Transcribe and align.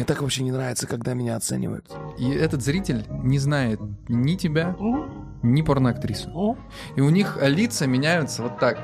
Мне 0.00 0.06
так 0.06 0.22
вообще 0.22 0.44
не 0.44 0.50
нравится, 0.50 0.86
когда 0.86 1.12
меня 1.12 1.36
оценивают. 1.36 1.84
И 2.16 2.30
этот 2.30 2.62
зритель 2.62 3.04
не 3.22 3.38
знает 3.38 3.78
ни 4.08 4.34
тебя, 4.34 4.74
ни 5.42 5.60
порноактрису. 5.60 6.56
И 6.96 7.02
у 7.02 7.10
них 7.10 7.36
лица 7.42 7.86
меняются 7.86 8.42
вот 8.44 8.58
так. 8.58 8.78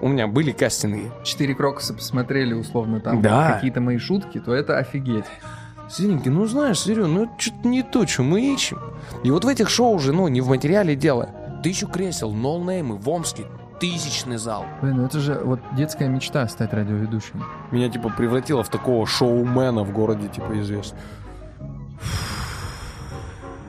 У 0.00 0.08
меня 0.08 0.26
были 0.26 0.50
кастинги. 0.50 1.12
Четыре 1.22 1.54
крокуса 1.54 1.94
посмотрели 1.94 2.54
условно 2.54 2.98
там 2.98 3.22
Да. 3.22 3.52
какие-то 3.52 3.80
мои 3.80 3.98
шутки, 3.98 4.40
то 4.40 4.52
это 4.52 4.78
офигеть. 4.78 5.26
Синенький, 5.88 6.32
ну 6.32 6.44
знаешь, 6.46 6.80
Серега, 6.80 7.06
ну 7.06 7.22
это 7.26 7.34
что-то 7.38 7.68
не 7.68 7.84
то, 7.84 8.04
что 8.04 8.24
мы 8.24 8.52
ищем. 8.52 8.80
И 9.22 9.30
вот 9.30 9.44
в 9.44 9.46
этих 9.48 9.68
шоу 9.70 9.94
уже, 9.94 10.12
ну, 10.12 10.26
не 10.26 10.40
в 10.40 10.48
материале 10.48 10.96
дело. 10.96 11.30
Тысячу 11.62 11.86
кресел, 11.86 12.32
нолнеймы 12.32 12.96
в 12.96 13.08
Омске, 13.08 13.44
тысячный 13.78 14.36
зал. 14.36 14.64
Блин, 14.80 14.96
ну 14.96 15.06
это 15.06 15.20
же 15.20 15.40
вот 15.42 15.60
детская 15.76 16.08
мечта 16.08 16.46
стать 16.48 16.72
радиоведущим. 16.72 17.44
Меня, 17.70 17.88
типа, 17.88 18.10
превратило 18.10 18.62
в 18.62 18.68
такого 18.68 19.06
шоумена 19.06 19.82
в 19.82 19.92
городе, 19.92 20.28
типа, 20.28 20.58
известно. 20.60 20.98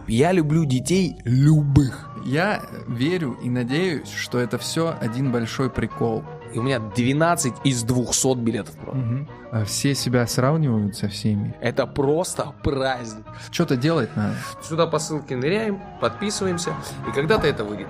Я 0.07 0.31
люблю 0.31 0.63
детей 0.65 1.17
любых. 1.25 2.09
Я 2.25 2.61
верю 2.87 3.37
и 3.43 3.49
надеюсь, 3.49 4.09
что 4.09 4.39
это 4.39 4.57
все 4.57 4.95
один 4.99 5.31
большой 5.31 5.69
прикол. 5.69 6.23
И 6.53 6.59
у 6.59 6.63
меня 6.63 6.79
12 6.79 7.53
из 7.65 7.83
200 7.83 8.35
билетов. 8.37 8.75
продано. 8.77 9.27
А 9.51 9.63
Все 9.65 9.93
себя 9.95 10.25
сравнивают 10.27 10.95
со 10.95 11.07
всеми. 11.07 11.55
Это 11.61 11.85
просто 11.87 12.53
праздник. 12.63 13.25
Что-то 13.51 13.75
делать 13.77 14.09
надо. 14.15 14.35
Сюда 14.63 14.87
по 14.87 14.97
ссылке 14.99 15.35
ныряем, 15.35 15.79
подписываемся, 16.01 16.73
и 17.07 17.11
когда-то 17.11 17.47
это 17.47 17.63
выйдет. 17.63 17.87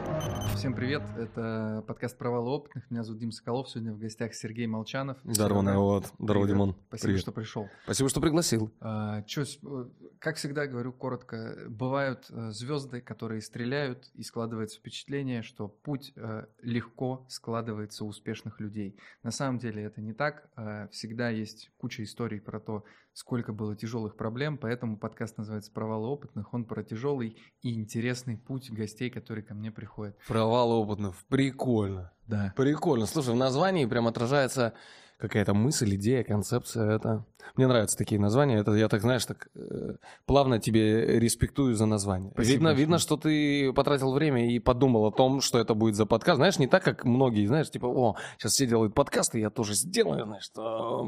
Всем 0.56 0.74
привет, 0.74 1.04
это 1.18 1.84
подкаст 1.88 2.18
«Провалы 2.18 2.50
опытных». 2.50 2.90
Меня 2.90 3.04
зовут 3.04 3.20
Дим 3.20 3.32
Соколов, 3.32 3.70
сегодня 3.70 3.94
в 3.94 4.00
гостях 4.00 4.34
Сергей 4.34 4.66
Молчанов. 4.66 5.18
Здорово, 5.24 5.62
народ. 5.62 6.06
Здорово. 6.18 6.48
Димон. 6.48 6.76
Спасибо, 6.88 7.06
Привет. 7.08 7.22
что 7.22 7.32
пришел. 7.32 7.68
Спасибо, 7.84 8.10
что 8.10 8.22
пригласил. 8.22 8.72
А, 8.82 9.22
чё 9.24 9.46
с- 9.46 9.60
э, 9.64 9.86
как 10.20 10.38
всегда 10.38 10.68
говорю 10.68 10.94
коротко, 10.94 11.66
бывают 11.70 12.28
э, 12.30 12.52
звезды, 12.52 13.02
которые 13.02 13.42
стреляют, 13.42 14.10
и 14.14 14.24
складывается 14.24 14.80
впечатление, 14.80 15.42
что 15.42 15.68
путь 15.68 16.14
э, 16.16 16.46
легко 16.62 17.26
складывается 17.30 18.06
у 18.06 18.08
успешных 18.08 18.60
людей. 18.60 18.98
На 19.24 19.32
самом 19.32 19.60
деле 19.60 19.84
это 19.84 20.02
не 20.02 20.14
так. 20.14 20.50
Э, 20.56 20.88
Всегда 20.92 21.30
есть 21.30 21.72
куча 21.78 22.04
историй 22.04 22.40
про 22.40 22.60
то, 22.60 22.84
сколько 23.14 23.52
было 23.52 23.76
тяжелых 23.76 24.16
проблем, 24.16 24.58
поэтому 24.58 24.98
подкаст 24.98 25.38
называется 25.38 25.72
«Провалы 25.72 26.08
опытных». 26.08 26.54
Он 26.54 26.66
про 26.66 26.84
тяжелый 26.84 27.38
и 27.62 27.74
интересный 27.74 28.38
путь 28.38 28.72
гостей, 28.72 29.10
которые 29.10 29.44
ко 29.44 29.54
мне 29.54 29.72
приходят. 29.72 30.18
Провал 30.28 30.72
опытных. 30.72 31.16
Прикольно. 31.28 32.12
Да. 32.28 32.54
Прикольно. 32.56 33.06
Слушай, 33.06 33.34
в 33.34 33.38
названии 33.38 33.86
прям 33.86 34.08
отражается 34.08 34.74
какая-то 35.18 35.54
мысль, 35.54 35.96
идея, 35.96 36.24
концепция. 36.24 36.96
Это... 36.96 37.26
Мне 37.56 37.68
нравятся 37.68 37.98
такие 37.98 38.20
названия. 38.20 38.58
Это 38.58 38.74
я 38.74 38.88
так, 38.88 39.02
знаешь, 39.02 39.26
так 39.26 39.48
э, 39.56 39.96
плавно 40.26 40.60
тебе 40.60 41.20
респектую 41.20 41.76
за 41.76 41.86
название. 41.86 42.32
Спасибо 42.34 42.52
видно, 42.54 42.70
большое. 42.70 42.80
видно, 42.86 42.98
что 43.00 43.18
ты 43.18 43.74
потратил 43.74 44.14
время 44.14 44.52
и 44.52 44.60
подумал 44.60 45.06
о 45.06 45.12
том, 45.12 45.42
что 45.42 45.58
это 45.58 45.74
будет 45.74 45.96
за 45.96 46.06
подкаст. 46.06 46.38
Знаешь, 46.38 46.60
не 46.60 46.68
так, 46.68 46.84
как 46.84 47.06
многие, 47.06 47.46
знаешь, 47.48 47.72
типа, 47.72 47.86
о, 47.88 48.16
сейчас 48.38 48.54
все 48.54 48.68
делают 48.68 48.94
подкасты, 48.94 49.40
я 49.40 49.50
тоже 49.50 49.74
сделаю, 49.74 50.26
знаешь, 50.26 50.44
что 50.44 51.08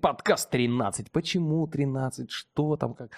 подкаст 0.00 0.50
13. 0.50 1.10
Почему 1.10 1.66
13? 1.66 2.30
Что 2.30 2.76
там, 2.76 2.94
как? 2.94 3.10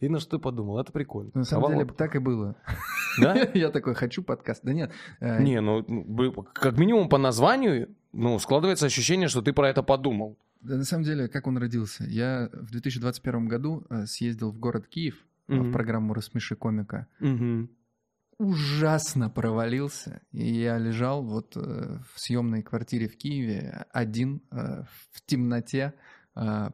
Видно, 0.00 0.18
что 0.18 0.36
ты 0.36 0.42
подумал. 0.42 0.78
Это 0.78 0.92
прикольно. 0.92 1.30
На 1.34 1.44
самом 1.44 1.62
Провал 1.64 1.70
деле 1.78 1.84
опытных. 1.84 1.98
так 1.98 2.16
и 2.16 2.18
было. 2.18 2.56
Да? 3.20 3.34
Я 3.54 3.70
такой, 3.70 3.94
хочу 3.94 4.22
подкаст. 4.22 4.60
Да 4.62 4.72
нет. 4.72 4.90
э, 5.20 5.42
Не, 5.42 5.60
ну, 5.60 5.84
ну, 5.86 6.32
как 6.54 6.78
минимум 6.78 7.08
по 7.10 7.18
названию, 7.18 7.94
ну, 8.12 8.38
складывается 8.38 8.86
ощущение, 8.86 9.28
что 9.28 9.42
ты 9.42 9.52
про 9.52 9.68
это 9.68 9.82
подумал. 9.82 10.38
Да, 10.60 10.76
на 10.76 10.84
самом 10.84 11.04
деле, 11.04 11.28
как 11.28 11.46
он 11.46 11.56
родился? 11.58 12.04
Я 12.04 12.50
в 12.52 12.70
2021 12.70 13.48
году 13.48 13.86
э, 13.88 14.06
съездил 14.06 14.50
в 14.50 14.58
город 14.58 14.88
Киев 14.88 15.24
э, 15.48 15.58
в 15.58 15.72
программу 15.72 16.12
«Рассмеши 16.12 16.54
комика». 16.54 17.06
Мгм. 17.20 17.70
Ужасно 18.38 19.30
провалился. 19.30 20.22
И 20.32 20.52
я 20.52 20.78
лежал 20.78 21.22
вот 21.22 21.56
э, 21.56 21.98
в 22.12 22.20
съемной 22.20 22.62
квартире 22.62 23.08
в 23.08 23.16
Киеве 23.16 23.86
один 23.92 24.42
в 24.50 25.26
темноте, 25.26 25.94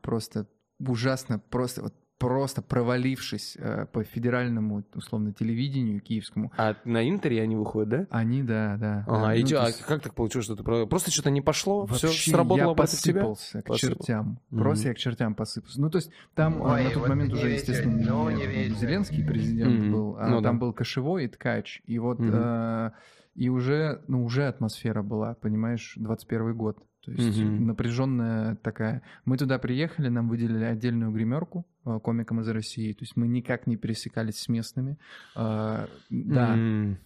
просто 0.03 0.49
ужасно, 0.79 1.39
просто 1.39 1.83
вот 1.83 1.95
просто 2.19 2.63
провалившись 2.63 3.57
э, 3.59 3.87
по 3.93 4.03
федеральному, 4.05 4.85
условно, 4.95 5.33
телевидению 5.33 6.01
киевскому. 6.01 6.51
А 6.57 6.77
на 6.85 7.07
Интере 7.09 7.43
они 7.43 7.57
выходят, 7.57 7.89
да? 7.89 8.07
Они, 8.11 8.43
да, 8.43 8.77
да. 8.79 9.05
Ага, 9.07 9.27
да. 9.27 9.35
и 9.35 9.43
Ну, 9.43 9.47
чё, 9.49 9.57
то 9.59 9.65
а 9.65 9.67
есть- 9.69 9.83
как 9.83 10.03
так 10.03 10.15
получилось, 10.15 10.47
что 10.47 10.57
ты 10.57 10.63
про- 10.63 10.87
просто 10.87 11.11
что-то 11.11 11.31
не 11.31 11.41
пошло, 11.43 11.87
все 11.87 12.07
Вообще 12.07 12.31
сработало 12.31 12.71
я 12.71 12.75
против 12.75 12.99
тебя? 13.01 13.15
посыпался 13.21 13.63
к 13.63 13.67
Посыпал. 13.67 13.97
чертям. 13.97 14.41
Мгм. 14.51 14.63
Просто 14.63 14.89
я 14.89 14.95
к 14.95 14.99
чертям 14.99 15.35
посыпался. 15.35 15.81
Ну, 15.81 15.91
то 15.91 15.97
есть 15.99 16.11
там 16.35 16.61
Ой, 16.63 16.81
э, 16.81 16.85
на 16.85 16.91
тот 16.91 16.99
вот 17.01 17.09
момент 17.11 17.33
уже, 17.35 17.49
не 17.49 17.55
естественно, 17.55 17.97
ну, 18.07 18.31
не 18.31 18.47
не. 18.47 18.69
Зеленский 18.75 19.25
президент 19.25 19.81
Мгм. 19.81 19.93
был, 19.93 20.17
а 20.19 20.29
Ну 20.29 20.41
там 20.43 20.57
да. 20.57 20.61
был 20.61 20.73
Кошевой 20.73 21.25
и 21.27 21.29
Ткач. 21.29 21.83
И 21.87 21.99
вот 21.99 22.19
Мгм. 22.19 22.31
э, 22.35 22.91
и 23.35 23.51
уже, 23.51 24.03
ну, 24.09 24.25
уже 24.25 24.47
атмосфера 24.49 25.03
была, 25.03 25.35
понимаешь, 25.35 25.93
21 25.97 26.55
год. 26.55 26.79
То 27.07 27.13
есть 27.13 27.39
Мгм. 27.41 27.67
напряженная 27.69 28.57
такая. 28.57 29.01
Мы 29.25 29.39
туда 29.39 29.59
приехали, 29.59 30.09
нам 30.09 30.29
выделили 30.29 30.65
отдельную 30.65 31.11
гримерку 31.13 31.65
э, 31.87 31.99
комикам 32.03 32.41
из 32.41 32.49
России. 32.49 32.93
То 32.93 33.03
есть 33.05 33.17
мы 33.17 33.29
никак 33.29 33.67
не 33.69 33.77
пересекались 33.77 34.41
с 34.41 34.49
местными. 34.49 34.99
Э, 35.37 35.87
Да, 36.11 36.55
М, 36.55 36.99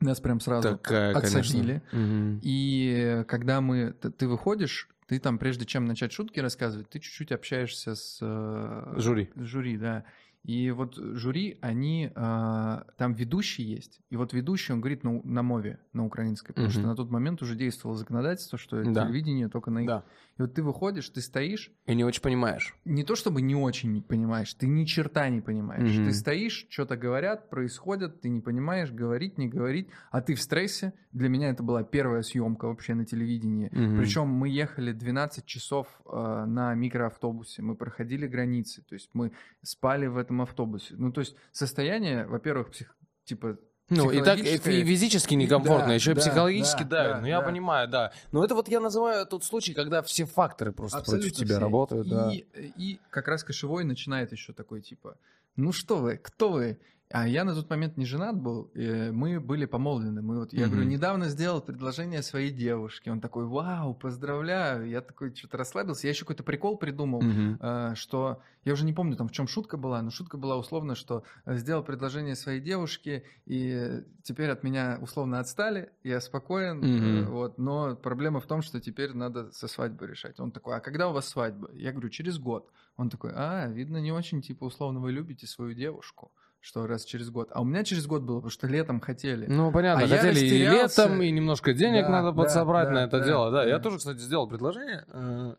нас 0.00 0.20
прям 0.20 0.40
сразу 0.40 0.76
Такая, 0.76 1.16
отсадили. 1.16 1.82
Мгм. 1.92 2.40
И 2.42 3.24
когда 3.28 3.60
мы, 3.62 3.92
ты, 3.92 4.28
выходишь, 4.28 4.88
ты 5.08 5.18
там, 5.18 5.38
прежде 5.38 5.64
чем 5.64 5.86
начать 5.86 6.12
шутки 6.12 6.38
рассказывать, 6.40 6.90
ты 6.90 6.98
чуть-чуть 6.98 7.32
общаешься 7.32 7.94
с 7.94 8.18
э, 8.20 8.94
Жюри. 8.98 9.30
жюри, 9.36 9.78
да. 9.78 10.04
И 10.46 10.70
вот 10.70 10.96
жюри, 10.96 11.58
они, 11.60 12.12
э, 12.14 12.82
там 12.96 13.14
ведущий 13.14 13.64
есть, 13.64 14.00
и 14.10 14.16
вот 14.16 14.32
ведущий, 14.32 14.72
он 14.72 14.80
говорит 14.80 15.02
на, 15.02 15.20
на 15.24 15.42
мове, 15.42 15.80
на 15.92 16.04
украинской, 16.06 16.52
потому 16.52 16.70
что 16.70 16.80
Мгм. 16.80 16.88
на 16.90 16.94
тот 16.96 17.10
момент 17.10 17.42
уже 17.42 17.56
действовало 17.56 17.98
законодательство, 17.98 18.56
что 18.56 18.84
Да. 18.84 19.04
телевидение 19.04 19.48
только 19.48 19.72
на 19.72 19.80
их. 19.80 19.86
Да. 19.88 20.04
И 20.38 20.42
вот 20.42 20.52
ты 20.54 20.62
выходишь, 20.62 21.08
ты 21.08 21.22
стоишь, 21.22 21.70
И 21.86 21.94
не 21.94 22.04
очень 22.04 22.20
понимаешь. 22.20 22.76
не 22.84 23.04
то 23.04 23.16
чтобы 23.16 23.40
не 23.40 23.54
очень 23.54 23.92
не 23.92 24.02
понимаешь, 24.02 24.52
ты 24.52 24.66
ни 24.66 24.84
черта 24.84 25.28
не 25.30 25.40
понимаешь. 25.40 25.96
Мгм. 25.96 26.04
Ты 26.06 26.12
стоишь, 26.12 26.66
что-то 26.68 26.96
говорят, 26.98 27.48
происходит, 27.48 28.20
ты 28.20 28.28
не 28.28 28.40
понимаешь, 28.40 28.92
говорить, 28.92 29.38
не 29.38 29.48
говорить, 29.48 29.88
а 30.10 30.20
ты 30.20 30.34
в 30.34 30.42
стрессе. 30.42 30.92
Для 31.12 31.30
меня 31.30 31.48
это 31.48 31.62
была 31.62 31.82
первая 31.84 32.20
съемка 32.22 32.66
вообще 32.66 32.92
на 32.94 33.06
телевидении. 33.06 33.70
Мгм. 33.72 33.96
Причем 33.98 34.28
мы 34.28 34.50
ехали 34.50 34.92
12 34.92 35.46
часов 35.46 35.86
э, 36.04 36.44
на 36.46 36.74
микроавтобусе, 36.74 37.62
мы 37.62 37.74
проходили 37.74 38.26
границы, 38.26 38.82
то 38.82 38.94
есть 38.94 39.08
мы 39.14 39.32
спали 39.62 40.06
в 40.06 40.18
этом 40.18 40.42
автобусе. 40.42 40.94
Ну, 40.98 41.12
то 41.12 41.20
есть 41.20 41.34
состояние, 41.52 42.26
во-первых, 42.26 42.68
псих- 42.70 42.94
типа 43.24 43.58
Ну, 43.88 44.10
и 44.10 44.22
так 44.22 44.38
и 44.40 44.56
физически 44.58 45.34
некомфортно, 45.34 45.88
Да, 45.88 45.94
еще 45.94 46.12
и 46.12 46.14
психологически 46.14 46.82
да, 46.82 46.88
давит. 46.88 47.14
да, 47.14 47.20
ну, 47.20 47.26
я 47.28 47.40
да. 47.40 47.46
понимаю, 47.46 47.88
да. 47.88 48.12
Но 48.32 48.44
это 48.44 48.54
вот 48.54 48.68
я 48.68 48.80
называю 48.80 49.26
тот 49.26 49.44
случай, 49.44 49.74
когда 49.74 50.02
все 50.02 50.24
факторы 50.24 50.72
просто 50.72 50.98
против 50.98 51.14
Абсолютно 51.14 51.38
тебя 51.38 51.54
все. 51.56 51.60
работают, 51.60 52.06
и, 52.06 52.10
да. 52.10 52.32
И 52.76 52.98
как 53.10 53.28
раз 53.28 53.44
кошевой 53.44 53.84
начинает 53.84 54.32
еще 54.32 54.52
такой 54.52 54.82
типа, 54.82 55.16
ну 55.54 55.72
что 55.72 55.98
вы, 55.98 56.16
кто 56.16 56.50
вы? 56.50 56.78
А 57.08 57.28
я 57.28 57.44
на 57.44 57.54
тот 57.54 57.70
момент 57.70 57.96
не 57.96 58.04
женат 58.04 58.36
был, 58.36 58.70
э, 58.74 59.12
мы 59.12 59.38
были 59.38 59.64
помолвлены. 59.64 60.22
Мы 60.22 60.40
вот, 60.40 60.52
я 60.52 60.66
Мгм. 60.66 60.70
говорю, 60.72 60.88
недавно 60.88 61.28
сделал 61.28 61.60
предложение 61.60 62.20
своей 62.20 62.50
девушке. 62.50 63.12
Он 63.12 63.20
такой, 63.20 63.46
вау, 63.46 63.94
поздравляю. 63.94 64.88
Я 64.88 65.00
такой 65.02 65.32
что-то 65.32 65.56
расслабился. 65.56 66.08
Я 66.08 66.10
еще 66.10 66.24
какой-то 66.24 66.42
прикол 66.42 66.76
придумал, 66.78 67.22
э, 67.60 67.94
что 67.94 68.42
я 68.64 68.72
уже 68.72 68.84
не 68.84 68.92
помню, 68.92 69.16
там 69.16 69.28
в 69.28 69.32
чем 69.32 69.46
шутка 69.46 69.76
была, 69.76 70.02
но 70.02 70.10
шутка 70.10 70.36
была 70.36 70.56
условно, 70.56 70.96
что 70.96 71.22
э, 71.44 71.56
сделал 71.56 71.84
предложение 71.84 72.34
своей 72.34 72.60
девушке, 72.60 73.22
и 73.44 74.02
теперь 74.24 74.50
от 74.50 74.64
меня 74.64 74.98
условно 75.00 75.38
отстали, 75.38 75.92
я 76.02 76.20
спокоен, 76.20 76.80
Мгм. 76.80 77.30
вот, 77.30 77.58
но 77.58 77.94
проблема 77.94 78.40
в 78.40 78.46
том, 78.46 78.62
что 78.62 78.80
теперь 78.80 79.12
надо 79.14 79.52
со 79.52 79.68
свадьбой 79.68 80.08
решать. 80.08 80.40
Он 80.40 80.50
такой, 80.50 80.74
а 80.76 80.80
когда 80.80 81.08
у 81.08 81.12
вас 81.12 81.28
свадьба? 81.28 81.70
Я 81.72 81.92
говорю, 81.92 82.08
через 82.08 82.38
год. 82.40 82.68
Он 82.96 83.10
такой, 83.10 83.30
а, 83.34 83.68
видно, 83.68 83.98
не 83.98 84.10
очень, 84.10 84.42
типа, 84.42 84.64
условно, 84.64 84.98
вы 84.98 85.12
любите 85.12 85.46
свою 85.46 85.74
девушку, 85.74 86.32
что 86.60 86.86
раз 86.86 87.04
через 87.04 87.30
год. 87.30 87.48
А 87.52 87.60
у 87.60 87.64
меня 87.64 87.84
через 87.84 88.06
год 88.06 88.22
было, 88.22 88.36
потому 88.36 88.50
что 88.50 88.66
летом 88.66 89.00
хотели. 89.00 89.46
Ну, 89.46 89.70
понятно, 89.70 90.04
А 90.04 90.06
я 90.06 90.16
хотели 90.18 90.44
и 90.46 90.58
летом, 90.58 91.22
и 91.22 91.30
немножко 91.30 91.72
денег 91.72 92.02
Да, 92.04 92.10
надо 92.10 92.32
да, 92.32 92.42
подсобрать 92.42 92.88
да, 92.88 92.94
на 92.94 92.98
это 93.04 93.20
да, 93.20 93.24
дело. 93.24 93.50
Да, 93.50 93.64
я 93.64 93.76
да. 93.78 93.82
тоже, 93.82 93.98
кстати, 93.98 94.18
сделал 94.18 94.48
предложение 94.48 95.04
э, 95.12 95.54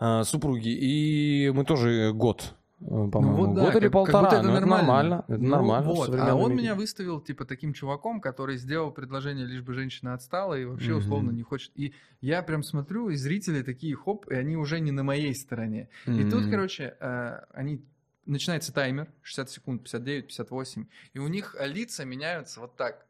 э, 0.00 0.24
супруге, 0.24 0.70
и 0.72 1.50
мы 1.50 1.64
тоже 1.64 2.12
год, 2.12 2.54
э, 2.80 2.84
по-моему, 2.84 3.36
вот 3.46 3.54
да, 3.54 3.62
год 3.62 3.70
или 3.76 3.80
как- 3.80 3.82
как 3.82 3.92
полтора. 3.92 4.22
будто 4.24 4.36
это 4.36 4.46
ну, 4.46 4.52
это 4.52 4.60
нормально. 4.66 4.86
нормально. 4.86 5.24
Это 5.28 5.42
Ну 5.42 5.48
нормально. 5.50 5.88
вот, 5.88 6.08
а 6.14 6.34
он 6.34 6.50
мире. 6.50 6.62
меня 6.62 6.74
выставил, 6.74 7.20
типа, 7.22 7.44
таким 7.46 7.72
чуваком, 7.72 8.20
который 8.20 8.58
сделал 8.58 8.90
предложение, 8.90 9.46
лишь 9.46 9.62
бы 9.62 9.72
женщина 9.72 10.12
отстала 10.12 10.54
и 10.58 10.66
вообще, 10.66 10.90
Мгм. 10.90 10.98
условно, 10.98 11.30
не 11.30 11.42
хочет. 11.42 11.72
И 11.74 11.94
я 12.20 12.42
прям 12.42 12.62
смотрю, 12.62 13.08
и 13.08 13.16
зрители 13.16 13.62
такие, 13.62 13.94
хоп, 13.96 14.26
и 14.30 14.34
они 14.34 14.56
уже 14.56 14.80
не 14.80 14.90
на 14.92 15.04
моей 15.04 15.34
стороне. 15.34 15.88
И 16.06 16.28
тут, 16.28 16.50
короче, 16.50 16.96
э, 17.00 17.38
они 17.54 17.82
начинается 18.26 18.72
таймер 18.72 19.12
60 19.22 19.50
секунд, 19.50 19.82
59, 19.82 20.26
58, 20.26 20.86
и 21.14 21.18
у 21.18 21.28
них 21.28 21.56
лица 21.60 22.04
меняются 22.04 22.60
вот 22.60 22.76
так. 22.76 23.06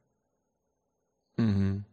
Мгм. 1.37 1.85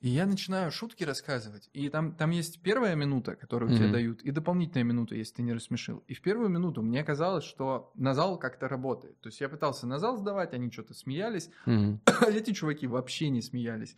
И 0.00 0.08
я 0.10 0.26
начинаю 0.26 0.70
шутки 0.70 1.04
рассказывать. 1.04 1.70
И 1.72 1.88
там, 1.88 2.14
там 2.14 2.30
есть 2.30 2.60
первая 2.60 2.94
минута, 2.94 3.34
которую 3.34 3.72
тебе 3.74 3.84
Мгм. 3.86 3.92
дают, 3.92 4.22
и 4.22 4.30
дополнительная 4.30 4.84
минута, 4.84 5.14
если 5.14 5.36
ты 5.36 5.42
не 5.42 5.54
рассмешил. 5.54 6.04
И 6.06 6.14
в 6.14 6.20
первую 6.20 6.48
минуту 6.50 6.82
мне 6.82 7.02
казалось, 7.02 7.44
что 7.44 7.90
на 7.94 8.14
зал 8.14 8.38
как-то 8.38 8.68
работает. 8.68 9.18
То 9.20 9.28
есть 9.28 9.40
я 9.40 9.48
пытался 9.48 9.86
на 9.86 9.98
зал 9.98 10.18
сдавать, 10.18 10.52
они 10.52 10.70
что-то 10.70 10.92
смеялись, 10.94 11.50
а 11.64 11.98
эти 12.28 12.52
чуваки 12.52 12.86
вообще 12.86 13.30
не 13.30 13.40
смеялись. 13.40 13.96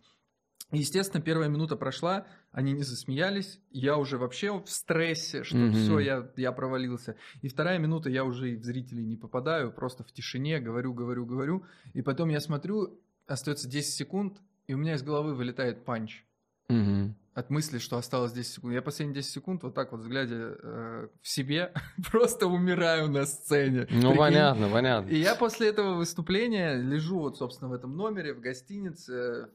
Естественно, 0.71 1.21
первая 1.23 1.49
минута 1.49 1.75
прошла, 1.75 2.27
они 2.51 2.73
не 2.73 2.83
засмеялись, 2.83 3.59
я 3.71 3.97
уже 3.97 4.17
вообще 4.19 4.51
в 4.59 4.69
стрессе, 4.69 5.43
что 5.43 5.57
Мгм. 5.57 5.73
все, 5.73 5.99
я, 5.99 6.29
я 6.35 6.51
провалился. 6.51 7.15
И 7.41 7.47
вторая 7.47 7.79
минута, 7.79 8.09
я 8.09 8.23
уже 8.23 8.51
и 8.51 8.55
в 8.55 8.63
зрителей 8.63 9.03
не 9.03 9.15
попадаю, 9.17 9.71
просто 9.71 10.03
в 10.03 10.11
тишине, 10.11 10.59
говорю, 10.59 10.93
говорю, 10.93 11.25
говорю. 11.25 11.63
И 11.93 12.03
потом 12.03 12.29
я 12.29 12.39
смотрю, 12.39 12.99
остается 13.25 13.67
10 13.67 13.93
секунд, 13.95 14.37
и 14.67 14.75
у 14.75 14.77
меня 14.77 14.93
из 14.93 15.01
головы 15.01 15.33
вылетает 15.33 15.85
панч 15.85 16.23
Мгм. 16.69 17.15
от 17.33 17.49
мысли, 17.49 17.79
что 17.79 17.97
осталось 17.97 18.31
10 18.33 18.53
секунд. 18.53 18.73
Я 18.75 18.83
последние 18.83 19.15
10 19.23 19.31
секунд 19.33 19.63
вот 19.63 19.73
так 19.73 19.91
вот, 19.91 20.01
глядя 20.01 20.55
э, 20.61 21.07
в 21.19 21.27
себе, 21.27 21.73
просто 22.11 22.45
умираю 22.45 23.09
на 23.09 23.25
сцене. 23.25 23.87
Ну, 23.89 24.01
Прикинь? 24.01 24.17
понятно, 24.17 24.69
понятно. 24.69 25.09
И 25.09 25.17
я 25.17 25.33
после 25.33 25.69
этого 25.69 25.95
выступления 25.95 26.75
лежу 26.75 27.17
вот, 27.21 27.37
собственно, 27.37 27.69
в 27.71 27.73
этом 27.73 27.97
номере, 27.97 28.35
в 28.35 28.39
гостинице, 28.39 29.49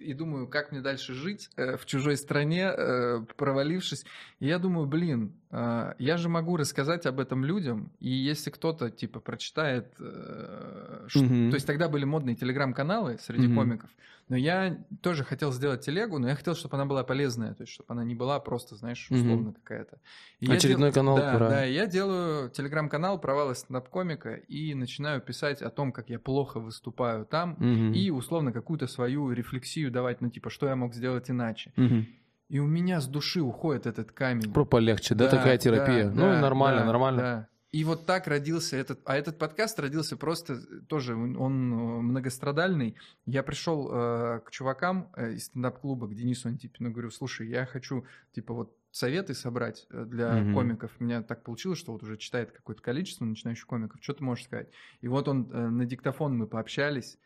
и 0.00 0.14
думаю, 0.14 0.48
как 0.48 0.72
мне 0.72 0.80
дальше 0.80 1.14
жить 1.14 1.50
э, 1.56 1.76
в 1.76 1.86
чужой 1.86 2.16
стране, 2.16 2.64
э, 2.64 3.20
провалившись. 3.36 4.04
И 4.38 4.46
я 4.46 4.58
думаю, 4.58 4.86
блин, 4.86 5.32
я 5.52 6.16
же 6.16 6.28
могу 6.28 6.56
рассказать 6.56 7.06
об 7.06 7.18
этом 7.18 7.44
людям, 7.44 7.90
и 7.98 8.08
если 8.08 8.50
кто-то, 8.50 8.88
типа, 8.90 9.18
прочитает... 9.20 9.92
э, 9.98 11.06
ш- 11.08 11.18
Мгм. 11.20 11.50
То 11.50 11.54
есть 11.56 11.66
тогда 11.66 11.88
были 11.88 12.04
модные 12.04 12.36
телеграм-каналы 12.36 13.18
среди 13.18 13.46
Мгм. 13.48 13.56
комиков, 13.56 13.90
но 14.28 14.36
я 14.36 14.78
тоже 15.02 15.24
хотел 15.24 15.52
сделать 15.52 15.80
телегу, 15.84 16.18
но 16.20 16.28
я 16.28 16.36
хотел, 16.36 16.54
чтобы 16.54 16.76
она 16.76 16.84
была 16.86 17.02
полезная, 17.02 17.54
то 17.54 17.62
есть 17.62 17.72
чтобы 17.72 17.86
она 17.92 18.04
не 18.04 18.14
была 18.14 18.38
просто, 18.38 18.76
знаешь, 18.76 19.08
условно 19.10 19.52
какая-то. 19.52 19.98
И 20.38 20.48
Очередной 20.52 20.92
канал 20.92 21.16
да, 21.16 21.36
про- 21.36 21.48
да, 21.48 21.64
я 21.64 21.86
делаю 21.88 22.48
телеграм-канал 22.50 23.20
«Провалы 23.20 23.56
стендап-комика» 23.56 24.34
и 24.34 24.74
начинаю 24.74 25.20
писать 25.20 25.62
о 25.62 25.70
том, 25.70 25.90
как 25.90 26.10
я 26.10 26.20
плохо 26.20 26.60
выступаю 26.60 27.26
там, 27.26 27.56
Мгм. 27.58 27.92
и 27.92 28.10
условно 28.10 28.52
какую-то 28.52 28.86
свою 28.86 29.32
рефлексию 29.32 29.90
давать, 29.90 30.20
ну 30.20 30.30
типа, 30.30 30.48
что 30.48 30.66
я 30.68 30.76
мог 30.76 30.94
сделать 30.94 31.28
иначе. 31.28 31.72
Мгм. 31.74 32.06
И 32.50 32.58
у 32.58 32.66
меня 32.66 33.00
с 33.00 33.06
души 33.06 33.40
уходит 33.40 33.86
этот 33.86 34.10
камень. 34.10 34.52
Про 34.52 34.64
полегче, 34.64 35.14
да, 35.14 35.28
такая 35.28 35.56
терапия. 35.56 36.06
да, 36.06 36.10
ну, 36.10 36.32
и 36.32 36.34
да, 36.34 36.40
нормально, 36.40 36.80
да, 36.80 36.86
нормально. 36.86 37.22
да. 37.22 37.48
И 37.70 37.84
вот 37.84 38.04
так 38.06 38.26
родился 38.26 38.76
этот... 38.76 38.98
А 39.04 39.16
этот 39.16 39.38
подкаст 39.38 39.78
родился 39.78 40.16
просто 40.16 40.60
тоже, 40.88 41.14
он 41.14 41.72
э, 41.72 41.76
многострадальный. 42.02 42.96
Я 43.24 43.44
пришел 43.44 43.88
э, 43.88 44.40
к 44.44 44.50
чувакам 44.50 45.12
э, 45.14 45.34
из 45.34 45.44
стендап-клуба, 45.46 46.08
к 46.08 46.14
Денису 46.14 46.48
Антипину, 46.48 46.90
говорю, 46.90 47.12
слушай, 47.12 47.46
я 47.48 47.66
хочу, 47.66 48.04
типа, 48.32 48.52
вот 48.52 48.76
советы 48.90 49.34
собрать 49.34 49.86
э, 49.90 50.04
для 50.04 50.32
Мгм. 50.32 50.54
комиков. 50.54 50.90
У 50.98 51.04
меня 51.04 51.22
так 51.22 51.44
получилось, 51.44 51.78
что 51.78 51.92
вот 51.92 52.02
уже 52.02 52.16
читает 52.16 52.50
какое-то 52.50 52.82
количество 52.82 53.24
начинающих 53.24 53.68
комиков. 53.68 54.02
Что 54.02 54.14
ты 54.14 54.24
можешь 54.24 54.46
сказать? 54.46 54.68
И 55.00 55.06
вот 55.06 55.28
он 55.28 55.48
э, 55.52 55.68
на 55.68 55.84
диктофон 55.86 56.36
мы 56.36 56.48
пообщались. 56.48 57.16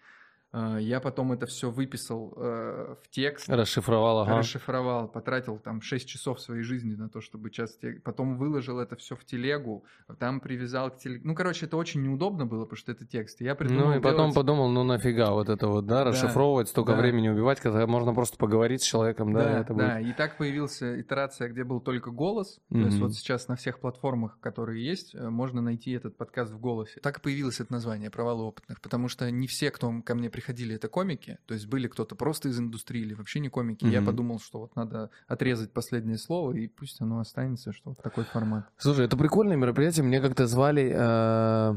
Э, 0.55 0.79
Я 0.81 1.01
потом 1.01 1.33
это 1.33 1.47
все 1.47 1.71
выписал 1.71 2.33
э, 2.37 2.95
в 3.03 3.09
текст. 3.11 3.49
Расшифровал, 3.49 4.21
ага. 4.21 4.39
Расшифровал, 4.39 5.09
потратил 5.09 5.59
там 5.59 5.83
6 5.83 6.09
часов 6.09 6.41
своей 6.41 6.63
жизни 6.63 6.95
на 6.95 7.09
то, 7.09 7.21
чтобы 7.21 7.51
час... 7.51 7.77
Потом 8.05 8.37
выложил 8.37 8.79
это 8.79 8.95
все 8.97 9.17
в 9.17 9.25
телегу, 9.25 9.85
там 10.19 10.41
привязал 10.41 10.91
к 10.91 10.99
телегу. 10.99 11.27
Ну, 11.27 11.35
короче, 11.35 11.67
это 11.67 11.77
очень 11.77 12.03
неудобно 12.03 12.47
было, 12.47 12.65
потому 12.65 12.77
что 12.79 12.93
это 12.93 13.05
текст. 13.05 13.41
Я 13.41 13.55
придумал 13.57 13.87
Ну 13.89 13.97
и 13.97 14.01
потом 14.01 14.17
делать- 14.19 14.35
подумал, 14.37 14.69
ну 14.69 14.85
нафига 14.85 15.33
вот 15.33 15.49
это 15.49 15.67
вот, 15.67 15.87
да, 15.87 16.05
расшифровывать, 16.05 16.69
столько 16.69 16.93
да. 16.93 16.99
времени 16.99 17.29
убивать, 17.29 17.59
когда 17.61 17.85
можно 17.87 18.15
просто 18.15 18.39
поговорить 18.39 18.83
с 18.83 18.85
человеком, 18.85 19.33
да, 19.33 19.43
Да, 19.45 19.61
это 19.61 19.75
да, 19.75 19.97
будет. 19.99 20.09
и 20.09 20.13
так 20.13 20.37
появился 20.39 21.01
итерация, 21.01 21.49
где 21.49 21.65
был 21.65 21.81
только 21.81 22.11
голос. 22.13 22.61
То 22.71 22.79
есть 22.79 22.99
вот 22.99 23.15
сейчас 23.15 23.49
на 23.49 23.57
всех 23.57 23.81
платформах, 23.81 24.39
которые 24.41 24.85
есть, 24.87 25.15
э, 25.15 25.29
можно 25.31 25.61
найти 25.61 25.91
этот 25.93 26.17
подкаст 26.17 26.53
в 26.53 26.61
голосе. 26.61 27.01
Так 27.01 27.19
и 27.19 27.21
появилось 27.21 27.59
это 27.61 27.73
название 27.73 28.11
«Провалы 28.11 28.45
опытных», 28.45 28.81
потому 28.81 29.09
что 29.09 29.29
не 29.31 29.47
все, 29.49 29.71
кто 29.71 29.93
ко 30.05 30.15
мне 30.15 30.31
приходили, 30.45 30.75
это 30.75 30.89
комики. 30.89 31.39
То 31.47 31.55
есть 31.55 31.67
были 31.67 31.89
кто-то 31.89 32.15
просто 32.15 32.49
из 32.51 32.59
индустрии 32.59 33.01
или 33.03 33.15
вообще 33.15 33.41
не 33.41 33.49
комики. 33.49 33.85
Я 33.87 34.01
Мгм. 34.01 34.07
подумал, 34.07 34.41
что 34.41 34.59
вот 34.61 34.77
надо 34.77 35.09
отрезать 35.27 35.73
последнее 35.73 36.19
слово, 36.19 36.53
и 36.53 36.69
пусть 36.69 37.01
оно 37.01 37.19
останется, 37.21 37.73
что 37.73 37.91
вот 37.91 38.03
такой 38.03 38.25
формат. 38.25 38.69
Слушай, 38.77 39.07
это 39.07 39.17
прикольное 39.17 39.57
мероприятие. 39.57 40.05
Мне 40.05 40.21
как-то 40.21 40.47
звали 40.47 40.93
э, 40.95 41.77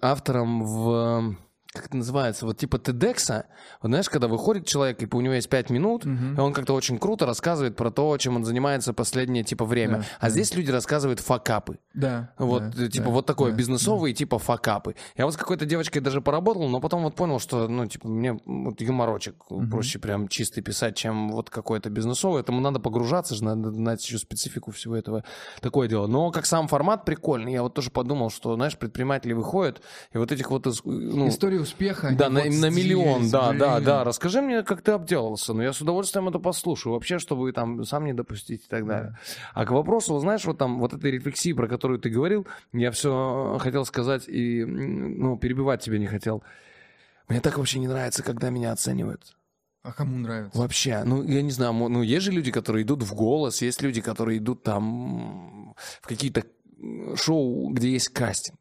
автором 0.00 0.64
в... 0.64 1.36
Как 1.74 1.86
это 1.86 1.96
называется? 1.96 2.46
Вот 2.46 2.56
типа 2.56 2.76
TEDx. 2.76 3.44
Вот 3.82 3.88
знаешь, 3.88 4.08
когда 4.08 4.28
выходит 4.28 4.64
человек, 4.64 5.02
и 5.02 5.08
у 5.12 5.20
него 5.20 5.34
есть 5.34 5.48
5 5.48 5.70
минут, 5.70 6.04
Мгм. 6.04 6.36
и 6.36 6.40
он 6.40 6.52
как-то 6.52 6.72
очень 6.72 6.98
круто 7.00 7.26
рассказывает 7.26 7.74
про 7.74 7.90
то, 7.90 8.16
чем 8.16 8.36
он 8.36 8.44
занимается 8.44 8.92
последнее 8.94 9.42
типа 9.42 9.64
время. 9.64 9.98
Да, 9.98 10.04
а 10.20 10.26
да. 10.26 10.30
здесь 10.30 10.54
люди 10.54 10.70
рассказывают 10.70 11.18
факапы. 11.18 11.80
Да. 11.92 12.30
Вот, 12.38 12.70
да, 12.70 12.84
э, 12.84 12.88
типа, 12.88 13.06
да, 13.06 13.10
вот 13.10 13.26
такое, 13.26 13.50
да, 13.50 13.56
бизнесовые, 13.56 14.14
типа, 14.14 14.38
факапы. 14.38 14.94
Я 15.16 15.24
вот 15.24 15.34
с 15.34 15.36
какой-то 15.36 15.66
девочкой 15.66 16.00
даже 16.00 16.20
поработал, 16.20 16.68
но 16.68 16.80
потом 16.80 17.02
вот 17.02 17.16
понял, 17.16 17.40
что, 17.40 17.66
ну, 17.66 17.86
типа, 17.86 18.06
мне 18.06 18.38
вот 18.46 18.80
юморочек 18.80 19.34
Мгм. 19.50 19.68
проще 19.68 19.98
прям 19.98 20.28
чистый 20.28 20.60
писать, 20.62 20.94
чем 20.96 21.30
вот 21.32 21.50
какой-то 21.50 21.90
бизнесовый. 21.90 22.40
Этому 22.40 22.60
надо 22.60 22.78
погружаться 22.78 23.34
же, 23.34 23.42
надо 23.42 23.72
знать 23.72 24.00
еще 24.04 24.18
специфику 24.18 24.70
всего 24.70 24.94
этого. 24.96 25.24
Такое 25.60 25.88
дело. 25.88 26.06
Но 26.06 26.30
как 26.30 26.46
сам 26.46 26.68
формат 26.68 27.04
прикольный, 27.04 27.52
я 27.52 27.64
вот 27.64 27.74
тоже 27.74 27.90
подумал, 27.90 28.30
что, 28.30 28.54
знаешь, 28.54 28.78
предприниматели 28.78 29.32
выходят, 29.32 29.82
и 30.12 30.18
вот 30.18 30.30
этих 30.30 30.52
вот... 30.52 30.62
да. 30.62 30.70
Ну, 30.84 31.26
История 31.28 31.63
успеха. 31.64 32.14
да, 32.16 32.30
на, 32.30 32.42
вот 32.42 32.50
на 32.50 32.70
миллион, 32.70 33.30
да, 33.30 33.52
да, 33.52 33.80
да. 33.80 34.04
Расскажи 34.04 34.40
мне, 34.40 34.62
как 34.62 34.82
ты 34.82 34.92
обделался. 34.92 35.52
Ну, 35.52 35.62
я 35.62 35.72
с 35.72 35.80
удовольствием 35.80 36.28
это 36.28 36.38
послушаю. 36.38 36.92
Вообще, 36.92 37.18
чтобы 37.18 37.52
там 37.52 37.84
сам 37.84 38.04
не 38.04 38.12
допустить 38.12 38.64
и 38.64 38.68
так 38.68 38.86
далее. 38.86 39.18
А 39.52 39.66
к 39.66 39.70
вопросу, 39.70 40.18
знаешь, 40.18 40.44
вот 40.44 40.58
там, 40.58 40.78
вот 40.78 40.92
этой 40.92 41.10
рефлексии, 41.10 41.52
про 41.52 41.66
которую 41.66 41.98
ты 41.98 42.08
говорил, 42.08 42.46
я 42.72 42.90
все 42.90 43.58
хотел 43.60 43.84
сказать 43.84 44.28
и, 44.28 44.64
ну, 44.64 45.36
перебивать 45.36 45.82
тебя 45.82 45.98
не 45.98 46.06
хотел. 46.06 46.42
Мне 47.28 47.40
так 47.40 47.58
вообще 47.58 47.78
не 47.78 47.88
нравится, 47.88 48.22
когда 48.22 48.50
меня 48.50 48.72
оценивают. 48.72 49.36
А 49.82 49.92
кому 49.92 50.16
нравится? 50.16 50.58
Вообще, 50.58 51.02
ну, 51.04 51.22
я 51.22 51.42
не 51.42 51.50
знаю, 51.50 51.74
ну, 51.74 52.02
есть 52.02 52.24
же 52.24 52.32
люди, 52.32 52.50
которые 52.50 52.84
идут 52.84 53.02
в 53.02 53.14
голос, 53.14 53.60
есть 53.60 53.82
люди, 53.82 54.00
которые 54.00 54.38
идут 54.38 54.62
там 54.62 55.74
в 56.00 56.06
какие-то 56.06 56.44
шоу, 57.16 57.70
где 57.70 57.90
есть 57.92 58.08
кастинг. 58.08 58.58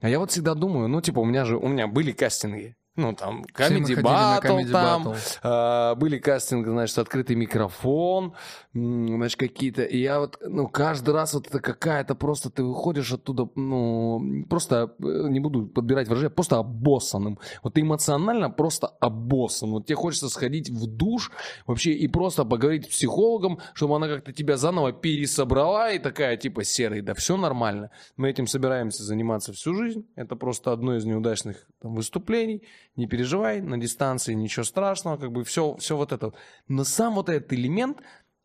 А 0.00 0.08
я 0.08 0.18
вот 0.18 0.30
всегда 0.30 0.54
думаю, 0.54 0.88
ну, 0.88 1.00
типа, 1.00 1.20
у 1.20 1.24
меня 1.24 1.44
же, 1.44 1.56
у 1.56 1.68
меня 1.68 1.86
были 1.86 2.12
кастинги. 2.12 2.76
Ну, 2.96 3.12
там, 3.12 3.42
Comedy 3.52 4.00
Battle 4.00 4.70
там, 4.70 5.08
Battle. 5.08 5.18
а, 5.42 5.96
были 5.96 6.18
кастинги, 6.18 6.68
значит, 6.68 6.96
открытый 6.98 7.34
микрофон, 7.34 8.34
значит, 8.72 9.36
какие-то. 9.36 9.82
И 9.82 9.98
я 9.98 10.20
вот, 10.20 10.38
ну, 10.40 10.68
каждый 10.68 11.12
раз 11.12 11.34
вот 11.34 11.48
это 11.48 11.58
какая-то 11.58 12.14
просто, 12.14 12.50
ты 12.50 12.62
выходишь 12.62 13.12
оттуда, 13.12 13.48
ну, 13.56 14.44
просто, 14.48 14.94
э, 15.00 15.28
не 15.28 15.40
буду 15.40 15.66
подбирать 15.66 16.06
выражение, 16.06 16.30
просто 16.30 16.58
обоссанным. 16.58 17.40
Вот 17.64 17.74
ты 17.74 17.80
эмоционально 17.80 18.48
просто 18.48 18.86
обоссан. 18.86 19.72
Вот 19.72 19.86
тебе 19.86 19.96
хочется 19.96 20.28
сходить 20.28 20.70
в 20.70 20.86
душ 20.86 21.32
вообще 21.66 21.92
и 21.94 22.06
просто 22.06 22.44
поговорить 22.44 22.84
с 22.84 22.88
психологом, 22.90 23.58
чтобы 23.74 23.96
она 23.96 24.06
как-то 24.06 24.32
тебя 24.32 24.56
заново 24.56 24.92
пересобрала 24.92 25.90
и 25.90 25.98
такая, 25.98 26.36
типа, 26.36 26.62
серый, 26.62 27.00
да 27.00 27.14
все 27.14 27.36
нормально. 27.36 27.90
Мы 28.16 28.30
этим 28.30 28.46
собираемся 28.46 29.02
заниматься 29.02 29.52
всю 29.52 29.74
жизнь. 29.74 30.06
Это 30.14 30.36
просто 30.36 30.70
одно 30.70 30.96
из 30.96 31.04
неудачных 31.04 31.66
там, 31.82 31.96
выступлений. 31.96 32.62
Не 32.96 33.06
переживай, 33.06 33.60
на 33.60 33.76
дистанции 33.76 34.34
ничего 34.34 34.64
страшного, 34.64 35.16
как 35.16 35.32
бы 35.32 35.44
все, 35.44 35.76
все 35.76 35.96
вот 35.96 36.12
это. 36.12 36.32
Но 36.68 36.84
сам 36.84 37.14
вот 37.14 37.28
этот 37.28 37.52
элемент, 37.52 37.98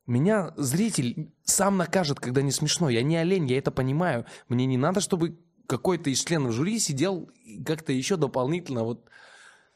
меня 0.07 0.53
зритель 0.57 1.31
сам 1.43 1.77
накажет, 1.77 2.19
когда 2.19 2.41
не 2.41 2.51
смешно. 2.51 2.89
Я 2.89 3.03
не 3.03 3.17
олень, 3.17 3.47
я 3.47 3.59
это 3.59 3.71
понимаю. 3.71 4.25
Мне 4.47 4.65
не 4.65 4.77
надо, 4.77 5.01
чтобы 5.01 5.39
какой-то 5.67 6.09
из 6.09 6.23
членов 6.23 6.53
жюри 6.53 6.79
сидел 6.79 7.29
как-то 7.65 7.93
еще 7.93 8.15
дополнительно 8.15 8.83
вот... 8.83 9.05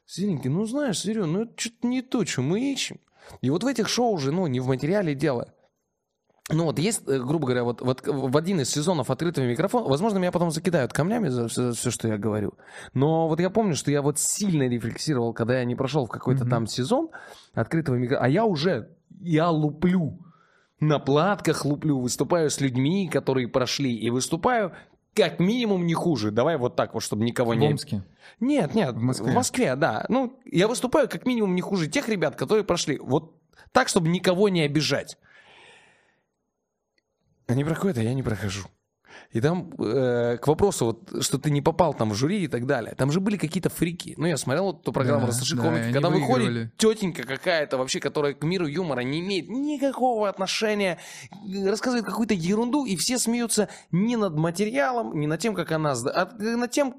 Серенький, 0.05 0.49
ну 0.49 0.65
знаешь, 0.65 0.99
Серега, 0.99 1.27
ну 1.27 1.43
это 1.43 1.53
что-то 1.55 1.87
не 1.87 2.01
то, 2.01 2.25
что 2.25 2.41
мы 2.41 2.73
ищем. 2.73 2.99
И 3.41 3.49
вот 3.49 3.63
в 3.63 3.67
этих 3.67 3.87
шоу 3.87 4.13
уже, 4.13 4.31
ну, 4.31 4.47
не 4.47 4.59
в 4.59 4.67
материале 4.67 5.15
дело. 5.15 5.53
Ну 6.49 6.65
вот 6.65 6.77
есть, 6.77 7.03
э, 7.07 7.19
грубо 7.19 7.45
говоря, 7.45 7.63
вот, 7.63 7.81
вот 7.81 8.05
в 8.05 8.35
один 8.35 8.59
из 8.59 8.69
сезонов 8.69 9.09
открытого 9.09 9.45
микрофона, 9.45 9.87
возможно, 9.87 10.17
меня 10.17 10.31
потом 10.31 10.51
закидают 10.51 10.91
камнями 10.91 11.29
за 11.29 11.47
все, 11.47 11.73
что 11.73 12.09
я 12.09 12.17
говорю, 12.17 12.53
но 12.93 13.29
вот 13.29 13.39
я 13.39 13.49
помню, 13.49 13.75
что 13.75 13.91
я 13.91 14.01
вот 14.01 14.19
сильно 14.19 14.67
рефлексировал, 14.67 15.33
когда 15.33 15.59
я 15.59 15.63
не 15.63 15.75
прошел 15.75 16.05
в 16.05 16.09
какой-то 16.09 16.41
Мгм. 16.41 16.49
там 16.49 16.67
сезон 16.67 17.09
открытого 17.53 17.95
микрофона, 17.95 18.25
а 18.25 18.29
я 18.29 18.43
уже, 18.45 18.89
я 19.21 19.49
луплю, 19.49 20.19
на 20.81 20.99
платках 20.99 21.63
луплю, 21.63 21.99
выступаю 21.99 22.49
с 22.49 22.59
людьми, 22.59 23.07
которые 23.07 23.47
прошли, 23.47 23.95
и 23.95 24.09
выступаю 24.09 24.73
как 25.15 25.39
минимум 25.39 25.85
не 25.85 25.93
хуже. 25.93 26.31
Давай 26.31 26.57
вот 26.57 26.75
так 26.75 26.93
вот, 26.93 27.03
чтобы 27.03 27.23
никого 27.23 27.51
В 27.51 27.55
не... 27.55 27.67
Омске. 27.69 28.03
Нет, 28.41 28.75
нет, 28.75 28.95
В 28.95 29.01
Москве. 29.01 29.31
в 29.31 29.33
Москве, 29.33 29.75
да. 29.77 30.05
Ну, 30.09 30.37
я 30.43 30.67
выступаю 30.67 31.07
как 31.07 31.25
минимум 31.25 31.55
не 31.55 31.61
хуже 31.61 31.87
тех 31.87 32.09
ребят, 32.09 32.35
которые 32.35 32.65
прошли. 32.65 32.97
Вот 32.99 33.31
так, 33.71 33.87
чтобы 33.87 34.09
никого 34.09 34.49
не 34.49 34.61
обижать. 34.61 35.17
Они 37.47 37.63
проходят, 37.63 37.97
а 37.97 38.03
я 38.03 38.13
не 38.13 38.23
прохожу. 38.23 38.65
И 39.33 39.41
там 39.41 39.71
э, 39.79 40.37
к 40.37 40.47
вопросу, 40.47 40.85
вот, 40.85 41.23
что 41.23 41.39
ты 41.39 41.49
не 41.49 41.61
попал 41.61 41.93
там 41.93 42.11
в 42.11 42.15
жюри 42.15 42.43
и 42.43 42.47
так 42.47 42.67
далее. 42.67 42.93
Там 42.95 43.11
же 43.11 43.19
были 43.19 43.37
какие-то 43.37 43.69
фрики. 43.69 44.13
Ну, 44.17 44.27
я 44.27 44.37
смотрел 44.37 44.65
вот 44.65 44.81
эту 44.81 44.93
программу 44.93 45.21
Да, 45.21 45.27
«Расскажи 45.27 45.55
да, 45.55 45.63
комики», 45.63 45.91
когда 45.91 46.09
выигрывали. 46.09 46.43
выходит 46.43 46.77
тетенька 46.77 47.23
какая-то 47.23 47.77
вообще, 47.77 47.99
которая 47.99 48.33
к 48.33 48.43
миру 48.43 48.67
юмора 48.67 49.01
не 49.01 49.21
имеет 49.21 49.49
никакого 49.49 50.29
отношения, 50.29 50.99
рассказывает 51.65 52.05
какую-то 52.05 52.35
ерунду, 52.35 52.85
и 52.85 52.95
все 52.95 53.17
смеются 53.17 53.69
не 53.91 54.17
над 54.17 54.35
материалом, 54.35 55.19
не 55.19 55.25
над 55.25 55.39
тем, 55.39 55.55
как 55.55 55.71
она, 55.71 55.93
а 55.93 56.31
над 56.37 56.71
тем, 56.71 56.95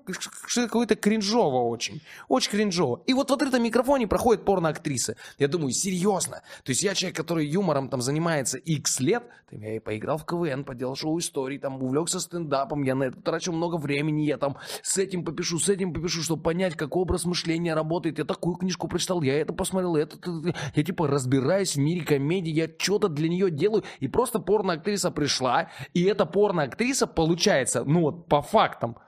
что 0.46 0.62
какое-то 0.62 0.96
кринжово 0.96 1.68
очень. 1.68 2.02
Очень 2.28 2.50
кринжово. 2.50 3.02
И 3.06 3.14
вот 3.14 3.30
в 3.30 3.32
открытом 3.32 3.62
микрофоне 3.62 4.08
проходит 4.08 4.44
порно-актриса. 4.44 5.16
Я 5.38 5.46
думаю, 5.46 5.72
серьезно. 5.72 6.42
То 6.64 6.70
есть 6.70 6.82
я 6.82 6.94
человек, 6.94 7.16
который 7.16 7.46
юмором 7.46 7.88
там 7.88 8.00
занимается 8.00 8.58
X 8.58 8.98
лет, 8.98 9.22
там 9.50 9.60
я 9.60 9.76
и 9.76 9.78
поиграл 9.78 10.18
в 10.18 10.24
КВН, 10.24 10.64
поделал 10.64 10.96
шоу 10.96 11.18
истории, 11.20 11.58
там 11.58 11.80
увлекся 11.80 12.18
стендапом, 12.24 12.82
я 12.82 12.94
на 12.94 13.04
это 13.04 13.20
трачу 13.20 13.52
много 13.52 13.76
времени, 13.76 14.22
я 14.22 14.36
там 14.36 14.56
с 14.82 14.98
этим 14.98 15.24
попишу, 15.24 15.58
с 15.58 15.68
этим 15.68 15.92
попишу, 15.92 16.22
чтобы 16.22 16.42
понять, 16.42 16.74
как 16.74 16.96
образ 16.96 17.24
мышления 17.24 17.74
работает. 17.74 18.18
Я 18.18 18.24
такую 18.24 18.56
книжку 18.56 18.88
прочитал, 18.88 19.22
я 19.22 19.40
это 19.40 19.52
посмотрел, 19.52 19.96
это, 19.96 20.16
это, 20.16 20.54
я 20.74 20.82
типа 20.82 21.06
разбираюсь 21.06 21.76
в 21.76 21.80
мире 21.80 22.04
комедии, 22.04 22.50
я 22.50 22.68
что-то 22.78 23.08
для 23.08 23.28
нее 23.28 23.50
делаю, 23.50 23.84
и 24.00 24.08
просто 24.08 24.40
порно-актриса 24.40 25.10
пришла, 25.10 25.70
и 25.92 26.02
эта 26.02 26.26
порно-актриса 26.26 27.06
получается, 27.06 27.84
ну 27.84 28.00
вот 28.00 28.28
по 28.28 28.42
фактам, 28.42 28.98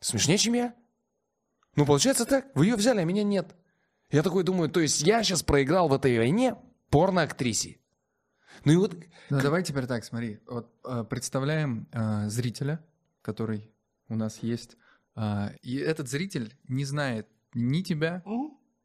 смешнее, 0.00 0.38
чем 0.38 0.54
я. 0.54 0.74
Ну, 1.76 1.84
получается 1.84 2.24
так. 2.24 2.46
Вы 2.54 2.66
ее 2.66 2.76
взяли, 2.76 3.00
а 3.00 3.04
меня 3.04 3.22
нет. 3.22 3.54
Я 4.10 4.22
такой 4.22 4.44
думаю, 4.44 4.70
то 4.70 4.80
есть 4.80 5.02
я 5.02 5.22
сейчас 5.22 5.42
проиграл 5.42 5.88
в 5.88 5.92
этой 5.92 6.16
войне 6.16 6.56
порно-актрисе. 6.90 7.78
Ну 8.64 8.72
и 8.72 8.76
вот... 8.76 8.96
Ну, 9.30 9.40
давай 9.40 9.62
теперь 9.62 9.86
так, 9.86 10.04
смотри. 10.04 10.40
Вот 10.46 10.70
э, 10.84 11.04
представляем 11.08 11.86
э, 11.92 12.28
зрителя, 12.28 12.84
который 13.22 13.70
у 14.08 14.16
нас 14.16 14.42
есть. 14.42 14.76
а, 15.14 15.52
и 15.62 15.76
этот 15.76 16.08
зритель 16.08 16.54
не 16.68 16.84
знает 16.84 17.26
ни 17.54 17.82
тебя, 17.82 18.22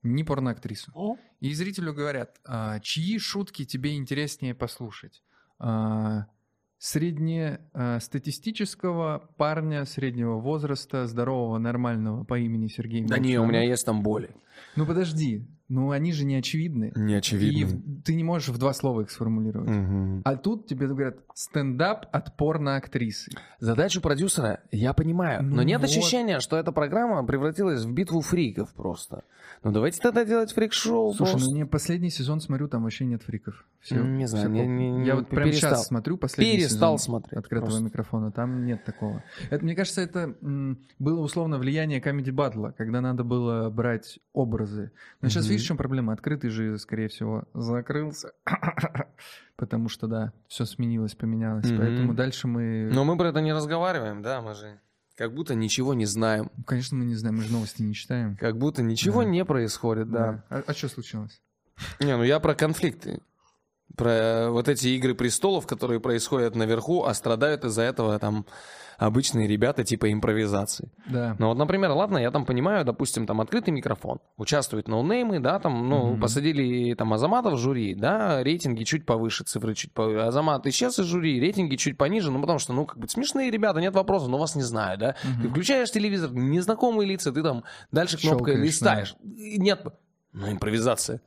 ни 0.03 0.23
порноактрису. 0.23 0.91
И 1.39 1.53
зрителю 1.53 1.93
говорят, 1.93 2.39
а, 2.45 2.79
чьи 2.79 3.19
шутки 3.19 3.65
тебе 3.65 3.95
интереснее 3.95 4.53
послушать? 4.55 5.21
А, 5.59 6.25
Среднестатистического 6.77 9.29
парня 9.37 9.85
среднего 9.85 10.39
возраста, 10.39 11.05
здорового, 11.05 11.59
нормального 11.59 12.23
по 12.23 12.39
имени 12.39 12.67
Сергей 12.69 13.03
Да 13.05 13.19
не, 13.19 13.37
у 13.37 13.41
Молчанов? 13.41 13.49
меня 13.49 13.63
есть 13.69 13.85
там 13.85 14.01
боли. 14.01 14.33
Ну 14.75 14.87
подожди, 14.87 15.45
ну 15.71 15.91
они 15.91 16.11
же 16.11 16.25
не 16.25 16.35
очевидны. 16.35 16.91
Не 16.95 17.17
И 17.17 17.63
в- 17.63 18.03
ты 18.03 18.13
не 18.15 18.23
можешь 18.23 18.49
в 18.49 18.57
два 18.57 18.73
слова 18.73 19.01
их 19.01 19.09
сформулировать. 19.11 19.69
Мгм. 19.69 20.21
А 20.25 20.35
тут 20.35 20.67
тебе 20.67 20.87
говорят 20.87 21.17
стендап 21.33 22.05
от 22.11 22.35
порноактрисы. 22.37 23.31
Задачу 23.59 24.01
продюсера 24.01 24.59
я 24.71 24.93
понимаю, 24.93 25.43
но 25.43 25.57
Ну 25.57 25.61
нет 25.63 25.81
вот. 25.81 25.89
ощущения, 25.89 26.39
что 26.39 26.57
эта 26.57 26.71
программа 26.71 27.25
превратилась 27.25 27.83
в 27.85 27.91
битву 27.91 28.21
фриков 28.21 28.73
просто. 28.73 29.23
Ну 29.63 29.71
давайте 29.71 29.99
тогда 30.01 30.25
делать 30.25 30.51
фрик-шоу 30.53 31.13
Слушай, 31.13 31.31
просто. 31.33 31.49
ну 31.51 31.55
не 31.57 31.65
последний 31.65 32.09
сезон 32.09 32.41
смотрю, 32.41 32.67
там 32.67 32.83
вообще 32.83 33.05
нет 33.05 33.21
фриков. 33.23 33.63
Всё- 33.79 34.03
Не 34.03 34.27
знаю, 34.27 34.45
всё 34.49 34.53
не- 34.53 34.65
не- 34.67 34.91
не- 34.91 35.05
Я 35.07 35.15
вот 35.15 35.27
прямо 35.29 35.45
перестал. 35.45 35.71
сейчас 35.71 35.87
смотрю 35.87 36.17
последний 36.17 36.57
Перестал 36.57 36.97
сезон 36.97 37.13
смотреть 37.21 37.39
открытого 37.39 37.67
просто. 37.67 37.83
микрофона, 37.83 38.31
там 38.31 38.65
нет 38.65 38.83
такого. 38.83 39.23
Это, 39.49 39.63
мне 39.63 39.75
кажется, 39.75 40.01
это 40.01 40.35
было 40.99 41.21
условно 41.21 41.57
влияние 41.59 41.99
Comedy 41.99 42.31
Battle, 42.31 42.73
когда 42.77 43.01
надо 43.01 43.23
было 43.23 43.69
брать 43.69 44.19
образы. 44.33 44.91
Но 45.21 45.29
сейчас 45.29 45.45
Мгм. 45.45 45.53
Видишь, 45.61 45.65
в 45.65 45.67
чем 45.69 45.77
проблема? 45.77 46.13
Открытый 46.13 46.49
же, 46.49 46.77
скорее 46.77 47.07
всего, 47.07 47.43
закрылся. 47.53 48.31
Потому 49.55 49.89
что, 49.89 50.07
да, 50.07 50.33
все 50.47 50.65
сменилось, 50.65 51.15
поменялось. 51.15 51.69
Мгм. 51.69 51.77
Поэтому 51.77 52.13
дальше 52.13 52.47
мы... 52.47 52.89
Но 52.91 53.03
мы 53.03 53.17
про 53.17 53.29
это 53.29 53.41
не 53.41 53.53
разговариваем, 53.53 54.21
да, 54.21 54.41
мы 54.41 54.53
же 54.55 54.79
как 55.15 55.33
будто 55.35 55.53
ничего 55.53 55.93
не 55.93 56.05
знаем. 56.05 56.49
Конечно, 56.65 56.97
мы 56.97 57.05
не 57.05 57.15
знаем, 57.15 57.37
мы 57.37 57.43
же 57.43 57.51
новости 57.51 57.81
не 57.83 57.93
читаем. 57.93 58.37
Как 58.37 58.57
будто 58.57 58.81
ничего 58.81 59.23
Да. 59.23 59.29
не 59.29 59.45
происходит, 59.45 60.09
да. 60.09 60.43
А, 60.49 60.73
что 60.73 60.87
случилось? 60.89 61.41
Не, 61.99 62.17
ну 62.17 62.23
я 62.23 62.39
про 62.39 62.55
конфликты. 62.55 63.21
Про 63.97 64.49
вот 64.49 64.67
эти 64.69 64.87
игры 64.89 65.13
престолов, 65.15 65.67
которые 65.67 65.99
происходят 65.99 66.55
наверху, 66.55 67.03
а 67.03 67.13
страдают 67.13 67.65
из-за 67.65 67.83
этого 67.83 68.17
там 68.19 68.45
обычные 68.97 69.47
ребята 69.47 69.83
типа 69.83 70.11
импровизации. 70.11 70.91
Да. 71.07 71.35
Ну 71.39 71.47
вот, 71.47 71.57
например, 71.57 71.89
ладно, 71.91 72.19
я 72.19 72.29
там 72.29 72.45
понимаю, 72.45 72.85
допустим, 72.85 73.25
там 73.25 73.41
открытый 73.41 73.73
микрофон, 73.73 74.19
участвуют 74.37 74.87
ноунеймы, 74.87 75.39
да, 75.39 75.57
там, 75.59 75.89
ну, 75.89 76.11
Мгм. 76.11 76.21
посадили 76.21 76.93
там 76.93 77.11
Азамата 77.11 77.49
в 77.49 77.57
жюри, 77.57 77.95
да, 77.95 78.43
рейтинги 78.43 78.83
чуть 78.83 79.07
повыше, 79.07 79.43
цифры 79.43 79.73
чуть 79.73 79.91
повыше. 79.91 80.19
Азамат 80.19 80.67
исчез 80.67 80.99
из 80.99 81.05
жюри, 81.05 81.39
рейтинги 81.39 81.77
чуть 81.77 81.97
пониже, 81.97 82.29
ну, 82.31 82.41
потому 82.41 82.59
что, 82.59 82.73
ну, 82.73 82.85
как 82.85 82.99
бы 82.99 83.07
смешные 83.09 83.49
ребята, 83.49 83.79
нет 83.79 83.95
вопросов, 83.95 84.29
но 84.29 84.37
вас 84.37 84.55
не 84.55 84.61
знаю, 84.61 84.99
да. 84.99 85.15
Мгм. 85.23 85.41
Ты 85.41 85.49
включаешь 85.49 85.91
телевизор, 85.91 86.31
незнакомые 86.31 87.07
лица, 87.09 87.31
ты 87.31 87.41
там 87.41 87.63
дальше 87.91 88.17
кнопкой 88.21 88.53
Щелкаешь, 88.53 88.67
листаешь. 88.67 89.15
И 89.23 89.59
Нет, 89.59 89.83
ну, 90.31 90.51
импровизация. 90.51 91.21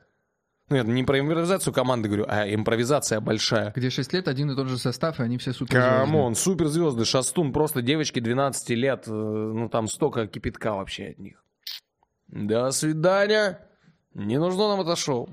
Ну, 0.70 0.76
я 0.76 0.82
не 0.82 1.04
про 1.04 1.18
импровизацию 1.18 1.74
команды 1.74 2.08
говорю, 2.08 2.24
а 2.26 2.46
импровизация 2.48 3.20
большая. 3.20 3.72
Где 3.76 3.90
6 3.90 4.12
лет, 4.14 4.28
один 4.28 4.50
и 4.50 4.56
тот 4.56 4.68
же 4.68 4.78
состав, 4.78 5.20
и 5.20 5.22
они 5.22 5.36
все 5.36 5.52
супер, 5.52 5.78
come 5.78 6.10
on, 6.10 6.34
суперзвезды, 6.34 7.04
Шастун, 7.04 7.52
просто 7.52 7.82
девочки 7.82 8.18
12 8.18 8.70
лет, 8.70 9.04
э, 9.06 9.10
ну 9.10 9.68
там 9.68 9.88
столько 9.88 10.26
кипятка 10.26 10.74
вообще 10.74 11.08
от 11.08 11.18
них. 11.18 11.44
До 12.28 12.70
свидания. 12.70 13.60
Не 14.14 14.38
нужно 14.38 14.68
нам 14.68 14.80
это 14.80 14.96
шоу. 14.96 15.28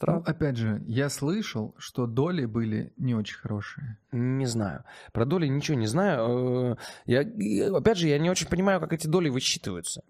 Ну, 0.00 0.04
Странно. 0.04 0.22
опять 0.26 0.56
же, 0.56 0.82
я 0.86 1.08
слышал, 1.08 1.74
что 1.78 2.06
доли 2.06 2.44
были 2.44 2.92
не 2.98 3.14
очень 3.14 3.36
хорошие. 3.38 3.96
Не 4.12 4.46
знаю. 4.46 4.84
Про 5.12 5.24
доли 5.24 5.46
ничего 5.46 5.78
не 5.78 5.86
знаю. 5.86 6.72
Э, 6.72 6.76
Я, 7.06 7.20
опять 7.76 7.96
же, 7.98 8.08
я 8.08 8.18
не 8.18 8.28
очень 8.30 8.46
понимаю, 8.48 8.80
как 8.80 8.92
эти 8.92 9.06
доли 9.06 9.28
высчитываются. 9.30 10.02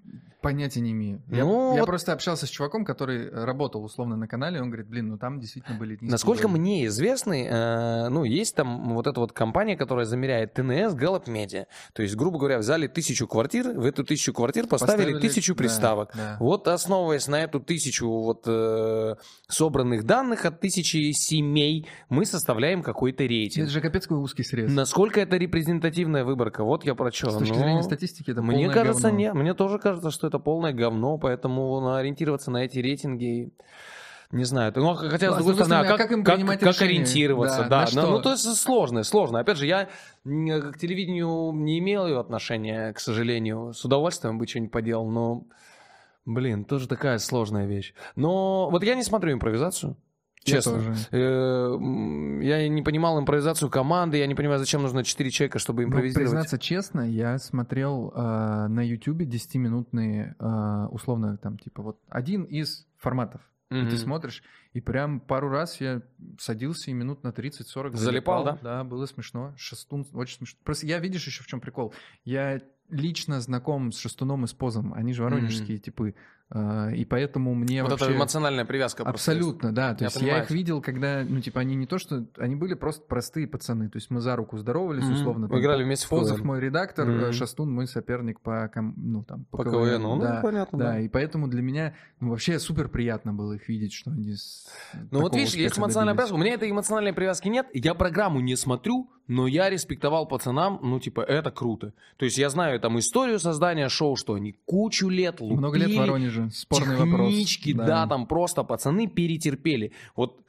Понятия 0.42 0.80
не 0.80 0.92
имею. 0.92 1.22
Я, 1.28 1.44
Ну, 1.44 1.72
я 1.74 1.80
вот- 1.80 1.86
просто 1.86 2.12
общался 2.12 2.46
с 2.46 2.48
чуваком, 2.50 2.84
который 2.84 3.30
работал 3.30 3.82
условно 3.82 4.16
на 4.16 4.28
канале, 4.28 4.60
он 4.60 4.68
говорит, 4.68 4.86
блин, 4.86 5.08
ну 5.08 5.18
там 5.18 5.40
действительно 5.40 5.76
были 5.76 5.92
низкие 5.92 6.10
Насколько 6.10 6.42
доли». 6.46 6.58
мне 6.60 6.86
известно, 6.86 7.32
э, 7.34 8.08
ну, 8.10 8.22
есть 8.22 8.54
там 8.54 8.94
вот 8.94 9.08
эта 9.08 9.18
вот 9.18 9.32
компания, 9.32 9.76
которая 9.76 10.04
замеряет 10.04 10.52
ТНС, 10.54 10.94
Gallup 10.94 11.24
Media. 11.24 11.66
То 11.94 12.02
есть, 12.02 12.14
грубо 12.14 12.38
говоря, 12.38 12.58
взяли 12.58 12.86
тысячу 12.86 13.26
квартир, 13.26 13.70
в 13.72 13.84
эту 13.84 14.04
тысячу 14.04 14.32
квартир 14.32 14.68
поставили, 14.68 15.12
Поставили- 15.14 15.20
тысячу 15.28 15.54
да, 15.54 15.58
приставок. 15.58 16.10
да. 16.14 16.36
Вот 16.38 16.68
основываясь 16.68 17.26
на 17.26 17.42
эту 17.42 17.58
тысячу 17.58 18.08
вот 18.08 18.44
э, 18.46 19.14
собранных 19.48 19.75
данных 19.84 20.44
от 20.44 20.60
тысячи 20.60 21.12
семей, 21.12 21.86
мы 22.08 22.24
составляем 22.24 22.82
какой-то 22.82 23.24
рейтинг. 23.24 23.64
Это 23.64 23.72
же 23.72 23.80
капец 23.80 24.06
какой 24.06 24.22
узкий 24.22 24.42
срез. 24.42 24.72
Насколько 24.72 25.20
это 25.20 25.36
репрезентативная 25.36 26.24
выборка? 26.24 26.64
Вот 26.64 26.84
я 26.84 26.94
про 26.94 27.12
что. 27.12 27.30
С 27.30 27.38
точки 27.38 27.54
зрения 27.54 27.82
статистики 27.82 28.30
это 28.30 28.42
Мне 28.42 28.68
кажется, 28.70 29.08
говно. 29.08 29.18
нет. 29.18 29.34
Мне 29.34 29.54
тоже 29.54 29.78
кажется, 29.78 30.10
что 30.10 30.26
это 30.26 30.38
полное 30.38 30.72
говно, 30.72 31.18
поэтому 31.18 31.80
ну, 31.80 31.94
ориентироваться 31.94 32.50
на 32.50 32.64
эти 32.64 32.78
рейтинги... 32.78 33.50
Не 34.32 34.42
знаю, 34.42 34.72
ну, 34.74 34.92
хотя, 34.94 35.28
Ну, 35.28 35.34
с 35.34 35.36
другой 35.36 35.54
стороны, 35.54 35.74
а 35.74 35.84
стороны, 35.84 35.86
а 35.86 35.96
как, 35.96 35.98
как 35.98 36.10
им 36.10 36.24
как- 36.24 36.60
как 36.60 36.82
ориентироваться, 36.82 37.64
Да, 37.70 37.86
да, 37.86 38.02
ну, 38.02 38.10
ну, 38.10 38.22
то 38.22 38.32
есть 38.32 38.56
сложно, 38.56 39.04
сложно. 39.04 39.38
Опять 39.38 39.56
же, 39.56 39.66
я 39.66 39.84
к 40.24 40.78
телевидению 40.78 41.52
не 41.52 41.78
имел 41.78 42.18
отношения, 42.18 42.92
к 42.92 42.98
сожалению, 42.98 43.72
с 43.72 43.84
удовольствием 43.84 44.38
бы 44.38 44.48
что-нибудь 44.48 44.72
поделал, 44.72 45.08
но, 45.08 45.44
блин, 46.26 46.64
тоже 46.64 46.86
такая 46.88 47.18
сложная 47.18 47.66
вещь. 47.66 47.94
Но 48.16 48.68
вот 48.70 48.82
я 48.84 48.94
не 48.94 49.02
смотрю 49.02 49.32
импровизацию, 49.32 49.96
Я 50.44 50.52
честно. 50.56 50.94
Э, 51.10 51.16
м, 51.74 52.40
Я 52.40 52.68
не 52.68 52.82
понимал 52.82 53.18
импровизацию 53.18 53.70
команды, 53.70 54.18
я 54.18 54.26
не 54.26 54.34
понимаю, 54.34 54.58
зачем 54.58 54.82
нужно 54.82 55.02
4 55.04 55.30
человека, 55.30 55.58
чтобы 55.58 55.82
Ну, 55.82 55.88
импровизировать. 55.88 56.24
признаться 56.30 56.58
честно, 56.58 57.00
я 57.10 57.38
смотрел 57.38 58.12
э, 58.14 58.66
на 58.68 58.80
Ютубе 58.86 59.24
10-минутные, 59.26 60.36
э, 60.38 60.86
условно, 60.90 61.36
там, 61.38 61.58
типа, 61.58 61.82
вот 61.82 61.98
один 62.08 62.44
из 62.44 62.86
форматов. 62.98 63.40
И 63.70 63.74
Мгм. 63.74 63.88
ты 63.90 63.96
смотришь, 63.98 64.44
и 64.74 64.80
прям 64.80 65.18
пару 65.18 65.48
раз 65.48 65.80
я 65.80 66.00
садился 66.38 66.92
и 66.92 66.94
минут 66.94 67.24
на 67.24 67.32
30-40 67.32 67.96
Залипал, 67.96 68.44
да? 68.44 68.58
Да, 68.62 68.84
было 68.84 69.06
смешно. 69.06 69.54
Шестун 69.56 70.06
очень 70.12 70.36
смешно. 70.38 70.58
Просто 70.62 70.86
я, 70.86 71.00
видишь, 71.00 71.26
еще 71.26 71.42
в 71.42 71.48
чем 71.48 71.60
прикол. 71.60 71.92
Я 72.24 72.60
лично 72.90 73.40
знаком 73.40 73.92
с 73.92 73.98
Шестуном 73.98 74.44
и 74.44 74.46
с 74.46 74.52
Позом. 74.52 74.94
Они 74.94 75.12
же 75.12 75.22
воронежские 75.22 75.78
типы. 75.78 76.14
Э, 76.50 76.94
и 76.94 77.04
поэтому 77.04 77.54
мне 77.54 77.82
Вот 77.82 77.90
вообще... 77.92 78.06
это 78.06 78.16
эмоциональная 78.16 78.64
привязка. 78.64 79.04
просто 79.04 79.32
есть. 79.32 79.40
Абсолютно, 79.40 79.72
да. 79.74 79.94
То 79.94 80.04
Я 80.04 80.06
есть 80.06 80.18
понимаю 80.18 80.38
я 80.38 80.44
их 80.44 80.50
видел, 80.50 80.80
когда, 80.80 81.24
ну, 81.28 81.40
типа, 81.40 81.60
они 81.60 81.74
не 81.74 81.86
то, 81.86 81.98
что... 81.98 82.26
Они 82.38 82.54
были 82.56 82.74
просто 82.74 83.04
простые 83.06 83.46
пацаны. 83.46 83.88
То 83.88 83.96
есть 83.96 84.10
мы 84.10 84.20
за 84.20 84.36
руку 84.36 84.56
здоровались, 84.58 85.04
Мгм. 85.04 85.14
условно. 85.14 85.46
Вы 85.48 85.60
играли 85.60 85.82
вместе 85.84 86.06
в 86.06 86.10
Позов 86.10 86.36
КВН. 86.38 86.46
мой 86.46 86.60
редактор, 86.60 87.08
э, 87.08 87.32
Шастун 87.32 87.72
мой 87.72 87.86
соперник 87.86 88.40
по, 88.40 88.70
ну, 88.96 89.24
там, 89.24 89.44
по, 89.50 89.58
По 89.58 89.64
КВН. 89.64 89.72
КВН, 89.96 90.02
ну, 90.02 90.20
да. 90.20 90.40
понятно, 90.42 90.78
Да, 90.78 90.84
да. 90.92 91.00
и 91.00 91.08
поэтому 91.08 91.48
для 91.48 91.62
меня 91.62 91.94
ну, 92.20 92.30
вообще 92.30 92.58
супер 92.58 92.88
приятно 92.88 93.32
было 93.34 93.54
их 93.54 93.68
видеть, 93.68 93.92
что 93.92 94.10
они 94.10 94.32
с 94.34 94.68
Ну 95.10 95.20
вот 95.20 95.34
видишь, 95.34 95.54
есть 95.54 95.78
эмоциональная 95.78 96.14
добились. 96.14 96.28
привязка. 96.30 96.34
У 96.34 96.38
меня 96.38 96.54
этой 96.54 96.70
эмоциональной 96.70 97.12
привязки 97.12 97.48
нет. 97.48 97.66
Я 97.72 97.94
программу 97.94 98.40
не 98.40 98.56
смотрю, 98.56 99.10
но 99.28 99.46
я 99.48 99.68
респектовал 99.70 100.26
пацанам, 100.28 100.78
ну 100.82 101.00
типа, 101.00 101.20
это 101.20 101.50
круто. 101.50 101.92
То 102.16 102.24
есть 102.24 102.38
я 102.38 102.48
знаю 102.48 102.78
там 102.80 102.98
историю 102.98 103.38
создания 103.40 103.88
шоу, 103.88 104.14
что 104.16 104.34
они 104.34 104.52
кучу 104.64 105.08
лет 105.08 105.40
лупили. 105.40 105.58
Много 105.58 105.78
лет 105.78 105.90
в 105.90 105.96
Воронеже. 105.98 106.35
Спорный 106.52 106.96
вопрос. 106.96 107.30
технички, 107.30 107.72
да. 107.72 108.06
там 108.06 108.26
просто 108.26 108.62
пацаны 108.64 109.06
перетерпели. 109.06 109.92
Вот 110.14 110.40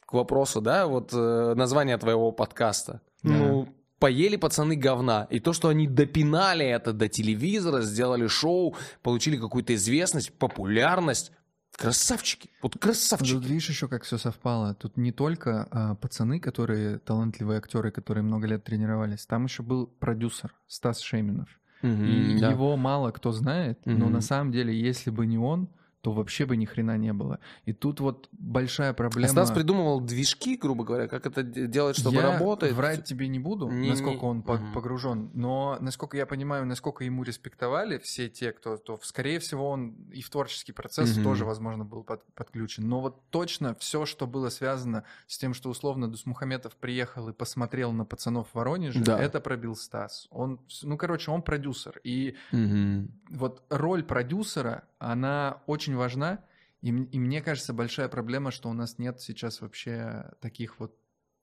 к 0.00 0.12
вопросу, 0.12 0.60
да, 0.60 0.86
вот 0.86 1.12
э, 1.12 1.54
название 1.56 1.98
твоего 1.98 2.30
подкаста. 2.32 3.00
Да. 3.22 3.30
Ну, 3.30 3.68
поели 3.98 4.36
пацаны 4.36 4.76
говна. 4.76 5.26
И 5.30 5.40
то, 5.40 5.52
что 5.52 5.68
они 5.68 5.86
допинали 5.86 6.64
это 6.64 6.92
до 6.92 7.08
телевизора, 7.08 7.82
сделали 7.82 8.26
шоу, 8.26 8.76
получили 9.02 9.36
какую-то 9.36 9.74
известность, 9.74 10.32
популярность. 10.32 11.32
Красавчики. 11.72 12.48
Вот 12.62 12.78
красавчики. 12.78 13.34
Тут 13.34 13.46
видишь 13.46 13.68
еще, 13.68 13.88
как 13.88 14.04
все 14.04 14.16
совпало. 14.16 14.74
Тут 14.74 14.96
не 14.96 15.12
только 15.12 15.68
а, 15.70 15.94
пацаны, 15.96 16.40
которые 16.40 16.98
талантливые 16.98 17.58
актеры, 17.58 17.90
которые 17.90 18.24
много 18.24 18.46
лет 18.46 18.64
тренировались. 18.64 19.26
Там 19.26 19.44
еще 19.44 19.62
был 19.62 19.86
продюсер 19.86 20.54
Стас 20.66 21.00
Шеминов. 21.00 21.48
Мгм, 21.86 22.04
И 22.36 22.38
да. 22.40 22.50
его 22.50 22.76
мало 22.76 23.10
кто 23.10 23.32
знает, 23.32 23.78
но 23.86 24.06
Мгм. 24.06 24.12
на 24.12 24.20
самом 24.20 24.52
деле, 24.52 24.78
если 24.78 25.10
бы 25.10 25.26
не 25.26 25.38
он, 25.38 25.68
то 26.06 26.12
вообще 26.12 26.46
бы 26.46 26.56
ни 26.56 26.66
хрена 26.66 26.96
не 26.96 27.12
было. 27.12 27.40
И 27.64 27.72
тут 27.72 27.98
вот 27.98 28.28
большая 28.30 28.92
проблема. 28.92 29.26
Стас 29.28 29.50
придумывал 29.50 30.00
движки, 30.00 30.56
грубо 30.56 30.84
говоря, 30.84 31.08
как 31.08 31.26
это 31.26 31.42
де- 31.42 31.66
делать, 31.66 31.98
чтобы 31.98 32.18
я 32.18 32.30
работать. 32.30 32.72
врать 32.74 33.02
тебе 33.02 33.26
не 33.26 33.40
буду, 33.40 33.68
Не- 33.68 33.88
насколько 33.90 34.20
не- 34.20 34.30
он 34.30 34.36
Мгм. 34.46 34.72
погружен, 34.72 35.30
но 35.34 35.78
насколько 35.80 36.16
я 36.16 36.24
понимаю, 36.26 36.64
насколько 36.64 37.02
ему 37.02 37.24
респектовали 37.24 37.98
все 37.98 38.28
те, 38.28 38.52
кто, 38.52 38.76
то, 38.76 39.00
скорее 39.02 39.40
всего, 39.40 39.68
он 39.68 39.96
и 40.12 40.22
в 40.22 40.30
творческий 40.30 40.70
процесс 40.70 41.16
Мгм. 41.16 41.24
тоже, 41.24 41.44
возможно, 41.44 41.84
был 41.84 42.04
под- 42.04 42.22
подключен. 42.34 42.88
Но 42.88 43.00
вот 43.00 43.28
точно 43.30 43.74
все, 43.74 44.06
что 44.06 44.28
было 44.28 44.48
связано 44.48 45.02
с 45.26 45.38
тем, 45.38 45.54
что 45.54 45.70
условно 45.70 46.06
Дусмухаметов 46.08 46.76
приехал 46.76 47.28
и 47.30 47.32
посмотрел 47.32 47.90
на 47.90 48.04
пацанов 48.04 48.46
в 48.52 48.54
Воронеже, 48.54 49.02
Да. 49.02 49.18
это 49.20 49.40
пробил 49.40 49.74
Стас. 49.74 50.28
Он, 50.30 50.60
ну, 50.84 50.96
короче, 50.96 51.32
он 51.32 51.42
продюсер. 51.42 52.00
И 52.04 52.36
Мгм. 52.52 53.10
вот 53.30 53.64
роль 53.70 54.04
продюсера, 54.04 54.84
она 54.98 55.62
очень 55.66 55.96
важна. 55.96 56.44
И, 56.82 56.88
и 56.88 57.18
мне 57.18 57.42
кажется, 57.42 57.72
большая 57.72 58.08
проблема, 58.08 58.50
что 58.50 58.68
у 58.68 58.72
нас 58.72 58.98
нет 58.98 59.20
сейчас 59.20 59.60
вообще 59.60 60.30
таких 60.40 60.78
вот 60.78 60.96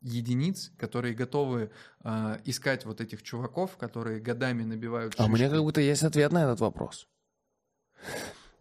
единиц, 0.04 0.72
которые 0.78 1.14
готовы 1.14 1.72
а, 2.02 2.40
искать 2.46 2.86
вот 2.86 3.02
этих 3.02 3.24
чуваков, 3.24 3.78
которые 3.78 4.20
годами 4.20 4.64
набивают 4.64 5.16
А 5.18 5.26
у 5.26 5.28
меня 5.28 5.46
шишки. 5.46 5.52
как 5.54 5.62
будто 5.64 5.82
есть 5.82 6.04
ответ 6.04 6.32
на 6.32 6.44
этот 6.44 6.60
вопрос. 6.60 7.08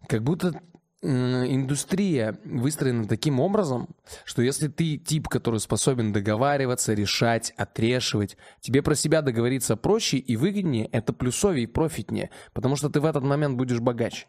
Как 0.07 0.23
будто 0.23 0.61
э, 1.01 1.07
индустрия 1.07 2.39
выстроена 2.45 3.07
таким 3.07 3.39
образом, 3.39 3.89
что 4.23 4.41
если 4.41 4.69
ты 4.69 4.97
тип, 4.97 5.27
который 5.27 5.59
способен 5.59 6.13
договариваться, 6.13 6.93
решать, 6.93 7.53
отрешивать, 7.57 8.37
тебе 8.61 8.81
про 8.81 8.95
себя 8.95 9.21
договориться 9.21 9.75
проще 9.75 10.17
и 10.17 10.35
выгоднее, 10.37 10.87
это 10.87 11.13
плюсовее 11.13 11.63
и 11.63 11.67
профитнее, 11.67 12.29
потому 12.53 12.75
что 12.77 12.89
ты 12.89 13.01
в 13.01 13.05
этот 13.05 13.23
момент 13.23 13.57
будешь 13.57 13.79
богаче. 13.79 14.27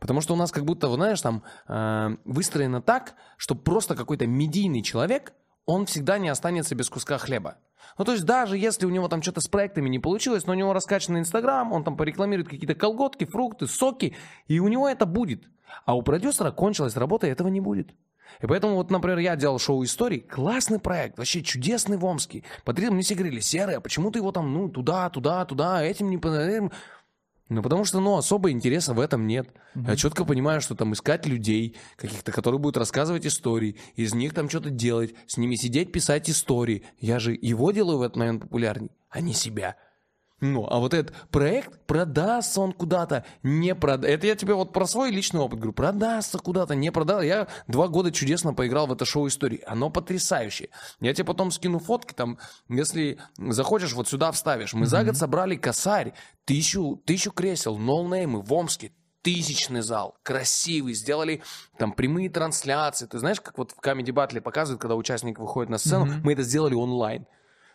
Потому 0.00 0.20
что 0.20 0.34
у 0.34 0.36
нас 0.36 0.50
как 0.50 0.64
будто, 0.64 0.88
знаешь, 0.92 1.20
там 1.20 1.42
э, 1.68 2.16
выстроено 2.24 2.82
так, 2.82 3.14
что 3.36 3.54
просто 3.54 3.94
какой-то 3.94 4.26
медийный 4.26 4.82
человек, 4.82 5.32
он 5.66 5.86
всегда 5.86 6.18
не 6.18 6.28
останется 6.28 6.74
без 6.74 6.88
куска 6.88 7.18
хлеба. 7.18 7.58
Ну, 7.96 8.04
то 8.04 8.12
есть 8.12 8.24
даже 8.24 8.56
если 8.56 8.86
у 8.86 8.90
него 8.90 9.08
там 9.08 9.22
что-то 9.22 9.40
с 9.40 9.48
проектами 9.48 9.88
не 9.88 9.98
получилось, 9.98 10.46
но 10.46 10.52
у 10.52 10.56
него 10.56 10.72
раскачанный 10.72 11.20
Инстаграм, 11.20 11.72
он 11.72 11.84
там 11.84 11.96
порекламирует 11.96 12.48
какие-то 12.48 12.74
колготки, 12.74 13.24
фрукты, 13.24 13.66
соки, 13.66 14.16
и 14.46 14.60
у 14.60 14.68
него 14.68 14.88
это 14.88 15.06
будет. 15.06 15.44
А 15.84 15.94
у 15.96 16.02
продюсера 16.02 16.50
кончилась 16.50 16.96
работа, 16.96 17.26
и 17.26 17.30
этого 17.30 17.48
не 17.48 17.60
будет. 17.60 17.94
И 18.40 18.46
поэтому 18.46 18.76
вот, 18.76 18.90
например, 18.90 19.18
я 19.18 19.36
делал 19.36 19.58
шоу 19.58 19.82
историй, 19.84 20.20
классный 20.20 20.78
проект, 20.78 21.18
вообще 21.18 21.42
чудесный 21.42 21.96
в 21.96 22.04
Омске. 22.04 22.44
Подряд 22.64 22.92
мне 22.92 23.02
все 23.02 23.14
говорили, 23.14 23.40
Серый, 23.40 23.76
а 23.76 23.80
почему 23.80 24.10
ты 24.10 24.18
его 24.18 24.32
там, 24.32 24.52
ну, 24.52 24.68
туда, 24.68 25.08
туда, 25.10 25.44
туда, 25.44 25.82
этим 25.82 26.10
не... 26.10 26.18
по- 26.18 26.28
этим?» 26.28 26.70
Ну, 27.48 27.62
потому 27.62 27.84
что, 27.84 28.00
ну, 28.00 28.16
особо 28.16 28.50
интереса 28.50 28.92
в 28.92 29.00
этом 29.00 29.26
нет. 29.26 29.48
Я 29.74 29.96
четко 29.96 30.24
понимаю, 30.24 30.60
что 30.60 30.74
там 30.74 30.92
искать 30.92 31.26
людей 31.26 31.76
каких-то, 31.96 32.30
которые 32.30 32.58
будут 32.60 32.76
рассказывать 32.76 33.26
истории, 33.26 33.76
из 33.96 34.14
них 34.14 34.34
там 34.34 34.50
что-то 34.50 34.70
делать, 34.70 35.14
с 35.26 35.38
ними 35.38 35.54
сидеть, 35.54 35.90
писать 35.90 36.28
истории. 36.28 36.84
Я 36.98 37.18
же 37.18 37.32
его 37.40 37.70
делаю 37.70 37.98
в 37.98 38.02
этот 38.02 38.16
момент 38.16 38.42
популярней, 38.42 38.90
а 39.08 39.20
не 39.20 39.32
себя. 39.32 39.76
Ну, 40.40 40.66
а 40.70 40.78
вот 40.78 40.94
этот 40.94 41.14
проект 41.30 41.84
продастся 41.86 42.60
он 42.60 42.72
куда-то, 42.72 43.24
не 43.42 43.74
прода... 43.74 44.06
Это 44.06 44.28
я 44.28 44.36
тебе 44.36 44.54
вот 44.54 44.72
про 44.72 44.86
свой 44.86 45.10
личный 45.10 45.40
опыт 45.40 45.58
говорю. 45.58 45.72
Продастся 45.72 46.38
куда-то, 46.38 46.76
не 46.76 46.92
продастся. 46.92 47.26
Я 47.26 47.48
два 47.66 47.88
года 47.88 48.12
чудесно 48.12 48.54
поиграл 48.54 48.86
в 48.86 48.92
это 48.92 49.04
шоу 49.04 49.26
истории. 49.26 49.62
Оно 49.66 49.90
потрясающее. 49.90 50.70
Я 51.00 51.12
тебе 51.12 51.24
потом 51.24 51.50
скину 51.50 51.80
фотки, 51.80 52.12
там, 52.12 52.38
если 52.68 53.18
захочешь, 53.36 53.94
вот 53.94 54.08
сюда 54.08 54.30
вставишь. 54.30 54.74
Мы 54.74 54.86
за 54.86 55.02
год 55.02 55.16
собрали 55.16 55.56
косарь, 55.56 56.14
тысячу, 56.44 57.02
тысячу 57.04 57.32
кресел, 57.32 57.76
ноунеймы 57.76 58.40
в 58.40 58.52
Омске. 58.52 58.92
Тысячный 59.20 59.82
зал, 59.82 60.16
красивый, 60.22 60.94
сделали 60.94 61.42
там 61.76 61.92
прямые 61.92 62.30
трансляции. 62.30 63.06
Ты 63.06 63.18
знаешь, 63.18 63.40
как 63.40 63.58
вот 63.58 63.72
в 63.72 63.80
Comedy 63.80 64.12
Battle 64.12 64.40
показывают, 64.40 64.80
когда 64.80 64.94
участник 64.94 65.40
выходит 65.40 65.70
на 65.70 65.78
сцену, 65.78 66.06
мы 66.22 66.34
это 66.34 66.44
сделали 66.44 66.74
онлайн. 66.74 67.26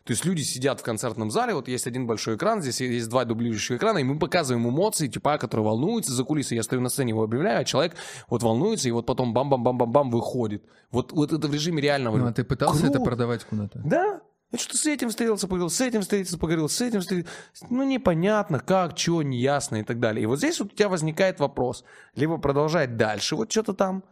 То 0.03 0.11
есть 0.11 0.25
люди 0.25 0.41
сидят 0.41 0.81
в 0.81 0.83
концертном 0.83 1.31
зале, 1.31 1.53
вот 1.53 1.69
есть 1.69 1.87
один 1.87 2.05
большой 2.07 2.35
экран, 2.35 2.61
здесь 2.61 2.81
есть 2.81 3.09
два 3.09 3.23
дублирующих 3.23 3.77
экрана, 3.77 3.99
и 3.99 4.03
мы 4.03 4.19
показываем 4.19 4.67
эмоции 4.67 5.07
типа, 5.07 5.37
который 5.37 5.61
волнуется 5.61 6.11
за 6.11 6.23
кулисой. 6.25 6.57
Я 6.57 6.63
стою 6.63 6.81
на 6.81 6.89
сцене, 6.89 7.11
его 7.11 7.23
объявляю, 7.23 7.61
а 7.61 7.63
человек 7.63 7.95
вот 8.29 8.43
волнуется, 8.43 8.89
и 8.89 8.91
вот 8.91 9.05
потом 9.05 9.33
бам-бам-бам-бам-бам 9.33 10.11
выходит. 10.11 10.63
Вот, 10.91 11.13
вот 11.13 11.31
это 11.31 11.47
в 11.47 11.53
режиме 11.53 11.81
реального. 11.81 12.17
Ну, 12.17 12.27
а 12.27 12.33
ты 12.33 12.43
пытался 12.43 12.83
это 12.83 12.95
Круто. 12.95 13.05
продавать 13.05 13.45
куда-то? 13.45 13.79
Да. 13.85 14.21
Я 14.51 14.59
что-то 14.59 14.77
с 14.77 14.85
этим 14.85 15.09
встретился, 15.09 15.47
поговорил, 15.47 15.71
с 15.71 15.81
этим 15.81 16.01
встретился, 16.01 16.37
поговорил, 16.37 16.69
с 16.69 16.79
этим 16.79 16.99
встретился. 16.99 17.33
Ну, 17.71 17.83
непонятно, 17.83 18.59
как, 18.59 18.95
что, 18.95 19.23
неясно 19.23 19.77
и 19.77 19.83
так 19.83 19.99
далее. 19.99 20.23
И 20.23 20.25
вот 20.27 20.37
здесь 20.37 20.59
вот 20.59 20.73
у 20.73 20.75
тебя 20.75 20.89
возникает 20.89 21.39
вопрос. 21.39 21.83
Либо 22.13 22.37
продолжать 22.37 22.95
дальше 22.95 23.35
вот 23.35 23.51
что-то 23.51 23.73
там, 23.73 24.03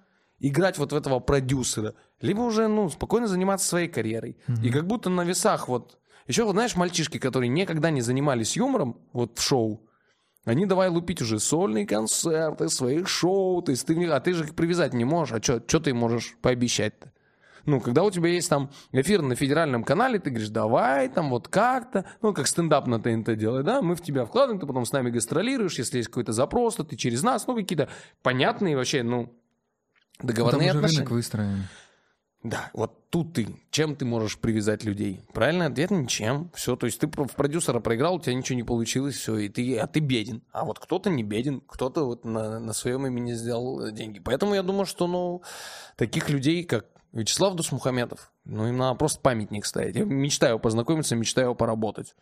играть 0.41 0.77
вот 0.77 0.91
в 0.91 0.95
этого 0.95 1.19
продюсера, 1.19 1.93
либо 2.19 2.41
уже, 2.41 2.67
ну, 2.67 2.89
спокойно 2.89 3.27
заниматься 3.27 3.67
своей 3.67 3.87
карьерой. 3.87 4.37
И 4.63 4.69
как 4.69 4.85
будто 4.87 5.09
на 5.09 5.23
весах 5.23 5.67
вот... 5.67 5.97
Еще 6.27 6.43
вот, 6.43 6.53
знаешь, 6.53 6.75
мальчишки, 6.75 7.17
которые 7.17 7.49
никогда 7.49 7.89
не 7.89 8.01
занимались 8.01 8.55
юмором 8.55 8.97
вот 9.11 9.39
в 9.39 9.41
шоу, 9.41 9.81
они 10.45 10.65
давай 10.65 10.89
лупить 10.89 11.21
уже 11.21 11.39
сольные 11.39 11.85
концерты, 11.85 12.69
своих 12.69 13.07
шоу, 13.07 13.61
то 13.61 13.71
есть 13.71 13.85
ты, 13.85 14.07
а 14.07 14.19
ты 14.19 14.33
же 14.33 14.45
их 14.45 14.55
привязать 14.55 14.93
не 14.93 15.05
можешь, 15.05 15.33
а 15.33 15.41
что 15.41 15.79
ты 15.79 15.93
можешь 15.93 16.35
пообещать-то? 16.41 17.11
Ну, 17.65 17.79
когда 17.79 18.03
у 18.03 18.09
тебя 18.09 18.29
есть 18.29 18.49
там 18.49 18.71
эфир 18.91 19.21
на 19.21 19.35
федеральном 19.35 19.83
канале, 19.83 20.19
ты 20.19 20.31
говоришь, 20.31 20.49
давай, 20.49 21.09
там 21.09 21.29
вот 21.29 21.47
как-то, 21.47 22.05
ну, 22.21 22.33
как 22.33 22.47
стендап 22.47 22.87
на 22.87 22.99
ТНТ 22.99 23.37
делает, 23.37 23.65
да, 23.65 23.81
мы 23.81 23.95
в 23.95 24.01
тебя 24.01 24.25
вкладываем, 24.25 24.59
ты 24.59 24.65
потом 24.65 24.85
с 24.85 24.91
нами 24.91 25.11
гастролируешь, 25.11 25.77
если 25.77 25.97
есть 25.97 26.09
какой-то 26.09 26.33
запрос, 26.33 26.75
то 26.75 26.83
ты 26.83 26.95
через 26.95 27.21
нас, 27.21 27.45
ну, 27.45 27.55
какие-то 27.55 27.89
понятные 28.23 28.75
вообще, 28.75 29.03
ну, 29.03 29.31
Ну, 30.21 30.27
Там 30.27 30.35
договорные 30.35 30.69
уже 30.69 30.77
отношения. 30.77 30.97
рынок 30.99 31.11
выстроен. 31.11 31.67
Да, 32.43 32.71
вот 32.73 33.09
тут 33.11 33.33
ты, 33.33 33.47
чем 33.69 33.95
ты 33.95 34.03
можешь 34.03 34.39
привязать 34.39 34.83
людей? 34.83 35.21
Правильный 35.31 35.67
ответ– 35.67 35.91
ничем. 35.91 36.49
Все, 36.55 36.75
то 36.75 36.87
есть 36.87 36.99
ты 36.99 37.05
в 37.07 37.35
продюсера 37.35 37.79
проиграл, 37.79 38.15
у 38.15 38.19
тебя 38.19 38.33
ничего 38.33 38.55
не 38.55 38.63
получилось, 38.63 39.15
все, 39.15 39.37
и 39.37 39.47
ты, 39.47 39.77
а 39.77 39.85
ты 39.85 39.99
беден. 39.99 40.41
А 40.51 40.65
вот 40.65 40.79
кто-то 40.79 41.11
не 41.11 41.23
беден, 41.23 41.61
кто-то 41.67 42.03
вот 42.05 42.25
на, 42.25 42.59
на 42.59 42.73
своем 42.73 43.05
имени 43.05 43.33
сделал 43.33 43.91
деньги. 43.91 44.19
Поэтому 44.19 44.55
я 44.55 44.63
думаю, 44.63 44.87
что, 44.87 45.05
ну, 45.05 45.43
таких 45.97 46.29
людей, 46.29 46.63
как 46.63 46.87
Вячеслав 47.11 47.53
Дусмухаметов, 47.55 48.30
ну, 48.43 48.67
им 48.67 48.77
надо 48.77 48.95
просто 48.97 49.21
памятник 49.21 49.65
ставить. 49.65 49.95
Я 49.95 50.03
мечтаю 50.03 50.59
познакомиться, 50.59 51.15
мечтаю 51.15 51.53
поработать. 51.53 52.15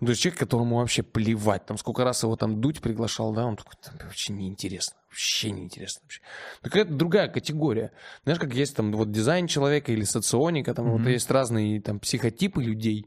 Ну, 0.00 0.06
то 0.06 0.10
есть 0.10 0.22
человек, 0.22 0.38
которому 0.38 0.76
вообще 0.76 1.02
плевать, 1.02 1.66
там, 1.66 1.78
сколько 1.78 2.04
раз 2.04 2.22
его 2.22 2.36
там 2.36 2.60
Дудь 2.60 2.80
приглашал, 2.80 3.32
да, 3.32 3.44
он 3.44 3.56
такой, 3.56 3.74
«Да, 3.84 4.04
вообще 4.06 4.32
неинтересно, 4.32 4.96
вообще 5.08 5.50
неинтересно 5.50 6.02
вообще. 6.04 6.20
Какая-то 6.62 6.94
другая 6.94 7.28
категория. 7.28 7.92
Знаешь, 8.22 8.38
как 8.40 8.54
есть 8.54 8.76
там 8.76 8.92
вот 8.92 9.10
дизайн 9.10 9.46
человека 9.48 9.92
или 9.92 10.04
соционика, 10.04 10.74
там 10.74 10.90
вот 10.90 11.00
Мгм. 11.00 11.10
есть 11.10 11.30
разные 11.30 11.80
там 11.80 11.98
психотипы 12.00 12.62
людей. 12.62 13.06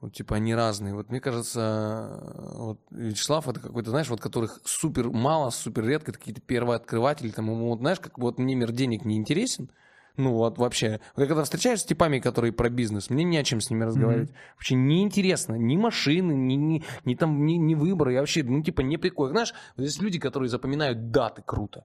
Вот, 0.00 0.12
типа, 0.12 0.36
они 0.36 0.54
разные. 0.54 0.92
Вот 0.94 1.08
мне 1.10 1.20
кажется, 1.20 2.20
вот 2.54 2.80
Вячеслав 2.90 3.48
это 3.48 3.60
какой-то, 3.60 3.90
знаешь, 3.90 4.08
вот 4.10 4.20
которых 4.20 4.60
супер 4.64 5.08
мало, 5.10 5.48
супер 5.50 5.86
редко, 5.86 6.10
это 6.10 6.18
какие-то 6.18 6.42
первооткрыватели, 6.42 7.30
там, 7.30 7.46
ему, 7.50 7.68
вот, 7.70 7.78
знаешь, 7.78 7.98
как 8.00 8.18
вот 8.18 8.38
мне 8.38 8.54
мир 8.54 8.72
денег 8.72 9.04
не 9.04 9.16
интересен, 9.16 9.70
ну, 10.16 10.32
вот 10.32 10.58
вообще. 10.58 11.00
Вот 11.14 11.22
я 11.22 11.28
когда 11.28 11.44
встречаюсь 11.44 11.80
с 11.80 11.84
типами, 11.84 12.18
которые 12.18 12.52
про 12.52 12.68
бизнес, 12.70 13.10
мне 13.10 13.24
не 13.24 13.36
о 13.36 13.44
чем 13.44 13.60
с 13.60 13.70
ними 13.70 13.84
разговаривать. 13.84 14.30
Вообще 14.54 14.74
неинтересно. 14.74 15.54
Ни 15.54 15.76
машины, 15.76 16.32
ни, 16.32 16.54
ни, 16.54 16.84
ни 17.04 17.14
там, 17.14 17.44
ни, 17.44 17.54
ни 17.54 17.74
выборы. 17.74 18.14
Я 18.14 18.20
вообще, 18.20 18.42
ну, 18.42 18.62
типа, 18.62 18.80
не 18.80 18.96
прикольно. 18.96 19.32
Знаешь, 19.32 19.54
вот 19.76 19.84
есть 19.84 20.00
люди, 20.00 20.18
которые 20.18 20.48
запоминают 20.48 21.10
даты 21.10 21.42
круто. 21.44 21.84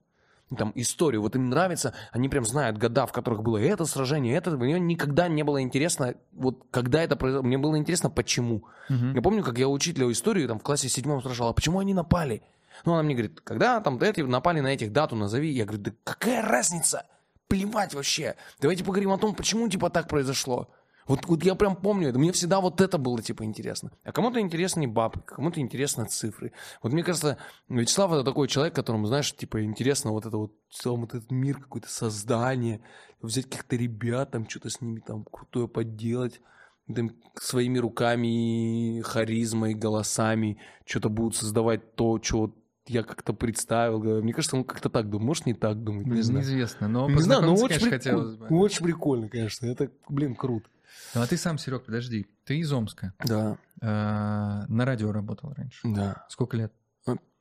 Ну, 0.50 0.56
Там 0.56 0.72
историю, 0.74 1.22
вот 1.22 1.34
им 1.34 1.48
нравится, 1.48 1.94
они 2.10 2.28
прям 2.28 2.44
знают 2.44 2.76
года, 2.76 3.06
в 3.06 3.12
которых 3.12 3.42
было 3.42 3.56
это 3.56 3.86
сражение, 3.86 4.36
это, 4.36 4.50
мне 4.50 4.78
никогда 4.78 5.26
не 5.26 5.44
было 5.44 5.62
интересно, 5.62 6.14
вот 6.32 6.66
когда 6.70 7.02
это 7.02 7.16
произошло, 7.16 7.42
мне 7.42 7.56
было 7.56 7.78
интересно, 7.78 8.10
почему. 8.10 8.66
Мгм. 8.90 9.14
Я 9.14 9.22
помню, 9.22 9.42
как 9.42 9.56
я 9.56 9.66
учителя 9.68 10.12
истории 10.12 10.46
там 10.46 10.58
в 10.58 10.62
классе 10.62 10.90
седьмом 10.90 11.20
спрашивал, 11.20 11.48
а 11.48 11.52
почему 11.54 11.78
они 11.78 11.94
напали? 11.94 12.42
Ну, 12.84 12.92
она 12.92 13.02
мне 13.02 13.14
говорит, 13.14 13.40
когда 13.40 13.80
там 13.80 13.96
эти 13.98 14.20
напали 14.20 14.60
на 14.60 14.68
этих 14.68 14.92
дату, 14.92 15.16
назови. 15.16 15.50
Я 15.50 15.64
говорю, 15.64 15.84
да 15.84 15.92
какая 16.04 16.42
разница? 16.42 17.06
Плевать 17.52 17.92
вообще. 17.92 18.36
Давайте 18.60 18.82
поговорим 18.82 19.12
о 19.12 19.18
том, 19.18 19.34
почему 19.34 19.68
типа 19.68 19.90
так 19.90 20.08
произошло. 20.08 20.70
Вот, 21.06 21.26
вот 21.26 21.44
я 21.44 21.54
прям 21.54 21.76
помню 21.76 22.08
это. 22.08 22.18
Мне 22.18 22.32
всегда 22.32 22.62
вот 22.62 22.80
это 22.80 22.96
было 22.96 23.20
типа 23.20 23.44
интересно. 23.44 23.92
А 24.04 24.12
кому-то 24.12 24.40
интересны 24.40 24.88
бабки, 24.88 25.20
кому-то 25.26 25.60
интересны 25.60 26.06
цифры. 26.06 26.52
Вот 26.82 26.94
мне 26.94 27.04
кажется, 27.04 27.36
Вячеслав 27.68 28.10
это 28.12 28.24
такой 28.24 28.48
человек, 28.48 28.74
которому, 28.74 29.06
знаешь, 29.06 29.36
типа 29.36 29.62
интересно 29.64 30.12
вот 30.12 30.24
это 30.24 30.38
вот, 30.38 30.54
целом 30.70 31.02
вот 31.02 31.12
этот 31.14 31.30
мир, 31.30 31.58
какое-то 31.58 31.90
создание, 31.90 32.80
взять 33.20 33.44
каких-то 33.44 33.76
ребят, 33.76 34.30
там 34.30 34.48
что-то 34.48 34.70
с 34.70 34.80
ними 34.80 35.00
там 35.00 35.22
крутое 35.30 35.68
поделать. 35.68 36.40
там, 36.86 37.10
своими 37.34 37.78
руками, 37.78 39.02
харизмой, 39.02 39.74
голосами 39.74 40.58
что-то 40.86 41.10
будут 41.10 41.36
создавать 41.36 41.96
то, 41.96 42.18
что 42.22 42.54
я 42.86 43.02
как-то 43.02 43.32
представил. 43.32 44.00
Мне 44.22 44.32
кажется, 44.32 44.56
он 44.56 44.64
как-то 44.64 44.88
так 44.88 45.08
думает. 45.08 45.26
Может, 45.26 45.46
не 45.46 45.54
так 45.54 45.82
думает, 45.82 46.06
не 46.06 46.22
знаю. 46.22 46.44
Неизвестно, 46.44 46.88
но 46.88 47.08
Не 47.08 47.20
знаю, 47.22 47.42
но 47.42 47.54
очень, 47.54 47.88
хотелось 47.88 48.36
бы. 48.36 48.46
очень 48.48 48.84
прикольно, 48.84 49.28
конечно. 49.28 49.66
Это, 49.66 49.90
блин, 50.08 50.34
круто. 50.34 50.68
Ну, 51.14 51.22
а 51.22 51.26
ты 51.26 51.36
сам, 51.36 51.58
Серег, 51.58 51.84
подожди. 51.84 52.26
Ты 52.44 52.58
из 52.58 52.72
Омска. 52.72 53.12
Да, 53.24 53.56
Э, 53.80 54.64
на 54.68 54.84
радио 54.84 55.10
работал 55.10 55.52
раньше. 55.56 55.80
да. 55.84 56.24
Сколько 56.28 56.56
лет? 56.56 56.72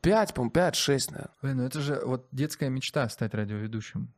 Пять, 0.02 0.34
по-моему, 0.34 0.52
пять, 0.52 0.76
шесть, 0.76 1.12
наверное. 1.12 1.36
Ой, 1.44 1.54
ну 1.54 1.64
это 1.64 1.80
же 1.80 2.02
вот 2.04 2.28
детская 2.32 2.70
мечта 2.70 3.08
стать 3.10 3.36
радиоведущим. 3.36 4.12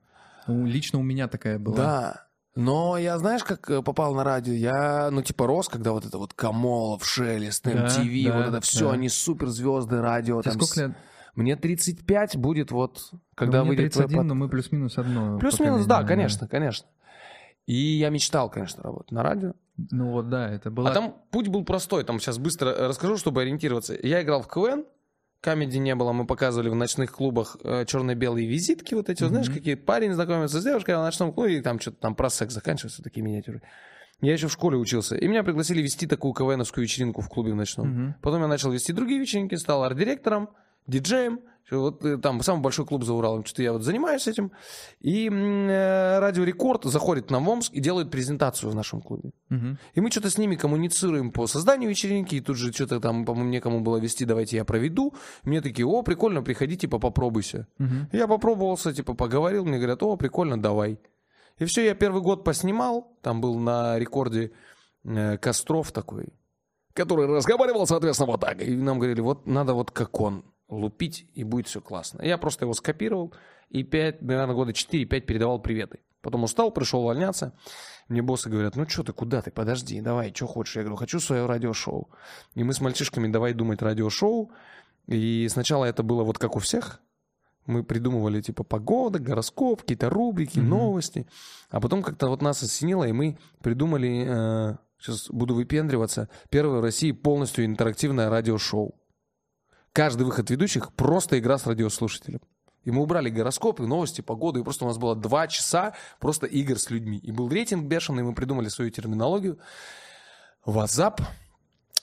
Ну, 0.47 0.65
лично 0.65 0.99
у 0.99 1.03
меня 1.03 1.27
такая 1.27 1.59
была. 1.59 1.75
Да. 1.75 2.27
Но 2.55 2.97
я, 2.97 3.17
знаешь, 3.17 3.43
как 3.43 3.69
э, 3.69 3.81
попал 3.81 4.13
на 4.15 4.23
радио? 4.23 4.53
Я, 4.53 5.09
ну, 5.11 5.21
типа, 5.21 5.45
рос, 5.47 5.67
когда 5.67 5.91
вот 5.91 6.05
это 6.05 6.17
вот 6.17 6.33
Камолов, 6.33 7.03
Шелест, 7.05 7.65
Да, 7.65 7.71
MTV, 7.87 8.27
да, 8.29 8.37
вот 8.37 8.45
это 8.47 8.61
все, 8.61 8.87
да. 8.87 8.93
они 8.93 9.09
суперзвезды 9.09 9.99
радио. 9.99 10.41
Тебе 10.41 10.51
там 10.53 10.61
сколько 10.61 10.87
лет? 10.87 10.97
Мне 11.35 11.55
35 11.55 12.37
будет 12.37 12.71
вот, 12.71 13.11
когда 13.35 13.59
Ну, 13.59 13.65
мне 13.65 13.75
выйдет 13.75 13.93
твой 13.93 14.03
31, 14.05 14.17
под- 14.17 14.27
но 14.27 14.35
мы 14.35 14.49
плюс-минус 14.49 14.97
одно. 14.97 15.39
Плюс-минус, 15.39 15.85
да, 15.85 16.03
конечно, 16.03 16.47
конечно. 16.47 16.87
И 17.65 17.75
я 17.75 18.09
мечтал, 18.09 18.49
конечно, 18.49 18.83
работать 18.83 19.11
на 19.11 19.23
радио. 19.23 19.53
Ну 19.77 20.11
вот, 20.11 20.29
да, 20.29 20.49
это 20.49 20.69
было... 20.69 20.89
А 20.89 20.93
там 20.93 21.15
путь 21.31 21.47
был 21.47 21.63
простой. 21.63 22.03
Там 22.03 22.19
сейчас 22.19 22.37
быстро 22.37 22.69
э, 22.69 22.87
расскажу, 22.87 23.17
чтобы 23.17 23.41
ориентироваться. 23.41 23.97
Я 24.03 24.21
играл 24.21 24.41
в 24.41 24.47
КВН, 24.47 24.85
камеди 25.39 25.77
не 25.77 25.95
было, 25.95 26.11
мы 26.11 26.25
показывали 26.25 26.69
в 26.69 26.75
ночных 26.75 27.11
клубах 27.11 27.57
э, 27.63 27.85
черно-белые 27.85 28.47
визитки, 28.47 28.93
вот 28.93 29.09
эти, 29.09 29.23
вот, 29.23 29.29
знаешь, 29.29 29.49
какие 29.49 29.75
парень 29.75 30.13
знакомится 30.13 30.61
с 30.61 30.63
девушкой 30.63 30.91
а 30.91 30.99
в 30.99 31.03
ночном 31.03 31.33
клубе, 31.33 31.57
и 31.57 31.61
там 31.61 31.79
что-то 31.79 31.97
там 31.97 32.15
про 32.15 32.29
секс 32.29 32.53
заканчивается, 32.53 33.01
такие 33.01 33.23
миниатюры. 33.23 33.61
Я 34.21 34.33
еще 34.33 34.47
в 34.47 34.51
школе 34.53 34.77
учился, 34.77 35.17
и 35.17 35.27
меня 35.27 35.43
пригласили 35.43 35.81
вести 35.81 36.07
такую 36.07 36.33
КВНовскую 36.33 36.83
вечеринку 36.83 37.21
в 37.21 37.27
клубе 37.27 37.51
в 37.51 37.55
ночном. 37.55 37.89
Мгм. 37.89 38.15
Потом 38.21 38.41
я 38.41 38.47
начал 38.47 38.71
вести 38.71 38.93
другие 38.93 39.19
вечеринки, 39.19 39.55
стал 39.55 39.83
арт-директором, 39.83 40.49
диджеем. 40.87 41.39
Вот 41.71 42.03
э, 42.05 42.17
там 42.17 42.41
самый 42.43 42.61
большой 42.61 42.85
клуб 42.85 43.03
за 43.03 43.13
Уралом. 43.13 43.45
Что-то 43.45 43.63
я 43.63 43.73
вот 43.73 43.83
занимаюсь 43.83 44.27
этим. 44.27 44.51
И 44.99 45.29
э, 45.29 46.19
Радио 46.19 46.43
Рекорд 46.43 46.83
заходит 46.83 47.31
нам 47.31 47.45
в 47.45 47.49
Омск 47.49 47.73
и 47.73 47.79
делает 47.79 48.11
презентацию 48.11 48.71
в 48.71 48.75
нашем 48.75 49.01
клубе. 49.01 49.31
Мгм. 49.49 49.79
И 49.93 50.01
мы 50.01 50.11
что-то 50.11 50.29
с 50.29 50.37
ними 50.37 50.55
коммуницируем 50.55 51.31
по 51.31 51.47
созданию 51.47 51.89
вечеринки, 51.89 52.35
и 52.35 52.41
тут 52.41 52.57
же 52.57 52.71
что-то 52.71 52.99
там, 52.99 53.25
по-моему, 53.25 53.49
некому 53.49 53.81
было 53.81 53.97
вести, 53.97 54.25
давайте 54.25 54.57
я 54.57 54.65
проведу. 54.65 55.13
Мне 55.43 55.61
такие, 55.61 55.87
о, 55.87 56.01
прикольно, 56.03 56.41
приходи, 56.43 56.77
типа, 56.77 56.99
попробуйся. 56.99 57.67
Мгм. 57.77 58.09
Я 58.11 58.27
попробовался, 58.27 58.93
типа, 58.93 59.13
поговорил, 59.13 59.65
мне 59.65 59.77
говорят, 59.77 60.03
о, 60.03 60.15
прикольно, 60.17 60.61
давай. 60.61 60.99
И 61.59 61.65
все, 61.65 61.85
я 61.85 61.95
первый 61.95 62.21
год 62.21 62.43
поснимал, 62.43 63.17
там 63.21 63.39
был 63.39 63.57
на 63.57 63.99
рекорде 63.99 64.51
э, 65.05 65.37
Костров 65.37 65.91
такой, 65.91 66.33
который 66.93 67.27
разговаривал, 67.27 67.87
соответственно, 67.87 68.31
вот 68.31 68.41
так. 68.41 68.61
И 68.61 68.75
нам 68.75 68.97
говорили, 68.97 69.21
вот 69.21 69.47
надо 69.47 69.73
вот 69.73 69.91
как 69.91 70.19
он 70.19 70.43
лупить, 70.69 71.27
и 71.33 71.43
будет 71.43 71.67
все 71.67 71.81
классно. 71.81 72.21
Я 72.23 72.37
просто 72.37 72.65
его 72.65 72.73
скопировал, 72.73 73.33
и 73.69 73.83
5, 73.83 74.21
наверное, 74.21 74.55
года 74.55 74.71
4-5 74.71 75.21
передавал 75.21 75.59
приветы. 75.59 75.99
Потом 76.21 76.43
устал, 76.43 76.71
пришел 76.71 77.01
увольняться. 77.01 77.53
Мне 78.07 78.21
боссы 78.21 78.49
говорят, 78.49 78.75
ну 78.75 78.87
что 78.87 79.03
ты, 79.03 79.11
куда 79.11 79.41
ты, 79.41 79.51
подожди, 79.51 79.99
давай, 79.99 80.33
что 80.33 80.47
хочешь? 80.47 80.75
Я 80.77 80.83
говорю, 80.83 80.95
хочу 80.95 81.19
свое 81.19 81.45
радиошоу. 81.45 82.09
И 82.55 82.63
мы 82.63 82.73
с 82.73 82.79
мальчишками 82.81 83.27
давай 83.27 83.53
думать 83.53 83.81
радиошоу. 83.81 84.51
И 85.07 85.47
сначала 85.49 85.83
это 85.85 86.01
было 86.01 86.23
вот 86.23 86.37
как 86.37 86.55
у 86.55 86.59
всех. 86.59 87.01
Мы 87.65 87.83
придумывали 87.83 88.41
типа 88.41 88.63
погода, 88.63 89.19
гороскоп, 89.19 89.81
какие-то 89.81 90.09
рубрики, 90.09 90.59
Мгм. 90.59 90.69
новости. 90.69 91.27
А 91.69 91.81
потом 91.81 92.03
как-то 92.03 92.27
вот 92.27 92.41
нас 92.41 92.61
осенило, 92.63 93.05
и 93.05 93.11
мы 93.11 93.37
придумали, 93.61 94.77
сейчас 94.99 95.29
буду 95.29 95.55
выпендриваться, 95.55 96.29
первое 96.49 96.79
в 96.79 96.83
России 96.83 97.11
полностью 97.11 97.65
интерактивное 97.65 98.29
радиошоу. 98.29 98.95
Каждый 99.93 100.23
выход 100.23 100.49
ведущих 100.49 100.91
просто 100.93 101.37
игра 101.37 101.59
с 101.59 101.67
радиослушателем. 101.67 102.41
И 102.83 102.91
мы 102.91 103.03
убрали 103.03 103.29
гороскопы, 103.29 103.85
новости, 103.85 104.21
погоду, 104.21 104.59
и 104.59 104.63
просто 104.63 104.85
у 104.85 104.87
нас 104.87 104.97
было 104.97 105.15
два 105.15 105.47
часа 105.47 105.93
просто 106.19 106.47
игр 106.47 106.77
с 106.77 106.89
людьми. 106.89 107.17
И 107.19 107.31
был 107.31 107.47
рейтинг 107.47 107.85
бешеный, 107.85 108.23
мы 108.23 108.33
придумали 108.33 108.69
свою 108.69 108.89
терминологию. 108.89 109.59
WhatsApp, 110.65 111.21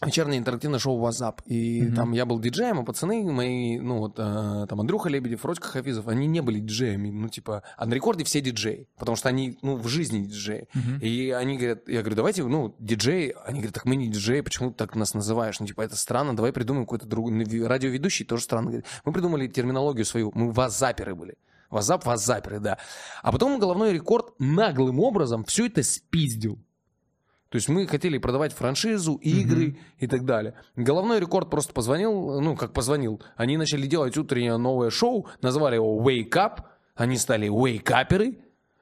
вечернее 0.04 0.38
интерактивное 0.38 0.78
шоу 0.78 1.04
WhatsApp. 1.06 1.40
И 1.46 1.82
Мгм. 1.82 1.94
там 1.94 2.12
я 2.12 2.24
был 2.26 2.38
диджеем, 2.38 2.78
а 2.80 2.84
пацаны 2.84 3.22
мои, 3.30 3.78
ну 3.78 3.98
вот, 3.98 4.14
э, 4.18 4.66
там 4.68 4.80
Андрюха 4.80 5.08
Лебедев, 5.08 5.44
Родька 5.44 5.68
Хафизов, 5.68 6.08
они 6.08 6.26
не 6.26 6.40
были 6.40 6.60
диджеями. 6.60 7.10
Ну, 7.10 7.28
типа, 7.28 7.62
а 7.76 7.86
на 7.86 7.94
рекорде 7.94 8.24
все 8.24 8.40
диджеи, 8.40 8.88
потому 8.98 9.16
что 9.16 9.28
они, 9.28 9.58
ну, 9.62 9.76
в 9.76 9.88
жизни 9.88 10.24
диджеи. 10.24 10.68
Мгм. 10.74 10.98
И 11.00 11.30
они 11.30 11.56
говорят, 11.58 11.88
я 11.88 12.00
говорю, 12.00 12.16
давайте, 12.16 12.44
ну, 12.44 12.74
диджей. 12.78 13.30
Они 13.44 13.60
говорят, 13.60 13.74
так 13.74 13.84
мы 13.84 13.96
не 13.96 14.08
диджеи, 14.08 14.40
почему 14.40 14.70
ты 14.70 14.76
так 14.76 14.96
нас 14.96 15.14
называешь? 15.14 15.60
Ну, 15.60 15.66
типа, 15.66 15.82
это 15.82 15.96
странно, 15.96 16.34
давай 16.34 16.52
придумаем 16.52 16.86
какой-то 16.86 17.06
другой. 17.06 17.32
Ну, 17.32 17.66
Радиоведущий 17.66 18.24
тоже 18.24 18.42
странно. 18.44 18.68
Говорит, 18.70 18.86
Мы 19.04 19.12
придумали 19.12 19.46
терминологию 19.48 20.04
свою, 20.04 20.32
мы 20.34 20.50
вазаперы 20.52 21.14
были. 21.14 21.34
Вазап, 21.70 22.04
вазаперы, 22.04 22.58
да. 22.58 22.78
А 23.22 23.30
потом 23.30 23.60
головной 23.60 23.92
рекорд 23.92 24.34
наглым 24.40 24.98
образом 24.98 25.44
все 25.44 25.66
это 25.66 25.84
спиздил. 25.84 26.58
То 27.50 27.56
есть 27.56 27.68
мы 27.68 27.86
хотели 27.86 28.16
продавать 28.18 28.52
франшизу, 28.52 29.16
игры 29.16 29.76
и 29.98 30.06
так 30.06 30.24
далее. 30.24 30.54
Головной 30.76 31.18
рекорд 31.18 31.50
просто 31.50 31.72
позвонил, 31.72 32.40
ну, 32.40 32.56
как 32.56 32.72
позвонил. 32.72 33.20
Они 33.36 33.56
начали 33.56 33.86
делать 33.86 34.16
утреннее 34.16 34.56
новое 34.56 34.90
шоу, 34.90 35.26
назвали 35.42 35.74
его 35.74 36.00
Wake 36.00 36.30
Up. 36.30 36.62
Они 36.94 37.16
стали 37.16 37.46
вейкаперы. 37.48 38.38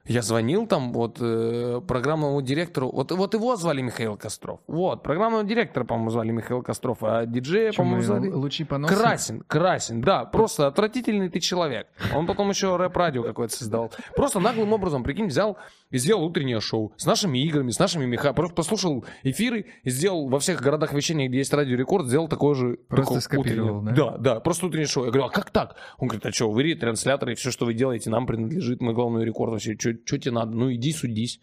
Я 0.09 0.23
звонил 0.23 0.65
там 0.65 0.91
вот 0.91 1.17
э, 1.21 1.81
программному 1.87 2.41
директору. 2.41 2.89
Вот, 2.91 3.11
вот 3.11 3.33
его 3.35 3.55
звали 3.55 3.81
Михаил 3.81 4.17
Костров. 4.17 4.59
Вот, 4.65 5.03
программного 5.03 5.43
директора, 5.43 5.83
по-моему, 5.83 6.09
звали 6.09 6.31
Михаил 6.31 6.63
Костров, 6.63 7.03
а 7.03 7.27
диджея, 7.27 7.71
по-моему, 7.73 8.01
звали... 8.01 8.29
Лучи 8.31 8.63
поноса? 8.63 8.95
Красин, 8.95 9.41
Красин, 9.41 10.01
да, 10.01 10.25
просто 10.25 10.65
отвратительный 10.65 11.29
ты 11.29 11.39
человек. 11.39 11.87
Он 12.15 12.25
потом 12.25 12.49
еще 12.49 12.75
рэп-радио 12.75 13.21
какое-то 13.21 13.55
создал. 13.55 13.91
Просто 14.15 14.39
наглым 14.39 14.73
образом, 14.73 15.03
прикинь, 15.03 15.27
взял 15.27 15.57
и 15.91 15.99
сделал 15.99 16.25
утреннее 16.25 16.59
шоу 16.59 16.91
с 16.97 17.05
нашими 17.05 17.37
играми, 17.45 17.69
с 17.69 17.77
нашими 17.77 18.05
меха. 18.05 18.33
Просто 18.33 18.55
послушал 18.55 19.05
эфиры 19.21 19.67
и 19.83 19.91
сделал 19.91 20.27
во 20.27 20.39
всех 20.39 20.59
городах 20.59 20.91
вещания, 20.91 21.27
где 21.27 21.37
есть 21.37 21.53
радио 21.53 21.75
рекорд, 21.77 22.07
сделал 22.07 22.27
такое 22.27 22.55
же 22.55 22.79
Просто 22.87 23.21
скопировал, 23.21 23.81
утреннее. 23.81 23.95
да? 23.95 24.11
Да, 24.11 24.17
да, 24.17 24.39
просто 24.39 24.65
утреннее 24.65 24.87
шоу. 24.87 25.05
Я 25.05 25.11
говорю, 25.11 25.27
а 25.27 25.29
как 25.29 25.51
так? 25.51 25.75
Он 25.99 26.07
говорит, 26.07 26.25
а 26.25 26.31
что, 26.31 26.49
вы 26.49 26.63
ретрансляторы, 26.63 27.35
все, 27.35 27.51
что 27.51 27.65
вы 27.67 27.75
делаете, 27.75 28.09
нам 28.09 28.25
принадлежит, 28.25 28.81
мы 28.81 28.93
главный 28.93 29.23
рекорд 29.23 29.51
вообще, 29.51 29.75
что 29.77 29.98
тебе 30.05 30.31
надо? 30.31 30.51
Ну 30.51 30.73
иди 30.73 30.91
судись. 30.91 31.39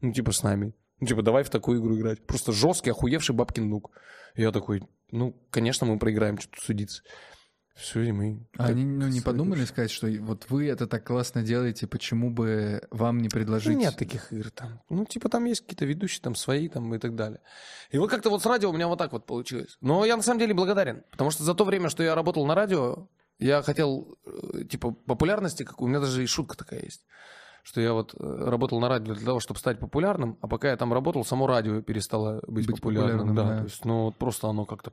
Ну 0.00 0.12
типа 0.12 0.32
с 0.32 0.42
нами. 0.42 0.74
Ну 1.00 1.06
типа 1.06 1.22
давай 1.22 1.44
в 1.44 1.50
такую 1.50 1.80
игру 1.80 1.96
играть. 1.98 2.24
Просто 2.26 2.52
жесткий, 2.52 2.90
охуевший 2.90 3.34
бабкин 3.34 3.68
нук. 3.68 3.90
Я 4.34 4.52
такой, 4.52 4.82
ну, 5.10 5.34
конечно, 5.50 5.86
мы 5.86 5.98
проиграем, 5.98 6.38
что 6.38 6.52
тут 6.52 6.62
судиться. 6.62 7.02
Все, 7.76 8.00
и 8.00 8.12
мы... 8.12 8.46
А 8.56 8.68
они 8.68 8.86
ну, 8.86 9.06
не 9.08 9.20
подумали 9.20 9.66
сказать, 9.66 9.90
что 9.90 10.08
вот 10.20 10.46
вы 10.48 10.66
это 10.66 10.86
так 10.86 11.06
классно 11.06 11.42
делаете, 11.42 11.86
почему 11.86 12.30
бы 12.30 12.80
вам 12.90 13.18
не 13.18 13.28
Да 13.28 13.34
предложить? 13.34 13.76
Нет 13.76 13.96
таких 13.96 14.32
игр 14.32 14.50
там. 14.50 14.80
Ну, 14.88 15.04
типа, 15.04 15.28
там 15.28 15.44
есть 15.44 15.60
какие-то 15.60 15.84
ведущие, 15.84 16.22
там 16.22 16.34
свои, 16.34 16.68
там 16.68 16.94
и 16.94 16.98
так 16.98 17.14
далее. 17.14 17.40
И 17.90 17.98
вот 17.98 18.08
как-то 18.08 18.30
вот 18.30 18.42
с 18.42 18.46
радио 18.46 18.70
у 18.70 18.72
меня 18.72 18.88
вот 18.88 18.98
так 18.98 19.12
вот 19.12 19.26
получилось. 19.26 19.76
Но 19.82 20.06
я 20.06 20.16
на 20.16 20.22
самом 20.22 20.40
деле 20.40 20.54
благодарен, 20.54 21.04
потому 21.10 21.30
что 21.30 21.44
за 21.44 21.52
то 21.52 21.66
время, 21.66 21.90
что 21.90 22.02
я 22.02 22.14
работал 22.14 22.46
на 22.46 22.54
радио, 22.54 23.08
я 23.38 23.60
хотел, 23.60 24.16
э, 24.24 24.64
типа, 24.64 24.92
популярности, 24.92 25.62
как 25.62 25.82
у 25.82 25.86
меня 25.86 26.00
даже 26.00 26.24
и 26.24 26.26
шутка 26.26 26.56
такая 26.56 26.80
есть, 26.80 27.04
что 27.66 27.80
я 27.80 27.92
вот 27.94 28.14
э, 28.16 28.44
работал 28.48 28.78
на 28.78 28.88
радио 28.88 29.12
для 29.14 29.24
того, 29.26 29.40
чтобы 29.40 29.58
стать 29.58 29.80
популярным, 29.80 30.38
а 30.40 30.46
пока 30.46 30.68
я 30.70 30.76
там 30.76 30.92
работал, 30.92 31.24
само 31.24 31.48
радио 31.48 31.82
перестало 31.82 32.40
быть, 32.46 32.64
Быть 32.64 32.76
популярным. 32.76 33.26
популярным, 33.26 33.34
да, 33.34 33.42
да. 33.54 33.58
то 33.58 33.64
есть, 33.64 33.84
ну, 33.84 34.04
вот 34.04 34.14
просто 34.16 34.48
оно 34.48 34.64
как-то... 34.64 34.92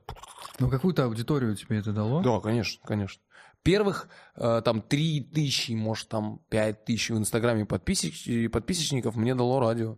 Ну, 0.58 0.68
какую-то 0.68 1.04
аудиторию 1.04 1.54
тебе 1.54 1.78
это 1.78 1.92
дало? 1.92 2.20
Да, 2.20 2.40
конечно, 2.40 2.84
конечно. 2.84 3.22
Первых 3.62 4.08
э, 4.34 4.60
там 4.64 4.82
3 4.82 5.20
тысячи, 5.32 5.70
может, 5.70 6.08
там 6.08 6.40
5 6.48 6.84
тысяч 6.84 7.10
в 7.10 7.16
Инстаграме 7.16 7.62
подписч- 7.64 8.48
подписчиков 8.48 9.14
мне 9.14 9.36
дало 9.36 9.60
радио. 9.60 9.96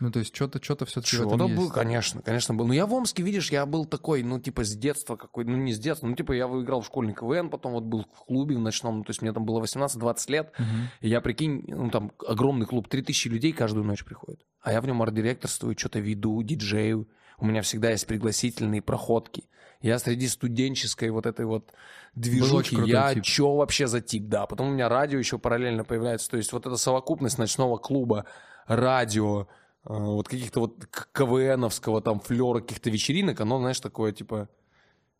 Ну, 0.00 0.10
то 0.10 0.18
есть 0.18 0.34
что-то 0.34 0.62
что-то 0.62 0.86
все-таки 0.86 1.16
в 1.16 1.20
Что-то 1.20 1.36
был, 1.36 1.48
есть. 1.48 1.72
конечно, 1.72 2.22
конечно 2.22 2.54
был. 2.54 2.66
Но 2.66 2.72
я 2.72 2.86
в 2.86 2.94
Омске, 2.94 3.22
видишь, 3.22 3.50
я 3.52 3.66
был 3.66 3.84
такой, 3.84 4.22
ну, 4.22 4.40
типа, 4.40 4.64
с 4.64 4.74
детства 4.74 5.16
какой 5.16 5.44
ну, 5.44 5.56
не 5.56 5.72
с 5.72 5.78
детства, 5.78 6.06
ну, 6.06 6.16
типа, 6.16 6.32
я 6.32 6.46
выиграл 6.46 6.80
в 6.80 6.86
школьный 6.86 7.12
КВН, 7.14 7.50
потом 7.50 7.72
вот 7.72 7.84
был 7.84 8.06
в 8.14 8.24
клубе 8.24 8.56
в 8.56 8.60
ночном, 8.60 8.98
ну, 8.98 9.04
то 9.04 9.10
есть 9.10 9.20
мне 9.22 9.32
там 9.32 9.44
было 9.44 9.60
18-20 9.60 10.30
лет, 10.30 10.52
Мгм. 10.58 10.88
и 11.00 11.08
я, 11.08 11.20
прикинь, 11.20 11.64
ну, 11.68 11.90
там 11.90 12.12
огромный 12.26 12.66
клуб, 12.66 12.88
3000 12.88 13.28
людей 13.28 13.52
каждую 13.52 13.84
ночь 13.84 14.04
приходит. 14.04 14.40
А 14.62 14.72
я 14.72 14.80
в 14.80 14.86
нем 14.86 15.02
арт-директорствую, 15.02 15.78
что-то 15.78 15.98
веду, 16.00 16.42
диджею. 16.42 17.08
У 17.38 17.46
меня 17.46 17.62
всегда 17.62 17.90
есть 17.90 18.06
пригласительные 18.06 18.82
проходки. 18.82 19.44
Я 19.82 19.98
среди 19.98 20.28
студенческой 20.28 21.08
вот 21.10 21.24
этой 21.24 21.46
вот 21.46 21.72
движухи, 22.14 22.76
я 22.84 23.14
тип. 23.14 23.22
чё 23.24 23.54
вообще 23.56 23.86
за 23.86 24.02
тип, 24.02 24.28
да. 24.28 24.44
Потом 24.46 24.68
у 24.68 24.70
меня 24.72 24.88
радио 24.90 25.18
еще 25.18 25.38
параллельно 25.38 25.84
появляется. 25.84 26.28
То 26.30 26.36
есть 26.36 26.52
вот 26.52 26.66
эта 26.66 26.76
совокупность 26.76 27.38
ночного 27.38 27.78
клуба, 27.78 28.26
радио, 28.66 29.48
вот 29.84 30.28
каких-то 30.28 30.60
вот 30.60 30.86
КВНовского 31.12 32.02
там 32.02 32.20
флера, 32.20 32.60
каких-то 32.60 32.90
вечеринок, 32.90 33.40
оно, 33.40 33.58
знаешь, 33.58 33.80
такое, 33.80 34.12
типа, 34.12 34.48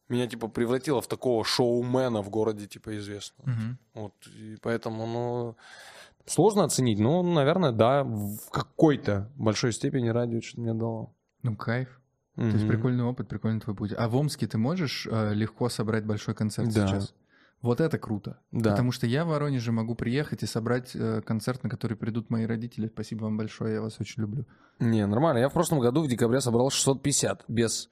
меня, 0.09 0.27
типа, 0.27 0.49
превратило 0.49 1.01
в 1.01 1.07
такого 1.07 1.45
шоумена 1.45 2.21
в 2.23 2.31
городе, 2.31 2.67
типа, 2.67 2.97
известного. 2.99 3.49
Мгм. 3.49 3.79
Вот, 3.95 4.15
и 4.37 4.57
поэтому, 4.61 5.07
ну, 5.07 5.57
сложно 6.27 6.65
оценить, 6.65 6.99
но, 6.99 7.23
наверное, 7.23 7.73
да, 7.73 8.05
в 8.05 8.51
какой-то 8.51 9.31
большой 9.37 9.73
степени 9.73 10.09
радио 10.09 10.41
что-то 10.41 10.61
мне 10.61 10.75
дало. 10.75 11.15
Ну, 11.43 11.57
кайф. 11.57 12.01
То 12.37 12.43
есть 12.47 12.67
прикольный 12.67 13.05
опыт, 13.05 13.29
прикольный 13.29 13.61
твой 13.61 13.77
путь. 13.77 13.93
А 13.95 14.09
в 14.09 14.17
Омске 14.17 14.47
ты 14.47 14.57
можешь 14.57 15.07
э, 15.11 15.35
легко 15.35 15.69
собрать 15.69 16.07
большой 16.07 16.35
концерт 16.35 16.73
Да. 16.73 16.87
сейчас? 16.87 17.15
Вот 17.63 17.81
это 17.81 17.99
круто. 17.99 18.39
Да. 18.53 18.71
Потому 18.71 18.91
что 18.91 19.07
я 19.07 19.25
в 19.25 19.29
Воронеже 19.29 19.71
могу 19.71 19.95
приехать 19.95 20.43
и 20.43 20.47
собрать 20.47 20.93
э, 20.95 21.21
концерт, 21.21 21.63
на 21.63 21.69
который 21.69 21.97
придут 21.97 22.31
мои 22.31 22.47
родители. 22.47 22.89
Спасибо 22.89 23.25
вам 23.25 23.37
большое, 23.37 23.75
я 23.75 23.81
вас 23.83 24.01
очень 24.01 24.23
люблю. 24.23 24.47
Не, 24.79 25.07
нормально. 25.07 25.39
Я 25.41 25.49
в 25.51 25.53
прошлом 25.53 25.81
году 25.81 26.03
в 26.03 26.09
декабре 26.09 26.41
собрал 26.41 26.71
650. 26.71 27.45
Без 27.49 27.91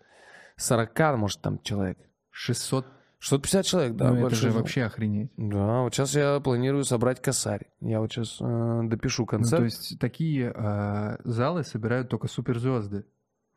40, 0.57 0.99
может, 1.19 1.43
там 1.43 1.61
человек. 1.61 1.99
600, 2.31 2.87
650 3.19 3.67
человек, 3.67 3.97
да. 3.97 4.11
ну 4.13 4.27
это 4.27 4.35
же 4.35 4.51
зал. 4.51 4.61
вообще 4.61 4.85
охренеть. 4.85 5.33
Да, 5.37 5.83
вот 5.83 5.95
сейчас 5.95 6.15
я 6.15 6.41
планирую 6.41 6.85
собрать 6.85 7.21
косарь. 7.21 7.67
Я 7.81 8.01
вот 8.01 8.11
сейчас 8.11 8.39
допишу 8.39 9.23
Ну, 9.23 9.27
концерт. 9.27 9.61
то 9.61 9.65
есть 9.65 9.99
такие 9.99 10.53
э, 10.55 11.17
залы 11.25 11.65
собирают 11.65 12.09
только 12.09 12.27
суперзвезды. 12.29 13.05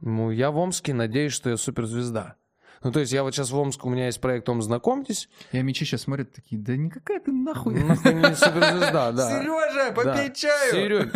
Ну, 0.02 0.32
я 0.32 0.52
в 0.52 0.58
Омске 0.58 0.94
надеюсь, 0.94 1.32
что 1.34 1.50
я 1.52 1.58
суперзвезда. 1.58 2.36
Ну, 2.84 2.92
то 2.92 3.00
есть 3.00 3.12
я 3.12 3.24
вот 3.24 3.36
сейчас 3.36 3.52
в 3.52 3.58
Омске, 3.58 3.82
у 3.84 3.90
меня 3.90 4.08
есть 4.08 4.20
проект 4.20 4.50
«Ом, 4.50 4.62
знакомьтесь». 4.62 5.30
Я 5.52 5.62
мечи 5.62 5.86
сейчас 5.86 6.02
смотрят 6.02 6.34
такие, 6.34 6.60
да 6.60 6.76
никакая 6.76 7.20
ты 7.20 7.32
нахуй. 7.32 7.76
Не 7.76 7.96
суперзвезда, 8.36 9.12
да. 9.12 9.30
Сережа, 9.42 9.92
попей 9.94 10.28
Да. 10.28 10.30
чаю. 10.30 10.72
Серёг. 10.72 11.12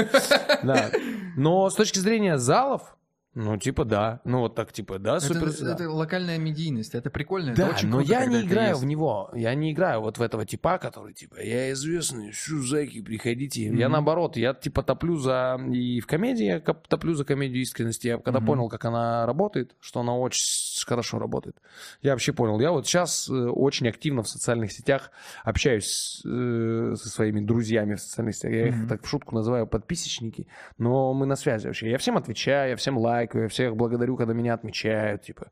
Да. 0.64 0.92
Но 1.36 1.70
с 1.70 1.76
точки 1.76 2.00
зрения 2.00 2.38
залов, 2.38 2.96
ну, 3.36 3.58
типа, 3.58 3.86
да. 3.86 4.22
Ну, 4.24 4.40
вот 4.40 4.56
так, 4.56 4.72
типа, 4.72 4.98
да, 4.98 5.18
Это, 5.18 5.26
суперзвезда. 5.28 5.74
это 5.74 5.90
локальная 5.92 6.38
медийность, 6.38 6.96
это 6.96 7.10
прикольно. 7.10 7.52
это 7.52 7.62
Да, 7.64 7.70
очень 7.70 7.90
но 7.90 7.98
круто, 7.98 8.12
я 8.12 8.26
не 8.26 8.38
это 8.38 8.48
играю 8.48 8.70
есть. 8.70 8.82
в 8.82 8.86
него. 8.86 9.30
Я 9.34 9.54
не 9.54 9.72
играю 9.74 10.02
вот 10.02 10.18
в 10.18 10.22
этого 10.22 10.46
типа, 10.46 10.78
который 10.78 11.14
типа 11.14 11.42
я 11.42 11.72
известный, 11.74 12.32
шу 12.32 12.62
зайки, 12.62 13.02
приходите. 13.02 13.64
Я 13.66 13.72
Мгм. 13.72 13.92
наоборот, 13.92 14.38
я 14.38 14.54
типа 14.54 14.84
топлю 14.84 15.18
за 15.18 15.60
и 15.72 16.00
в 16.00 16.08
комедии 16.08 16.46
я 16.46 16.60
топлю 16.60 17.14
за 17.14 17.26
комедию 17.26 17.62
искренности. 17.62 18.08
Я 18.08 18.18
когда 18.18 18.40
Мгм. 18.40 18.48
понял, 18.48 18.70
как 18.70 18.86
она 18.86 19.26
работает, 19.26 19.76
что 19.82 20.00
она 20.00 20.16
очень 20.16 20.86
хорошо 20.88 21.20
работает, 21.20 21.58
я 22.02 22.12
вообще 22.12 22.32
понял. 22.34 22.60
Я 22.62 22.72
вот 22.72 22.88
сейчас 22.88 23.30
э, 23.30 23.34
очень 23.34 23.88
активно 23.90 24.24
в 24.24 24.30
социальных 24.30 24.72
сетях 24.72 25.12
общаюсь 25.44 26.22
э, 26.26 26.94
со 26.96 27.10
своими 27.10 27.42
друзьями 27.42 27.96
в 27.96 28.00
социальных 28.00 28.36
сетях. 28.36 28.52
Я 28.54 28.68
их 28.70 28.76
Мгм. 28.76 28.88
так 28.88 29.04
в 29.04 29.10
шутку 29.10 29.36
называю 29.36 29.68
подписчики, 29.68 30.48
но 30.78 31.14
мы 31.14 31.26
на 31.26 31.36
связи 31.36 31.68
вообще. 31.68 31.90
Я 31.90 31.98
всем 31.98 32.18
отвечаю, 32.18 32.70
я 32.72 32.76
всем 32.76 32.98
лайкаю, 33.26 33.44
я 33.44 33.50
всех 33.50 33.76
благодарю, 33.76 34.16
когда 34.18 34.34
меня 34.34 34.54
отмечают, 34.54 35.24
типа 35.24 35.50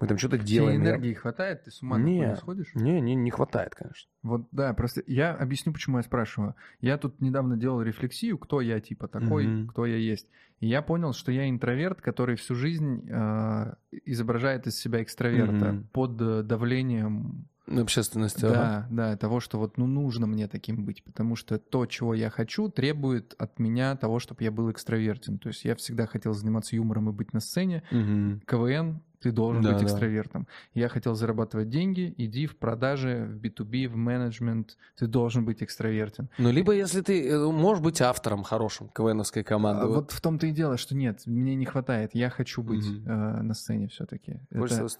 мы 0.00 0.06
там 0.06 0.18
что-то 0.18 0.36
Тебе 0.38 0.46
делаем. 0.46 0.82
Я- 0.82 0.90
энергии 0.90 1.14
хватает, 1.14 1.64
ты 1.64 1.70
с 1.70 1.82
ума 1.82 1.98
Не. 1.98 2.34
сходишь? 2.36 2.74
не, 2.74 3.00
не, 3.00 3.14
не 3.14 3.30
хватает, 3.30 3.74
конечно. 3.74 4.10
Вот 4.22 4.48
да, 4.52 4.72
просто 4.74 5.02
я 5.06 5.32
объясню, 5.34 5.72
почему 5.72 5.98
я 5.98 6.02
спрашиваю. 6.02 6.54
Я 6.80 6.98
тут 6.98 7.20
недавно 7.20 7.56
делал 7.56 7.80
рефлексию, 7.82 8.38
кто 8.38 8.60
я 8.60 8.80
типа 8.80 9.08
такой, 9.08 9.46
Мгм. 9.46 9.68
кто 9.68 9.86
я 9.86 9.96
есть. 9.96 10.28
И 10.60 10.66
я 10.66 10.82
понял, 10.82 11.12
что 11.12 11.30
я 11.32 11.48
интроверт, 11.50 12.00
который 12.00 12.36
всю 12.36 12.54
жизнь 12.54 13.06
э, 13.10 13.74
изображает 14.04 14.66
из 14.66 14.76
себя 14.78 15.02
экстраверта 15.02 15.72
Мгм. 15.72 15.88
под 15.92 16.20
э, 16.20 16.42
давлением 16.42 17.46
Общественности. 17.66 18.44
ага. 18.44 18.86
Да, 18.90 19.10
да, 19.10 19.16
того, 19.16 19.40
что 19.40 19.58
вот 19.58 19.78
ну 19.78 19.86
нужно 19.86 20.26
мне 20.26 20.48
таким 20.48 20.84
быть, 20.84 21.02
потому 21.02 21.34
что 21.36 21.58
то, 21.58 21.86
чего 21.86 22.14
я 22.14 22.30
хочу, 22.30 22.68
требует 22.68 23.34
от 23.38 23.58
меня 23.58 23.96
того, 23.96 24.18
чтобы 24.18 24.42
я 24.44 24.50
был 24.50 24.70
экстравертен. 24.70 25.38
То 25.38 25.48
есть 25.48 25.64
я 25.64 25.74
всегда 25.74 26.06
хотел 26.06 26.34
заниматься 26.34 26.76
юмором 26.76 27.08
и 27.08 27.12
быть 27.12 27.32
на 27.32 27.40
сцене. 27.40 27.82
Мгм. 27.90 28.42
КВН, 28.46 29.00
ты 29.24 29.32
должен 29.32 29.62
Да, 29.62 29.70
быть 29.70 29.80
да. 29.80 29.86
экстравертом. 29.86 30.46
Я 30.74 30.88
хотел 30.90 31.14
зарабатывать 31.14 31.70
деньги, 31.70 32.14
иди 32.18 32.46
в 32.46 32.58
продаже, 32.58 33.24
в 33.24 33.40
B2B, 33.40 33.88
в 33.88 33.96
менеджмент, 33.96 34.76
ты 34.98 35.06
должен 35.06 35.46
быть 35.46 35.62
экстравертен. 35.62 36.28
Ну, 36.36 36.52
либо 36.52 36.72
если 36.72 37.00
ты 37.00 37.26
э, 37.30 37.50
можешь 37.50 37.82
быть 37.82 38.02
автором 38.02 38.42
хорошим 38.42 38.88
КВНовской 38.88 39.42
команды. 39.42 39.84
А 39.84 39.86
вот. 39.86 39.94
вот 39.94 40.10
в 40.10 40.20
том-то 40.20 40.46
и 40.46 40.50
дело, 40.50 40.76
что 40.76 40.94
нет, 40.94 41.22
мне 41.24 41.54
не 41.54 41.64
хватает. 41.64 42.10
Я 42.12 42.28
хочу 42.28 42.62
быть 42.62 42.86
Мгм. 42.86 43.08
э, 43.10 43.42
на 43.42 43.54
сцене 43.54 43.88
все-таки. 43.88 44.40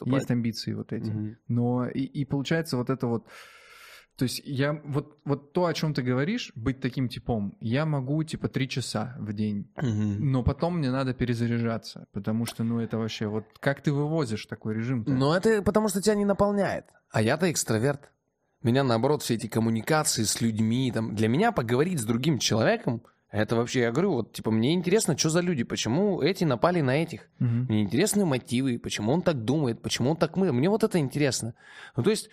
Есть 0.06 0.30
амбиции 0.30 0.72
вот 0.72 0.94
эти. 0.94 1.10
Мгм. 1.10 1.36
Но 1.48 1.86
и, 1.86 2.00
и 2.00 2.24
получается 2.24 2.78
вот 2.78 2.88
это 2.88 3.06
вот... 3.06 3.26
То 4.16 4.24
есть 4.24 4.42
я 4.44 4.80
вот, 4.84 5.18
вот 5.24 5.52
то, 5.52 5.66
о 5.66 5.74
чем 5.74 5.92
ты 5.92 6.02
говоришь, 6.02 6.52
быть 6.54 6.80
таким 6.80 7.08
типом, 7.08 7.56
я 7.60 7.84
могу 7.84 8.22
типа 8.22 8.48
три 8.48 8.68
часа 8.68 9.16
в 9.18 9.32
день, 9.32 9.68
Мгм. 9.76 10.30
но 10.30 10.42
потом 10.44 10.78
мне 10.78 10.90
надо 10.92 11.14
перезаряжаться, 11.14 12.06
потому 12.12 12.46
что, 12.46 12.62
ну, 12.62 12.78
это 12.80 12.96
вообще 12.96 13.26
вот... 13.26 13.44
Как 13.58 13.80
ты 13.82 13.92
вывозишь 13.92 14.46
такой 14.46 14.74
режим? 14.74 15.04
Но 15.06 15.36
это 15.36 15.62
потому, 15.62 15.88
что 15.88 16.00
тебя 16.00 16.14
не 16.14 16.24
наполняет. 16.24 16.84
А 17.10 17.22
я-то 17.22 17.50
экстраверт. 17.50 18.10
Меня, 18.62 18.84
наоборот, 18.84 19.22
все 19.22 19.34
эти 19.34 19.46
коммуникации 19.48 20.22
с 20.22 20.40
людьми, 20.40 20.90
там, 20.92 21.14
для 21.14 21.28
меня 21.28 21.50
поговорить 21.52 22.00
с 22.00 22.04
другим 22.04 22.38
человеком, 22.38 23.02
это 23.30 23.56
вообще, 23.56 23.80
я 23.80 23.90
говорю, 23.90 24.12
вот, 24.12 24.32
типа, 24.32 24.52
мне 24.52 24.74
интересно, 24.74 25.18
что 25.18 25.28
за 25.28 25.40
люди, 25.40 25.64
почему 25.64 26.22
эти 26.22 26.44
напали 26.44 26.80
на 26.82 27.02
этих. 27.02 27.28
Мне 27.40 27.82
интересны 27.82 28.24
мотивы, 28.24 28.78
почему 28.78 29.12
он 29.12 29.22
так 29.22 29.44
думает, 29.44 29.82
почему 29.82 30.12
он 30.12 30.16
так 30.16 30.36
мы. 30.36 30.52
Мне 30.52 30.70
вот 30.70 30.84
это 30.84 30.98
интересно. 31.00 31.54
Ну, 31.96 32.04
то 32.04 32.10
есть, 32.10 32.30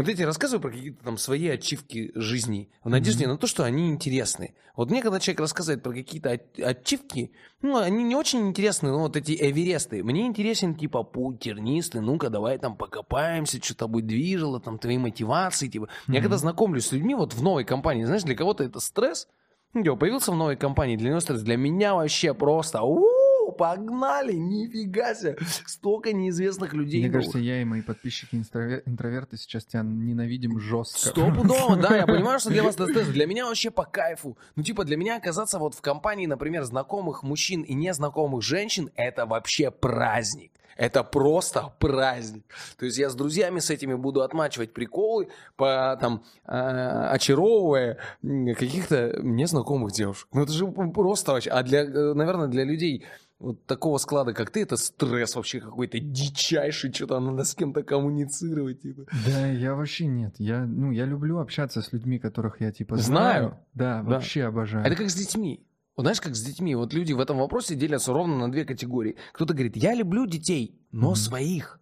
вот 0.00 0.08
эти 0.08 0.22
рассказываю 0.22 0.62
про 0.62 0.70
какие-то 0.70 1.04
там 1.04 1.18
свои 1.18 1.48
ачивки 1.48 2.12
жизни 2.14 2.70
в 2.84 2.88
надежде 2.88 3.26
на 3.26 3.36
то, 3.36 3.46
что 3.46 3.64
они 3.64 3.88
интересны. 3.88 4.54
Вот 4.76 4.90
мне, 4.90 5.00
когда 5.02 5.18
человек 5.20 5.40
рассказывает 5.40 5.82
про 5.82 5.92
какие-то 5.92 6.38
ачивки, 6.62 7.32
ну, 7.62 7.78
они 7.78 8.04
не 8.04 8.14
очень 8.14 8.46
интересны, 8.46 8.90
ну, 8.90 8.98
вот 8.98 9.16
эти 9.16 9.32
эвересты. 9.32 10.04
Мне 10.04 10.26
интересен, 10.26 10.74
типа, 10.74 11.02
путь 11.02 11.40
тернистый, 11.40 12.02
ну-ка, 12.02 12.28
давай 12.28 12.58
там 12.58 12.76
покопаемся, 12.76 13.62
что 13.62 13.74
тобой 13.74 14.02
движило, 14.02 14.60
там, 14.60 14.78
твои 14.78 14.98
мотивации, 14.98 15.68
типа. 15.68 15.88
Я 16.08 16.14
Мгм. 16.14 16.22
когда 16.22 16.36
знакомлюсь 16.36 16.86
с 16.86 16.92
людьми 16.92 17.14
вот 17.14 17.32
в 17.32 17.42
новой 17.42 17.64
компании, 17.64 18.04
знаешь, 18.04 18.22
для 18.22 18.34
кого-то 18.36 18.64
это 18.64 18.80
стресс, 18.80 19.28
ну, 19.72 19.82
типа, 19.82 19.96
появился 19.96 20.30
в 20.32 20.36
новой 20.36 20.56
компании, 20.56 20.96
для 20.96 21.08
него 21.10 21.20
стресс, 21.20 21.40
для 21.40 21.56
меня 21.56 21.94
вообще 21.94 22.34
просто, 22.34 22.82
у 22.82 23.15
погнали, 23.56 24.34
нифига 24.34 25.14
себе, 25.14 25.36
столько 25.66 26.12
неизвестных 26.12 26.72
людей. 26.72 27.00
Мне 27.00 27.08
новых. 27.08 27.22
кажется, 27.22 27.38
я 27.38 27.60
и 27.60 27.64
мои 27.64 27.82
подписчики 27.82 28.36
интроверты 28.36 29.36
сейчас 29.36 29.64
тебя 29.64 29.82
ненавидим 29.82 30.60
жестко. 30.60 31.08
Стопудово, 31.10 31.76
да, 31.76 31.96
я 31.96 32.06
понимаю, 32.06 32.38
что 32.38 32.50
для 32.50 32.62
вас 32.62 32.74
это. 32.76 33.04
Для 33.04 33.26
меня 33.26 33.46
вообще 33.46 33.70
по 33.70 33.84
кайфу. 33.84 34.36
Ну, 34.54 34.62
типа, 34.62 34.84
для 34.84 34.96
меня 34.96 35.16
оказаться 35.16 35.58
вот 35.58 35.74
в 35.74 35.80
компании, 35.80 36.26
например, 36.26 36.64
знакомых 36.64 37.22
мужчин 37.22 37.62
и 37.62 37.74
незнакомых 37.74 38.42
женщин, 38.42 38.90
это 38.96 39.26
вообще 39.26 39.70
праздник. 39.70 40.52
Это 40.76 41.02
просто 41.02 41.72
праздник. 41.78 42.44
То 42.78 42.84
есть 42.84 42.98
я 42.98 43.08
с 43.08 43.14
друзьями 43.14 43.60
с 43.60 43.70
этими 43.70 43.94
буду 43.94 44.22
отмачивать 44.22 44.74
приколы, 44.74 45.28
по, 45.56 45.96
там, 46.00 46.22
э, 46.46 47.08
очаровывая 47.10 47.98
каких-то 48.22 49.18
незнакомых 49.22 49.92
девушек. 49.92 50.28
Ну 50.32 50.42
это 50.42 50.52
же 50.52 50.66
просто 50.66 51.32
вообще. 51.32 51.50
А 51.50 51.62
для, 51.62 51.80
э, 51.82 52.12
наверное, 52.12 52.48
для 52.48 52.64
людей 52.64 53.06
вот 53.38 53.66
такого 53.66 53.98
склада, 53.98 54.32
как 54.32 54.50
ты, 54.50 54.62
это 54.62 54.76
стресс 54.76 55.36
вообще 55.36 55.60
какой-то 55.60 55.98
дичайший, 56.00 56.92
что-то 56.92 57.20
надо 57.20 57.44
с 57.44 57.54
кем-то 57.54 57.82
коммуницировать. 57.82 58.80
Типа. 58.82 59.04
Да, 59.26 59.46
я 59.46 59.74
вообще 59.74 60.06
нет. 60.06 60.34
Я, 60.38 60.64
ну, 60.64 60.90
я 60.90 61.04
люблю 61.04 61.38
общаться 61.38 61.82
с 61.82 61.92
людьми, 61.92 62.18
которых 62.18 62.60
я 62.60 62.72
типа 62.72 62.96
Знаю. 62.96 63.04
знаю. 63.48 63.58
Да, 63.74 64.02
Да. 64.02 64.10
вообще 64.10 64.44
обожаю. 64.44 64.84
Это 64.86 64.96
как 64.96 65.10
с 65.10 65.14
детьми. 65.14 65.66
Вот 65.96 66.02
знаешь, 66.02 66.20
как 66.20 66.34
с 66.36 66.42
детьми. 66.42 66.74
Вот 66.74 66.92
люди 66.94 67.12
в 67.12 67.20
этом 67.20 67.38
вопросе 67.38 67.74
делятся 67.74 68.12
ровно 68.12 68.36
на 68.38 68.50
две 68.52 68.64
категории. 68.64 69.16
Кто-то 69.32 69.54
говорит, 69.54 69.76
я 69.76 69.94
люблю 69.94 70.26
детей, 70.26 70.78
но 70.92 71.08
Мгм. 71.08 71.16
своих. 71.16 71.80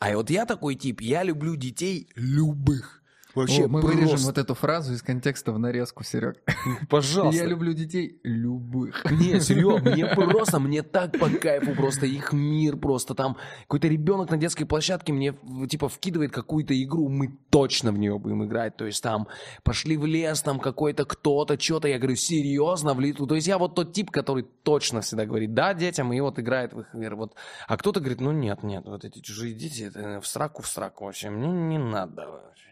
А 0.00 0.14
вот 0.14 0.30
я 0.30 0.46
такой 0.46 0.76
тип, 0.76 1.00
я 1.00 1.24
люблю 1.24 1.56
детей 1.56 2.08
любых. 2.14 2.97
Вообще 3.38 3.66
О, 3.66 3.68
мы 3.68 3.80
просто. 3.80 3.98
вырежем 3.98 4.18
вот 4.26 4.36
эту 4.36 4.54
фразу 4.54 4.92
из 4.92 5.02
контекста 5.02 5.52
в 5.52 5.58
нарезку, 5.60 6.02
Серег. 6.02 6.42
Пожалуйста. 6.90 7.40
Я 7.40 7.48
люблю 7.48 7.72
детей 7.72 8.18
любых. 8.24 9.08
Не, 9.12 9.40
серьезно, 9.40 9.90
мне 9.94 10.06
просто, 10.06 10.58
мне 10.58 10.82
так 10.82 11.16
по 11.18 11.30
кайфу, 11.30 11.72
просто 11.74 12.06
их 12.06 12.32
мир, 12.32 12.76
просто 12.76 13.14
там 13.14 13.36
какой-то 13.62 13.86
ребенок 13.86 14.30
на 14.30 14.38
детской 14.38 14.64
площадке 14.64 15.12
мне 15.12 15.38
типа 15.68 15.88
вкидывает 15.88 16.32
какую-то 16.32 16.80
игру, 16.82 17.08
мы 17.08 17.38
точно 17.50 17.92
в 17.92 17.98
нее 17.98 18.18
будем 18.18 18.44
играть, 18.44 18.76
то 18.76 18.86
есть 18.86 19.02
там 19.04 19.28
пошли 19.62 19.96
в 19.96 20.04
лес, 20.04 20.42
там 20.42 20.58
какой-то 20.58 21.04
кто-то, 21.04 21.60
что-то, 21.60 21.86
я 21.86 21.98
говорю, 21.98 22.16
серьезно, 22.16 22.94
в 22.94 23.00
литу, 23.00 23.26
то 23.28 23.36
есть 23.36 23.46
я 23.46 23.58
вот 23.58 23.76
тот 23.76 23.92
тип, 23.92 24.10
который 24.10 24.46
точно 24.64 25.00
всегда 25.00 25.26
говорит, 25.26 25.54
да, 25.54 25.74
детям, 25.74 26.12
и 26.12 26.20
вот 26.20 26.40
играет 26.40 26.72
в 26.72 26.80
их 26.80 26.92
мир, 26.92 27.14
вот, 27.14 27.36
а 27.68 27.76
кто-то 27.76 28.00
говорит, 28.00 28.20
ну 28.20 28.32
нет, 28.32 28.64
нет, 28.64 28.84
вот 28.84 29.04
эти 29.04 29.20
чужие 29.20 29.54
дети, 29.54 29.84
это 29.84 30.20
в 30.20 30.26
сраку, 30.26 30.62
в 30.62 30.66
сраку 30.66 31.04
вообще, 31.04 31.30
мне 31.30 31.48
не 31.48 31.78
надо 31.78 32.26
вообще. 32.28 32.67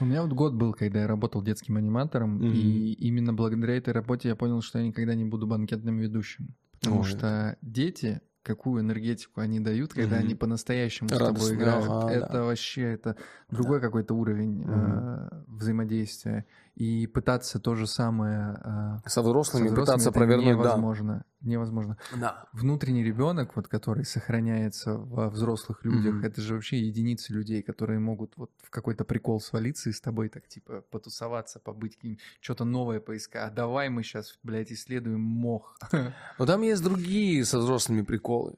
У 0.00 0.04
меня 0.06 0.22
вот 0.22 0.32
год 0.32 0.54
был, 0.54 0.72
когда 0.72 1.00
я 1.02 1.06
работал 1.06 1.42
детским 1.42 1.76
аниматором, 1.76 2.38
Мгм. 2.38 2.54
и 2.54 2.92
именно 2.94 3.32
благодаря 3.34 3.76
этой 3.76 3.92
работе 3.92 4.28
я 4.28 4.36
понял, 4.36 4.62
что 4.62 4.78
я 4.78 4.86
никогда 4.86 5.14
не 5.14 5.24
буду 5.24 5.46
банкетным 5.46 5.98
ведущим. 5.98 6.54
Потому 6.80 7.00
Ой. 7.00 7.04
что 7.04 7.56
дети, 7.60 8.22
какую 8.42 8.82
энергетику 8.82 9.40
они 9.42 9.60
дают, 9.60 9.92
когда 9.92 10.16
Мгм. 10.16 10.24
они 10.24 10.34
по-настоящему 10.34 11.10
с 11.10 11.18
тобой 11.18 11.54
играют, 11.54 11.84
ага, 11.84 12.10
это 12.10 12.32
да. 12.32 12.44
вообще 12.44 12.82
это 12.82 13.16
другой 13.50 13.80
какой-то 13.80 14.14
уровень 14.14 14.62
Мгм. 14.62 14.98
э, 15.00 15.28
взаимодействия. 15.48 16.46
И 16.80 17.06
пытаться 17.06 17.60
то 17.60 17.74
же 17.74 17.86
самое 17.86 18.56
э, 18.64 18.98
Со 19.04 19.10
со 19.10 19.22
взрослыми, 19.22 19.66
взрослыми 19.66 19.84
пытаться 19.84 20.12
провернуть, 20.12 20.46
да. 20.46 20.52
невозможно. 20.52 21.24
Невозможно. 21.42 21.98
Да. 22.16 22.44
Внутренний 22.54 23.04
ребенок, 23.04 23.54
вот 23.54 23.68
который 23.68 24.06
сохраняется 24.06 24.94
во 24.96 25.28
взрослых 25.28 25.84
людях, 25.84 26.14
Мгм. 26.14 26.24
это 26.24 26.40
же 26.40 26.54
вообще 26.54 26.78
единицы 26.80 27.34
людей, 27.34 27.60
которые 27.62 27.98
могут 27.98 28.32
вот 28.38 28.50
в 28.62 28.70
какой-то 28.70 29.04
прикол 29.04 29.42
свалиться 29.42 29.90
и 29.90 29.92
с 29.92 30.00
тобой 30.00 30.30
так 30.30 30.48
типа 30.48 30.82
потусоваться, 30.90 31.58
побыть, 31.58 31.98
что-то 32.40 32.64
новое 32.64 33.00
поискать. 33.00 33.42
А 33.42 33.50
давай 33.54 33.90
мы 33.90 34.02
сейчас, 34.02 34.38
блядь, 34.42 34.72
исследуем 34.72 35.20
мох. 35.20 35.76
Но 36.38 36.46
там 36.46 36.62
есть 36.62 36.82
другие 36.82 37.44
со 37.44 37.58
взрослыми 37.58 38.00
приколы. 38.00 38.54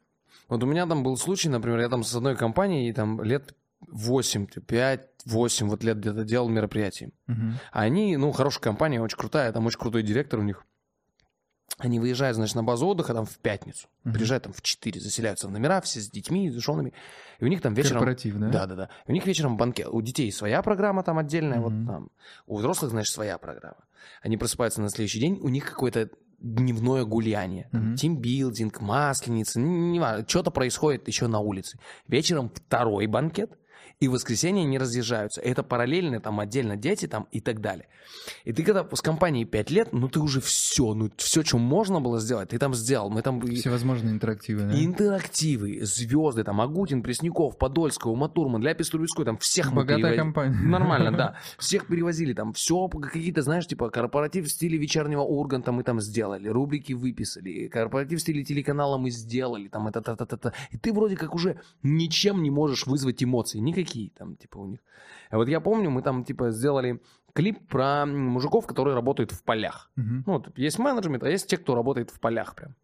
Вот 0.48 0.62
у 0.62 0.66
меня 0.66 0.86
там 0.86 1.02
был 1.02 1.16
случай, 1.16 1.48
например, 1.48 1.80
я 1.80 1.88
там 1.88 2.04
с 2.04 2.14
одной 2.14 2.36
компанией 2.36 2.92
там 2.92 3.20
лет 3.22 3.56
8, 3.88 4.46
5, 4.46 5.08
8 5.26 5.68
вот 5.68 5.84
лет 5.84 5.98
где-то 5.98 6.24
делал 6.24 6.48
мероприятий. 6.48 7.12
А 7.72 7.80
они, 7.82 8.16
ну, 8.16 8.32
хорошая 8.32 8.62
компания, 8.62 9.00
очень 9.00 9.18
крутая, 9.18 9.52
там 9.52 9.66
очень 9.66 9.78
крутой 9.78 10.02
директор 10.02 10.40
у 10.40 10.42
них. 10.42 10.64
Они 11.78 11.98
выезжают, 11.98 12.36
значит, 12.36 12.54
на 12.54 12.62
базу 12.62 12.86
отдыха 12.86 13.14
там 13.14 13.24
в 13.24 13.38
пятницу. 13.38 13.88
Мгм. 14.04 14.14
Приезжают 14.14 14.44
там 14.44 14.52
в 14.52 14.60
4, 14.60 15.00
заселяются 15.00 15.48
в 15.48 15.50
номера, 15.50 15.80
все 15.80 16.00
с 16.00 16.10
детьми, 16.10 16.50
с 16.50 16.54
женами. 16.62 16.92
И 17.40 17.44
у 17.44 17.48
них 17.48 17.62
там 17.62 17.72
вечером... 17.74 18.00
Корпоратив, 18.00 18.36
да? 18.38 18.48
Да, 18.50 18.66
да, 18.66 18.74
да. 18.76 18.88
У 19.06 19.12
них 19.12 19.26
вечером 19.26 19.56
банкет. 19.56 19.88
У 19.90 20.00
детей 20.02 20.30
своя 20.32 20.62
программа 20.62 21.02
там 21.02 21.18
отдельная, 21.18 21.60
Мгм. 21.60 21.62
вот 21.86 21.92
там. 21.92 22.10
У 22.46 22.58
взрослых, 22.58 22.90
значит, 22.90 23.12
своя 23.14 23.38
программа. 23.38 23.84
Они 24.20 24.36
просыпаются 24.36 24.82
на 24.82 24.90
следующий 24.90 25.18
день, 25.18 25.38
у 25.40 25.48
них 25.48 25.64
какое-то 25.64 26.10
дневное 26.38 27.04
гуляние. 27.04 27.68
Там 27.72 27.86
Мгм. 27.88 27.96
Тимбилдинг, 27.96 28.80
масленица, 28.80 29.58
не 29.58 29.98
важно. 29.98 30.28
Что-то 30.28 30.50
происходит 30.50 31.08
еще 31.08 31.26
на 31.26 31.38
улице. 31.40 31.78
Вечером 32.06 32.50
второй 32.54 33.06
банкет, 33.06 33.58
и 34.02 34.08
в 34.08 34.12
воскресенье 34.12 34.64
они 34.64 34.78
разъезжаются. 34.78 35.40
Это 35.40 35.62
параллельно, 35.62 36.18
там 36.20 36.40
отдельно 36.40 36.76
дети 36.76 37.06
там 37.06 37.28
и 37.30 37.40
так 37.40 37.60
далее. 37.60 37.86
И 38.44 38.52
ты 38.52 38.64
когда 38.64 38.84
с 38.92 39.00
компанией 39.00 39.44
5 39.44 39.70
лет, 39.70 39.92
ну 39.92 40.08
ты 40.08 40.18
уже 40.18 40.40
все, 40.40 40.92
ну 40.92 41.08
все, 41.18 41.44
что 41.44 41.58
можно 41.58 42.00
было 42.00 42.18
сделать, 42.18 42.48
ты 42.48 42.58
там 42.58 42.74
сделал. 42.74 43.10
Мы 43.10 43.22
там 43.22 43.40
Всевозможные 43.40 44.12
интерактивы, 44.12 44.62
да? 44.62 44.84
интерактивы, 44.84 45.84
звезды, 45.84 46.42
там, 46.42 46.60
Агутин, 46.60 47.04
Пресняков, 47.04 47.56
Подольского, 47.58 48.16
Матурман, 48.16 48.60
Ляпис 48.60 48.90
Трубецкой, 48.90 49.24
там, 49.24 49.38
всех 49.38 49.72
Богатая 49.72 49.96
перевозили. 49.98 50.18
компания. 50.18 50.56
Нормально, 50.56 51.12
да. 51.16 51.36
Всех 51.58 51.86
перевозили, 51.86 52.32
там, 52.32 52.54
все, 52.54 52.88
какие-то, 52.88 53.42
знаешь, 53.42 53.68
типа, 53.68 53.88
корпоратив 53.90 54.46
в 54.46 54.50
стиле 54.50 54.78
вечернего 54.78 55.22
Урганта 55.22 55.70
мы 55.70 55.84
там 55.84 56.00
сделали, 56.00 56.48
рубрики 56.48 56.92
выписали, 56.92 57.68
корпоратив 57.68 58.18
в 58.18 58.22
стиле 58.22 58.42
телеканала 58.42 58.98
мы 58.98 59.10
сделали, 59.10 59.68
там, 59.68 59.86
это, 59.86 60.02
та, 60.02 60.16
та, 60.16 60.26
та, 60.26 60.36
та. 60.36 60.52
И 60.72 60.76
ты 60.76 60.92
вроде 60.92 61.14
как 61.16 61.36
уже 61.36 61.60
ничем 61.84 62.42
не 62.42 62.50
можешь 62.50 62.86
вызвать 62.86 63.22
эмоции, 63.22 63.60
никакие 63.92 64.10
там, 64.10 64.36
типа, 64.36 64.58
у 64.58 64.66
них. 64.66 64.80
А 65.30 65.36
вот 65.36 65.48
я 65.48 65.60
помню, 65.60 65.90
мы 65.90 66.02
там, 66.02 66.24
типа, 66.24 66.50
сделали 66.50 67.00
клип 67.34 67.68
про 67.68 68.06
мужиков, 68.06 68.66
которые 68.66 68.94
работают 68.94 69.32
в 69.32 69.42
полях. 69.42 69.90
Мгм. 69.96 70.24
Ну, 70.26 70.32
вот 70.32 70.58
есть 70.58 70.78
менеджмент, 70.78 71.22
а 71.22 71.30
есть 71.30 71.46
те, 71.48 71.56
кто 71.56 71.74
работает 71.74 72.10
в 72.10 72.20
полях 72.20 72.54
прям. 72.54 72.74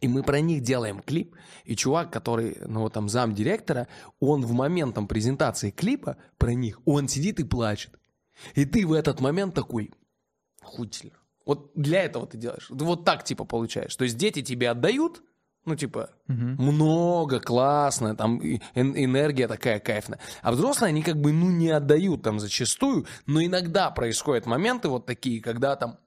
И 0.00 0.08
мы 0.08 0.22
про 0.22 0.40
них 0.40 0.62
делаем 0.62 1.00
клип, 1.00 1.34
и 1.64 1.74
чувак, 1.74 2.12
который, 2.12 2.58
ну, 2.66 2.80
вот 2.80 2.92
там 2.92 3.08
зам 3.08 3.34
директора, 3.34 3.88
он 4.20 4.42
в 4.42 4.52
момент 4.52 4.94
там 4.94 5.08
презентации 5.08 5.70
клипа 5.70 6.16
про 6.36 6.52
них, 6.52 6.80
он 6.84 7.08
сидит 7.08 7.40
и 7.40 7.44
плачет. 7.44 7.98
И 8.54 8.66
ты 8.66 8.86
в 8.86 8.92
этот 8.92 9.20
момент 9.20 9.54
такой, 9.54 9.92
хутель. 10.62 11.12
Вот 11.46 11.70
для 11.74 12.02
этого 12.02 12.26
ты 12.26 12.36
делаешь. 12.36 12.66
Ты 12.68 12.84
вот 12.84 13.04
так, 13.04 13.24
типа, 13.24 13.44
получаешь. 13.44 13.96
То 13.96 14.04
есть 14.04 14.18
дети 14.18 14.42
тебе 14.42 14.68
отдают, 14.68 15.22
ну, 15.66 15.76
типа, 15.76 16.10
Мгм. 16.28 16.56
много, 16.62 17.40
классно, 17.40 18.16
там 18.16 18.40
энергия 18.40 19.48
такая 19.48 19.80
кайфная. 19.80 20.18
А 20.42 20.52
взрослые, 20.52 20.90
они 20.90 21.02
как 21.02 21.20
бы, 21.20 21.32
ну, 21.32 21.50
не 21.50 21.68
отдают 21.70 22.22
там 22.22 22.38
зачастую, 22.38 23.06
но 23.26 23.44
иногда 23.44 23.90
происходят 23.90 24.46
моменты 24.46 24.88
вот 24.88 25.06
такие, 25.06 25.42
когда 25.42 25.76
там 25.76 25.98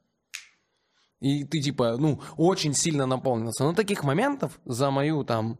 и 1.19 1.43
ты 1.43 1.59
типа, 1.59 1.97
ну, 1.97 2.21
очень 2.37 2.73
сильно 2.73 3.05
наполнился. 3.05 3.65
Но 3.65 3.73
таких 3.73 4.03
моментов 4.03 4.59
за 4.65 4.89
мою 4.89 5.23
там... 5.23 5.59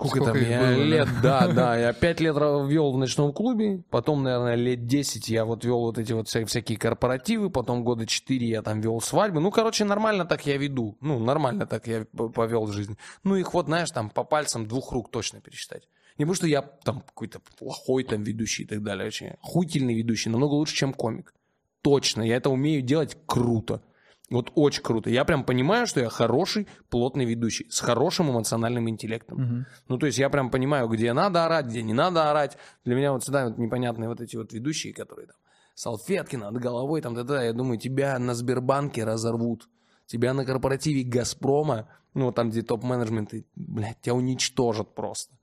Сколько, 0.00 0.16
Сколько 0.24 0.32
там 0.40 0.50
я 0.50 0.60
было, 0.60 0.82
лет, 0.82 1.08
да, 1.22 1.46
да, 1.48 1.76
я 1.76 1.92
пять 1.92 2.20
лет 2.20 2.34
вел 2.34 2.92
в 2.92 2.96
ночном 2.98 3.32
клубе, 3.34 3.82
потом, 3.90 4.22
наверное, 4.22 4.54
лет 4.54 4.86
10 4.86 5.28
я 5.28 5.44
вот 5.44 5.64
вел 5.64 5.80
вот 5.80 5.98
эти 5.98 6.12
вот 6.12 6.26
вся- 6.26 6.46
всякие 6.46 6.78
корпоративы, 6.78 7.50
потом 7.50 7.84
года 7.84 8.06
4 8.06 8.46
я 8.48 8.62
там 8.62 8.80
вел 8.80 9.00
свадьбы. 9.02 9.40
Ну, 9.40 9.50
короче, 9.50 9.84
нормально 9.84 10.24
так 10.24 10.46
я 10.46 10.56
веду. 10.56 10.96
Ну, 11.02 11.18
нормально 11.18 11.66
так 11.66 11.86
я 11.86 12.06
повел 12.34 12.66
жизнь. 12.68 12.96
Ну, 13.24 13.36
их 13.36 13.52
вот, 13.52 13.66
знаешь, 13.66 13.90
там 13.90 14.08
по 14.08 14.24
пальцам 14.24 14.66
двух 14.66 14.92
рук 14.92 15.10
точно 15.10 15.40
пересчитать. 15.40 15.86
Не 16.16 16.24
потому 16.24 16.34
что 16.34 16.46
я 16.46 16.62
там 16.62 17.00
какой-то 17.02 17.40
плохой 17.58 18.04
там 18.04 18.22
ведущий 18.22 18.62
и 18.62 18.66
так 18.66 18.82
далее. 18.82 19.06
Очень 19.06 19.28
охуительный 19.42 19.94
ведущий, 19.94 20.30
намного 20.30 20.54
лучше, 20.54 20.74
чем 20.74 20.92
комик. 20.94 21.34
Точно, 21.82 22.22
я 22.22 22.36
это 22.36 22.50
умею 22.50 22.82
делать 22.82 23.16
круто. 23.26 23.82
Вот 24.30 24.52
очень 24.54 24.82
круто. 24.82 25.10
Я 25.10 25.24
прям 25.24 25.44
понимаю, 25.44 25.86
что 25.88 26.00
я 26.00 26.08
хороший, 26.08 26.68
плотный 26.88 27.24
ведущий, 27.24 27.66
с 27.68 27.80
хорошим 27.80 28.30
эмоциональным 28.30 28.88
интеллектом. 28.88 29.38
Мгм. 29.38 29.66
Ну, 29.88 29.98
то 29.98 30.06
есть 30.06 30.18
я 30.18 30.30
прям 30.30 30.50
понимаю, 30.50 30.88
где 30.88 31.12
надо 31.12 31.44
орать, 31.44 31.66
где 31.66 31.82
не 31.82 31.92
надо 31.92 32.30
орать. 32.30 32.56
Для 32.84 32.94
меня 32.94 33.12
вот 33.12 33.22
всегда 33.22 33.48
вот 33.48 33.58
непонятные 33.58 34.08
вот 34.08 34.20
эти 34.20 34.36
вот 34.36 34.52
ведущие, 34.52 34.94
которые 34.94 35.26
там 35.26 35.36
салфетки 35.74 36.36
над 36.36 36.56
головой, 36.58 37.00
там, 37.00 37.14
да-да, 37.14 37.42
я 37.42 37.52
думаю, 37.52 37.78
тебя 37.78 38.18
на 38.18 38.34
Сбербанке 38.34 39.04
разорвут. 39.04 39.68
Тебя 40.06 40.34
на 40.34 40.44
корпоративе 40.44 41.04
Газпрома, 41.04 41.88
ну, 42.14 42.32
там, 42.32 42.50
где 42.50 42.62
топ-менеджмент, 42.62 43.32
блядь, 43.56 44.00
тебя 44.00 44.14
уничтожат 44.14 44.94
просто. 44.94 45.34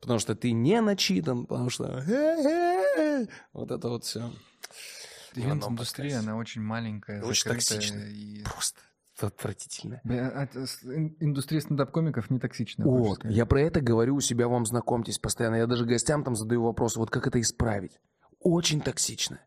Потому 0.00 0.18
что 0.18 0.34
ты 0.34 0.52
не 0.52 0.80
начитан, 0.80 1.46
потому 1.46 1.70
что... 1.70 2.02
Вот 3.52 3.70
это 3.70 3.88
вот 3.88 4.04
все. 4.04 4.30
Ивент-индустрия, 5.36 6.18
она 6.20 6.36
очень 6.36 6.62
маленькая, 6.62 7.22
Очень 7.22 7.50
закрытая 7.50 7.76
токсичная. 7.78 8.08
и- 8.08 8.42
Просто 8.42 8.80
отвратительно. 9.20 10.00
А 10.04 10.46
Индустрия 11.20 11.60
стендап-комиков 11.60 12.30
не 12.30 12.38
токсичная. 12.38 12.86
хочешь 12.86 13.06
Вот, 13.08 13.24
я 13.24 13.46
про 13.46 13.60
это 13.62 13.80
говорю 13.80 14.16
у 14.16 14.20
себя, 14.20 14.48
вам 14.48 14.66
знакомьтесь 14.66 15.18
постоянно. 15.18 15.56
Я 15.56 15.66
даже 15.66 15.84
гостям 15.86 16.22
там 16.24 16.36
задаю 16.36 16.62
вопросы, 16.62 16.98
вот 16.98 17.10
как 17.10 17.26
это 17.26 17.40
исправить. 17.40 17.98
Очень 18.40 18.80
токсично. 18.80 19.40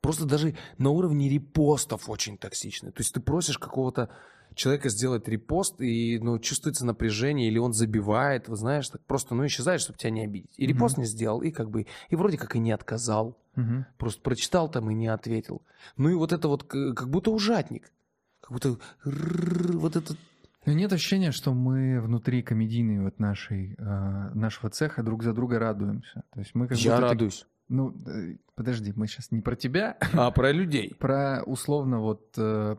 Просто 0.00 0.24
даже 0.24 0.56
на 0.78 0.90
уровне 0.90 1.28
репостов 1.28 2.08
очень 2.08 2.38
токсично. 2.38 2.92
То 2.92 3.00
есть 3.00 3.12
ты 3.14 3.20
просишь 3.20 3.58
какого-то 3.58 4.10
человека 4.56 4.88
сделать 4.88 5.28
репост, 5.28 5.80
и 5.80 6.18
ну, 6.20 6.38
чувствуется 6.40 6.84
напряжение, 6.84 7.46
или 7.48 7.58
он 7.58 7.72
забивает, 7.72 8.48
вы 8.48 8.56
знаешь, 8.56 8.88
так 8.88 9.00
просто 9.04 9.34
ну, 9.36 9.46
исчезает, 9.46 9.80
чтобы 9.80 9.98
тебя 9.98 10.10
не 10.10 10.24
обидеть. 10.24 10.54
И 10.56 10.66
репост 10.66 10.96
Мгм. 10.96 11.02
не 11.02 11.06
сделал, 11.08 11.42
и 11.42 11.50
как 11.52 11.70
бы, 11.70 11.86
и 12.08 12.16
вроде 12.16 12.38
как 12.38 12.56
и 12.56 12.58
не 12.58 12.72
отказал. 12.72 13.38
Мгм. 13.54 13.86
Просто 13.98 14.20
прочитал 14.22 14.68
там 14.68 14.90
и 14.90 14.94
не 14.94 15.06
ответил. 15.06 15.62
Ну 15.96 16.08
и 16.08 16.14
вот 16.14 16.32
это 16.32 16.48
вот 16.48 16.64
как 16.64 17.08
будто 17.08 17.30
ужатник. 17.30 17.92
Как 18.40 18.50
будто 18.52 18.76
вот 19.04 19.96
это 19.96 20.14
Но 20.66 20.72
нет 20.72 20.92
ощущения, 20.92 21.30
что 21.32 21.54
мы 21.54 22.00
внутри 22.00 22.42
комедийной 22.42 23.00
вот 23.04 23.18
нашей, 23.20 23.74
э, 23.78 24.30
нашего 24.34 24.68
цеха 24.70 25.02
друг 25.02 25.22
за 25.22 25.32
друга 25.32 25.58
радуемся. 25.58 26.22
То 26.32 26.40
есть 26.40 26.54
мы 26.54 26.66
как 26.66 26.78
я 26.78 26.92
будто 26.92 27.02
так- 27.02 27.10
радуюсь. 27.12 27.46
Ну, 27.68 27.94
э, 28.06 28.36
подожди, 28.54 28.92
мы 28.96 29.06
сейчас 29.06 29.30
не 29.32 29.40
про 29.40 29.54
тебя, 29.56 29.96
А 30.12 30.30
про 30.30 30.50
людей. 30.52 30.94
про 30.98 31.42
условно 31.46 32.00
вот 32.00 32.34
э, 32.36 32.76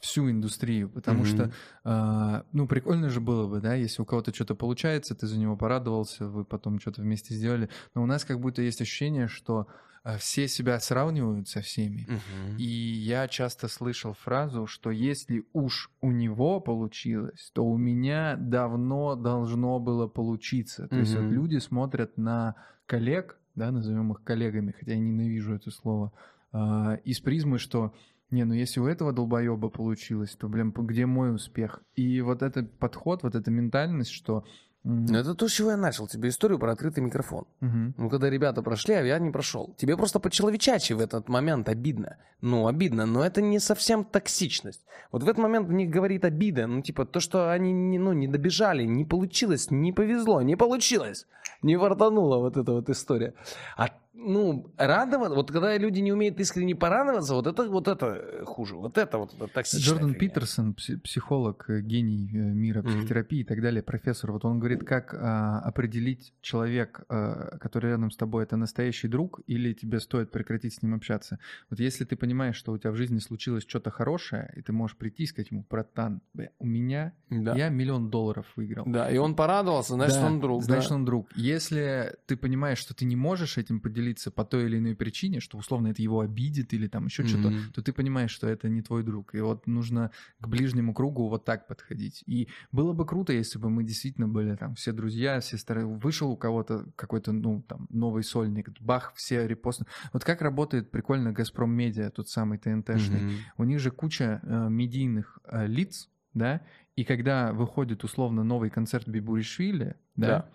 всю 0.00 0.30
индустрию, 0.30 0.88
потому 0.88 1.20
Мгм. 1.20 1.26
что, 1.26 1.50
э, 1.84 2.42
ну, 2.52 2.66
прикольно 2.68 3.10
же 3.10 3.20
было 3.20 3.46
бы, 3.48 3.60
да, 3.60 3.74
если 3.74 4.02
у 4.02 4.04
кого-то 4.04 4.32
что-то 4.34 4.54
получается, 4.54 5.14
ты 5.14 5.26
за 5.26 5.38
него 5.38 5.56
порадовался, 5.56 6.26
вы 6.28 6.44
потом 6.44 6.80
что-то 6.80 7.02
вместе 7.02 7.34
сделали, 7.34 7.68
но 7.94 8.02
у 8.02 8.06
нас 8.06 8.24
как 8.24 8.40
будто 8.40 8.62
есть 8.62 8.80
ощущение, 8.80 9.28
что 9.28 9.66
э, 10.04 10.16
все 10.18 10.46
себя 10.48 10.78
сравнивают 10.80 11.48
со 11.48 11.60
всеми, 11.60 12.06
Мгм. 12.08 12.56
и 12.58 12.64
я 12.64 13.26
часто 13.28 13.68
слышал 13.68 14.12
фразу, 14.14 14.66
что 14.66 14.90
если 14.90 15.44
уж 15.52 15.90
у 16.00 16.10
него 16.12 16.60
получилось, 16.60 17.50
то 17.52 17.64
у 17.64 17.76
меня 17.76 18.36
давно 18.36 19.16
должно 19.16 19.78
было 19.80 20.06
получиться. 20.06 20.88
То 20.88 21.00
есть 21.00 21.14
вот 21.14 21.30
люди 21.30 21.58
смотрят 21.58 22.16
на 22.16 22.54
коллег, 22.86 23.38
да, 23.54 23.70
назовем 23.72 24.12
их 24.12 24.22
коллегами, 24.22 24.72
хотя 24.78 24.92
я 24.92 24.98
ненавижу 24.98 25.54
это 25.54 25.70
слово, 25.70 26.12
а, 26.52 26.94
из 27.04 27.20
призмы, 27.20 27.58
что 27.58 27.92
не, 28.30 28.44
ну 28.44 28.54
если 28.54 28.80
у 28.80 28.86
этого 28.86 29.12
долбоеба 29.12 29.68
получилось, 29.68 30.36
то, 30.36 30.48
блин, 30.48 30.72
где 30.72 31.06
мой 31.06 31.34
успех? 31.34 31.82
И 31.94 32.20
вот 32.20 32.42
этот 32.42 32.78
подход, 32.78 33.22
вот 33.22 33.34
эта 33.34 33.50
ментальность, 33.50 34.10
что... 34.10 34.44
Ну, 34.84 35.18
это 35.18 35.34
то, 35.34 35.48
с 35.48 35.52
чего 35.52 35.72
я 35.72 35.76
начал 35.76 36.06
тебе 36.06 36.28
историю 36.28 36.58
про 36.58 36.72
открытый 36.72 37.02
микрофон. 37.02 37.46
мгм, 37.60 37.94
Ну, 37.98 38.08
когда 38.08 38.30
ребята 38.30 38.62
прошли, 38.62 38.94
а 38.94 39.02
я 39.02 39.18
не 39.18 39.30
прошел. 39.30 39.74
Тебе 39.76 39.96
просто 39.96 40.20
по-человечачьи 40.20 40.94
в 40.96 41.00
этот 41.00 41.28
момент 41.28 41.68
обидно. 41.68 42.16
Ну, 42.40 42.68
обидно, 42.68 43.04
но 43.04 43.24
это 43.24 43.42
не 43.42 43.58
совсем 43.58 44.04
токсичность. 44.04 44.80
Вот 45.10 45.24
в 45.24 45.28
этот 45.28 45.42
момент 45.42 45.68
мне 45.68 45.84
говорит 45.84 46.24
обида. 46.24 46.66
Ну, 46.66 46.80
типа, 46.80 47.04
то, 47.04 47.20
что 47.20 47.50
они 47.50 47.72
не, 47.72 47.98
ну, 47.98 48.12
не 48.12 48.28
добежали, 48.28 48.84
не 48.84 49.04
получилось, 49.04 49.70
не 49.70 49.92
повезло, 49.92 50.42
не 50.42 50.56
получилось. 50.56 51.26
Не 51.62 51.76
вартанула 51.76 52.38
вот 52.38 52.56
эта 52.56 52.72
вот 52.72 52.88
история. 52.88 53.34
А, 53.76 53.88
ну, 54.20 54.72
радоваться, 54.76 55.34
вот 55.36 55.52
когда 55.52 55.78
люди 55.78 56.00
не 56.00 56.12
умеют 56.12 56.40
искренне 56.40 56.74
порадоваться, 56.74 57.34
вот 57.34 57.46
это, 57.46 57.68
вот 57.68 57.86
это 57.86 58.42
хуже. 58.44 58.74
Вот 58.74 58.98
это 58.98 59.16
вот 59.18 59.32
это 59.34 59.46
токсичная 59.46 59.80
Джордан 59.94 60.12
фигня. 60.14 60.18
Питерсон, 60.28 60.72
пси- 60.76 60.98
психолог, 60.98 61.64
э, 61.70 61.80
гений 61.82 62.28
э, 62.34 62.36
мира 62.36 62.82
психотерапии 62.82 63.40
и 63.40 63.44
так 63.44 63.62
далее, 63.62 63.80
профессор, 63.82 64.32
вот 64.32 64.44
он 64.44 64.58
говорит, 64.58 64.82
как 64.84 65.14
а, 65.14 65.60
определить 65.60 66.34
человек, 66.40 67.02
а, 67.08 67.58
который 67.58 67.90
рядом 67.92 68.10
с 68.10 68.16
тобой, 68.16 68.42
это 68.42 68.56
настоящий 68.56 69.06
друг 69.06 69.40
или 69.46 69.72
тебе 69.72 70.00
стоит 70.00 70.32
прекратить 70.32 70.74
с 70.74 70.82
ним 70.82 70.94
общаться. 70.94 71.38
Вот 71.70 71.78
если 71.78 72.04
ты 72.04 72.16
понимаешь, 72.16 72.56
что 72.56 72.72
у 72.72 72.78
тебя 72.78 72.90
в 72.90 72.96
жизни 72.96 73.18
случилось 73.20 73.64
что-то 73.68 73.90
хорошее, 73.90 74.52
и 74.56 74.62
ты 74.62 74.72
можешь 74.72 74.96
прийти 74.96 75.22
и 75.22 75.26
сказать 75.26 75.52
ему, 75.52 75.64
братан, 75.70 76.22
бля, 76.34 76.50
у 76.58 76.66
меня, 76.66 77.12
Да. 77.30 77.54
я 77.54 77.68
миллион 77.68 78.10
долларов 78.10 78.46
выиграл. 78.56 78.84
Да, 78.86 79.08
и 79.10 79.16
он 79.18 79.36
порадовался, 79.36 79.94
значит, 79.94 80.16
Да, 80.18 80.26
он 80.26 80.40
друг. 80.40 80.64
Значит, 80.64 80.88
да. 80.88 80.94
он 80.96 81.04
друг. 81.04 81.28
Если 81.36 82.16
ты 82.26 82.36
понимаешь, 82.36 82.78
что 82.78 82.94
ты 82.94 83.04
не 83.04 83.14
можешь 83.14 83.58
этим 83.58 83.80
поделиться 83.80 84.07
веселиться 84.08 84.30
по 84.30 84.44
той 84.44 84.64
или 84.64 84.78
иной 84.78 84.94
причине, 84.94 85.40
что 85.40 85.58
условно 85.58 85.88
это 85.88 86.02
его 86.02 86.20
обидит 86.20 86.72
или 86.72 86.88
там 86.88 87.06
еще 87.06 87.24
что-то, 87.24 87.48
Мгм. 87.50 87.72
то 87.74 87.82
ты 87.82 87.92
понимаешь, 87.92 88.30
что 88.30 88.48
это 88.48 88.68
не 88.68 88.82
твой 88.82 89.02
друг. 89.02 89.34
И 89.34 89.40
вот 89.40 89.66
нужно 89.66 90.10
к 90.40 90.48
ближнему 90.48 90.94
кругу 90.94 91.28
вот 91.28 91.44
так 91.44 91.66
подходить. 91.68 92.22
И 92.26 92.48
было 92.72 92.92
бы 92.92 93.06
круто, 93.06 93.32
если 93.32 93.58
бы 93.58 93.70
мы 93.70 93.84
действительно 93.84 94.28
были 94.28 94.56
там 94.56 94.74
все 94.74 94.92
друзья, 94.92 95.40
все 95.40 95.58
старые. 95.58 95.86
Вышел 95.86 96.30
у 96.30 96.36
кого-то 96.36 96.86
какой-то, 96.96 97.32
ну, 97.32 97.62
там, 97.62 97.86
новый 97.90 98.22
сольник, 98.22 98.70
бах, 98.80 99.12
все 99.14 99.46
репосты. 99.46 99.84
Вот 100.12 100.24
как 100.24 100.42
работает 100.42 100.90
прикольно 100.90 101.32
Газпром 101.32 101.70
Медиа, 101.70 102.10
тот 102.10 102.28
самый 102.28 102.58
ТНТшный. 102.58 103.20
Мгм. 103.20 103.32
У 103.58 103.64
них 103.64 103.80
же 103.80 103.90
куча 103.90 104.40
э, 104.42 104.68
медийных 104.70 105.38
э, 105.44 105.66
лиц, 105.66 106.08
да, 106.34 106.60
и 106.96 107.04
когда 107.04 107.52
выходит 107.52 108.04
условно 108.04 108.44
новый 108.44 108.70
концерт 108.70 109.08
Бибуришвили, 109.08 109.96
да, 110.16 110.26
Да. 110.26 110.50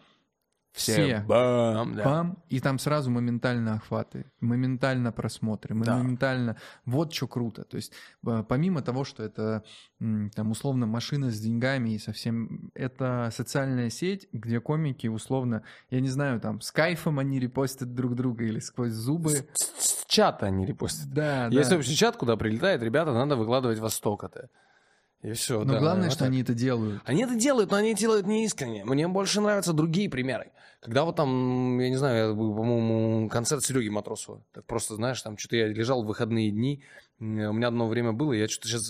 Все, 0.73 1.23
бам, 1.27 1.95
да. 1.95 2.03
бам, 2.03 2.43
и 2.49 2.59
там 2.59 2.79
сразу 2.79 3.11
моментально 3.11 3.75
охваты, 3.75 4.25
моментально 4.39 5.11
просмотры, 5.11 5.75
Да. 5.75 5.97
моментально... 5.97 6.57
Вот 6.85 7.13
что 7.13 7.27
круто. 7.27 7.63
То 7.63 7.77
есть 7.77 7.93
э, 8.25 8.43
помимо 8.47 8.81
того, 8.81 9.03
что 9.03 9.23
это 9.23 9.63
там 9.99 10.51
условно 10.51 10.87
машина 10.87 11.29
с 11.31 11.39
деньгами 11.39 11.91
и 11.91 11.99
совсем... 11.99 12.71
Это 12.73 13.29
социальная 13.31 13.89
сеть, 13.89 14.27
где 14.33 14.59
комики 14.59 15.07
условно, 15.07 15.63
я 15.91 16.01
не 16.01 16.09
знаю, 16.09 16.41
там 16.41 16.59
с 16.59 16.71
кайфом 16.71 17.19
они 17.19 17.39
репостят 17.39 17.93
друг 17.93 18.15
друга 18.15 18.43
или 18.43 18.59
сквозь 18.59 18.93
зубы. 18.93 19.47
С, 19.53 19.61
с 19.77 20.05
чата 20.07 20.47
они 20.47 20.65
репостят. 20.65 21.07
Да, 21.13 21.47
Есть 21.47 21.69
да. 21.69 21.77
общий 21.77 21.95
чат, 21.95 22.17
куда 22.17 22.35
прилетает, 22.35 22.81
ребята, 22.81 23.13
надо 23.13 23.35
выкладывать 23.35 23.79
восток 23.79 24.23
это. 24.23 24.49
И 25.23 25.31
все. 25.31 25.63
Но 25.63 25.79
главное, 25.79 26.09
что 26.09 26.25
они 26.25 26.41
это 26.41 26.53
делают. 26.53 27.01
Они 27.05 27.23
это 27.23 27.35
делают, 27.35 27.71
но 27.71 27.77
они 27.77 27.93
делают 27.95 28.27
не 28.27 28.43
искренне. 28.45 28.83
Мне 28.85 29.07
больше 29.07 29.41
нравятся 29.41 29.73
другие 29.73 30.09
примеры. 30.09 30.51
Когда 30.81 31.05
вот 31.05 31.15
там, 31.15 31.79
я 31.79 31.89
не 31.89 31.95
знаю, 31.95 32.35
по-моему, 32.35 33.29
концерт 33.29 33.63
Сереги 33.63 33.87
Матросова. 33.87 34.43
Так 34.51 34.65
просто, 34.65 34.95
знаешь, 34.95 35.21
там 35.21 35.37
что-то 35.37 35.55
я 35.55 35.67
лежал 35.67 36.03
в 36.03 36.07
выходные 36.07 36.51
дни. 36.51 36.83
У 37.19 37.23
меня 37.23 37.69
одно 37.69 37.87
время 37.87 38.11
было, 38.11 38.33
я 38.33 38.49
что-то 38.49 38.67
сейчас 38.67 38.87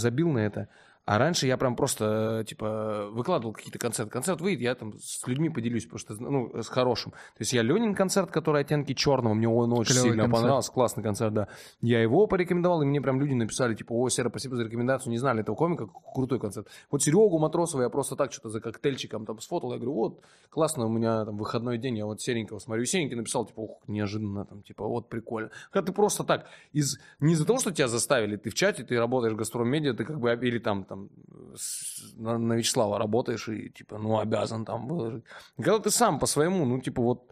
забил 0.00 0.30
на 0.30 0.38
это. 0.38 0.68
А 1.08 1.16
раньше 1.16 1.46
я 1.46 1.56
прям 1.56 1.74
просто, 1.74 2.40
э, 2.42 2.44
типа, 2.44 3.08
выкладывал 3.10 3.54
какие-то 3.54 3.78
концерты. 3.78 4.12
Концерт 4.12 4.42
выйдет, 4.42 4.60
я 4.60 4.74
там 4.74 4.92
с 4.98 5.26
людьми 5.26 5.48
поделюсь, 5.48 5.86
потому 5.86 5.98
что, 5.98 6.14
ну, 6.22 6.62
с 6.62 6.68
хорошим. 6.68 7.12
То 7.12 7.38
есть 7.38 7.54
я 7.54 7.62
Ленин 7.62 7.94
концерт, 7.94 8.30
который 8.30 8.60
оттенки 8.60 8.92
черного, 8.92 9.32
мне 9.32 9.48
он 9.48 9.72
очень 9.72 9.94
Клёвый 9.94 10.10
сильно 10.10 10.24
концерт. 10.24 10.42
понравился, 10.42 10.70
классный 10.70 11.02
концерт, 11.02 11.32
да. 11.32 11.48
Я 11.80 12.02
его 12.02 12.26
порекомендовал, 12.26 12.82
и 12.82 12.84
мне 12.84 13.00
прям 13.00 13.22
люди 13.22 13.32
написали, 13.32 13.74
типа, 13.74 13.94
о, 13.94 14.06
Сера, 14.10 14.28
спасибо 14.28 14.56
за 14.56 14.64
рекомендацию, 14.64 15.10
не 15.10 15.16
знали 15.16 15.40
этого 15.40 15.56
комика, 15.56 15.88
крутой 16.14 16.40
концерт. 16.40 16.68
Вот 16.90 17.02
Серегу 17.02 17.38
Матросова 17.38 17.80
я 17.80 17.88
просто 17.88 18.14
так 18.14 18.30
что-то 18.30 18.50
за 18.50 18.60
коктейльчиком 18.60 19.24
там 19.24 19.40
сфотал, 19.40 19.72
я 19.72 19.78
говорю, 19.78 19.94
вот, 19.94 20.20
классно, 20.50 20.84
у 20.84 20.90
меня 20.90 21.24
там 21.24 21.38
выходной 21.38 21.78
день, 21.78 21.96
я 21.96 22.04
вот 22.04 22.20
Серенького 22.20 22.58
смотрю, 22.58 22.82
и 22.82 22.86
Серенький 22.86 23.16
написал, 23.16 23.46
типа, 23.46 23.60
ух, 23.60 23.78
неожиданно, 23.86 24.44
там, 24.44 24.62
типа, 24.62 24.84
вот, 24.86 25.08
прикольно. 25.08 25.52
Когда 25.70 25.86
ты 25.86 25.92
просто 25.94 26.22
так, 26.22 26.48
из, 26.74 26.98
не 27.18 27.32
из-за 27.32 27.46
того, 27.46 27.60
что 27.60 27.72
тебя 27.72 27.88
заставили, 27.88 28.36
ты 28.36 28.50
в 28.50 28.54
чате, 28.54 28.84
ты 28.84 28.98
работаешь 28.98 29.32
в 29.32 29.36
Газпром 29.36 29.70
Медиа, 29.70 29.94
ты 29.94 30.04
как 30.04 30.20
бы, 30.20 30.30
или 30.34 30.58
там, 30.58 30.84
там, 30.84 30.97
с- 31.56 32.14
на, 32.16 32.38
на 32.38 32.54
Вячеслава 32.54 32.98
работаешь, 32.98 33.48
и, 33.48 33.70
типа, 33.70 33.98
ну, 33.98 34.18
обязан 34.18 34.64
там 34.64 34.88
выложить. 34.88 35.24
Когда 35.56 35.78
ты 35.78 35.90
сам 35.90 36.18
по 36.18 36.26
своему, 36.26 36.64
ну, 36.64 36.80
типа, 36.80 37.02
вот, 37.02 37.30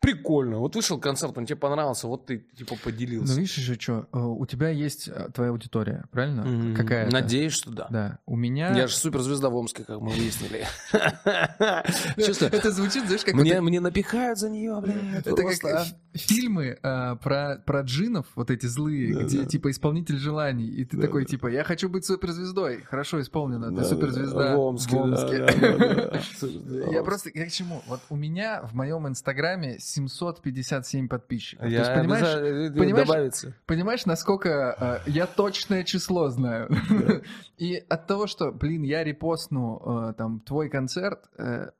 прикольно, 0.00 0.58
вот 0.58 0.76
вышел 0.76 0.98
концерт, 0.98 1.36
он 1.36 1.46
тебе 1.46 1.56
понравился, 1.56 2.06
вот 2.06 2.26
ты, 2.26 2.38
типа, 2.56 2.74
Ну, 2.74 2.78
поделился. 2.82 3.34
видишь 3.34 3.58
еще 3.58 3.74
что, 3.74 4.06
у 4.12 4.46
тебя 4.46 4.68
есть 4.68 5.08
э, 5.08 5.28
твоя 5.34 5.50
аудитория, 5.50 6.04
правильно? 6.10 6.44
Мгм. 6.44 6.74
Какая-то. 6.74 7.12
Надеюсь, 7.12 7.52
что 7.52 7.70
да. 7.70 7.86
Да, 7.90 8.18
у 8.26 8.36
меня... 8.36 8.76
Я 8.76 8.86
же 8.86 8.94
суперзвезда 8.94 9.50
в 9.50 9.56
Омске, 9.56 9.84
как 9.84 10.00
мы 10.00 10.10
выяснили. 10.10 10.66
Честно, 12.16 12.46
Это 12.46 12.70
звучит, 12.70 13.04
знаешь, 13.06 13.24
как 13.24 13.34
мне, 13.34 13.60
мне 13.60 13.80
напихают 13.80 14.38
за 14.38 14.50
нее, 14.50 14.80
блядь. 14.80 15.26
Это 15.26 15.42
как 15.42 15.64
а. 15.64 15.84
фильмы 16.14 16.78
а, 16.82 17.16
про, 17.16 17.62
про 17.64 17.80
джинов, 17.82 18.26
вот 18.34 18.50
эти 18.50 18.66
злые, 18.66 19.24
где 19.24 19.46
типа 19.46 19.70
исполнитель 19.70 20.18
желаний, 20.18 20.68
и 20.68 20.84
ты 20.84 21.00
такой 21.00 21.24
типа, 21.24 21.48
я 21.48 21.64
хочу 21.64 21.88
быть 21.88 22.04
суперзвездой. 22.04 22.82
Хорошо 22.82 23.20
исполнено, 23.20 23.74
ты 23.74 23.84
суперзвезда 23.84 24.56
В 24.56 24.60
Омске, 24.60 24.98
Я 26.92 27.02
просто, 27.02 27.30
я 27.34 27.46
к 27.46 27.50
чему? 27.50 27.82
Вот 27.86 28.00
у 28.08 28.16
меня 28.16 28.62
в 28.62 28.74
моем 28.74 29.08
инстаграме 29.08 29.78
757 29.88 31.08
подписчиков. 31.08 31.64
То 31.64 31.70
Я 31.70 31.78
есть, 31.80 31.94
понимаешь, 31.94 32.22
обязательно- 32.26 32.78
понимаешь, 32.78 33.06
добавится. 33.08 33.54
Понимаешь, 33.66 34.06
насколько 34.06 35.02
э, 35.06 35.10
я 35.10 35.26
точное 35.26 35.84
число 35.84 36.28
знаю. 36.28 36.68
И 37.58 37.74
от 37.76 38.06
того, 38.06 38.26
что, 38.26 38.52
блин, 38.52 38.82
я 38.82 39.02
репостну 39.04 40.10
э, 40.10 40.14
там 40.16 40.40
твой 40.40 40.68
концерт, 40.68 41.24
э, 41.38 41.70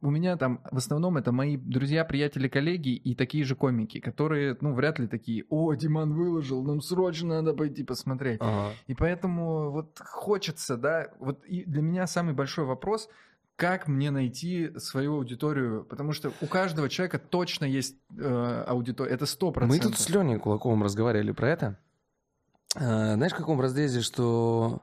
у 0.00 0.10
меня 0.10 0.36
там 0.36 0.60
в 0.70 0.76
основном 0.76 1.16
это 1.16 1.32
мои 1.32 1.56
друзья, 1.56 2.04
приятели, 2.04 2.48
коллеги 2.48 2.90
и 2.90 3.14
такие 3.14 3.44
же 3.44 3.54
комики, 3.54 4.00
которые, 4.00 4.56
ну, 4.60 4.74
вряд 4.74 4.98
ли 4.98 5.06
такие, 5.06 5.44
о, 5.48 5.72
Диман 5.74 6.12
выложил, 6.14 6.62
нам 6.64 6.80
срочно 6.80 7.40
надо 7.42 7.54
пойти 7.54 7.84
посмотреть. 7.84 8.38
Ага. 8.40 8.72
И 8.88 8.94
поэтому 8.94 9.70
вот 9.70 9.98
хочется, 10.00 10.76
да, 10.76 11.08
вот 11.18 11.44
и 11.44 11.64
для 11.64 11.82
меня 11.82 12.06
самый 12.06 12.34
большой 12.34 12.64
вопрос, 12.64 13.08
как 13.62 13.86
мне 13.86 14.10
найти 14.10 14.76
свою 14.76 15.18
аудиторию, 15.18 15.84
потому 15.84 16.12
что 16.12 16.32
у 16.40 16.46
каждого 16.46 16.88
человека 16.88 17.20
точно 17.20 17.64
есть 17.64 17.94
э, 18.18 18.64
аудитория, 18.66 19.12
это 19.12 19.24
сто 19.24 19.46
Мы 19.46 19.52
процентов. 19.52 19.92
тут 19.92 20.00
с 20.00 20.08
Леней 20.08 20.36
Кулаковым 20.36 20.82
разговаривали 20.82 21.30
про 21.30 21.48
это. 21.50 21.78
А, 22.74 23.14
Знаешь, 23.14 23.30
в 23.30 23.36
каком 23.36 23.60
разрезе, 23.60 24.00
что 24.00 24.82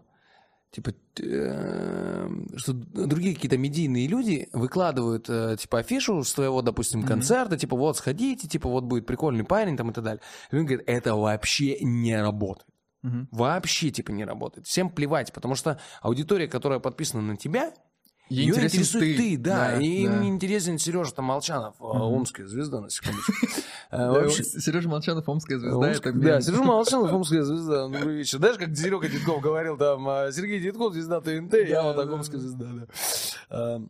типа 0.71 0.93
э, 1.21 2.29
что 2.55 2.71
другие 2.71 3.35
какие-то 3.35 3.57
медийные 3.57 4.07
люди 4.07 4.47
выкладывают 4.53 5.29
э, 5.29 5.57
типа 5.59 5.79
афишу 5.79 6.23
с 6.23 6.33
твоего, 6.33 6.61
допустим, 6.61 7.03
концерта, 7.03 7.57
типа 7.57 7.75
вот 7.75 7.97
сходите, 7.97 8.47
типа 8.47 8.69
вот 8.69 8.85
будет 8.85 9.05
прикольный 9.05 9.43
парень 9.43 9.75
там 9.75 9.89
и 9.91 9.93
так 9.93 10.05
далее. 10.05 10.21
И 10.51 10.55
он 10.55 10.65
говорит, 10.65 10.87
это 10.87 11.15
вообще 11.15 11.79
не 11.81 12.15
работает. 12.15 12.69
Мгм. 13.01 13.27
Вообще 13.31 13.89
типа 13.91 14.11
не 14.11 14.23
работает. 14.23 14.67
Всем 14.67 14.89
плевать, 14.89 15.33
потому 15.33 15.55
что 15.55 15.81
аудитория, 16.01 16.47
которая 16.47 16.79
подписана 16.79 17.21
на 17.21 17.35
тебя, 17.35 17.73
Ей 18.29 18.45
ее 18.45 18.49
интересен 18.51 18.79
интересует 18.79 19.17
ты, 19.17 19.37
да, 19.37 19.79
и 19.79 19.85
им 20.03 20.11
да. 20.11 20.17
не 20.19 20.29
интересен 20.29 20.77
Сережа 20.77 21.11
там 21.13 21.25
Молчанов, 21.25 21.75
а, 21.79 21.93
Мгм. 21.95 22.01
омская 22.17 22.47
звезда, 22.47 22.79
на 22.81 22.89
секундочку. 22.89 23.31
Да, 23.91 24.11
вообще- 24.11 24.43
Сережа 24.43 24.87
Молчанов, 24.87 25.27
Омская 25.27 25.57
звезда, 25.57 25.89
это 25.91 26.11
да. 26.13 26.41
Сережа 26.41 26.63
Молчанов, 26.63 27.11
Омская 27.13 27.41
звезда. 27.41 27.87
Ну, 27.87 27.97
Знаешь, 28.23 28.57
как 28.57 28.75
Серега 28.77 29.09
Дедков 29.09 29.41
говорил, 29.41 29.77
там, 29.77 30.07
а, 30.07 30.31
Сергей 30.31 30.59
Дедков, 30.59 30.93
звезда 30.93 31.21
ТНТ, 31.21 31.53
я 31.67 31.81
Да, 31.81 31.83
вот 31.83 31.95
так, 31.95 32.07
да, 32.07 32.13
Омская 32.13 32.39
да. 32.39 32.47
звезда, 32.47 32.65
да. 33.49 33.81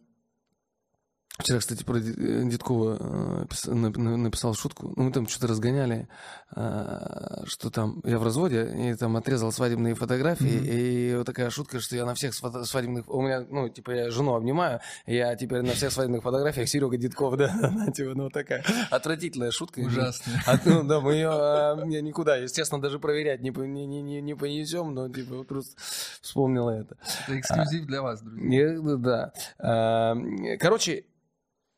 Вчера, 1.40 1.60
кстати, 1.60 1.84
про 1.86 1.98
э, 2.00 2.02
Дедкова 2.50 2.98
э, 3.00 3.46
пис- 3.46 3.72
нап- 3.72 3.98
на- 3.98 4.18
написал 4.18 4.54
шутку. 4.56 4.94
Ну, 4.98 5.04
мы 5.04 5.12
там 5.14 5.26
что-то 5.26 5.48
разгоняли, 5.48 6.10
а, 6.54 7.44
что 7.46 7.70
там 7.70 8.02
я 8.04 8.20
в 8.20 8.24
разводе, 8.24 8.70
и 8.76 8.94
там 8.96 9.16
отрезал 9.16 9.54
свадебные 9.54 9.96
фотографии, 9.96 10.58
Мгм. 10.58 10.66
и 10.66 11.16
вот 11.16 11.26
такая 11.26 11.50
шутка, 11.50 11.80
что 11.80 11.96
я 11.96 12.06
на 12.06 12.14
всех 12.14 12.34
свадебных... 12.34 13.10
У 13.10 13.22
меня, 13.22 13.46
ну, 13.50 13.70
типа, 13.70 13.92
я 13.92 14.10
жену 14.12 14.34
обнимаю, 14.36 14.82
я 15.06 15.34
теперь 15.38 15.62
на 15.62 15.72
всех 15.74 15.94
свадебных 15.94 16.24
фотографиях 16.24 16.68
Серега 16.68 16.98
Дедков, 16.98 17.38
да, 17.38 17.50
она, 17.64 17.90
типа, 17.92 18.12
ну, 18.16 18.30
такая 18.30 18.64
отвратительная 18.92 19.52
шутка. 19.52 19.80
Ужасно. 19.80 20.34
А, 20.46 20.58
ну, 20.66 20.84
да, 20.84 21.00
мы 21.00 21.14
ее 21.14 21.30
а, 21.32 21.82
не- 21.86 22.02
никуда, 22.02 22.36
естественно, 22.36 22.82
даже 22.82 23.00
проверять 23.00 23.42
не, 23.42 23.52
не, 23.52 23.86
не, 23.86 24.02
не, 24.02 24.22
не 24.22 24.36
понесем, 24.36 24.94
но 24.94 25.08
типа 25.08 25.44
просто 25.44 25.74
вспомнила 26.22 26.72
это. 26.72 26.98
Это 27.28 27.40
эксклюзив 27.40 27.86
для 27.86 28.02
вас, 28.02 28.22
друзья. 28.22 28.78
Да. 28.98 29.32
А, 29.58 30.18
короче, 30.60 31.06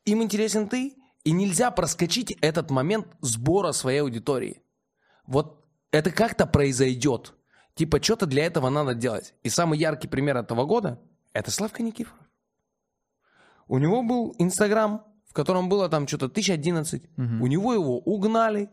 им 0.04 0.22
интересен 0.22 0.68
ты, 0.68 0.96
и 1.24 1.32
нельзя 1.32 1.70
проскочить 1.70 2.32
этот 2.40 2.70
момент 2.70 3.06
сбора 3.20 3.72
своей 3.72 4.00
аудитории. 4.00 4.62
Вот 5.26 5.64
это 5.92 6.10
как-то 6.10 6.46
произойдет. 6.46 7.34
Типа, 7.74 8.02
что-то 8.02 8.26
для 8.26 8.44
этого 8.44 8.68
надо 8.70 8.94
делать. 8.94 9.34
И 9.42 9.48
самый 9.48 9.78
яркий 9.78 10.08
пример 10.08 10.36
этого 10.36 10.64
года– 10.66 11.00
это 11.32 11.50
Славка 11.50 11.82
Никифоров. 11.82 12.18
У 13.68 13.78
него 13.78 14.02
был 14.02 14.34
Инстаграм, 14.38 15.04
в 15.28 15.32
котором 15.32 15.68
было 15.68 15.88
там 15.88 16.06
что-то 16.06 16.26
1011. 16.26 17.02
Мгм. 17.16 17.40
У 17.42 17.46
него 17.46 17.72
его 17.72 17.98
угнали. 17.98 18.68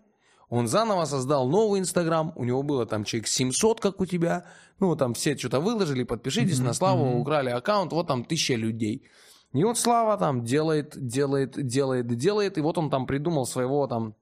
Он 0.50 0.68
заново 0.68 1.06
создал 1.06 1.48
новый 1.48 1.80
Инстаграм. 1.80 2.34
У 2.36 2.44
него 2.44 2.64
было 2.64 2.86
там 2.86 3.04
человек 3.04 3.28
700, 3.28 3.80
как 3.80 4.02
у 4.02 4.06
тебя. 4.06 4.46
Ну, 4.80 4.96
там 4.96 5.14
все 5.14 5.38
что-то 5.38 5.60
выложили, 5.60 6.04
подпишитесь 6.04 6.58
Мгм, 6.58 6.68
на 6.68 6.74
Славу, 6.74 7.06
мгм. 7.06 7.22
украли 7.22 7.50
аккаунт, 7.52 7.94
вот 7.94 8.08
там 8.08 8.26
тысяча 8.26 8.56
людей. 8.56 9.08
И 9.54 9.64
вот 9.64 9.78
Слава 9.78 10.18
там 10.18 10.44
делает, 10.44 10.94
делает, 10.96 11.66
делает, 11.66 12.08
делает. 12.16 12.58
И 12.58 12.62
вот 12.62 12.78
он 12.78 12.90
там 12.90 13.08
придумал 13.08 13.46
своего 13.46 13.88
там 13.88 14.16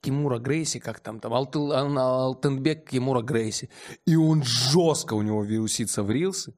Тимура 0.00 0.38
Грейси, 0.38 0.78
как 0.80 1.00
там, 1.00 1.20
там 1.20 1.32
Алтыл- 1.32 1.72
Алтенбек 1.72 2.90
Тимура 2.90 3.22
Грейси. 3.22 3.68
И 4.06 4.16
он 4.16 4.42
жестко 4.42 5.14
у 5.14 5.22
него 5.22 5.44
вирусится 5.44 6.02
в 6.02 6.10
рилсы. 6.10 6.54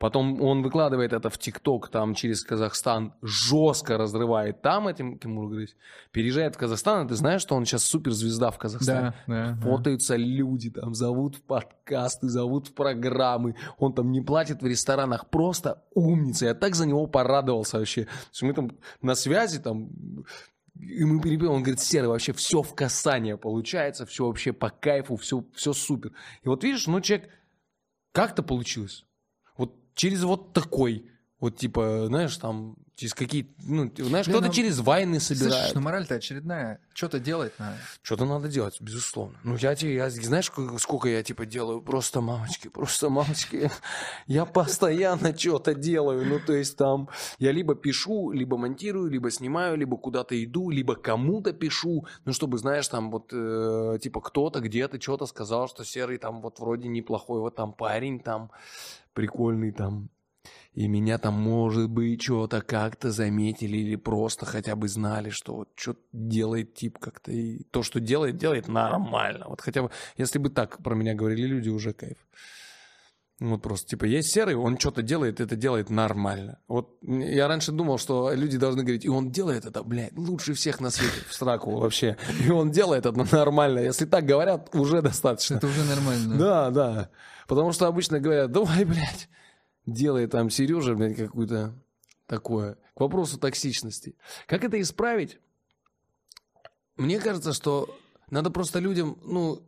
Потом 0.00 0.40
он 0.40 0.62
выкладывает 0.62 1.12
это 1.12 1.28
в 1.28 1.36
ТикТок 1.36 1.90
там 1.90 2.14
через 2.14 2.42
Казахстан, 2.42 3.12
жестко 3.20 3.98
разрывает 3.98 4.62
там 4.62 4.88
этим 4.88 5.18
Тимур 5.18 5.50
Грейси. 5.50 5.74
Переезжает 6.10 6.54
в 6.54 6.58
Казахстан, 6.58 7.04
и 7.04 7.08
ты 7.10 7.16
знаешь, 7.16 7.42
что 7.42 7.54
он 7.54 7.66
сейчас 7.66 7.84
суперзвезда 7.84 8.50
в 8.50 8.56
Казахстане. 8.56 9.12
Да, 9.26 9.34
да. 9.34 9.52
да. 9.52 9.60
Фотаются 9.60 10.16
люди, 10.16 10.70
там 10.70 10.94
зовут 10.94 11.36
в 11.36 11.42
подкасты, 11.42 12.30
зовут 12.30 12.68
в 12.68 12.72
программы. 12.72 13.56
Он 13.76 13.92
там 13.92 14.10
не 14.10 14.22
платит 14.22 14.62
в 14.62 14.66
ресторанах. 14.66 15.28
Просто 15.28 15.84
умница. 15.94 16.46
Я 16.46 16.54
так 16.54 16.76
за 16.76 16.86
него 16.86 17.06
порадовался 17.06 17.78
вообще. 17.78 18.04
То 18.04 18.10
есть 18.30 18.42
мы 18.42 18.54
там 18.54 18.70
на 19.02 19.14
связи, 19.14 19.58
там 19.58 19.90
и 20.80 21.04
мы 21.04 21.20
перепели, 21.20 21.48
он 21.48 21.60
говорит, 21.60 21.80
Серый, 21.80 22.08
вообще 22.08 22.32
все 22.32 22.62
в 22.62 22.74
касание 22.74 23.36
получается, 23.36 24.06
все 24.06 24.26
вообще 24.26 24.54
по 24.54 24.70
кайфу, 24.70 25.16
все, 25.16 25.44
все 25.54 25.74
супер. 25.74 26.12
И 26.42 26.48
вот 26.48 26.64
видишь, 26.64 26.86
ну, 26.86 27.02
человек, 27.02 27.28
как-то 28.12 28.42
получилось. 28.42 29.04
Через 30.00 30.24
вот 30.24 30.54
такой, 30.54 31.10
вот 31.40 31.58
типа, 31.58 32.06
знаешь, 32.06 32.34
там, 32.38 32.76
через 32.94 33.12
какие 33.12 33.54
ну, 33.58 33.92
знаешь, 33.98 34.26
кто-то 34.26 34.46
ну, 34.46 34.52
через 34.52 34.78
войны 34.78 35.20
собирает. 35.20 35.52
Слышишь, 35.52 35.74
ну 35.74 35.82
мораль-то 35.82 36.14
очередная. 36.14 36.80
Что-то 36.94 37.20
делать 37.20 37.52
надо. 37.58 37.76
Что-то 38.00 38.24
надо 38.24 38.48
делать, 38.48 38.80
безусловно. 38.80 39.38
Ну, 39.44 39.56
я 39.56 39.74
тебе, 39.74 39.94
я, 39.96 40.08
знаешь, 40.08 40.50
сколько 40.78 41.06
я, 41.06 41.22
типа, 41.22 41.44
делаю? 41.44 41.82
Просто 41.82 42.22
мамочки, 42.22 42.68
просто 42.68 43.10
мамочки. 43.10 43.70
Я 44.26 44.46
постоянно 44.46 45.36
что-то 45.36 45.74
делаю. 45.74 46.24
Ну, 46.24 46.40
то 46.40 46.54
есть 46.54 46.78
там, 46.78 47.10
я 47.38 47.52
либо 47.52 47.74
пишу, 47.74 48.30
либо 48.30 48.56
монтирую, 48.56 49.10
либо 49.10 49.30
снимаю, 49.30 49.76
либо 49.76 49.98
куда-то 49.98 50.42
иду, 50.42 50.70
либо 50.70 50.94
кому-то 50.94 51.52
пишу. 51.52 52.06
Ну, 52.24 52.32
чтобы, 52.32 52.56
знаешь, 52.56 52.88
там 52.88 53.10
вот, 53.10 53.34
э, 53.34 53.98
типа, 54.00 54.22
кто-то 54.22 54.60
где-то 54.60 54.98
что-то 54.98 55.26
сказал, 55.26 55.68
что 55.68 55.84
Серый 55.84 56.16
там 56.16 56.40
вот 56.40 56.58
вроде 56.58 56.88
неплохой, 56.88 57.40
вот 57.40 57.54
там 57.54 57.74
парень 57.74 58.18
там 58.20 58.50
прикольный 59.14 59.72
там 59.72 60.10
и 60.72 60.86
меня 60.86 61.18
там, 61.18 61.34
может 61.34 61.90
быть, 61.90 62.22
что-то 62.22 62.62
как-то 62.62 63.10
заметили 63.10 63.78
или 63.78 63.96
просто 63.96 64.46
хотя 64.46 64.76
бы 64.76 64.88
знали, 64.88 65.30
что 65.30 65.56
вот 65.56 65.68
что 65.74 65.96
делает 66.12 66.74
тип 66.74 66.98
как-то, 66.98 67.32
и 67.32 67.64
то, 67.64 67.82
что 67.82 68.00
делает, 68.00 68.36
делает 68.36 68.68
нормально. 68.68 69.46
Вот 69.48 69.60
хотя 69.60 69.82
бы, 69.82 69.90
если 70.16 70.38
бы 70.38 70.48
так 70.48 70.82
про 70.82 70.94
меня 70.94 71.14
говорили 71.14 71.46
люди, 71.46 71.68
уже 71.68 71.92
кайф. 71.92 72.18
Вот 73.40 73.62
просто, 73.62 73.88
типа, 73.88 74.04
есть 74.04 74.30
серый, 74.30 74.54
он 74.54 74.78
что-то 74.78 75.00
делает, 75.00 75.40
это 75.40 75.56
делает 75.56 75.88
нормально. 75.88 76.58
Вот 76.68 76.98
я 77.02 77.48
раньше 77.48 77.72
думал, 77.72 77.96
что 77.96 78.34
люди 78.34 78.58
должны 78.58 78.82
говорить, 78.82 79.06
и 79.06 79.08
он 79.08 79.30
делает 79.30 79.64
это, 79.64 79.82
блядь, 79.82 80.12
лучше 80.14 80.52
всех 80.52 80.78
на 80.78 80.90
свете, 80.90 81.24
в 81.26 81.32
сраку 81.32 81.78
вообще. 81.78 82.18
И 82.44 82.50
он 82.50 82.70
делает 82.70 83.06
это 83.06 83.34
нормально. 83.34 83.78
Если 83.78 84.04
так 84.04 84.26
говорят, 84.26 84.68
уже 84.74 85.00
достаточно. 85.00 85.54
Это 85.54 85.68
уже 85.68 85.82
нормально. 85.84 86.36
Да, 86.36 86.70
да. 86.70 87.10
Потому 87.48 87.72
что 87.72 87.86
обычно 87.86 88.20
говорят, 88.20 88.52
давай, 88.52 88.84
блядь, 88.84 89.30
делает 89.86 90.32
там 90.32 90.50
Сережа, 90.50 90.94
блядь, 90.94 91.16
какую-то 91.16 91.72
такое. 92.26 92.76
К 92.94 93.00
вопросу 93.00 93.38
токсичности. 93.38 94.16
Как 94.46 94.64
это 94.64 94.78
исправить? 94.78 95.38
Мне 96.98 97.18
кажется, 97.18 97.54
что 97.54 97.88
надо 98.28 98.50
просто 98.50 98.80
людям, 98.80 99.18
ну, 99.24 99.66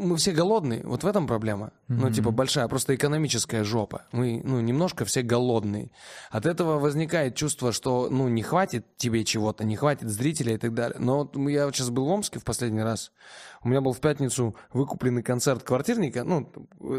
мы 0.00 0.16
все 0.16 0.32
голодные, 0.32 0.82
вот 0.84 1.04
в 1.04 1.06
этом 1.06 1.26
проблема. 1.26 1.66
Mm-hmm. 1.88 1.98
Ну, 2.00 2.10
типа, 2.10 2.30
большая, 2.30 2.68
просто 2.68 2.94
экономическая 2.94 3.64
жопа. 3.64 4.02
Мы, 4.12 4.40
ну, 4.44 4.60
немножко 4.60 5.04
все 5.04 5.22
голодные. 5.22 5.90
От 6.30 6.46
этого 6.46 6.78
возникает 6.78 7.34
чувство, 7.34 7.72
что, 7.72 8.08
ну, 8.10 8.28
не 8.28 8.42
хватит 8.42 8.86
тебе 8.96 9.24
чего-то, 9.24 9.64
не 9.64 9.76
хватит 9.76 10.08
зрителей 10.08 10.54
и 10.54 10.58
так 10.58 10.74
далее. 10.74 10.98
Но 10.98 11.18
вот 11.18 11.36
я 11.48 11.70
сейчас 11.72 11.90
был 11.90 12.06
в 12.06 12.10
Омске 12.10 12.38
в 12.38 12.44
последний 12.44 12.82
раз. 12.82 13.12
У 13.62 13.68
меня 13.68 13.80
был 13.80 13.92
в 13.92 14.00
пятницу 14.00 14.54
выкупленный 14.72 15.22
концерт 15.22 15.62
квартирника, 15.62 16.22
ну, 16.24 16.50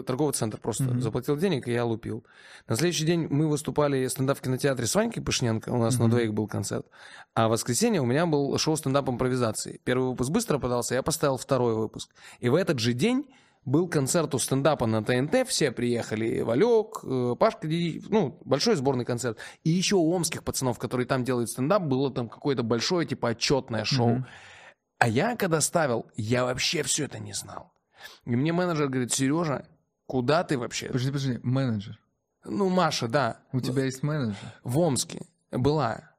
торговый 0.04 0.34
центр 0.34 0.60
просто 0.60 0.86
mm-hmm. 0.86 1.00
заплатил 1.00 1.38
денег, 1.38 1.68
и 1.68 1.72
я 1.72 1.86
лупил. 1.86 2.26
На 2.68 2.76
следующий 2.76 3.06
день 3.06 3.28
мы 3.30 3.48
выступали 3.48 4.08
стендап 4.08 4.40
в 4.40 4.42
кинотеатре 4.42 4.88
с 4.88 4.96
Ванькой 4.96 5.22
Пышненко, 5.22 5.70
у 5.70 5.78
нас 5.78 5.96
mm-hmm. 5.96 6.04
на 6.04 6.10
двоих 6.10 6.34
был 6.34 6.48
концерт. 6.48 6.88
А 7.36 7.48
в 7.48 7.52
воскресенье 7.52 8.02
у 8.02 8.06
меня 8.06 8.26
был 8.26 8.58
шоу 8.58 8.76
стендап 8.78 9.10
импровизации. 9.10 9.80
Первый 9.84 10.10
выпуск 10.10 10.32
быстро 10.32 10.58
подался, 10.58 10.96
я 10.96 11.04
поставил 11.04 11.38
второй 11.38 11.76
выпуск. 11.76 12.10
И 12.40 12.50
в 12.50 12.56
этот 12.56 12.80
же 12.80 12.85
день 12.94 13.28
был 13.66 13.88
концерт 13.88 14.34
у 14.36 14.40
стендапа 14.40 14.86
на 14.86 15.04
ТНТ, 15.04 15.48
все 15.48 15.72
приехали, 15.72 16.42
Валек, 16.42 17.00
э, 17.04 17.36
Пашка 17.38 17.68
ну, 18.10 18.40
большой 18.46 18.76
сборный 18.76 19.06
концерт. 19.06 19.40
И 19.64 19.72
еще 19.72 19.96
у 19.96 20.12
омских 20.12 20.44
пацанов, 20.44 20.78
которые 20.78 21.08
там 21.08 21.24
делают 21.24 21.50
стендап, 21.50 21.84
было 21.84 22.12
там 22.12 22.30
какое-то 22.30 22.64
большое, 22.64 23.08
типа, 23.08 23.30
отчетное 23.30 23.84
шоу. 23.84 24.18
Mm-hmm. 24.18 24.26
А 25.00 25.08
я, 25.08 25.36
когда 25.36 25.62
ставил, 25.62 26.06
я 26.16 26.46
вообще 26.46 26.84
все 26.84 27.06
это 27.06 27.20
не 27.20 27.34
знал. 27.34 27.74
И 28.26 28.36
мне 28.36 28.54
менеджер 28.54 28.88
говорит, 28.88 29.12
Сережа, 29.12 29.68
куда 30.06 30.44
ты 30.44 30.58
вообще? 30.58 30.88
Подожди, 30.88 31.08
подожди, 31.08 31.40
менеджер? 31.42 32.00
Ну, 32.46 32.70
Маша, 32.70 33.08
да. 33.08 33.40
У 33.52 33.60
тебя 33.60 33.86
есть 33.86 34.04
менеджер? 34.04 34.38
В 34.64 34.78
Омске 34.78 35.26
была. 35.52 36.15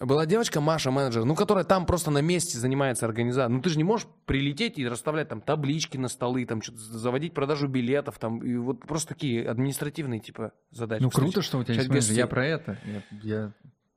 Была 0.00 0.26
девочка 0.26 0.60
Маша, 0.60 0.92
менеджер, 0.92 1.24
ну, 1.24 1.34
которая 1.34 1.64
там 1.64 1.84
просто 1.84 2.12
на 2.12 2.22
месте 2.22 2.56
занимается 2.56 3.04
организацией. 3.04 3.56
Ну, 3.56 3.62
ты 3.62 3.70
же 3.70 3.78
не 3.78 3.84
можешь 3.84 4.06
прилететь 4.26 4.78
и 4.78 4.86
расставлять 4.86 5.28
там 5.28 5.40
таблички 5.40 5.96
на 5.96 6.08
столы, 6.08 6.46
там 6.46 6.62
что-то 6.62 6.78
заводить 6.78 7.34
продажу 7.34 7.66
билетов, 7.66 8.16
там, 8.18 8.38
и 8.38 8.54
вот 8.56 8.80
просто 8.86 9.08
такие 9.14 9.48
административные, 9.48 10.20
типа, 10.20 10.52
задачи. 10.70 11.02
Ну, 11.02 11.10
круто, 11.10 11.42
что 11.42 11.58
у 11.58 11.64
тебя 11.64 11.74
есть 11.74 11.88
менеджер. 11.88 12.14
Я 12.14 12.26
про 12.28 12.46
это. 12.46 12.78
Я, 12.84 13.02
я, 13.22 13.52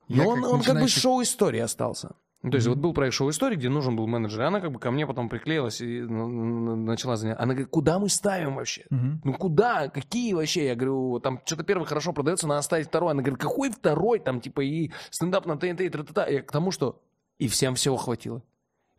Но 0.08 0.24
я 0.24 0.28
он, 0.28 0.42
как 0.42 0.54
он 0.54 0.62
как 0.64 0.82
бы 0.82 0.88
шоу 0.88 1.22
истории 1.22 1.60
остался. 1.60 2.16
Ну, 2.44 2.50
то 2.50 2.56
есть 2.56 2.66
mm-hmm. 2.66 2.72
вот 2.72 2.80
был 2.80 2.94
проект 2.94 3.14
шоу-истории, 3.14 3.56
где 3.56 3.70
нужен 3.70 3.96
был 3.96 4.08
менеджер, 4.08 4.42
и 4.42 4.46
она 4.46 4.62
как 4.62 4.72
бы 4.72 4.80
ко 4.80 4.90
мне 4.90 5.06
потом 5.06 5.30
приклеилась 5.30 5.80
и 5.80 6.02
начала 6.02 7.16
заниматься. 7.16 7.44
Она 7.44 7.54
говорит, 7.54 7.70
куда 7.70 8.00
мы 8.00 8.10
ставим 8.10 8.56
вообще? 8.56 8.86
Mm-hmm. 8.92 9.18
Ну 9.24 9.34
куда? 9.34 9.90
Какие 9.90 10.34
вообще? 10.34 10.66
Я 10.66 10.76
говорю, 10.76 11.20
там 11.20 11.40
что-то 11.46 11.64
первый 11.64 11.86
хорошо 11.86 12.14
продается, 12.14 12.48
надо 12.48 12.64
ставить 12.64 12.88
второй. 12.88 13.12
Она 13.12 13.22
говорит, 13.22 13.40
какой 13.40 13.70
второй? 13.70 14.20
Там 14.20 14.42
типа 14.42 14.62
и 14.62 14.90
стендап 15.12 15.46
на 15.46 15.56
ТНТ, 15.56 15.82
и 15.82 15.90
тра-та-та. 15.90 16.28
Я 16.28 16.42
к 16.42 16.52
тому, 16.52 16.72
что 16.72 17.00
и 17.38 17.48
всем 17.48 17.76
всего 17.76 17.98
хватило. 17.98 18.42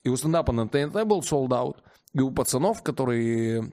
И 0.05 0.09
у 0.09 0.17
стендапа 0.17 0.53
на 0.53 0.69
ТНТ 0.69 1.05
был 1.05 1.21
sold 1.21 1.49
out, 1.49 1.79
и 2.13 2.21
у 2.21 2.31
пацанов, 2.31 2.83
которые 2.83 3.73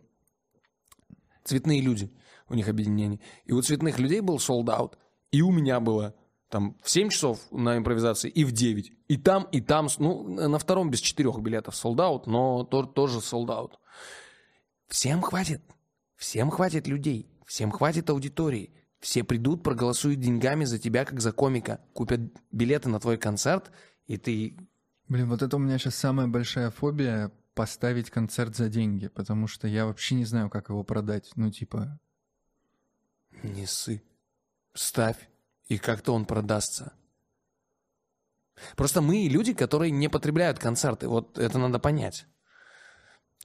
цветные 1.43 1.81
люди, 1.81 2.11
у 2.49 2.55
них 2.55 2.67
объединение, 2.67 3.19
и 3.45 3.53
у 3.53 3.61
цветных 3.61 3.99
людей 3.99 4.21
был 4.21 4.37
sold 4.37 4.65
out, 4.65 4.93
и 5.31 5.41
у 5.43 5.51
меня 5.51 5.79
было 5.79 6.15
там 6.49 6.75
в 6.81 6.89
7 6.89 7.09
часов 7.09 7.39
на 7.51 7.77
импровизации 7.77 8.29
и 8.29 8.43
в 8.43 8.51
9. 8.51 8.91
И 9.07 9.17
там, 9.17 9.43
и 9.51 9.61
там, 9.61 9.87
ну, 9.99 10.23
на 10.23 10.57
втором 10.57 10.89
без 10.89 10.99
четырех 10.99 11.39
билетов 11.39 11.75
солдат, 11.75 12.25
но 12.27 12.63
то, 12.63 12.83
тоже 12.83 13.21
солдат. 13.21 13.79
Всем 14.87 15.21
хватит. 15.21 15.61
Всем 16.15 16.49
хватит 16.49 16.87
людей. 16.87 17.29
Всем 17.45 17.71
хватит 17.71 18.09
аудитории. 18.09 18.73
Все 18.99 19.23
придут, 19.23 19.63
проголосуют 19.63 20.19
деньгами 20.19 20.65
за 20.65 20.79
тебя, 20.79 21.05
как 21.05 21.21
за 21.21 21.31
комика. 21.31 21.79
Купят 21.93 22.19
билеты 22.51 22.89
на 22.89 22.99
твой 22.99 23.17
концерт, 23.17 23.71
и 24.07 24.17
ты... 24.17 24.57
Блин, 25.07 25.29
вот 25.29 25.41
это 25.41 25.55
у 25.55 25.59
меня 25.59 25.77
сейчас 25.77 25.95
самая 25.95 26.27
большая 26.27 26.71
фобия 26.71 27.31
поставить 27.53 28.09
концерт 28.09 28.55
за 28.55 28.69
деньги, 28.69 29.07
потому 29.07 29.47
что 29.47 29.67
я 29.67 29.85
вообще 29.85 30.15
не 30.15 30.25
знаю, 30.25 30.49
как 30.49 30.69
его 30.69 30.83
продать. 30.83 31.31
Ну, 31.35 31.51
типа... 31.51 31.99
Не 33.43 33.65
ссы. 33.65 34.03
Ставь 34.73 35.29
и 35.69 35.77
как-то 35.77 36.13
он 36.13 36.25
продастся. 36.25 36.91
Просто 38.75 39.01
мы 39.01 39.27
люди, 39.29 39.53
которые 39.53 39.91
не 39.91 40.09
потребляют 40.09 40.59
концерты. 40.59 41.07
Вот 41.07 41.37
это 41.37 41.57
надо 41.59 41.79
понять. 41.79 42.27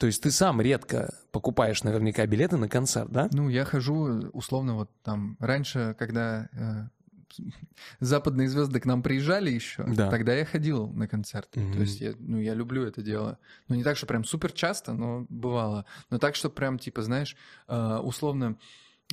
То 0.00 0.06
есть 0.06 0.22
ты 0.22 0.32
сам 0.32 0.60
редко 0.60 1.14
покупаешь 1.30 1.84
наверняка 1.84 2.26
билеты 2.26 2.56
на 2.56 2.68
концерт, 2.68 3.12
да? 3.12 3.28
Ну, 3.32 3.48
я 3.48 3.64
хожу 3.64 4.28
условно 4.32 4.74
вот 4.74 4.90
там 5.02 5.36
раньше, 5.38 5.94
когда 5.96 6.48
э, 6.52 7.42
западные 8.00 8.48
звезды 8.48 8.80
к 8.80 8.86
нам 8.86 9.04
приезжали 9.04 9.50
еще, 9.50 9.84
да. 9.86 10.10
тогда 10.10 10.34
я 10.34 10.44
ходил 10.44 10.88
на 10.88 11.06
концерты. 11.06 11.60
Mm-hmm. 11.60 11.72
То 11.74 11.80
есть 11.80 12.00
я, 12.00 12.14
ну, 12.18 12.40
я 12.40 12.54
люблю 12.54 12.82
это 12.82 13.02
дело. 13.02 13.38
Ну, 13.68 13.76
не 13.76 13.84
так, 13.84 13.96
что 13.96 14.06
прям 14.06 14.24
супер 14.24 14.50
часто, 14.50 14.94
но 14.94 15.26
бывало. 15.28 15.84
Но 16.10 16.18
так, 16.18 16.34
что 16.34 16.50
прям, 16.50 16.80
типа, 16.80 17.02
знаешь, 17.02 17.36
э, 17.68 17.98
условно 18.02 18.56
Э, 18.56 18.58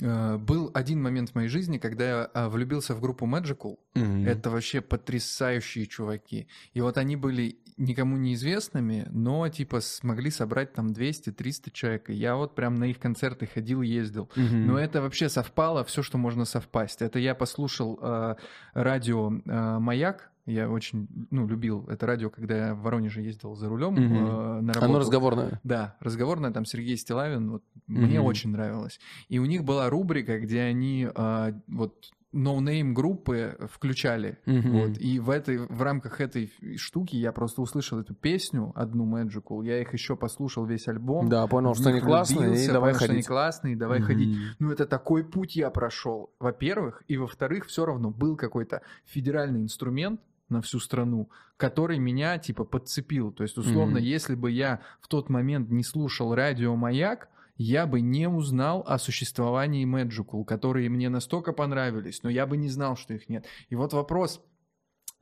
был 0.00 0.70
один 0.74 1.00
момент 1.02 1.30
в 1.30 1.34
моей 1.34 1.48
жизни, 1.48 1.78
когда 1.78 2.04
я 2.04 2.30
а, 2.34 2.48
влюбился 2.48 2.94
в 2.94 3.00
группу 3.00 3.26
Magical. 3.26 3.78
Mm-hmm. 3.94 4.26
Это 4.28 4.50
вообще 4.50 4.80
потрясающие 4.80 5.86
чуваки. 5.86 6.48
И 6.72 6.80
вот 6.80 6.98
они 6.98 7.14
были 7.14 7.58
никому 7.76 8.16
неизвестными, 8.16 9.06
но 9.10 9.48
типа 9.48 9.80
смогли 9.80 10.30
собрать 10.30 10.72
там 10.72 10.88
200-300 10.92 11.70
человек. 11.72 12.10
И 12.10 12.14
я 12.14 12.36
вот 12.36 12.54
прям 12.54 12.76
на 12.76 12.84
их 12.84 12.98
концерты 12.98 13.46
ходил, 13.46 13.82
ездил. 13.82 14.30
Mm-hmm. 14.34 14.64
Но 14.64 14.78
это 14.78 15.02
вообще 15.02 15.28
совпало, 15.28 15.84
все, 15.84 16.02
что 16.02 16.18
можно 16.18 16.44
совпасть. 16.44 17.02
Это 17.02 17.18
я 17.18 17.34
послушал 17.34 17.98
э, 18.02 18.34
радио 18.74 19.32
э, 19.32 19.78
«Маяк», 19.78 20.31
я 20.46 20.68
очень, 20.68 21.08
ну, 21.30 21.46
любил 21.46 21.86
это 21.88 22.06
радио, 22.06 22.30
когда 22.30 22.68
я 22.68 22.74
в 22.74 22.82
Воронеже 22.82 23.22
ездил 23.22 23.54
за 23.54 23.68
рулем 23.68 23.94
угу. 23.94 24.02
э, 24.02 24.60
на 24.60 24.72
работу. 24.72 24.84
Оно 24.84 24.98
разговорное. 24.98 25.60
Да, 25.62 25.96
разговорное, 26.00 26.50
там 26.50 26.64
Сергей 26.64 26.96
Стилавин, 26.96 27.52
вот, 27.52 27.62
угу. 27.88 28.00
мне 28.00 28.20
очень 28.20 28.50
нравилось. 28.50 28.98
И 29.28 29.38
у 29.38 29.44
них 29.44 29.64
была 29.64 29.88
рубрика, 29.88 30.40
где 30.40 30.62
они 30.62 31.08
э, 31.14 31.52
вот 31.68 32.12
no-name 32.32 32.94
группы 32.94 33.56
включали. 33.70 34.38
Mm-hmm. 34.46 34.70
Вот, 34.70 34.98
и 34.98 35.18
в, 35.18 35.30
этой, 35.30 35.58
в 35.58 35.82
рамках 35.82 36.20
этой 36.20 36.50
штуки 36.76 37.16
я 37.16 37.30
просто 37.32 37.60
услышал 37.60 38.00
эту 38.00 38.14
песню, 38.14 38.72
одну 38.74 39.06
Magical, 39.06 39.64
я 39.64 39.80
их 39.80 39.92
еще 39.92 40.16
послушал 40.16 40.64
весь 40.64 40.88
альбом. 40.88 41.28
Да, 41.28 41.46
понял, 41.46 41.74
что 41.74 41.90
они 41.90 42.00
классные, 42.00 42.64
и 42.64 42.66
давай 42.68 42.92
понял, 42.92 42.98
ходить. 42.98 43.04
что 43.04 43.12
они 43.12 43.22
классные, 43.22 43.76
давай 43.76 44.00
mm-hmm. 44.00 44.04
ходить. 44.04 44.38
Ну, 44.58 44.70
это 44.72 44.86
такой 44.86 45.24
путь 45.24 45.56
я 45.56 45.70
прошел, 45.70 46.34
во-первых, 46.40 47.02
и 47.06 47.16
во-вторых, 47.16 47.66
все 47.66 47.84
равно 47.84 48.10
был 48.10 48.36
какой-то 48.36 48.82
федеральный 49.04 49.60
инструмент, 49.60 50.20
на 50.52 50.62
всю 50.62 50.78
страну, 50.78 51.30
который 51.56 51.98
меня 51.98 52.38
типа 52.38 52.64
подцепил. 52.64 53.32
То 53.32 53.42
есть, 53.42 53.58
условно, 53.58 53.98
mm-hmm. 53.98 54.16
если 54.16 54.34
бы 54.36 54.50
я 54.50 54.80
в 55.00 55.08
тот 55.08 55.28
момент 55.28 55.70
не 55.70 55.82
слушал 55.82 56.34
радио 56.34 56.76
Маяк, 56.76 57.28
я 57.56 57.86
бы 57.86 58.00
не 58.00 58.28
узнал 58.28 58.84
о 58.86 58.98
существовании 58.98 59.86
Magical, 59.86 60.44
которые 60.44 60.88
мне 60.88 61.08
настолько 61.08 61.52
понравились, 61.52 62.22
но 62.22 62.30
я 62.30 62.46
бы 62.46 62.56
не 62.56 62.68
знал, 62.68 62.96
что 62.96 63.14
их 63.14 63.28
нет. 63.28 63.46
И 63.68 63.74
вот 63.74 63.92
вопрос, 63.92 64.40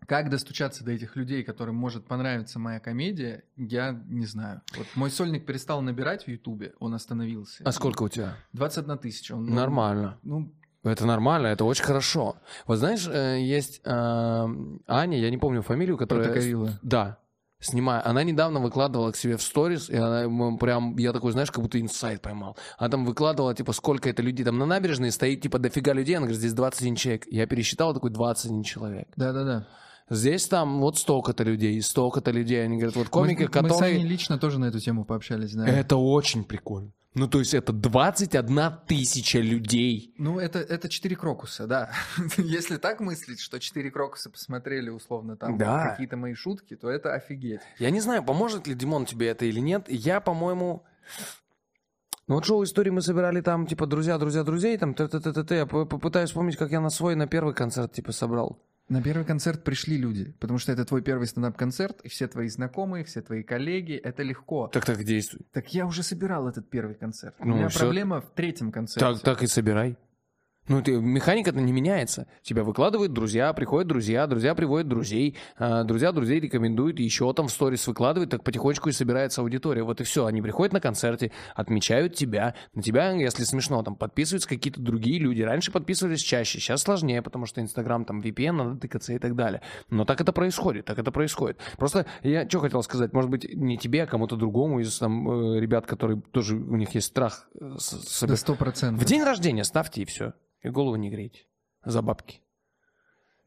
Как 0.06 0.30
достучаться 0.30 0.82
до 0.82 0.92
этих 0.92 1.14
людей, 1.14 1.44
которым 1.44 1.76
может 1.76 2.06
понравиться 2.06 2.58
моя 2.58 2.80
комедия, 2.80 3.44
я 3.56 3.92
не 4.08 4.24
знаю. 4.26 4.62
Вот 4.76 4.86
мой 4.94 5.10
сольник 5.10 5.44
перестал 5.44 5.82
набирать 5.82 6.24
в 6.24 6.28
Ютубе, 6.28 6.72
он 6.78 6.94
остановился. 6.94 7.62
А 7.64 7.72
сколько 7.72 8.04
у 8.04 8.08
тебя? 8.08 8.36
21 8.54 8.98
тысяча. 8.98 9.34
Он, 9.34 9.44
ну, 9.44 9.54
Нормально. 9.54 10.18
Ну, 10.22 10.54
Это 10.82 11.06
нормально, 11.06 11.48
это 11.48 11.64
очень 11.64 11.84
хорошо. 11.84 12.36
Вот 12.66 12.78
знаешь, 12.78 13.06
э, 13.06 13.40
есть 13.40 13.82
э, 13.84 13.90
Аня, 13.90 15.18
я 15.18 15.30
не 15.30 15.36
помню 15.36 15.62
фамилию, 15.62 15.98
которая... 15.98 16.28
Протокорила. 16.28 16.78
Да, 16.82 17.18
снимаю. 17.60 18.06
Она 18.08 18.22
недавно 18.24 18.60
выкладывала 18.60 19.12
к 19.12 19.16
себе 19.16 19.36
в 19.36 19.42
сторис, 19.42 19.90
и 19.90 19.96
она 19.96 20.56
прям, 20.56 20.96
я 20.96 21.12
такой, 21.12 21.32
знаешь, 21.32 21.50
как 21.50 21.62
будто 21.62 21.78
инсайт 21.78 22.22
поймал. 22.22 22.56
Она 22.78 22.88
там 22.88 23.04
выкладывала, 23.04 23.54
типа, 23.54 23.72
сколько 23.72 24.08
это 24.08 24.22
людей. 24.22 24.44
Там 24.44 24.58
на 24.58 24.66
набережной 24.66 25.12
стоит, 25.12 25.42
типа, 25.42 25.58
дофига 25.58 25.92
людей. 25.92 26.16
Она 26.16 26.26
говорит, 26.26 26.40
здесь 26.40 26.54
21 26.54 26.96
человек. 26.96 27.26
Я 27.30 27.46
пересчитал, 27.46 27.92
такой, 27.92 28.10
21 28.10 28.62
человек. 28.62 29.08
Да-да-да. 29.16 29.66
Здесь 30.11 30.48
там 30.48 30.80
вот 30.80 30.98
столько-то 30.98 31.44
людей, 31.44 31.76
и 31.76 31.80
столько-то 31.80 32.32
людей. 32.32 32.64
Они 32.64 32.76
говорят, 32.76 32.96
вот 32.96 33.08
комики, 33.08 33.42
мы, 33.42 33.44
мы 33.44 33.48
с 33.48 33.52
которые... 33.52 33.94
Аней 33.94 34.06
лично 34.06 34.38
тоже 34.38 34.58
на 34.58 34.64
эту 34.66 34.80
тему 34.80 35.04
пообщались, 35.04 35.54
да. 35.54 35.66
Это 35.66 35.96
очень 35.96 36.42
прикольно. 36.44 36.92
Ну, 37.14 37.26
то 37.28 37.40
есть 37.40 37.54
это 37.54 37.72
21 37.72 38.61
тысяча 38.86 39.38
людей. 39.40 40.14
Ну, 40.18 40.38
это, 40.38 40.61
это 40.61 40.88
четыре 40.88 41.16
крокуса, 41.16 41.66
да. 41.66 41.90
Если 42.36 42.76
так 42.76 43.00
мыслить, 43.00 43.40
что 43.40 43.58
четыре 43.58 43.90
крокуса 43.90 44.30
посмотрели 44.30 44.90
условно 44.90 45.36
там 45.36 45.58
Да. 45.58 45.90
какие-то 45.90 46.16
мои 46.16 46.34
шутки, 46.34 46.76
то 46.76 46.88
это 46.88 47.14
офигеть. 47.14 47.61
Я 47.78 47.90
не 47.90 48.00
знаю, 48.00 48.24
поможет 48.24 48.66
ли 48.68 48.74
Димон 48.74 49.06
тебе 49.06 49.28
это 49.28 49.44
или 49.44 49.61
нет. 49.61 49.86
Я, 49.88 50.20
по-моему... 50.20 50.84
Ну 52.28 52.36
вот 52.36 52.44
шоу 52.44 52.62
истории 52.62 52.90
мы 52.90 53.02
собирали 53.02 53.40
там, 53.40 53.66
типа, 53.66 53.86
друзья, 53.86 54.16
друзья, 54.16 54.44
друзей, 54.44 54.78
там, 54.78 54.94
т 54.94 55.08
т 55.08 55.18
т 55.18 55.32
т 55.44 55.56
Я 55.56 55.66
по- 55.66 55.84
попытаюсь 55.84 56.30
вспомнить, 56.30 56.56
как 56.56 56.70
я 56.70 56.80
на 56.80 56.90
свой, 56.90 57.16
на 57.16 57.26
первый 57.26 57.54
концерт, 57.54 57.92
типа, 57.92 58.12
собрал. 58.12 58.56
На 58.91 59.01
первый 59.01 59.24
концерт 59.24 59.62
пришли 59.62 59.97
люди, 59.97 60.34
потому 60.41 60.59
что 60.59 60.72
это 60.72 60.84
твой 60.84 61.01
первый 61.01 61.28
стендап-концерт, 61.28 62.01
и 62.03 62.09
все 62.09 62.26
твои 62.26 62.49
знакомые, 62.49 63.05
все 63.05 63.22
твои 63.22 63.45
коллеги, 63.45 63.95
это 63.95 64.24
легко. 64.24 64.66
Так, 64.66 64.84
так, 64.84 65.05
действуй. 65.05 65.47
Так 65.53 65.72
я 65.72 65.86
уже 65.86 66.03
собирал 66.03 66.49
этот 66.49 66.68
первый 66.68 66.97
концерт. 66.97 67.36
Ну, 67.38 67.55
У 67.55 67.57
меня 67.57 67.68
всё. 67.68 67.78
проблема 67.78 68.20
в 68.20 68.30
третьем 68.34 68.72
концерте. 68.72 69.01
Так, 69.01 69.22
так 69.22 69.43
и 69.45 69.47
собирай. 69.47 69.97
Ну, 70.70 70.80
ты, 70.82 70.92
механика-то 70.92 71.60
не 71.60 71.72
меняется. 71.72 72.28
Тебя 72.42 72.62
выкладывают 72.62 73.12
друзья, 73.12 73.52
приходят 73.52 73.88
друзья, 73.88 74.28
друзья 74.28 74.54
приводят 74.54 74.86
друзей, 74.86 75.36
а, 75.58 75.82
друзья 75.82 76.12
друзей 76.12 76.38
рекомендуют, 76.38 77.00
еще 77.00 77.32
там 77.32 77.48
в 77.48 77.50
сторис 77.50 77.88
выкладывают, 77.88 78.30
так 78.30 78.44
потихонечку 78.44 78.88
и 78.88 78.92
собирается 78.92 79.40
аудитория. 79.40 79.82
Вот 79.82 80.00
и 80.00 80.04
все. 80.04 80.26
Они 80.26 80.40
приходят 80.40 80.72
на 80.72 80.80
концерте, 80.80 81.32
отмечают 81.56 82.14
тебя. 82.14 82.54
На 82.72 82.82
тебя, 82.82 83.10
если 83.10 83.42
смешно, 83.42 83.82
там 83.82 83.96
подписываются 83.96 84.48
какие-то 84.48 84.80
другие 84.80 85.18
люди. 85.18 85.42
Раньше 85.42 85.72
подписывались 85.72 86.20
чаще, 86.20 86.60
сейчас 86.60 86.82
сложнее, 86.82 87.20
потому 87.20 87.46
что 87.46 87.60
Инстаграм, 87.60 88.04
там, 88.04 88.20
VPN, 88.20 88.52
надо 88.52 88.76
тыкаться 88.78 89.12
и 89.12 89.18
так 89.18 89.34
далее. 89.34 89.62
Но 89.88 90.04
так 90.04 90.20
это 90.20 90.32
происходит, 90.32 90.84
так 90.84 91.00
это 91.00 91.10
происходит. 91.10 91.58
Просто 91.78 92.06
я 92.22 92.48
что 92.48 92.60
хотел 92.60 92.84
сказать, 92.84 93.12
может 93.12 93.28
быть, 93.28 93.56
не 93.56 93.76
тебе, 93.76 94.04
а 94.04 94.06
кому-то 94.06 94.36
другому 94.36 94.78
из 94.78 94.96
там 94.98 95.28
э, 95.28 95.58
ребят, 95.58 95.86
которые 95.86 96.22
тоже, 96.30 96.54
у 96.54 96.76
них 96.76 96.94
есть 96.94 97.08
страх 97.08 97.48
э, 97.60 97.74
Да 98.22 98.36
сто 98.36 98.54
процентов. 98.54 99.02
в 99.02 99.04
день 99.04 99.24
рождения 99.24 99.64
ставьте 99.64 100.02
и 100.02 100.04
все. 100.04 100.32
И 100.62 100.68
голову 100.68 100.96
не 100.96 101.11
грейте. 101.11 101.46
За 101.84 102.02
бабки. 102.02 102.40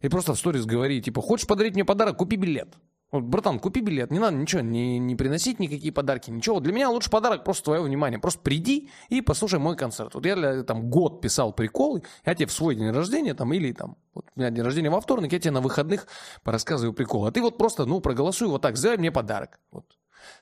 И 0.01 0.09
просто 0.09 0.33
в 0.33 0.37
сторис 0.39 0.65
говори, 0.65 1.01
типа, 1.01 1.21
хочешь 1.21 1.47
подарить 1.47 1.75
мне 1.75 1.85
подарок, 1.85 2.17
купи 2.17 2.35
билет. 2.35 2.75
Вот, 3.13 3.25
братан, 3.25 3.59
купи 3.59 3.81
билет, 3.81 4.09
не 4.09 4.17
надо 4.17 4.35
ничего, 4.35 4.61
не, 4.61 4.97
не 4.97 5.15
приносить 5.15 5.59
никакие 5.59 5.93
подарки, 5.93 6.31
ничего. 6.31 6.59
Для 6.59 6.73
меня 6.73 6.89
лучше 6.89 7.11
подарок 7.11 7.43
просто 7.43 7.65
твое 7.65 7.81
внимание. 7.81 8.19
Просто 8.19 8.41
приди 8.41 8.89
и 9.09 9.21
послушай 9.21 9.59
мой 9.59 9.77
концерт. 9.77 10.15
Вот 10.15 10.25
я 10.25 10.35
для, 10.35 10.63
там 10.63 10.89
год 10.89 11.21
писал 11.21 11.53
приколы, 11.53 12.01
я 12.25 12.33
тебе 12.33 12.47
в 12.47 12.51
свой 12.51 12.73
день 12.73 12.89
рождения 12.89 13.35
там 13.35 13.53
или 13.53 13.71
там, 13.71 13.97
вот 14.15 14.25
у 14.35 14.39
меня 14.39 14.49
день 14.49 14.63
рождения 14.63 14.89
во 14.89 14.99
вторник, 14.99 15.31
я 15.31 15.39
тебе 15.39 15.51
на 15.51 15.61
выходных 15.61 16.07
порассказываю 16.43 16.93
приколы. 16.93 17.27
А 17.27 17.31
ты 17.31 17.43
вот 17.43 17.59
просто, 17.59 17.85
ну, 17.85 18.01
проголосуй 18.01 18.47
вот 18.47 18.63
так, 18.63 18.77
сделай 18.77 18.97
мне 18.97 19.11
подарок. 19.11 19.59
Вот. 19.69 19.85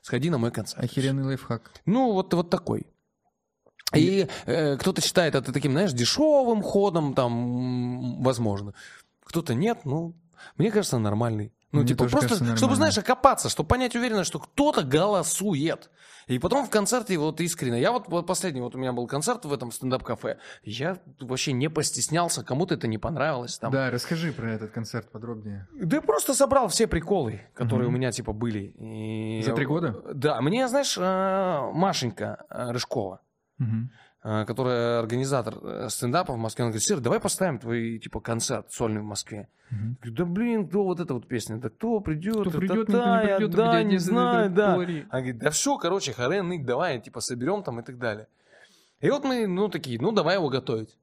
Сходи 0.00 0.30
на 0.30 0.38
мой 0.38 0.50
концерт. 0.50 0.82
Охеренный 0.82 1.24
лайфхак. 1.24 1.72
Ну, 1.84 2.12
вот, 2.12 2.32
вот 2.32 2.48
такой. 2.48 2.86
И 3.94 4.28
э, 4.46 4.76
кто-то 4.76 5.00
считает 5.00 5.34
это 5.34 5.52
таким, 5.52 5.72
знаешь, 5.72 5.92
дешевым 5.92 6.62
ходом, 6.62 7.14
там, 7.14 8.22
возможно. 8.22 8.74
Кто-то 9.24 9.54
нет, 9.54 9.80
ну, 9.84 10.14
мне 10.56 10.70
кажется, 10.70 10.98
нормальный. 10.98 11.52
Ну, 11.72 11.78
Мне 11.80 11.88
типа, 11.88 12.04
просто, 12.06 12.28
кажется, 12.28 12.56
чтобы, 12.56 12.76
знаешь, 12.76 12.98
окопаться, 12.98 13.48
чтобы 13.48 13.66
понять 13.66 13.96
уверенно, 13.96 14.24
что 14.24 14.38
кто-то 14.38 14.82
голосует. 14.82 15.90
И 16.26 16.38
потом 16.38 16.66
в 16.66 16.70
концерте 16.70 17.16
вот 17.16 17.40
искренне. 17.40 17.80
Я 17.80 17.92
вот, 17.92 18.08
вот 18.08 18.26
последний, 18.26 18.60
вот 18.60 18.74
у 18.74 18.78
меня 18.78 18.92
был 18.92 19.06
концерт 19.06 19.46
в 19.46 19.52
этом 19.52 19.72
стендап-кафе. 19.72 20.36
Я 20.64 20.98
вообще 21.18 21.52
не 21.54 21.70
постеснялся, 21.70 22.44
кому-то 22.44 22.74
это 22.74 22.88
не 22.88 22.98
понравилось. 22.98 23.56
Там. 23.56 23.72
Да, 23.72 23.90
расскажи 23.90 24.32
про 24.32 24.50
этот 24.52 24.70
концерт 24.70 25.10
подробнее. 25.10 25.66
Да 25.72 25.96
я 25.96 26.02
просто 26.02 26.34
собрал 26.34 26.68
все 26.68 26.86
приколы, 26.86 27.40
которые 27.54 27.88
Мгм. 27.88 27.94
у 27.94 27.98
меня, 27.98 28.12
типа, 28.12 28.34
были. 28.34 28.74
И- 28.78 29.42
За 29.42 29.54
три 29.54 29.64
года? 29.64 29.96
Да, 30.12 30.42
мне, 30.42 30.68
знаешь, 30.68 30.96
э, 30.98 31.70
Машенька 31.72 32.44
э, 32.50 32.70
Рыжкова, 32.72 33.20
Э, 34.24 34.44
которая 34.44 35.00
организатор 35.00 35.58
э, 35.62 35.88
стендапа 35.88 36.32
в 36.32 36.36
Москве, 36.36 36.62
она 36.62 36.70
говорит, 36.70 36.86
Сир, 36.86 37.00
давай 37.00 37.18
поставим 37.18 37.58
твой, 37.58 37.98
типа, 37.98 38.20
концерт 38.20 38.70
сольный 38.70 39.00
в 39.00 39.04
Москве. 39.04 39.48
Я 39.70 39.76
говорю, 40.00 40.14
да 40.16 40.24
блин, 40.26 40.68
кто 40.68 40.84
вот 40.84 41.00
эта 41.00 41.14
вот 41.14 41.26
песня? 41.26 41.56
Да 41.56 41.70
кто 41.70 41.98
придет? 42.00 42.46
Кто 42.48 42.50
придет, 42.58 42.86
да, 42.88 43.22
никто 43.22 43.24
не 43.24 43.28
я- 43.30 43.36
придет, 43.38 43.50
да, 43.56 43.82
не 43.82 43.98
знаю, 43.98 44.50
да. 44.50 44.74
Она 45.10 45.20
говорит, 45.22 45.38
да 45.38 45.50
все, 45.50 45.76
короче, 45.76 46.12
харен, 46.12 46.46
нык, 46.48 46.64
давай, 46.64 47.00
типа, 47.00 47.20
соберем 47.20 47.62
там 47.64 47.80
и 47.80 47.82
так 47.82 47.98
далее. 47.98 48.28
И 49.00 49.10
вот 49.10 49.24
мы, 49.24 49.46
ну, 49.48 49.68
такие, 49.68 49.98
ну, 50.00 50.12
давай 50.12 50.36
его 50.36 50.48
готовить. 50.50 50.96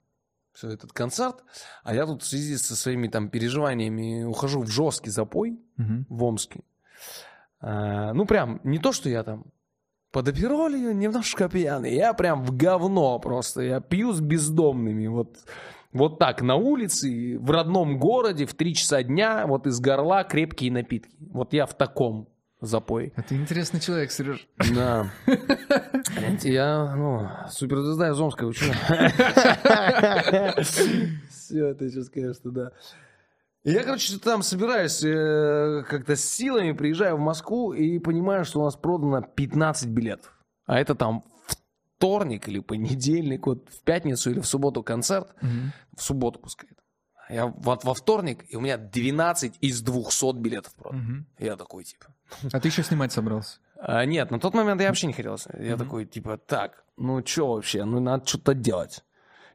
Все, 0.54 0.70
этот 0.70 0.94
концерт. 0.94 1.44
А 1.84 1.94
я 1.94 2.06
тут 2.06 2.24
в 2.24 2.26
связи 2.26 2.56
со 2.58 2.76
своими 2.76 3.08
там 3.10 3.30
переживаниями 3.30 4.24
ухожу 4.24 4.62
в 4.62 4.68
жесткий 4.70 5.10
запой 5.10 5.60
Мгм. 5.76 6.06
в 6.08 6.24
Омске. 6.24 6.62
А, 7.60 8.14
ну, 8.14 8.26
прям, 8.26 8.62
не 8.64 8.80
то, 8.80 8.94
что 8.94 9.10
я 9.10 9.24
там 9.24 9.44
под 10.12 10.28
оперолью 10.28 10.96
немножко 10.96 11.50
пьяный. 11.50 11.96
Я 11.96 12.14
прям 12.14 12.44
в 12.44 12.56
говно 12.56 13.20
просто. 13.20 13.62
Я 13.62 13.80
пью 13.80 14.14
с 14.14 14.22
бездомными. 14.22 15.08
Вот, 15.08 15.38
вот 15.94 16.20
так, 16.20 16.42
на 16.42 16.56
улице, 16.56 17.38
в 17.40 17.52
родном 17.52 18.00
городе, 18.00 18.46
в 18.46 18.54
3 18.54 18.76
часа 18.76 19.04
дня, 19.04 19.46
вот 19.48 19.68
из 19.68 19.80
горла 19.80 20.24
крепкие 20.24 20.72
напитки. 20.72 21.16
Вот 21.20 21.54
я 21.54 21.66
в 21.66 21.74
таком 21.74 22.28
запой. 22.62 23.14
А 23.16 23.22
ты 23.22 23.36
интересный 23.36 23.80
человек, 23.80 24.12
Сереж. 24.12 24.48
Да. 24.74 25.10
Я, 26.44 26.94
ну, 26.96 27.30
суперзвезда 27.50 28.10
из 28.10 28.20
Омска 28.20 28.44
учу. 28.44 28.66
Все, 31.30 31.74
ты 31.74 31.90
сейчас 31.90 32.08
скажешь, 32.08 32.36
что 32.38 32.52
да. 32.52 32.72
И 33.64 33.72
я, 33.72 33.84
короче, 33.84 34.18
там 34.20 34.42
собираюсь 34.42 35.04
э, 35.04 35.84
как-то 35.90 36.16
с 36.16 36.24
силами, 36.24 36.72
приезжаю 36.72 37.18
в 37.18 37.20
Москву 37.20 37.74
и 37.74 38.00
понимаю, 38.00 38.46
что 38.46 38.62
у 38.62 38.64
нас 38.64 38.76
продано 38.76 39.22
15 39.22 39.90
билетов. 39.90 40.34
А 40.66 40.80
это 40.80 40.96
там 40.96 41.24
вторник 41.98 42.48
или 42.48 42.60
понедельник, 42.60 43.46
вот 43.48 43.68
в 43.70 43.82
пятницу 43.84 44.32
или 44.32 44.40
в 44.40 44.46
субботу 44.48 44.82
концерт. 44.84 45.34
Мгм. 45.42 45.74
В 45.98 46.02
субботу 46.02 46.40
пускай. 46.40 46.70
Я 47.30 47.48
вот 47.48 47.84
во 47.84 47.94
вторник, 47.94 48.46
и 48.48 48.56
у 48.56 48.62
меня 48.62 48.78
12 48.78 49.58
из 49.62 49.82
200 49.82 50.38
билетов 50.38 50.74
продано. 50.76 51.04
Мгм. 51.04 51.28
Я 51.38 51.58
такой, 51.58 51.84
типа, 51.84 52.06
А 52.54 52.60
ты 52.60 52.70
еще 52.70 52.82
снимать 52.84 53.12
собрался? 53.12 53.60
а, 53.82 54.04
нет, 54.06 54.32
на 54.32 54.40
тот 54.40 54.54
момент 54.54 54.82
я 54.82 54.88
вообще 54.88 55.08
не 55.08 55.14
хотел. 55.14 55.38
Я 55.60 55.76
Мгм. 55.76 55.84
такой, 55.86 56.06
типа, 56.06 56.38
так, 56.38 56.84
ну 56.98 57.24
что 57.26 57.54
вообще, 57.54 57.84
ну 57.84 58.00
надо 58.00 58.26
что-то 58.26 58.54
делать. 58.54 59.04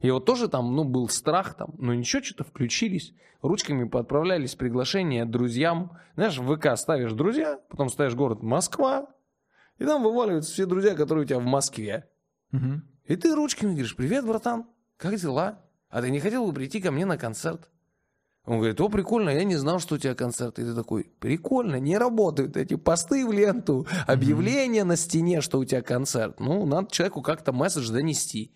И 0.04 0.10
вот 0.10 0.26
тоже 0.26 0.48
там, 0.48 0.76
ну, 0.76 0.84
был 0.84 1.08
страх 1.08 1.54
там, 1.54 1.70
но 1.78 1.94
ничего, 1.94 2.22
что-то 2.22 2.44
включились, 2.44 3.14
ручками 3.40 3.88
поотправлялись 3.88 4.54
приглашения 4.54 5.24
друзьям. 5.24 5.96
Знаешь, 6.14 6.36
в 6.36 6.54
ВК 6.54 6.76
ставишь 6.76 7.14
друзья, 7.14 7.58
потом 7.70 7.88
ставишь 7.88 8.14
город 8.14 8.42
Москва, 8.42 9.06
и 9.78 9.86
там 9.86 10.02
вываливаются 10.02 10.52
все 10.52 10.66
друзья, 10.66 10.94
которые 10.94 11.24
у 11.24 11.26
тебя 11.26 11.38
в 11.38 11.46
Москве. 11.46 12.06
Мгм. 12.50 12.84
И 13.06 13.16
ты 13.16 13.34
ручками 13.34 13.70
говоришь, 13.70 13.96
привет, 13.96 14.26
братан, 14.26 14.66
как 14.98 15.16
дела? 15.16 15.60
А 15.88 16.02
ты 16.02 16.10
не 16.10 16.20
хотел 16.20 16.46
бы 16.46 16.52
прийти 16.52 16.82
ко 16.82 16.90
мне 16.90 17.06
на 17.06 17.16
концерт? 17.16 17.70
Он 18.44 18.58
говорит, 18.58 18.78
о, 18.82 18.90
прикольно, 18.90 19.30
я 19.30 19.44
не 19.44 19.56
знал, 19.56 19.78
что 19.78 19.94
у 19.94 19.98
тебя 19.98 20.14
концерт. 20.14 20.58
И 20.58 20.64
ты 20.64 20.74
такой, 20.74 21.04
прикольно, 21.18 21.80
не 21.80 21.96
работают 21.96 22.58
эти 22.58 22.74
посты 22.74 23.26
в 23.26 23.32
ленту, 23.32 23.86
объявления 24.06 24.84
на 24.84 24.96
стене, 24.96 25.40
что 25.40 25.58
у 25.58 25.64
тебя 25.64 25.80
концерт. 25.80 26.40
Ну, 26.40 26.66
надо 26.66 26.90
человеку 26.90 27.22
как-то 27.22 27.52
месседж 27.52 27.90
донести. 27.90 28.54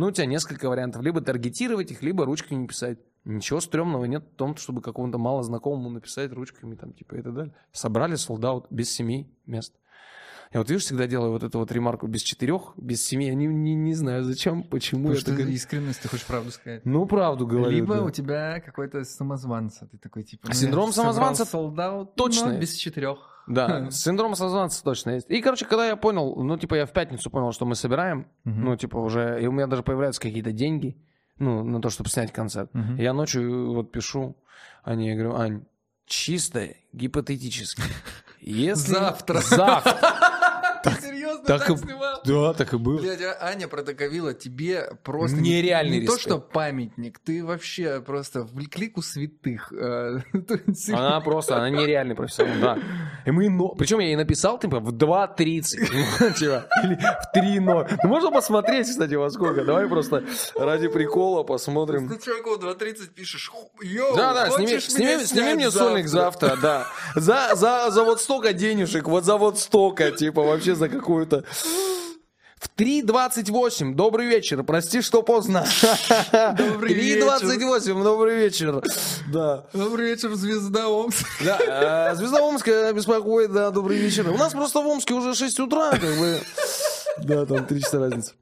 Ну, 0.00 0.06
у 0.06 0.10
тебя 0.12 0.24
несколько 0.24 0.70
вариантов. 0.70 1.02
Либо 1.02 1.20
таргетировать 1.20 1.90
их, 1.90 2.00
либо 2.00 2.24
ручками 2.24 2.66
писать. 2.66 2.98
Ничего 3.26 3.60
стрёмного 3.60 4.06
нет 4.06 4.24
в 4.32 4.34
том, 4.34 4.56
чтобы 4.56 4.80
какому-то 4.80 5.18
мало 5.18 5.42
знакомому 5.42 5.90
написать 5.90 6.32
ручками 6.32 6.74
там, 6.74 6.94
типа, 6.94 7.16
и 7.16 7.22
так 7.22 7.34
далее. 7.34 7.54
Собрали 7.72 8.14
солдат 8.14 8.64
без 8.70 8.90
семи 8.90 9.30
мест. 9.44 9.74
Я 10.54 10.60
вот, 10.60 10.70
видишь, 10.70 10.84
всегда 10.84 11.06
делаю 11.06 11.32
вот 11.32 11.42
эту 11.42 11.58
вот 11.58 11.70
ремарку 11.70 12.06
без 12.06 12.22
четырех, 12.22 12.72
без 12.78 13.04
семи. 13.04 13.26
Я 13.26 13.34
не, 13.34 13.46
не, 13.46 13.74
не 13.74 13.92
знаю, 13.92 14.24
зачем, 14.24 14.62
почему 14.62 15.02
Потому 15.02 15.14
я 15.16 15.20
что 15.20 15.32
говорю. 15.32 15.50
искренность, 15.50 16.00
ты 16.00 16.08
хочешь 16.08 16.24
правду 16.24 16.50
сказать. 16.50 16.86
Ну, 16.86 17.04
правду 17.04 17.46
говорю. 17.46 17.70
Либо 17.70 17.96
да. 17.96 18.04
у 18.04 18.10
тебя 18.10 18.60
какой-то 18.60 19.04
самозванца. 19.04 19.86
Ты 19.86 19.98
такой, 19.98 20.24
типа... 20.24 20.48
ну, 20.48 20.54
Синдром 20.54 20.92
собрал 20.92 21.12
самозванца 21.12 21.44
солдат, 21.44 22.14
точно 22.14 22.58
без 22.58 22.72
четырех. 22.72 23.29
Да, 23.46 23.90
синдром 23.90 24.34
самозванца 24.34 24.82
точно 24.84 25.10
есть. 25.10 25.30
И, 25.30 25.40
короче, 25.40 25.66
когда 25.66 25.86
я 25.86 25.96
понял, 25.96 26.36
ну, 26.36 26.56
типа, 26.56 26.74
я 26.76 26.86
в 26.86 26.92
пятницу 26.92 27.30
понял, 27.30 27.52
что 27.52 27.66
мы 27.66 27.74
собираем, 27.74 28.26
ну, 28.44 28.76
типа, 28.76 28.96
уже, 28.98 29.42
и 29.42 29.46
у 29.46 29.52
меня 29.52 29.66
даже 29.66 29.82
появляются 29.82 30.20
какие-то 30.20 30.52
деньги, 30.52 30.96
ну, 31.38 31.64
на 31.64 31.80
то, 31.80 31.90
чтобы 31.90 32.10
снять 32.10 32.32
концерт. 32.32 32.70
Я 32.98 33.12
ночью 33.12 33.72
вот 33.72 33.92
пишу 33.92 34.36
Ане, 34.84 35.10
я 35.10 35.14
говорю, 35.14 35.36
Ань, 35.36 35.64
чисто 36.06 36.68
гипотетически. 36.92 37.82
Если... 38.40 38.92
Завтра. 38.92 39.40
Завтра. 39.40 40.80
Ты 40.82 40.90
серьезно 41.46 41.58
так 41.58 41.66
так 41.66 41.70
и- 41.70 41.86
снимал? 41.86 42.20
Да, 42.24 42.52
так 42.54 42.72
и 42.74 42.76
было. 42.76 42.98
Блядь, 43.00 43.22
а 43.22 43.36
Аня 43.46 43.68
Протоковила 43.68 44.34
тебе 44.34 44.90
просто 45.02 45.36
не- 45.38 45.50
Нереальный 45.50 46.00
не, 46.00 46.06
то, 46.06 46.12
респект. 46.14 46.20
что 46.20 46.38
памятник, 46.38 47.18
ты 47.18 47.44
вообще 47.44 48.00
просто 48.00 48.42
в 48.44 48.68
клику 48.68 49.02
святых. 49.02 49.72
э, 49.72 50.18
то 50.46 50.60
Она 50.92 51.20
просто, 51.20 51.56
она 51.56 51.70
нереальный 51.70 52.14
профессионал, 52.14 52.54
да. 52.60 52.78
И 53.26 53.30
мы, 53.30 53.48
но... 53.48 53.68
Причем 53.70 53.98
я 54.00 54.06
ей 54.08 54.16
написал, 54.16 54.58
типа, 54.58 54.80
в 54.80 54.92
2.30, 54.94 56.34
типа, 56.38 56.66
или 56.84 56.94
в 56.96 57.36
3.0. 57.36 57.98
Ну, 58.02 58.08
можно 58.08 58.30
посмотреть, 58.30 58.88
кстати, 58.88 59.14
во 59.14 59.30
сколько. 59.30 59.64
Давай 59.64 59.86
просто 59.88 60.24
ради 60.56 60.88
прикола 60.88 61.42
посмотрим. 61.42 62.08
Ты 62.08 62.18
чуваку 62.18 62.56
2.30 62.56 63.08
пишешь, 63.14 63.48
«Ху, 63.48 63.70
йоу, 63.82 64.16
Да, 64.16 64.34
да, 64.34 64.50
сними, 64.50 64.78
сними, 64.80 65.24
сними 65.24 65.54
мне 65.54 65.70
сольник 65.70 66.06
завтра, 66.08 66.56
да. 66.60 66.86
За, 67.14 67.50
за, 67.54 67.90
за 67.90 68.04
вот 68.04 68.20
столько 68.20 68.52
денежек, 68.52 69.06
вот 69.08 69.24
за 69.24 69.36
вот 69.36 69.58
столько, 69.58 70.10
типа, 70.10 70.42
вообще 70.42 70.74
за 70.74 70.88
какую-то... 71.30 71.44
В 72.58 72.68
3.28, 72.76 73.94
добрый 73.94 74.26
вечер, 74.26 74.62
прости, 74.64 75.00
что 75.00 75.22
поздно. 75.22 75.64
Добрый 76.30 76.94
3.28, 76.94 78.04
добрый 78.04 78.36
вечер. 78.36 78.82
Да. 79.32 79.64
Добрый 79.72 80.10
вечер, 80.10 80.34
звезда 80.34 80.90
Омск. 80.90 81.26
Да, 81.42 82.10
э, 82.10 82.14
Звезда 82.16 82.42
Омска 82.42 82.92
беспокоит, 82.92 83.50
да, 83.50 83.70
добрый 83.70 83.96
вечер. 83.96 84.28
У 84.28 84.36
нас 84.36 84.52
просто 84.52 84.82
в 84.82 84.86
Омске 84.86 85.14
уже 85.14 85.34
6 85.34 85.58
утра, 85.60 85.92
как 85.92 86.02
бы. 86.02 86.38
Да, 87.22 87.46
там 87.46 87.64
3 87.64 87.80
часа 87.80 87.98
разница. 87.98 88.34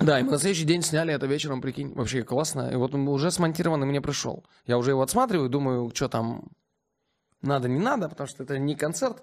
Да, 0.00 0.20
и 0.20 0.22
мы 0.22 0.32
на 0.32 0.38
следующий 0.38 0.64
день 0.64 0.80
сняли 0.80 1.12
это 1.12 1.26
вечером, 1.26 1.60
прикинь. 1.60 1.92
Вообще 1.92 2.22
классно. 2.22 2.70
И 2.72 2.76
вот 2.76 2.94
он 2.94 3.06
уже 3.08 3.30
смонтированный 3.30 3.86
мне 3.86 4.00
пришел. 4.00 4.42
Я 4.64 4.78
уже 4.78 4.92
его 4.92 5.02
отсматриваю, 5.02 5.50
думаю, 5.50 5.92
что 5.94 6.08
там 6.08 6.48
надо, 7.44 7.68
не 7.68 7.78
надо, 7.78 8.08
потому 8.08 8.26
что 8.26 8.42
это 8.42 8.58
не 8.58 8.74
концерт. 8.74 9.22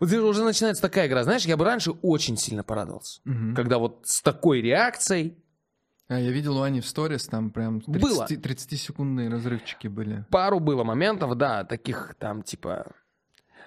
Вот 0.00 0.08
здесь 0.08 0.20
уже 0.20 0.44
начинается 0.44 0.82
такая 0.82 1.06
игра. 1.08 1.24
Знаешь, 1.24 1.44
я 1.44 1.56
бы 1.56 1.64
раньше 1.64 1.92
очень 2.02 2.36
сильно 2.36 2.62
порадовался. 2.62 3.20
Когда 3.54 3.78
вот 3.78 4.00
с 4.04 4.22
такой 4.22 4.60
реакцией 4.60 5.38
А, 6.08 6.18
я 6.18 6.30
видел 6.30 6.56
у 6.58 6.62
Ани 6.62 6.80
в 6.80 6.86
сторис, 6.86 7.26
там 7.26 7.50
прям 7.50 7.82
Было. 7.86 8.26
30 8.26 8.44
30-секундные 8.44 9.28
разрывчики 9.28 9.88
были. 9.88 10.24
пару 10.30 10.60
было 10.60 10.84
моментов, 10.84 11.36
да, 11.36 11.64
таких 11.64 12.14
там 12.18 12.42
типа... 12.42 12.92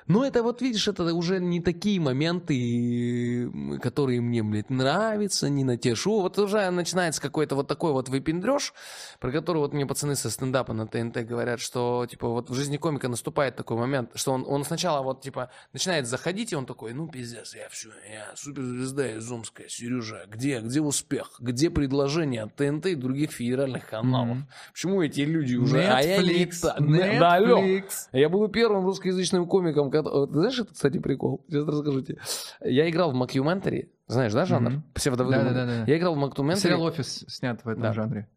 Но 0.07 0.25
это 0.25 0.43
вот, 0.43 0.61
видишь, 0.61 0.87
это 0.87 1.03
уже 1.13 1.39
не 1.39 1.61
такие 1.61 1.99
моменты, 1.99 3.51
которые 3.81 4.21
мне, 4.21 4.43
блядь, 4.43 4.69
нравятся, 4.69 5.49
не 5.49 5.63
на 5.63 5.77
те 5.77 5.95
шоу. 5.95 6.21
Вот 6.21 6.37
уже 6.39 6.69
начинается 6.69 7.21
какой-то 7.21 7.55
вот 7.55 7.67
такой 7.67 7.91
вот 7.91 8.09
выпендреж, 8.09 8.73
про 9.19 9.31
который 9.31 9.59
вот 9.59 9.73
мне 9.73 9.85
пацаны 9.85 10.15
со 10.15 10.29
стендапа 10.29 10.73
на 10.73 10.87
ТНТ 10.87 11.25
говорят, 11.25 11.59
что, 11.59 12.05
типа, 12.09 12.27
вот 12.27 12.49
в 12.49 12.53
жизни 12.53 12.77
комика 12.77 13.07
наступает 13.07 13.55
такой 13.55 13.77
момент, 13.77 14.11
что 14.15 14.31
он, 14.31 14.45
он 14.47 14.63
сначала 14.63 15.03
вот, 15.03 15.21
типа, 15.21 15.49
начинает 15.73 16.07
заходить, 16.07 16.51
и 16.51 16.55
он 16.55 16.65
такой, 16.65 16.93
ну, 16.93 17.07
пиздец, 17.07 17.55
я 17.55 17.69
все, 17.69 17.89
я 18.11 18.35
суперзвезда 18.35 19.17
из 19.17 19.31
Омска, 19.31 19.69
Сережа, 19.69 20.25
где, 20.27 20.59
где 20.59 20.81
успех, 20.81 21.35
где 21.39 21.69
предложение 21.69 22.43
от 22.43 22.55
ТНТ 22.55 22.87
и 22.87 22.95
других 22.95 23.31
федеральных 23.31 23.87
каналов? 23.87 24.37
Мгм. 24.37 24.47
Почему 24.71 25.01
эти 25.01 25.21
люди 25.21 25.55
уже... 25.55 25.83
а 25.83 26.01
я 26.01 26.21
не 26.21 26.45
Netflix, 26.45 27.19
да, 27.19 27.33
алло. 27.35 27.59
Netflix. 27.59 27.83
Я 28.11 28.29
был 28.29 28.47
первым 28.47 28.85
русскоязычным 28.85 29.45
комиком. 29.45 29.91
Ты 30.03 30.33
знаешь, 30.33 30.59
это, 30.59 30.73
кстати, 30.73 30.97
прикол? 30.99 31.43
Сейчас 31.47 31.67
расскажу 31.67 32.01
тебе. 32.01 32.19
Я 32.63 32.89
играл 32.89 33.11
в 33.11 33.15
Макюментари. 33.15 33.91
Знаешь, 34.07 34.33
да, 34.33 34.45
жанр? 34.45 34.69
Мгм. 34.69 34.83
Псевдовыдуманный. 34.93 35.53
Да-да-да-да. 35.53 35.91
Я 35.91 35.97
играл 35.97 36.15
в 36.15 36.17
Макюментари. 36.17 36.61
Сериал 36.63 36.81
«Офис» 36.83 37.23
снят 37.27 37.63
в 37.63 37.67
этом 37.67 37.81
Да. 37.83 37.93
жанре. 37.93 38.27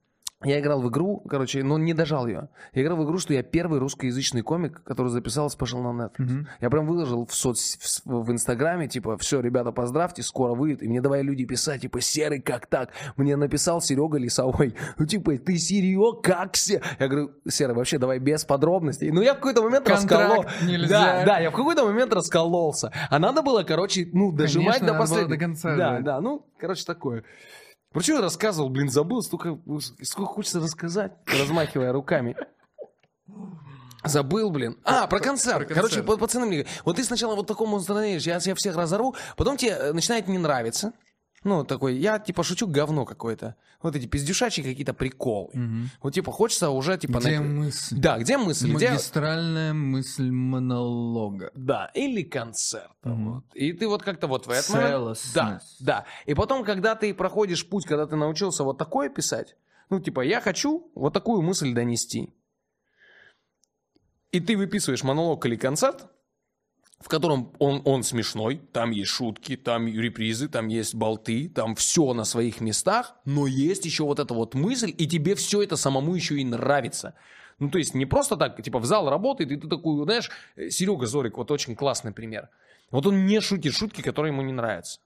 Я 0.45 0.61
играл 0.61 0.80
в 0.80 0.88
игру, 0.90 1.22
короче, 1.28 1.62
но 1.62 1.78
не 1.78 1.95
дожал 1.95 2.26
ее. 2.26 2.49
Я 2.72 2.82
играл 2.82 2.97
в 2.99 3.05
игру, 3.05 3.18
что 3.18 3.32
я 3.34 3.42
первый 3.42 3.78
русскоязычный 3.80 4.42
комик, 4.42 4.82
который 4.84 5.09
записал 5.09 5.49
special 5.51 5.79
на 5.80 6.05
Netflix. 6.05 6.11
Мгм. 6.18 6.49
Я 6.61 6.70
прям 6.70 6.86
выложил 6.86 7.26
в, 7.26 7.34
соц... 7.34 7.76
в, 8.05 8.22
в 8.24 8.30
Инстаграме, 8.32 8.88
типа, 8.88 9.16
все, 9.18 9.40
ребята, 9.40 9.72
поздравьте, 9.72 10.22
скоро 10.22 10.55
выйдет. 10.55 10.82
И 10.82 10.88
мне 10.88 11.01
давай 11.01 11.22
люди 11.22 11.45
писать, 11.45 11.82
типа, 11.82 12.01
Серый, 12.01 12.40
как 12.40 12.66
так? 12.66 12.90
Мне 13.16 13.36
написал 13.36 13.80
Серега 13.80 14.18
Лисовой. 14.18 14.74
Ну, 14.99 15.07
типа, 15.07 15.36
ты 15.38 15.57
Серега, 15.59 16.12
как 16.22 16.57
все? 16.57 16.81
Я 16.99 17.09
говорю, 17.09 17.32
Серый, 17.49 17.74
вообще 17.74 17.99
давай 17.99 18.18
без 18.18 18.45
подробностей. 18.45 19.11
Ну, 19.11 19.22
я 19.22 19.32
в 19.34 19.36
какой-то 19.36 19.62
момент 19.62 19.86
Контракт 19.86 20.12
расколол. 20.12 20.45
нельзя. 20.62 20.88
Да, 20.88 21.24
да, 21.24 21.38
я 21.40 21.51
в 21.51 21.55
какой-то 21.55 21.84
момент 21.84 22.12
раскололся. 22.12 22.92
А 23.11 23.18
надо 23.18 23.42
было, 23.42 23.62
короче, 23.62 24.09
ну, 24.12 24.32
дожимать 24.32 24.78
Конечно, 24.78 24.92
до 24.95 24.99
последнего. 24.99 25.30
до 25.30 25.36
конца 25.38 25.76
Да, 25.76 25.90
жать. 25.97 26.05
да, 26.05 26.20
ну, 26.20 26.47
короче, 26.59 26.84
такое. 26.84 27.24
Про 27.95 28.03
что 28.03 28.14
я 28.14 28.20
рассказывал, 28.20 28.70
блин, 28.70 28.90
забыл, 28.90 29.22
столько, 29.22 29.57
сколько 30.03 30.32
хочется 30.32 30.59
рассказать, 30.59 31.12
размахивая 31.26 31.92
руками. 31.92 32.36
Забыл, 34.03 34.51
блин. 34.51 34.76
А, 34.84 35.07
про 35.07 35.20
концерт. 35.20 35.68
про 35.68 35.74
Короче, 35.76 35.97
концерт. 36.03 36.07
па- 36.07 36.16
пацаны 36.16 36.47
мне 36.47 36.57
говорят, 36.59 36.82
вот 36.84 36.97
ты 36.97 37.05
сначала 37.05 37.36
вот 37.36 37.47
такому 37.47 37.78
становишься, 37.80 38.30
я 38.30 38.40
тебя 38.40 38.57
всех 38.57 38.76
разорву, 38.76 39.14
потом 39.36 39.57
тебе 39.57 39.70
э, 39.70 39.92
начинает 39.92 40.26
не 40.26 40.38
нравиться. 40.38 40.92
Ну, 41.45 41.62
такой, 41.62 41.97
я 41.97 42.18
типа 42.18 42.42
шучу 42.42 42.66
говно 42.66 43.05
какое-то. 43.05 43.55
Вот 43.82 43.95
эти 43.95 44.07
пиздюшачьи 44.07 44.64
какие-то 44.64 44.95
приколы. 44.95 45.51
Мгм. 45.53 45.90
Вот 46.03 46.14
типа 46.14 46.32
хочется 46.32 46.70
уже 46.70 46.97
типа... 46.97 47.18
Где 47.18 47.36
напи- 47.36 47.40
мысль? 47.40 47.97
Да, 47.99 48.18
где 48.18 48.38
мысль? 48.38 48.72
Где... 48.72 48.90
Магистральная 48.90 49.74
мысль 49.74 50.30
монолога. 50.30 51.51
Да, 51.55 51.90
или 51.95 52.22
концерт. 52.22 52.97
Мгм. 53.03 53.34
Вот. 53.34 53.45
И 53.53 53.74
ты 53.74 53.86
вот 53.86 54.03
как-то 54.03 54.26
вот 54.26 54.47
в 54.47 54.49
момент... 54.49 54.64
Целостность. 54.64 55.34
Да, 55.34 55.61
да. 55.80 56.05
И 56.24 56.32
потом, 56.32 56.64
когда 56.64 56.95
ты 56.95 57.12
проходишь 57.12 57.68
путь, 57.68 57.84
когда 57.84 58.07
ты 58.07 58.16
научился 58.16 58.64
вот 58.64 58.78
такое 58.78 59.11
писать, 59.11 59.55
ну, 59.90 60.01
типа, 60.01 60.22
я 60.22 60.40
хочу 60.40 60.90
вот 60.95 61.12
такую 61.12 61.42
мысль 61.42 61.74
донести. 61.74 62.32
И 64.32 64.40
ты 64.40 64.57
выписываешь 64.57 65.05
монолог 65.05 65.45
или 65.45 65.57
концерт, 65.57 66.07
в 67.05 67.09
котором 67.09 67.53
он, 67.59 67.83
он 67.85 68.03
смешной, 68.03 68.63
там 68.73 68.91
есть 68.91 69.11
шутки, 69.11 69.59
там 69.59 69.87
репризы, 69.87 70.49
там 70.49 70.69
есть 70.69 70.95
болты, 70.95 71.51
там 71.51 71.75
все 71.75 72.15
на 72.15 72.25
своих 72.25 72.63
местах, 72.63 73.15
но 73.27 73.47
есть 73.47 73.85
еще 73.85 74.05
вот 74.05 74.21
эта 74.21 74.33
вот 74.33 74.55
мысль, 74.55 74.95
и 74.97 75.07
тебе 75.07 75.35
все 75.35 75.63
это 75.63 75.77
самому 75.77 76.15
еще 76.15 76.41
и 76.41 76.45
нравится. 76.45 77.13
Ну, 77.59 77.69
то 77.69 77.77
есть 77.77 77.93
не 77.95 78.07
просто 78.07 78.39
так, 78.39 78.61
типа, 78.63 78.79
в 78.79 78.87
зал 78.87 79.11
работает, 79.11 79.53
и 79.53 79.57
ты 79.57 79.69
такой, 79.69 80.03
знаешь, 80.05 80.31
Серега 80.71 81.05
Зорик, 81.05 81.37
вот 81.37 81.51
очень 81.51 81.77
классный 81.77 82.11
пример. 82.11 82.49
Вот 82.91 83.05
он 83.05 83.27
не 83.27 83.39
шутит 83.43 83.75
шутки, 83.75 84.01
которые 84.01 84.33
ему 84.33 84.41
не 84.41 84.55
нравятся. 84.55 84.99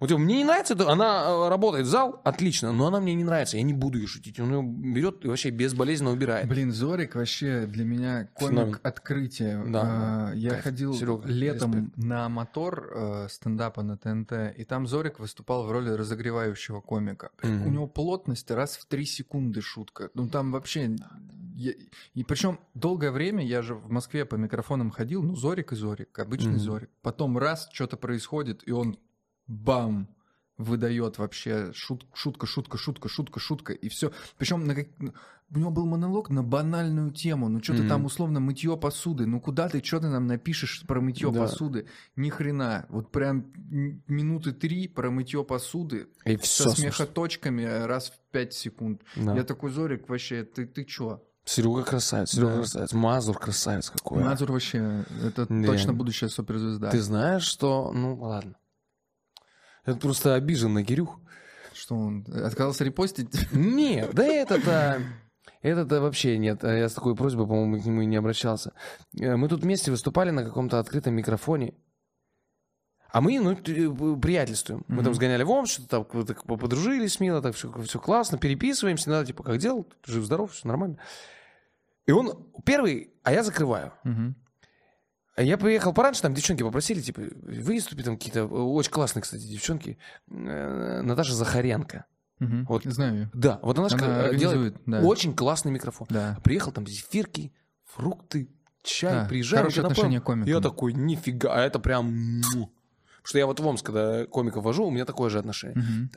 Вот 0.00 0.10
мне 0.12 0.36
не 0.38 0.44
нравится, 0.44 0.74
она 0.88 1.24
э, 1.28 1.48
работает 1.48 1.86
в 1.86 1.90
зал, 1.90 2.20
отлично, 2.24 2.70
но 2.72 2.86
она 2.86 3.00
мне 3.00 3.14
не 3.14 3.24
нравится, 3.24 3.56
я 3.56 3.64
не 3.64 3.72
буду 3.72 3.98
ее 3.98 4.06
шутить. 4.06 4.38
Он 4.38 4.52
ее 4.52 4.62
берет 4.62 5.24
и 5.24 5.28
вообще 5.28 5.50
безболезненно 5.50 6.10
убирает. 6.12 6.48
Блин, 6.48 6.70
Зорик 6.70 7.16
вообще 7.16 7.66
для 7.66 7.84
меня 7.84 8.28
комик 8.34 8.78
открытия. 8.84 9.62
Да. 9.66 10.28
А, 10.30 10.32
Я 10.34 10.50
Кайф. 10.50 10.62
ходил 10.64 10.94
Серега, 10.94 11.26
летом 11.26 11.74
респект. 11.74 11.96
на 11.96 12.28
мотор 12.28 12.92
э, 12.94 13.26
стендапа 13.28 13.82
на 13.82 13.96
ТНТ, 13.98 14.32
и 14.56 14.64
там 14.64 14.86
Зорик 14.86 15.18
выступал 15.18 15.66
в 15.66 15.72
роли 15.72 15.90
разогревающего 15.90 16.80
комика. 16.80 17.30
Мгм. 17.42 17.66
У 17.66 17.70
него 17.70 17.86
плотность 17.88 18.50
раз 18.52 18.76
в 18.76 18.86
три 18.86 19.04
секунды 19.04 19.60
шутка. 19.62 20.10
Ну 20.14 20.28
там 20.28 20.52
вообще... 20.52 20.94
я- 21.56 21.72
И 22.14 22.22
причем 22.22 22.60
долгое 22.74 23.10
время 23.10 23.44
я 23.44 23.62
же 23.62 23.74
в 23.74 23.90
Москве 23.90 24.24
по 24.24 24.36
микрофонам 24.36 24.90
ходил, 24.92 25.24
ну 25.24 25.34
Зорик 25.34 25.72
и 25.72 25.76
Зорик, 25.76 26.16
обычный 26.20 26.50
Мгм. 26.52 26.60
Зорик. 26.60 26.90
Потом 27.02 27.36
раз 27.36 27.68
что-то 27.72 27.96
происходит, 27.96 28.62
и 28.64 28.70
он 28.70 28.96
бам! 29.48 30.08
выдает 30.60 31.18
вообще 31.18 31.70
шут- 31.72 32.04
шутка, 32.12 32.44
шутка, 32.48 32.76
шутка, 32.76 33.08
шутка, 33.08 33.38
шутка, 33.38 33.72
и 33.72 33.88
все. 33.88 34.10
Причем 34.38 34.66
на 34.66 34.74
как- 34.74 34.88
у 35.54 35.58
него 35.58 35.70
был 35.70 35.86
монолог 35.86 36.30
на 36.30 36.42
банальную 36.42 37.12
тему. 37.12 37.48
Ну, 37.48 37.62
что-то 37.62 37.78
Мгм. 37.82 37.88
там 37.88 38.04
условно 38.06 38.40
мытье 38.40 38.76
посуды. 38.76 39.24
Ну, 39.24 39.40
куда 39.40 39.68
ты, 39.68 39.80
что 39.84 40.00
ты 40.00 40.08
нам 40.08 40.26
напишешь 40.26 40.82
про 40.88 41.00
мытье 41.00 41.30
Да. 41.30 41.42
посуды? 41.42 41.86
Ни 42.16 42.28
хрена. 42.28 42.86
Вот 42.88 43.12
прям 43.12 43.52
минуты 44.08 44.50
три 44.50 44.88
про 44.88 45.12
мытье 45.12 45.44
посуды 45.44 46.08
И 46.24 46.36
со 46.38 46.42
все. 46.42 46.70
смехоточками 46.70 47.62
раз 47.62 48.10
в 48.10 48.32
пять 48.32 48.52
секунд. 48.52 49.02
Да. 49.14 49.36
Я 49.36 49.44
такой, 49.44 49.70
Зорик, 49.70 50.08
вообще, 50.08 50.42
ты, 50.42 50.66
ты 50.66 50.84
чё? 50.84 51.22
Серега 51.44 51.84
красавец, 51.84 52.30
Серега 52.32 52.50
Да. 52.50 52.56
красавец. 52.56 52.92
Мазур 52.92 53.38
красавец 53.38 53.90
какой. 53.90 54.24
Мазур 54.24 54.50
вообще, 54.50 55.04
это 55.22 55.46
Да. 55.48 55.66
точно 55.66 55.92
будущая 55.94 56.28
суперзвезда. 56.28 56.90
Ты 56.90 57.00
знаешь, 57.00 57.44
что... 57.44 57.92
Ну, 57.94 58.16
ладно. 58.16 58.56
Это 59.88 59.98
просто 60.00 60.34
обижен 60.34 60.74
на 60.74 60.84
Кирюх. 60.84 61.18
Что 61.72 61.94
он, 61.96 62.24
отказался 62.44 62.84
репостить? 62.84 63.28
Нет, 63.52 64.10
да 64.14 64.24
это-то... 64.26 65.00
Это-то 65.62 66.00
вообще 66.00 66.38
нет. 66.38 66.62
Я 66.62 66.88
с 66.88 66.94
такой 66.94 67.16
просьбой, 67.16 67.46
по-моему, 67.46 67.80
к 67.80 67.84
нему 67.84 68.02
и 68.02 68.06
не 68.06 68.16
обращался. 68.16 68.72
Э, 69.18 69.36
Мы 69.36 69.48
тут 69.48 69.62
вместе 69.62 69.90
выступали 69.90 70.30
на 70.30 70.44
каком-то 70.44 70.78
открытом 70.78 71.14
микрофоне. 71.14 71.74
А 73.10 73.20
мы, 73.20 73.40
ну, 73.40 73.52
э, 73.52 74.20
приятельствуем. 74.20 74.84
Мы 74.86 74.98
там 74.98 75.06
Мгм. 75.06 75.14
сгоняли 75.14 75.42
в 75.42 75.50
Омск, 75.50 75.72
что-то 75.80 76.24
так, 76.24 76.44
подружились 76.44 77.18
мило, 77.20 77.40
так 77.42 77.54
все, 77.56 77.72
все 77.82 77.98
классно, 77.98 78.38
переписываемся, 78.38 79.08
надо, 79.10 79.26
типа, 79.26 79.42
как 79.42 79.56
дел, 79.58 79.86
жив-здоров, 80.06 80.52
все 80.52 80.68
нормально. 80.68 80.98
И 82.06 82.12
он 82.12 82.46
первый, 82.64 83.10
а 83.22 83.32
я 83.32 83.42
закрываю. 83.42 83.92
Мгм. 84.04 84.36
А 85.38 85.42
Я 85.42 85.56
приехал 85.56 85.92
пораньше, 85.92 86.20
там 86.20 86.34
девчонки 86.34 86.64
попросили, 86.64 87.00
типа, 87.00 87.22
выступи, 87.42 88.02
там 88.02 88.16
какие-то, 88.18 88.40
э, 88.40 88.42
очень 88.46 88.90
классные, 88.90 89.22
кстати, 89.22 89.42
девчонки. 89.42 89.96
Э, 90.28 91.00
Наташа 91.02 91.32
Захаренко. 91.32 92.06
Мгм. 92.40 92.64
Вот. 92.64 92.82
Знаю 92.82 93.14
ее. 93.14 93.30
Да, 93.32 93.60
вот 93.62 93.78
она, 93.78 93.86
Она 93.92 94.28
э, 94.30 94.36
делает 94.36 94.78
да. 94.84 95.00
очень 95.00 95.36
классный 95.36 95.70
микрофон. 95.70 96.08
Да. 96.10 96.38
Приехал 96.42 96.72
там 96.72 96.88
зефирки, 96.88 97.52
фрукты, 97.84 98.50
чай, 98.82 99.12
Да, 99.12 99.24
приезжаем. 99.26 99.62
хорошее 99.62 99.86
отношение 99.86 100.20
к 100.20 100.24
комикам. 100.24 100.48
Я 100.50 100.60
такой, 100.60 100.92
нифига, 100.92 101.54
а 101.54 101.60
это 101.60 101.78
прям... 101.78 102.06
му. 102.06 102.42
Потому 102.42 103.22
что 103.22 103.38
я 103.38 103.46
вот 103.46 103.60
в 103.60 103.66
Омск, 103.66 103.86
когда 103.86 104.26
комиков 104.26 104.64
вожу, 104.64 104.86
у 104.86 104.90
меня 104.90 105.04
такое 105.04 105.30
же 105.30 105.38
отношение. 105.38 105.76
Мгм. 105.76 106.10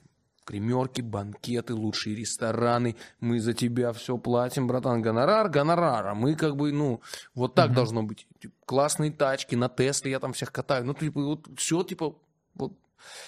Гримерки, 0.45 1.01
банкеты, 1.01 1.73
лучшие 1.73 2.15
рестораны. 2.15 2.95
Мы 3.19 3.39
за 3.39 3.53
тебя 3.53 3.93
все 3.93 4.17
платим, 4.17 4.67
братан. 4.67 5.01
Гонорар, 5.01 5.49
гонорар. 5.49 6.07
А 6.07 6.13
мы 6.15 6.35
как 6.35 6.55
бы, 6.55 6.71
ну, 6.71 7.01
вот 7.35 7.53
так 7.55 7.67
Мгм. 7.67 7.75
должно 7.75 8.03
быть. 8.03 8.27
Типа, 8.39 8.53
классные 8.65 9.11
тачки, 9.11 9.55
на 9.55 9.69
Тесле 9.69 10.11
я 10.11 10.19
там 10.19 10.33
всех 10.33 10.51
катаю. 10.51 10.83
Ну, 10.85 10.93
типа, 10.93 11.21
вот 11.21 11.47
все, 11.57 11.83
типа, 11.83 12.15
вот. 12.55 12.73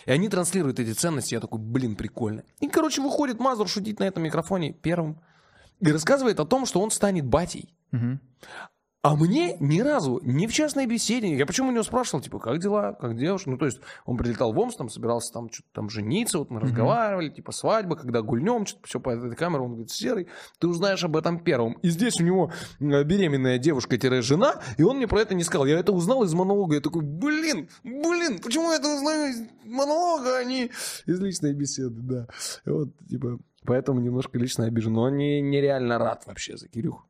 И 0.05 0.11
они 0.11 0.28
транслируют 0.30 0.80
эти 0.80 0.93
ценности. 0.93 1.34
Я 1.34 1.39
такой, 1.39 1.59
блин, 1.59 1.95
прикольно. 1.95 2.43
И, 2.59 2.68
короче, 2.68 3.01
выходит 3.01 3.39
Мазур 3.39 3.68
шутить 3.68 3.99
на 3.99 4.03
этом 4.05 4.24
микрофоне 4.24 4.74
первым. 4.74 5.20
И 5.80 5.91
рассказывает 5.91 6.39
о 6.39 6.45
том, 6.45 6.66
что 6.66 6.82
он 6.82 6.91
станет 6.91 7.26
батей. 7.26 7.74
Мгм. 7.91 8.20
А 9.06 9.18
мне 9.18 9.58
ни 9.60 9.82
разу, 9.82 10.22
ни 10.24 10.47
в 10.47 10.54
частной 10.54 10.86
беседе, 10.86 11.36
я 11.36 11.45
почему 11.45 11.68
у 11.68 11.72
него 11.74 11.84
спрашивал, 11.84 12.22
типа, 12.22 12.39
как 12.39 12.60
дела, 12.60 12.93
как 12.93 13.18
девушка? 13.18 13.49
Ну, 13.49 13.58
то 13.58 13.66
есть 13.66 13.82
он 14.06 14.16
прилетал 14.16 14.54
в 14.54 14.58
Омск, 14.60 14.78
там 14.78 14.88
собирался 14.88 15.34
там 15.34 15.51
что-то 15.51 15.68
там 15.74 15.89
жениться, 15.89 16.39
вот 16.39 16.49
мы 16.49 16.60
Мгм. 16.62 16.68
разговаривали, 16.68 17.28
типа, 17.28 17.51
свадьба, 17.51 17.97
когда 17.97 18.22
гульнем, 18.22 18.66
что-то 18.66 18.88
все 18.88 19.01
по 19.01 19.10
этой 19.10 19.36
камере, 19.36 19.62
он 19.62 19.72
говорит, 19.72 19.91
Серый, 19.91 20.30
ты 20.58 20.68
узнаешь 20.70 21.04
об 21.04 21.18
этом 21.18 21.39
первым. 21.39 21.74
И 21.82 21.89
здесь 21.89 22.18
у 22.22 22.24
него 22.24 22.54
э, 22.80 23.04
беременная 23.04 23.58
девушка-жена, 23.58 24.62
и 24.78 24.84
он 24.84 24.95
мне 24.95 25.08
про 25.10 25.20
это 25.20 25.36
не 25.36 25.43
сказал. 25.43 25.66
Я 25.66 25.80
это 25.80 25.91
узнал 25.91 26.24
из 26.24 26.34
монолога, 26.34 26.76
я 26.76 26.80
такой, 26.80 27.01
блин, 27.04 27.68
блин, 27.84 28.39
почему 28.39 28.72
я 28.72 28.78
это 28.78 28.88
узнаю 28.88 29.32
из 29.34 29.41
монолога, 29.66 30.38
а 30.38 30.43
не 30.45 30.72
из 31.06 31.20
личной 31.20 31.54
беседы, 31.54 31.99
да. 32.01 32.28
Вот, 32.66 32.88
типа, 33.10 33.38
поэтому 33.66 33.99
немножко 33.99 34.38
лично 34.39 34.64
обижен, 34.64 34.93
но 34.93 35.10
не, 35.10 35.41
нереально 35.41 35.97
рад 35.97 36.24
вообще 36.26 36.56
за 36.56 36.70
Кирюху. 36.70 37.04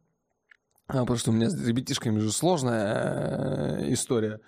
А, 0.93 0.99
потому 0.99 1.17
что 1.17 1.31
у 1.31 1.33
меня 1.33 1.49
с 1.49 1.67
ребятишками 1.67 2.19
же 2.19 2.31
сложная 2.31 3.79
э, 3.79 3.93
история 3.93 4.39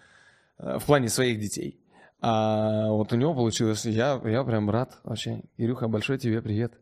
э, 0.59 0.77
в 0.77 0.85
плане 0.85 1.09
своих 1.09 1.39
детей. 1.39 1.81
А 2.21 2.89
вот 2.89 3.11
у 3.11 3.15
него 3.15 3.33
получилось, 3.33 3.85
я, 3.85 4.21
я 4.23 4.43
прям 4.43 4.69
рад 4.69 4.99
вообще. 5.03 5.41
Ирюха, 5.57 5.87
большой 5.87 6.19
тебе 6.19 6.43
привет. 6.43 6.73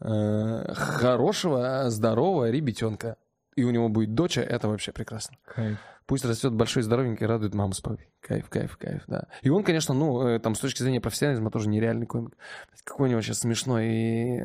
Э, 0.00 0.72
Хорошего, 0.72 1.90
здорового 1.90 2.50
ребятенка. 2.50 3.16
И 3.54 3.64
у 3.64 3.70
него 3.70 3.90
будет 3.90 4.14
доча, 4.14 4.40
это 4.40 4.68
вообще 4.68 4.92
прекрасно. 4.92 5.36
Кайф. 5.44 5.78
Пусть 6.06 6.24
растет 6.24 6.54
большой, 6.54 6.82
здоровенький, 6.82 7.26
радует 7.26 7.52
маму 7.52 7.74
с 7.74 7.82
папой. 7.82 8.08
Кайф, 8.20 8.48
кайф, 8.48 8.78
кайф, 8.78 9.02
да. 9.06 9.28
И 9.42 9.50
он, 9.50 9.62
конечно, 9.62 9.94
ну, 9.94 10.38
там, 10.38 10.54
с 10.54 10.58
точки 10.58 10.82
зрения 10.82 11.02
профессионализма, 11.02 11.50
тоже 11.50 11.68
нереальный 11.68 12.06
комик. 12.06 12.36
Какой 12.84 13.08
у 13.08 13.10
него 13.10 13.20
сейчас 13.20 13.40
смешной. 13.40 13.86
И, 13.88 14.42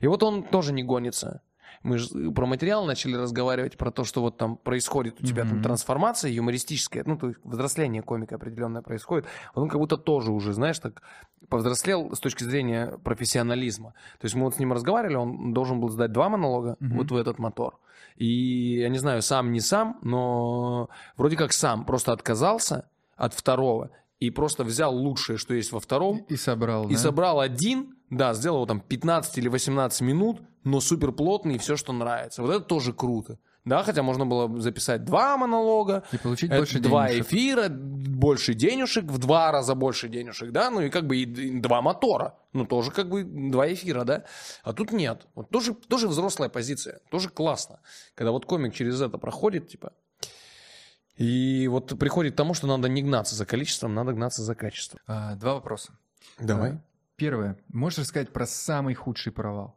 и 0.00 0.06
вот 0.08 0.22
он 0.24 0.42
тоже 0.42 0.72
не 0.72 0.82
гонится. 0.82 1.42
Мы 1.82 1.98
же 1.98 2.30
про 2.32 2.46
материал 2.46 2.84
начали 2.86 3.14
разговаривать, 3.16 3.76
про 3.76 3.90
то, 3.90 4.04
что 4.04 4.20
вот 4.20 4.36
там 4.36 4.56
происходит 4.56 5.20
у 5.20 5.24
тебя 5.26 5.42
там 5.42 5.54
Мгм. 5.54 5.62
трансформация 5.62 6.30
юмористическая, 6.30 7.04
ну, 7.06 7.16
то 7.16 7.28
есть 7.28 7.38
взросление 7.44 8.02
комика 8.02 8.34
определенное 8.36 8.82
происходит. 8.82 9.26
Он 9.54 9.68
как 9.68 9.78
будто 9.78 9.96
тоже 9.96 10.32
уже, 10.32 10.52
знаешь, 10.52 10.78
так 10.78 11.02
повзрослел 11.48 12.14
с 12.14 12.20
точки 12.20 12.44
зрения 12.44 12.98
профессионализма. 13.04 13.94
То 14.20 14.24
есть 14.24 14.34
мы 14.34 14.44
вот 14.44 14.54
с 14.56 14.58
ним 14.58 14.72
разговаривали, 14.72 15.16
он 15.16 15.52
должен 15.54 15.80
был 15.80 15.88
сдать 15.88 16.12
два 16.12 16.28
монолога 16.28 16.76
Мгм. 16.80 16.96
вот 16.98 17.10
в 17.10 17.16
этот 17.16 17.38
мотор. 17.38 17.78
И 18.16 18.78
я 18.80 18.88
не 18.88 18.98
знаю, 18.98 19.22
сам 19.22 19.52
не 19.52 19.60
сам, 19.60 19.98
но 20.02 20.88
вроде 21.16 21.36
как 21.36 21.52
сам 21.52 21.84
просто 21.84 22.12
отказался 22.12 22.88
от 23.16 23.34
второго 23.34 23.90
и 24.20 24.30
просто 24.30 24.64
взял 24.64 24.94
лучшее, 24.94 25.38
что 25.38 25.54
есть 25.54 25.72
во 25.72 25.80
втором, 25.80 26.24
И 26.28 26.36
собрал, 26.36 26.88
и 26.88 26.94
да? 26.94 26.98
собрал 26.98 27.40
один, 27.40 27.94
да, 28.10 28.34
сделал 28.34 28.58
его 28.58 28.66
там 28.66 28.80
15 28.80 29.38
или 29.38 29.48
18 29.48 30.00
минут, 30.00 30.40
но 30.64 30.80
супер 30.80 31.12
плотный 31.12 31.54
и 31.54 31.58
все, 31.58 31.76
что 31.76 31.92
нравится. 31.92 32.42
Вот 32.42 32.50
это 32.50 32.60
тоже 32.64 32.92
круто. 32.92 33.38
Да, 33.64 33.82
хотя 33.82 34.02
можно 34.02 34.24
было 34.24 34.60
записать 34.60 35.04
два 35.04 35.36
монолога, 35.36 36.02
И 36.12 36.16
получить 36.16 36.48
это 36.50 36.58
больше 36.60 36.80
два 36.80 37.08
денежек. 37.08 37.26
эфира, 37.26 37.68
больше 37.68 38.54
денежек, 38.54 39.04
в 39.04 39.18
два 39.18 39.52
раза 39.52 39.74
больше 39.74 40.08
денежек, 40.08 40.52
да, 40.52 40.70
ну 40.70 40.80
и 40.80 40.88
как 40.88 41.06
бы 41.06 41.18
и, 41.18 41.60
два 41.60 41.82
мотора, 41.82 42.38
ну 42.54 42.64
тоже 42.64 42.90
как 42.90 43.10
бы 43.10 43.24
два 43.24 43.70
эфира, 43.70 44.04
да, 44.04 44.24
а 44.62 44.72
тут 44.72 44.90
нет, 44.92 45.26
вот 45.34 45.50
тоже, 45.50 45.74
тоже 45.74 46.08
взрослая 46.08 46.48
позиция, 46.48 47.00
тоже 47.10 47.28
классно, 47.28 47.80
когда 48.14 48.30
вот 48.30 48.46
комик 48.46 48.72
через 48.74 49.02
это 49.02 49.18
проходит, 49.18 49.68
типа, 49.68 49.92
и 51.18 51.66
вот 51.66 51.98
приходит 51.98 52.34
к 52.34 52.36
тому, 52.36 52.54
что 52.54 52.68
надо 52.68 52.88
не 52.88 53.02
гнаться 53.02 53.34
за 53.34 53.44
количеством, 53.44 53.92
надо 53.92 54.12
гнаться 54.12 54.42
за 54.42 54.54
качеством. 54.54 55.00
А, 55.06 55.34
Два 55.34 55.54
вопроса. 55.54 55.98
Давай. 56.38 56.72
А, 56.72 56.82
Первое. 57.16 57.58
Можешь 57.68 57.98
рассказать 57.98 58.32
про 58.32 58.46
самый 58.46 58.94
худший 58.94 59.32
провал? 59.32 59.76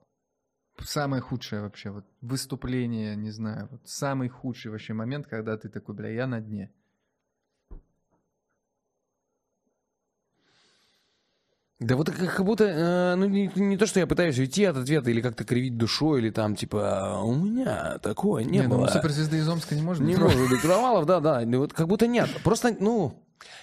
Самое 0.80 1.22
худшее 1.22 1.64
вообще, 1.64 1.90
вот 1.90 2.06
выступление, 2.22 3.16
не 3.16 3.32
знаю, 3.32 3.68
вот 3.72 3.82
самый 3.86 4.30
худший 4.30 4.72
вообще 4.72 4.94
момент, 4.94 5.28
когда 5.28 5.58
ты 5.58 5.70
такой, 5.70 5.96
бля, 5.96 6.10
я 6.10 6.28
на 6.28 6.42
дне. 6.42 6.72
Да 11.82 11.96
вот 11.96 12.12
как, 12.12 12.46
будто, 12.46 12.64
э, 12.66 13.16
ну 13.16 13.26
не, 13.26 13.52
не 13.56 13.76
то, 13.76 13.88
что 13.88 14.00
я 14.00 14.06
пытаюсь 14.06 14.38
уйти 14.38 14.64
от 14.66 14.78
ответа 14.78 15.10
или 15.10 15.20
как-то 15.20 15.44
кривить 15.44 15.78
душой, 15.78 16.20
или 16.22 16.30
там 16.30 16.56
типа, 16.56 17.16
«А 17.18 17.22
у 17.24 17.34
меня 17.34 17.98
такое 18.04 18.44
не, 18.44 18.60
Не, 18.60 18.68
ну 18.68 18.78
было. 18.78 18.88
суперзвезды 18.88 19.38
из 19.40 19.50
Омска 19.50 19.74
не 19.74 19.82
может 19.82 20.04
Не 20.04 20.14
быть. 20.14 20.22
может 20.22 20.48
быть 20.48 20.62
провалов, 20.62 21.08
да, 21.08 21.20
да. 21.20 21.42
Ну, 21.44 21.58
Вот 21.58 21.74
как 21.74 21.88
будто 21.88 22.06
нет. 22.06 22.30
Просто, 22.44 22.76
ну, 22.80 23.16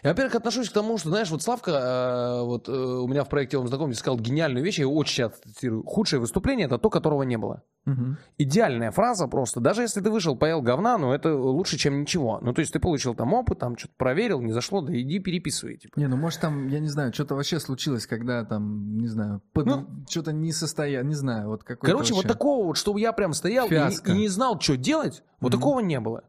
я, 0.03 0.11
во-первых, 0.11 0.35
отношусь 0.35 0.69
к 0.69 0.73
тому, 0.73 0.99
что, 0.99 1.09
знаешь, 1.11 1.31
вот 1.31 1.43
Славка, 1.43 1.71
э, 1.71 2.43
вот 2.45 2.69
э, 2.69 2.73
у 2.73 3.07
меня 3.09 3.25
в 3.25 3.29
проекте 3.29 3.59
«Он 3.59 3.67
знакомый» 3.69 3.95
сказал 3.95 4.19
гениальную 4.19 4.65
вещь, 4.65 4.79
я 4.79 4.89
очень 4.89 5.15
часто 5.17 5.49
цитирую. 5.49 5.85
Худшее 5.85 6.21
выступление– 6.21 6.67
это 6.69 6.79
то, 6.79 6.91
которого 6.91 7.23
не 7.23 7.37
было. 7.39 7.63
Мгм. 7.85 8.19
Идеальная 8.37 8.91
фраза 8.91 9.29
просто. 9.29 9.61
Даже 9.61 9.83
если 9.83 10.01
ты 10.03 10.11
вышел, 10.11 10.37
поел 10.37 10.61
говна, 10.61 10.99
ну, 10.99 11.13
это 11.13 11.35
лучше, 11.35 11.79
чем 11.79 12.01
ничего. 12.03 12.39
Ну, 12.43 12.53
то 12.53 12.61
есть 12.61 12.73
ты 12.73 12.81
получил 12.81 13.15
там 13.15 13.33
опыт, 13.33 13.59
там 13.61 13.79
что-то 13.79 13.95
проверил, 13.97 14.41
не 14.43 14.53
зашло, 14.53 14.83
да 14.83 14.93
иди 14.99 15.19
переписывай. 15.21 15.79
Типа. 15.79 15.99
Не, 15.99 16.07
ну 16.07 16.17
может 16.17 16.41
там, 16.41 16.69
я 16.69 16.81
не 16.81 16.89
знаю, 16.89 17.13
что-то 17.15 17.35
вообще 17.35 17.59
случилось, 17.61 18.07
когда 18.07 18.45
там, 18.45 18.99
не 18.99 19.07
знаю, 19.07 19.41
под- 19.53 19.67
Ну, 19.67 19.87
что-то 20.09 20.33
не 20.33 20.53
состоя, 20.53 21.03
не 21.03 21.15
знаю, 21.15 21.49
вот 21.49 21.65
какой-то 21.65 21.87
Короче, 21.93 22.13
вот 22.13 22.25
вообще- 22.25 22.29
такого 22.35 22.67
вот, 22.67 22.77
чтобы 22.77 23.01
я 23.01 23.13
прям 23.13 23.33
стоял 23.33 23.69
и, 23.69 23.75
и 23.75 24.13
не 24.13 24.29
знал, 24.29 24.61
что 24.61 24.77
делать, 24.77 25.23
вот 25.41 25.53
Мгм. 25.53 25.59
такого 25.61 25.81
не 25.81 25.99
было. 26.01 26.25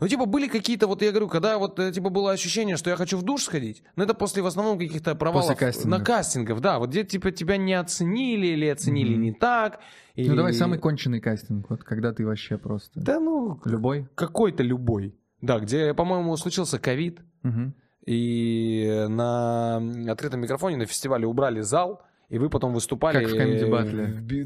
Ну, 0.00 0.08
типа, 0.08 0.24
были 0.26 0.48
какие-то, 0.48 0.86
вот 0.86 1.02
я 1.02 1.10
говорю, 1.10 1.28
когда 1.28 1.58
вот, 1.58 1.78
э, 1.78 1.92
типа, 1.92 2.08
было 2.08 2.32
ощущение, 2.32 2.76
что 2.76 2.88
я 2.90 2.96
хочу 2.96 3.18
в 3.18 3.22
душ 3.22 3.42
сходить, 3.44 3.82
но 3.96 4.04
это 4.04 4.14
после, 4.14 4.42
в 4.42 4.46
основном, 4.46 4.78
каких-то 4.78 5.14
провалов 5.14 5.56
кастингов. 5.58 5.98
на 5.98 6.04
кастингов, 6.04 6.60
да, 6.60 6.78
вот 6.78 6.90
где, 6.90 7.04
типа, 7.04 7.30
тебя 7.32 7.56
не 7.58 7.74
оценили 7.74 8.46
или 8.48 8.66
оценили 8.66 9.12
Мгм. 9.14 9.22
не 9.22 9.32
так. 9.32 9.80
Ну 10.16 10.22
или- 10.24 10.34
давай 10.36 10.54
самый 10.54 10.78
конченый 10.78 11.20
кастинг, 11.20 11.68
вот 11.70 11.84
когда 11.84 12.12
ты 12.12 12.24
вообще 12.26 12.56
просто... 12.58 12.98
Да, 13.00 13.20
ну, 13.20 13.60
Любой? 13.64 14.08
какой-то 14.14 14.62
любой. 14.62 15.14
Да, 15.42 15.58
где, 15.58 15.92
по-моему, 15.94 16.36
случился 16.36 16.78
ковид, 16.78 17.20
Мгм. 17.42 17.74
и 18.06 19.06
на 19.08 19.76
открытом 20.10 20.40
микрофоне 20.40 20.76
на 20.76 20.86
фестивале 20.86 21.26
убрали 21.26 21.60
зал, 21.60 22.02
и 22.28 22.38
вы 22.38 22.48
потом 22.48 22.72
выступали 22.72 23.24
Как 23.24 23.32
в 23.32 23.36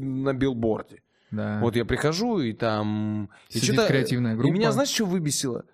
на 0.01 0.33
билборде. 0.33 1.01
Да. 1.35 1.59
Вот 1.61 1.75
я 1.75 1.85
прихожу, 1.85 2.39
и 2.39 2.53
там... 2.53 3.29
И 3.49 3.59
Сидит 3.59 3.75
чё-то- 3.75 3.87
креативная 3.87 4.35
группа. 4.35 4.47
И 4.47 4.51
меня, 4.51 4.71
знаешь, 4.71 4.89
что 4.89 5.05
выбесило? 5.05 5.65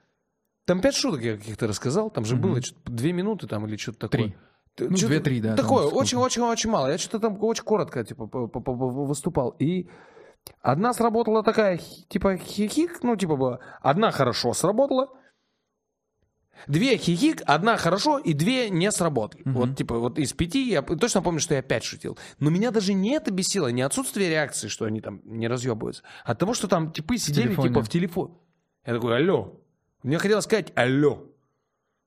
Там 0.66 0.80
пять 0.82 0.95
шуток 0.95 1.22
я 1.22 1.38
каких-то 1.38 1.68
рассказал, 1.68 2.09
там 2.09 2.24
же 2.26 2.36
Мгм. 2.36 2.41
было 2.43 2.62
что-то 2.62 2.91
две 2.91 3.12
минуты 3.14 3.47
там 3.47 3.66
или 3.68 3.78
что-то 3.78 4.07
такое. 4.07 4.34
Три. 4.76 4.89
Ну, 4.89 4.95
две-три, 4.95 5.41
да, 5.41 5.55
Такое, 5.57 5.86
очень-очень-очень 5.86 6.70
мало. 6.70 6.88
Я 6.88 6.97
что-то 6.97 7.20
там 7.20 7.43
очень 7.43 7.64
коротко, 7.64 8.03
типа, 8.05 8.26
выступал. 8.26 9.49
И 9.59 9.89
одна 10.62 10.93
сработала 10.93 11.43
такая, 11.43 11.78
типа, 12.07 12.38
хихик, 12.38 13.03
ну, 13.03 13.16
типа, 13.18 13.36
была. 13.36 13.59
Одна 13.82 14.12
хорошо 14.12 14.53
сработала, 14.53 15.09
Две 16.68 16.97
хихик, 16.97 17.41
одна 17.45 17.78
хорошо 17.78 18.18
и 18.18 18.34
две 18.34 18.70
не 18.70 18.91
сработали. 18.91 19.41
Мгм. 19.45 19.53
Вот, 19.53 19.78
типа, 19.78 19.97
вот 19.97 20.18
из 20.20 20.34
пяти 20.34 20.70
я 20.70 20.82
точно 20.82 21.22
помню, 21.22 21.39
что 21.39 21.53
я 21.55 21.62
пять 21.62 21.84
шутил. 21.84 22.18
Но 22.39 22.49
меня 22.49 22.72
даже 22.72 22.93
не 22.93 23.12
это 23.12 23.32
бесило, 23.32 23.68
не 23.68 23.82
отсутствие 23.82 24.30
реакции, 24.30 24.68
что 24.68 24.86
они 24.86 25.01
там 25.01 25.22
не 25.24 25.47
разъебываются, 25.47 26.03
а 26.26 26.32
от 26.32 26.39
того, 26.39 26.53
что 26.53 26.68
там 26.68 26.91
типы 26.91 27.18
сидели, 27.18 27.47
телефоне. 27.47 27.70
типа, 27.70 27.82
в 27.82 27.89
телефон. 27.89 28.38
Я 28.86 28.93
такой, 28.93 29.18
алло. 29.18 29.59
Мне 30.03 30.18
хотелось 30.18 30.45
сказать 30.45 30.72
алло. 30.76 31.24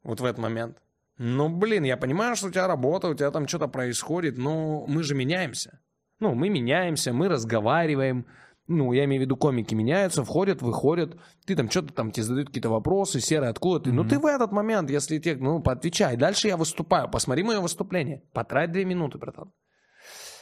Вот 0.02 0.20
в 0.20 0.24
этот 0.24 0.38
момент. 0.38 0.78
Ну, 1.18 1.48
блин, 1.48 1.84
я 1.84 1.96
понимаю, 1.96 2.34
что 2.34 2.48
у 2.48 2.50
тебя 2.50 2.66
работа, 2.66 3.08
у 3.08 3.14
тебя 3.14 3.30
там 3.30 3.46
что-то 3.46 3.68
происходит, 3.68 4.36
но 4.36 4.84
мы 4.86 5.04
же 5.04 5.14
меняемся. 5.14 5.80
Ну, 6.18 6.34
мы 6.34 6.48
меняемся, 6.48 7.12
мы 7.12 7.28
разговариваем. 7.28 8.26
Ну, 8.66 8.92
я 8.94 9.04
имею 9.04 9.20
в 9.20 9.24
виду, 9.24 9.36
комики 9.36 9.74
меняются, 9.74 10.24
входят, 10.24 10.62
выходят. 10.62 11.18
Ты 11.44 11.54
там 11.54 11.68
что-то 11.70 11.92
там, 11.92 12.10
тебе 12.10 12.22
задают 12.24 12.48
какие-то 12.48 12.70
вопросы, 12.70 13.20
серый, 13.20 13.50
откуда 13.50 13.80
ты? 13.84 13.92
Ну, 13.92 14.02
Мгм. 14.02 14.08
ты 14.10 14.18
в 14.18 14.24
этот 14.26 14.52
момент, 14.52 14.88
если 14.88 15.18
тебе, 15.18 15.36
ну, 15.36 15.60
поотвечай. 15.60 16.16
Дальше 16.16 16.48
я 16.48 16.56
выступаю. 16.56 17.10
Посмотри 17.10 17.42
мое 17.42 17.60
выступление. 17.60 18.22
Потрать 18.32 18.72
две 18.72 18.86
минуты, 18.86 19.18
братан. 19.18 19.52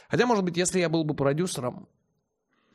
Хотя, 0.07 0.25
может 0.25 0.45
быть, 0.45 0.55
если 0.55 0.79
я 0.79 0.87
был 0.87 1.03
бы 1.03 1.15
продюсером, 1.15 1.87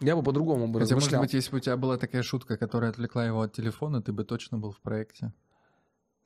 я 0.00 0.16
бы 0.16 0.22
по-другому 0.22 0.68
бы 0.68 0.80
Хотя, 0.80 0.94
может 0.96 1.06
размышлял. 1.06 1.22
быть, 1.22 1.32
если 1.32 1.50
бы 1.50 1.56
у 1.56 1.60
тебя 1.60 1.76
была 1.78 1.96
такая 1.96 2.22
шутка, 2.22 2.58
которая 2.58 2.90
отвлекла 2.90 3.24
его 3.24 3.40
от 3.40 3.52
телефона, 3.54 4.02
ты 4.02 4.12
бы 4.12 4.24
точно 4.24 4.58
был 4.58 4.72
в 4.72 4.80
проекте. 4.82 5.32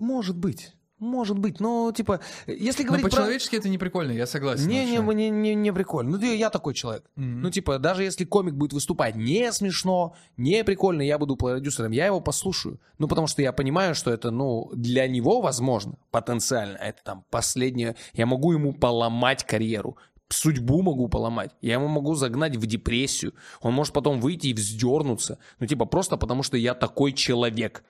Может 0.00 0.36
быть. 0.36 0.74
Может 1.02 1.36
быть, 1.36 1.58
но, 1.58 1.90
типа, 1.90 2.20
если 2.46 2.84
Но 2.84 2.90
говорить 2.90 3.02
про... 3.02 3.10
по-человечески 3.10 3.56
это 3.56 3.68
не 3.68 3.76
прикольно, 3.76 4.12
я 4.12 4.24
согласен. 4.24 4.68
Не, 4.68 4.84
не, 4.84 4.98
не, 4.98 5.30
не, 5.30 5.54
не 5.56 5.72
прикольно. 5.72 6.16
Ну, 6.16 6.24
я, 6.24 6.48
такой 6.48 6.74
человек. 6.74 7.02
Мгм. 7.16 7.42
Ну, 7.42 7.50
типа, 7.50 7.80
даже 7.80 8.04
если 8.04 8.24
комик 8.24 8.54
будет 8.54 8.72
выступать 8.72 9.16
не 9.16 9.50
смешно, 9.50 10.14
не 10.36 10.62
прикольно, 10.62 11.02
я 11.02 11.18
буду 11.18 11.34
продюсером, 11.34 11.90
я 11.90 12.06
его 12.06 12.20
послушаю. 12.20 12.80
Ну, 12.98 13.08
потому 13.08 13.26
что 13.26 13.42
я 13.42 13.52
понимаю, 13.52 13.96
что 13.96 14.12
это, 14.12 14.30
ну, 14.30 14.70
для 14.74 15.08
него 15.08 15.40
возможно, 15.40 15.98
потенциально. 16.12 16.76
Это 16.76 17.02
там 17.02 17.24
последнее. 17.30 17.96
Я 18.12 18.26
могу 18.26 18.52
ему 18.52 18.72
поломать 18.72 19.42
карьеру. 19.42 19.96
Судьбу 20.28 20.82
могу 20.82 21.08
поломать. 21.08 21.50
Я 21.60 21.74
ему 21.74 21.88
могу 21.88 22.14
загнать 22.14 22.54
в 22.54 22.64
депрессию. 22.64 23.34
Он 23.60 23.72
может 23.72 23.92
потом 23.92 24.20
выйти 24.20 24.46
и 24.46 24.54
вздернуться. 24.54 25.38
Ну, 25.58 25.66
типа, 25.66 25.84
просто 25.84 26.16
потому 26.16 26.44
что 26.44 26.56
я 26.56 26.74
такой 26.74 27.12
человек. 27.12 27.82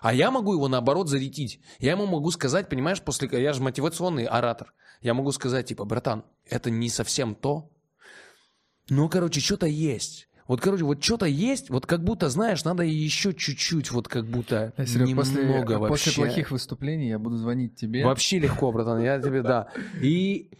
А 0.00 0.12
я 0.12 0.30
могу 0.30 0.52
его, 0.52 0.68
наоборот, 0.68 1.08
зарядить. 1.08 1.60
Я 1.78 1.92
ему 1.92 2.06
могу 2.06 2.30
сказать, 2.30 2.68
понимаешь, 2.68 3.00
после... 3.00 3.28
Я 3.40 3.52
же 3.52 3.62
мотивационный 3.62 4.24
оратор. 4.24 4.74
Я 5.00 5.14
могу 5.14 5.32
сказать, 5.32 5.66
типа, 5.66 5.84
братан, 5.84 6.24
это 6.46 6.70
не 6.70 6.88
совсем 6.88 7.34
то, 7.34 7.70
ну, 8.88 9.08
короче, 9.08 9.40
что-то 9.40 9.66
есть. 9.66 10.28
Вот, 10.46 10.60
короче, 10.60 10.84
вот 10.84 11.02
что-то 11.02 11.24
есть, 11.24 11.70
вот 11.70 11.86
как 11.86 12.04
будто, 12.04 12.28
знаешь, 12.28 12.64
надо 12.64 12.82
еще 12.82 13.32
чуть-чуть, 13.32 13.90
вот 13.92 14.08
как 14.08 14.26
будто 14.26 14.74
Серег, 14.76 15.08
немного 15.08 15.78
после, 15.78 15.78
вообще. 15.78 15.88
после 15.88 16.12
плохих 16.12 16.50
выступлений 16.50 17.08
я 17.08 17.18
буду 17.18 17.38
звонить 17.38 17.76
тебе. 17.76 18.04
Вообще 18.04 18.38
легко, 18.38 18.70
братан, 18.70 19.00
я 19.00 19.18
тебе, 19.18 19.42
да. 19.42 19.68
И 20.02 20.50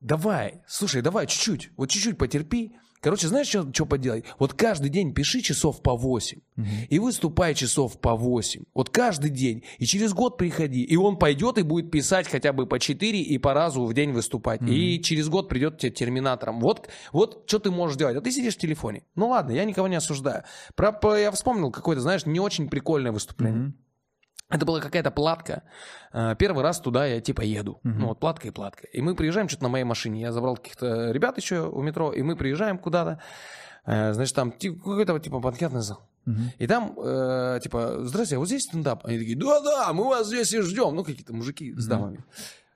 давай, 0.00 0.62
слушай, 0.66 1.00
давай 1.00 1.26
чуть-чуть, 1.26 1.70
вот 1.78 1.88
чуть-чуть 1.88 2.18
потерпи. 2.18 2.76
Короче, 3.00 3.28
знаешь, 3.28 3.46
что 3.48 3.86
поделай? 3.86 4.24
Вот 4.38 4.52
каждый 4.54 4.90
день 4.90 5.14
пиши 5.14 5.40
часов 5.40 5.82
по 5.82 5.96
8. 5.96 6.38
Мгм. 6.56 6.68
И 6.90 6.98
выступай 6.98 7.54
часов 7.54 7.98
по 8.00 8.14
8. 8.14 8.64
Вот 8.74 8.90
каждый 8.90 9.30
день. 9.30 9.62
И 9.78 9.86
через 9.86 10.12
год 10.12 10.36
приходи. 10.36 10.82
И 10.82 10.96
он 10.96 11.16
пойдет 11.18 11.56
и 11.58 11.62
будет 11.62 11.90
писать 11.90 12.28
хотя 12.28 12.52
бы 12.52 12.66
по 12.66 12.78
4 12.78 13.20
и 13.20 13.38
по 13.38 13.54
разу 13.54 13.84
в 13.86 13.94
день 13.94 14.12
выступать. 14.12 14.60
И 14.68 15.00
через 15.02 15.28
год 15.28 15.48
придет 15.48 15.78
тебе 15.78 15.92
терминатором. 15.92 16.60
Вот, 16.60 16.88
вот 17.12 17.44
что 17.46 17.58
ты 17.58 17.70
можешь 17.70 17.96
делать. 17.96 18.16
А 18.16 18.20
ты 18.20 18.30
сидишь 18.30 18.54
в 18.56 18.58
телефоне. 18.58 19.02
Ну 19.14 19.28
ладно, 19.28 19.52
я 19.52 19.64
никого 19.64 19.88
не 19.88 19.96
осуждаю. 19.96 20.44
Про, 20.74 20.92
по- 20.92 21.18
я 21.18 21.30
вспомнил 21.30 21.70
какое-то, 21.70 22.02
знаешь, 22.02 22.26
не 22.26 22.38
очень 22.40 22.68
прикольное 22.68 23.12
выступление. 23.12 23.60
Мгм. 23.60 23.74
Это 24.50 24.66
была 24.66 24.80
какая-то 24.80 25.10
платка. 25.10 25.62
Э, 26.12 26.34
Первый 26.38 26.62
раз 26.62 26.80
туда 26.80 27.06
я 27.06 27.20
типа 27.20 27.42
еду. 27.42 27.80
Ну 27.84 28.08
вот 28.08 28.20
платка 28.20 28.48
и 28.48 28.50
платка. 28.50 28.86
И 28.88 29.00
мы 29.00 29.14
приезжаем 29.14 29.48
что-то 29.48 29.62
на 29.64 29.68
моей 29.70 29.84
машине. 29.84 30.20
Я 30.22 30.32
забрал 30.32 30.56
каких-то 30.56 31.10
ребят 31.12 31.36
еще 31.38 31.68
у 31.68 31.80
метро, 31.82 32.12
и 32.12 32.22
мы 32.22 32.36
приезжаем 32.36 32.78
куда-то. 32.78 33.20
Э, 33.86 34.12
Значит, 34.12 34.34
там 34.34 34.50
какой-то 34.52 35.18
типа 35.18 35.38
банкетный 35.38 35.80
зал. 35.82 36.06
Мгм. 36.26 36.50
И 36.58 36.66
там, 36.66 36.94
э, 36.98 37.60
типа, 37.62 38.00
здрасте, 38.04 38.36
а 38.36 38.38
вот 38.40 38.46
здесь 38.46 38.64
стендап? 38.64 39.06
Они 39.06 39.18
такие, 39.18 39.36
да-да, 39.38 39.92
мы 39.94 40.04
вас 40.04 40.26
здесь 40.26 40.52
и 40.52 40.60
ждем. 40.60 40.94
Ну, 40.94 41.02
какие-то 41.02 41.32
мужики 41.32 41.72
с 41.74 41.86
дамами. 41.86 42.22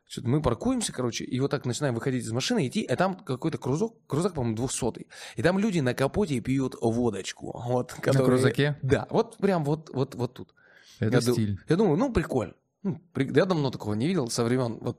Что-то 0.06 0.28
мы 0.28 0.40
паркуемся, 0.40 0.92
короче, 0.92 1.24
и 1.24 1.40
вот 1.40 1.50
так 1.50 1.66
начинаем 1.66 1.94
выходить 1.94 2.24
из 2.24 2.30
машины, 2.32 2.68
идти, 2.68 2.84
а 2.84 2.94
там 2.94 3.16
какой-то 3.16 3.58
крузак, 3.58 3.90
крузак, 4.06 4.34
по-моему, 4.34 4.54
двухсотый. 4.56 5.08
И 5.36 5.42
там 5.42 5.58
люди 5.58 5.80
на 5.80 5.92
капоте 5.92 6.38
пьют 6.40 6.76
водочку. 6.80 7.52
Вот, 7.66 7.92
которые- 7.94 8.24
крузаке? 8.24 8.78
Да, 8.82 9.06
вот 9.10 9.36
прям 9.38 9.64
вот, 9.64 9.90
вот, 9.92 10.14
вот 10.14 10.32
тут. 10.34 10.54
Это 11.00 11.16
я, 11.16 11.20
ду- 11.20 11.32
стиль. 11.32 11.58
я 11.68 11.76
думаю, 11.76 11.96
ну, 11.96 12.12
прикольно. 12.12 12.54
Ну, 12.82 13.00
при- 13.12 13.26
Я 13.34 13.44
давно 13.46 13.70
такого 13.70 13.94
не 13.94 14.06
видел 14.06 14.28
со 14.30 14.44
времен 14.44 14.78
вот 14.80 14.98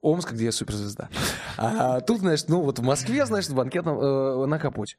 Омска, 0.00 0.34
где 0.34 0.46
я 0.46 0.52
суперзвезда. 0.52 1.10
А 1.58 2.00
тут, 2.00 2.20
значит, 2.20 2.48
ну 2.48 2.62
вот 2.62 2.78
в 2.78 2.82
Москве, 2.82 3.26
значит, 3.26 3.50
в 3.50 3.54
банкетном, 3.54 3.98
э, 4.00 4.46
на 4.46 4.58
капоте. 4.58 4.96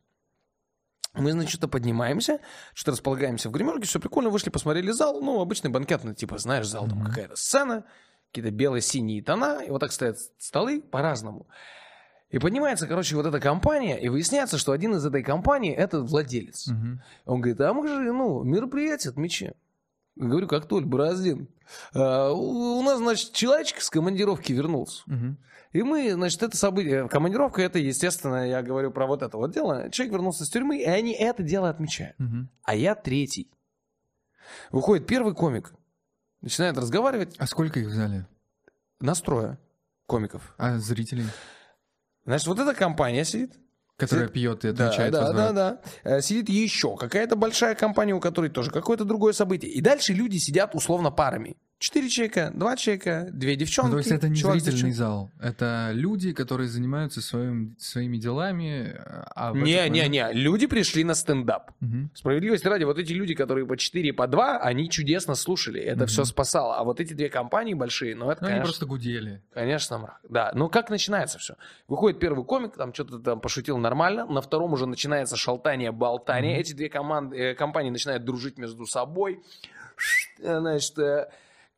Мы, 1.14 1.32
значит, 1.32 1.50
что-то 1.50 1.68
поднимаемся, 1.68 2.40
что-то 2.74 2.92
располагаемся 2.92 3.50
в 3.50 3.52
гримерке, 3.52 3.88
все 3.88 4.00
прикольно, 4.00 4.30
вышли, 4.30 4.50
посмотрели 4.50 4.92
зал, 4.92 5.20
ну, 5.22 5.42
обычный 5.42 5.70
банкетный, 5.72 6.14
типа, 6.16 6.38
знаешь, 6.38 6.68
зал, 6.68 6.88
там 6.88 7.04
какая-то 7.04 7.36
сцена, 7.36 7.84
какие-то 8.28 8.52
бело-синие 8.52 9.22
тона, 9.24 9.62
и 9.66 9.70
вот 9.72 9.80
так 9.80 9.92
стоят 9.92 10.18
столы 10.38 10.82
по-разному. 10.82 11.48
И 12.32 12.40
поднимается, 12.40 12.88
короче, 12.88 13.16
вот 13.16 13.26
эта 13.26 13.40
компания, 13.40 14.00
и 14.00 14.08
выясняется, 14.08 14.58
что 14.58 14.72
один 14.72 14.96
из 14.96 15.06
этой 15.06 15.22
компании– 15.22 15.74
это 15.76 16.02
владелец. 16.02 16.68
Мгм. 16.68 17.02
Он 17.26 17.42
говорит, 17.42 17.60
а 17.62 17.74
мы 17.74 17.88
же, 17.88 18.12
ну, 18.14 18.44
мероприятие 18.44 19.12
отмечаем. 19.12 19.54
Говорю, 20.16 20.48
как 20.48 20.66
Толь, 20.68 20.86
Бороздин. 20.86 21.48
«А, 21.94 22.32
у 22.32 22.82
нас, 22.84 22.98
значит, 23.00 23.34
человечек 23.34 23.82
с 23.82 23.90
командировки 23.90 24.52
вернулся. 24.52 25.04
Мгм. 25.08 25.38
И 25.72 25.84
мы, 25.84 26.12
значит, 26.14 26.44
это 26.44 26.58
событие, 26.58 27.08
командировка, 27.08 27.62
это, 27.62 27.80
естественно, 27.80 28.48
я 28.48 28.62
говорю 28.62 28.92
про 28.92 29.08
вот 29.08 29.22
это 29.22 29.38
вот 29.38 29.52
дело. 29.54 29.90
Человек 29.90 30.14
вернулся 30.14 30.46
с 30.46 30.50
тюрьмы, 30.50 30.80
и 30.82 30.86
они 30.86 31.14
это 31.14 31.44
дело 31.44 31.70
отмечают. 31.70 32.20
Мгм. 32.20 32.50
А 32.64 32.76
я 32.76 32.94
третий. 32.96 33.50
Выходит 34.72 35.08
первый 35.08 35.34
комик, 35.34 35.74
начинает 36.42 36.78
разговаривать, 36.78 37.36
А 37.38 37.48
сколько 37.48 37.80
их 37.80 37.88
в 37.88 37.94
зале? 37.94 38.28
настроя 39.00 39.58
комиков. 40.08 40.54
А 40.58 40.78
зрителей? 40.78 41.26
Значит, 42.26 42.48
вот 42.48 42.60
эта 42.60 42.74
компания 42.74 43.26
сидит, 43.26 43.54
Которая 43.98 44.26
Сидит- 44.26 44.34
пьет 44.34 44.66
и 44.66 44.72
Да, 44.72 44.88
отвечает. 44.88 45.14
да, 45.14 45.22
возврат. 45.22 45.54
да, 45.56 45.72
да. 46.04 46.18
Э, 46.18 46.22
Сидит 46.22 46.50
еще 46.50 46.98
какая-то 46.98 47.36
большая 47.36 47.76
компания, 47.76 48.14
у 48.16 48.20
которой 48.20 48.50
тоже 48.50 48.72
какое-то 48.72 49.06
другое 49.06 49.32
событие. 49.34 49.70
И 49.72 49.80
дальше 49.80 50.14
люди 50.14 50.38
сидят 50.38 50.74
условно 50.74 51.12
парами. 51.12 51.56
Четыре 51.82 52.10
человека, 52.10 52.52
два 52.54 52.78
человека, 52.78 53.28
две 53.34 53.56
девчонки. 53.56 53.88
Ну, 53.88 53.94
то 53.94 53.98
есть 53.98 54.12
это 54.12 54.30
не 54.30 54.36
чувак 54.36 54.60
зрительный 54.60 54.92
девчонкой. 54.92 54.94
зал. 54.98 55.32
Это 55.40 55.90
люди, 55.94 56.32
которые 56.32 56.70
занимаются 56.70 57.22
своим, 57.24 57.76
своими 57.80 58.18
делами. 58.18 58.96
А 59.36 59.52
Не, 59.52 59.72
этот 59.72 59.92
не, 59.92 60.02
момент- 60.04 60.36
не. 60.36 60.40
Люди 60.44 60.68
пришли 60.68 61.04
на 61.04 61.16
стендап. 61.16 61.72
Мгм. 61.80 62.12
Справедливости 62.14 62.68
ради, 62.68 62.84
вот 62.84 63.00
эти 63.00 63.14
люди, 63.14 63.34
которые 63.34 63.66
по 63.66 63.76
4, 63.78 64.14
по 64.14 64.28
2, 64.28 64.60
они 64.60 64.92
чудесно 64.92 65.34
слушали. 65.34 65.82
Это 65.82 66.02
Мгм. 66.02 66.06
все 66.06 66.24
спасало. 66.26 66.78
А 66.78 66.84
вот 66.84 67.00
эти 67.00 67.14
две 67.16 67.30
компании 67.30 67.74
большие, 67.74 68.16
ну 68.16 68.30
это, 68.30 68.44
Ну, 68.44 68.48
они 68.50 68.58
конечно, 68.58 68.64
просто 68.66 68.86
гудели. 68.86 69.42
конечно, 69.52 69.98
мрак. 69.98 70.20
Да, 70.30 70.52
ну 70.54 70.70
как 70.70 70.92
начинается 70.92 71.40
все? 71.40 71.56
Выходит 71.88 72.20
первый 72.20 72.46
комик, 72.46 72.76
там 72.76 72.94
что-то 72.94 73.18
там 73.18 73.42
пошутил 73.42 73.80
нормально, 73.80 74.28
на 74.28 74.42
втором 74.42 74.74
уже 74.74 74.86
начинается 74.86 75.36
шалтание, 75.36 75.92
болтание. 75.92 76.60
Эти 76.60 76.74
две 76.74 76.90
команды, 76.90 77.38
э, 77.38 77.56
компании 77.56 77.90
начинают 77.90 78.24
дружить 78.24 78.60
между 78.60 78.86
собой. 78.86 79.40
Э, 80.40 80.60
Значит, 80.60 81.00
э, 81.00 81.28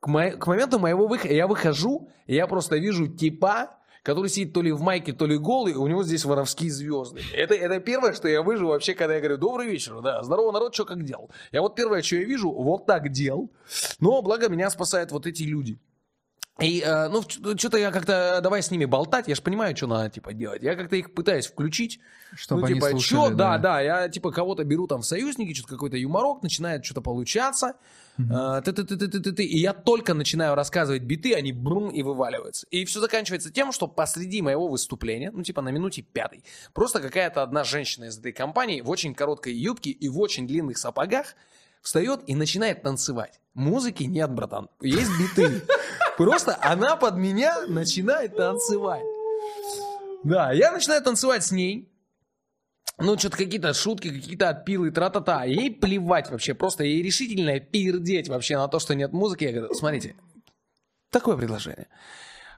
к, 0.04 0.08
мо- 0.08 0.32
к 0.32 0.48
моменту 0.48 0.80
моего 0.80 1.08
выхода, 1.08 1.34
я 1.34 1.48
выхожу, 1.48 2.10
и 2.28 2.36
я 2.36 2.46
просто 2.46 2.76
вижу 2.76 3.08
типа, 3.08 3.78
который 4.04 4.30
сидит 4.30 4.52
то 4.52 4.62
ли 4.62 4.74
в 4.74 4.82
майке, 4.82 5.14
то 5.14 5.26
ли 5.26 5.38
голый, 5.38 5.76
у 5.76 5.88
него 5.88 6.04
здесь 6.04 6.26
воровские 6.26 6.72
звезды. 6.72 7.22
Это, 7.34 7.54
это 7.54 7.80
первое, 7.80 8.12
что 8.12 8.28
я 8.28 8.44
вижу 8.44 8.68
вообще, 8.68 8.96
когда 8.96 9.14
я 9.16 9.22
говорю, 9.22 9.38
добрый 9.38 9.68
вечер, 9.68 10.02
да, 10.02 10.22
здорово, 10.22 10.52
народ, 10.52 10.74
что 10.76 10.84
как 10.84 11.06
дел? 11.06 11.30
Я 11.54 11.62
вот 11.62 11.76
первое, 11.76 12.02
что 12.02 12.18
я 12.18 12.26
вижу, 12.26 12.52
вот 12.52 12.86
так 12.86 13.12
дел. 13.14 13.50
Но, 14.02 14.22
благо, 14.22 14.50
меня 14.50 14.70
спасают 14.70 15.12
вот 15.14 15.26
эти 15.26 15.44
люди. 15.44 15.80
И, 16.62 16.84
э, 16.86 17.10
ну, 17.10 17.24
что-то 17.24 17.78
я 17.78 17.92
как-то, 17.92 18.40
давай 18.44 18.62
с 18.62 18.70
ними 18.70 18.86
болтать, 18.86 19.28
я 19.28 19.34
же 19.34 19.42
понимаю, 19.42 19.76
что 19.76 19.88
надо, 19.88 20.12
типа, 20.12 20.34
делать. 20.34 20.62
Я 20.62 20.76
как-то 20.76 20.96
их 20.96 21.14
пытаюсь 21.14 21.48
включить. 21.48 22.00
Чтобы 22.36 22.62
ну, 22.62 22.68
они 22.68 22.76
типа, 22.76 22.90
слушали, 22.90 23.20
чё? 23.20 23.30
да. 23.30 23.36
да, 23.36 23.58
да, 23.58 23.82
я, 23.82 24.10
типа, 24.10 24.32
кого-то 24.32 24.64
беру 24.64 24.86
там 24.86 25.02
в 25.02 25.06
союзники, 25.06 25.54
что-то 25.54 25.70
какой-то 25.70 25.98
юморок, 25.98 26.44
начинает 26.44 26.86
что-то 26.86 27.02
получаться. 27.02 27.74
Э, 28.20 28.62
ты-ты-ты-ты-ты-ты. 28.64 29.44
И 29.44 29.58
я 29.58 29.74
только 29.74 30.14
начинаю 30.14 30.54
рассказывать 30.54 31.02
биты, 31.02 31.34
они 31.34 31.52
брум 31.54 31.90
и 31.90 32.04
вываливаются. 32.04 32.68
И 32.70 32.86
все 32.86 33.00
заканчивается 33.00 33.52
тем, 33.52 33.72
что 33.72 33.88
посреди 33.88 34.44
моего 34.44 34.68
выступления, 34.68 35.32
ну, 35.32 35.42
типа, 35.42 35.64
на 35.64 35.70
минуте 35.70 36.04
пятой, 36.04 36.44
просто 36.74 37.00
какая-то 37.00 37.42
одна 37.42 37.64
женщина 37.64 38.06
из 38.06 38.20
этой 38.20 38.32
компании 38.32 38.82
в 38.82 38.90
очень 38.92 39.16
короткой 39.16 39.54
юбке 39.54 39.90
и 39.90 40.08
в 40.08 40.20
очень 40.20 40.48
длинных 40.48 40.78
сапогах 40.78 41.36
встает 41.84 42.22
и 42.26 42.34
начинает 42.34 42.82
танцевать. 42.82 43.40
Музыки 43.54 44.04
нет, 44.04 44.32
братан. 44.32 44.70
Есть 44.82 45.12
биты. 45.20 45.62
Просто 46.18 46.58
она 46.62 46.96
под 46.96 47.18
меня 47.18 47.68
начинает 47.68 48.36
танцевать. 48.36 49.04
Да, 50.24 50.52
я 50.52 50.72
начинаю 50.72 51.04
танцевать 51.04 51.44
с 51.44 51.52
ней. 51.52 51.90
Ну, 52.98 53.18
что-то 53.18 53.38
какие-то 53.38 53.74
шутки, 53.74 54.10
какие-то 54.10 54.50
отпилы, 54.50 54.92
тра-та-та. 54.92 55.44
Ей 55.44 55.72
плевать 55.72 56.30
вообще, 56.32 56.54
просто 56.54 56.84
ей 56.84 57.04
решительно 57.04 57.60
пердеть 57.60 58.30
вообще 58.30 58.58
на 58.58 58.68
то, 58.68 58.80
что 58.80 58.96
нет 58.96 59.12
музыки. 59.12 59.44
Я 59.44 59.52
говорю, 59.52 59.74
смотрите, 59.74 60.16
такое 61.10 61.36
предложение. 61.36 61.88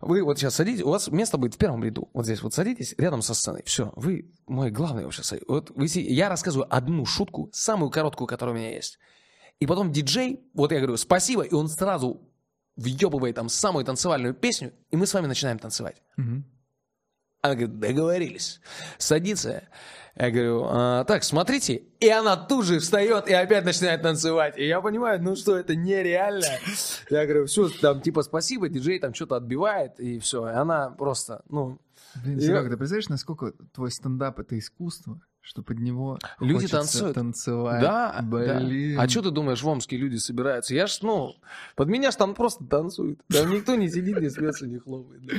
Вы 0.02 0.24
вот 0.24 0.38
сейчас 0.38 0.56
садитесь, 0.56 0.84
у 0.84 0.90
вас 0.90 1.08
место 1.08 1.38
будет 1.38 1.56
в 1.56 1.58
первом 1.58 1.84
ряду. 1.84 2.10
Вот 2.14 2.26
здесь 2.26 2.44
вот 2.44 2.54
садитесь 2.54 2.94
рядом 2.98 3.22
со 3.22 3.34
сценой. 3.34 3.64
Все, 3.66 3.92
вы 3.96 4.32
мой 4.46 4.70
главный 4.70 5.06
вообще. 5.06 5.24
Вот 5.48 5.72
вы, 5.72 5.88
я 5.94 6.30
рассказываю 6.30 6.68
одну 6.70 7.06
шутку, 7.06 7.50
самую 7.54 7.90
короткую, 7.90 8.28
которая 8.28 8.54
у 8.54 8.58
меня 8.58 8.76
есть. 8.76 9.00
И 9.60 9.68
потом 9.68 9.92
диджей, 9.92 10.42
вот 10.54 10.72
я 10.72 10.80
говорю, 10.80 10.98
спасибо, 10.98 11.44
и 11.44 11.54
он 11.54 11.70
сразу 11.70 12.22
въебывает 12.76 13.36
там 13.36 13.48
самую 13.50 13.86
танцевальную 13.86 14.34
песню, 14.34 14.74
и 14.92 14.98
мы 14.98 15.08
с 15.08 15.14
вами 15.14 15.28
начинаем 15.28 15.60
танцевать. 15.60 16.02
Мгм. 16.18 16.44
Она 17.42 17.56
говорит, 17.56 17.80
договорились. 17.80 18.60
Садится. 18.98 19.64
Я 20.18 20.32
говорю, 20.32 20.64
«А, 20.68 21.04
так, 21.04 21.24
смотрите. 21.24 21.84
И 22.00 22.10
она 22.10 22.38
тут 22.38 22.66
же 22.66 22.80
встает 22.80 23.28
и 23.28 23.34
опять 23.34 23.66
начинает 23.66 24.02
танцевать. 24.02 24.58
И 24.58 24.66
я 24.66 24.80
понимаю, 24.82 25.22
ну 25.22 25.36
что, 25.36 25.58
это 25.58 25.76
нереально. 25.76 26.48
Я 27.10 27.26
говорю, 27.26 27.46
все, 27.46 27.70
там 27.70 28.02
типа 28.02 28.24
спасибо, 28.24 28.70
диджей 28.70 28.98
там 29.00 29.14
что-то 29.14 29.36
отбивает, 29.36 30.00
и 30.00 30.20
все. 30.20 30.48
И 30.48 30.54
она 30.54 30.90
просто, 30.90 31.44
ну, 31.50 31.80
Блин, 32.24 32.38
Я- 32.40 32.48
Серега, 32.48 32.70
ты 32.70 32.78
представляешь, 32.78 33.10
насколько 33.10 33.52
твой 33.74 33.92
стендап— 33.92 34.40
это 34.40 34.58
искусство? 34.58 35.20
Что 35.48 35.62
под 35.62 35.78
него 35.80 36.18
Люди 36.40 36.68
танцуют. 36.68 37.14
танцевать. 37.14 37.80
Да, 37.80 38.20
блин. 38.24 38.96
да. 38.98 39.04
А 39.04 39.08
что 39.08 39.22
ты 39.22 39.30
думаешь, 39.30 39.62
в 39.62 39.68
Омске 39.68 39.96
люди 39.96 40.16
собираются? 40.18 40.74
Я 40.74 40.88
ж, 40.88 40.98
ну, 41.04 41.36
под 41.76 41.88
меня 41.88 42.10
ж 42.12 42.16
там 42.16 42.34
просто 42.34 42.66
танцуют. 42.66 43.20
Там 43.32 43.52
никто 43.52 43.76
не 43.76 43.88
сидит, 43.88 44.20
не 44.20 44.30
смеется, 44.30 44.66
не 44.66 44.80
хлопает. 44.80 45.24
да. 45.26 45.34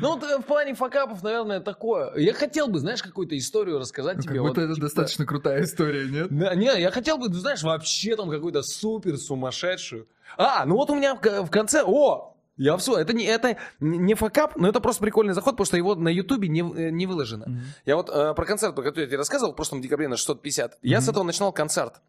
Ну, 0.00 0.14
вот, 0.14 0.24
э, 0.24 0.38
в 0.38 0.42
плане 0.42 0.74
факапов, 0.74 1.22
наверное, 1.22 1.60
такое. 1.60 2.12
Я 2.16 2.32
хотел 2.34 2.66
бы, 2.66 2.80
знаешь, 2.80 3.02
какую-то 3.02 3.38
историю 3.38 3.78
рассказать 3.78 4.16
Ну, 4.16 4.22
тебе. 4.24 4.34
как 4.34 4.42
вот, 4.42 4.58
это 4.58 4.74
типа, 4.74 4.86
достаточно 4.86 5.26
крутая 5.26 5.62
история, 5.62 6.08
нет? 6.10 6.26
Да, 6.30 6.54
не, 6.56 6.66
я 6.80 6.90
хотел 6.90 7.18
бы, 7.18 7.32
знаешь, 7.32 7.62
вообще 7.62 8.16
там 8.16 8.30
какую-то 8.30 8.62
супер 8.62 9.16
сумасшедшую. 9.16 10.08
А, 10.36 10.64
ну 10.66 10.74
вот 10.76 10.90
у 10.90 10.96
меня 10.96 11.14
в 11.14 11.50
конце, 11.50 11.82
о, 11.86 12.31
я 12.56 12.76
все, 12.76 12.96
это 12.96 13.12
не, 13.12 13.24
это 13.24 13.56
не 13.80 14.14
факап, 14.14 14.56
но 14.56 14.68
это 14.68 14.80
просто 14.80 15.02
прикольный 15.02 15.32
заход, 15.32 15.54
потому 15.54 15.66
что 15.66 15.76
его 15.76 15.94
на 15.94 16.08
Ютубе 16.08 16.48
не, 16.48 16.60
э, 16.60 16.90
не 16.90 17.06
выложено. 17.06 17.46
Мгм. 17.48 17.62
Я 17.86 17.96
вот 17.96 18.10
э, 18.10 18.34
про 18.34 18.44
концерт, 18.44 18.74
про 18.74 18.82
который 18.82 19.04
я 19.04 19.06
тебе 19.06 19.18
рассказывал 19.18 19.52
в 19.52 19.56
прошлом 19.56 19.80
декабре 19.80 20.08
на 20.08 20.16
650, 20.16 20.78
я 20.82 21.00
с 21.00 21.08
этого 21.08 21.22
начинал 21.22 21.52
концерт. 21.52 22.00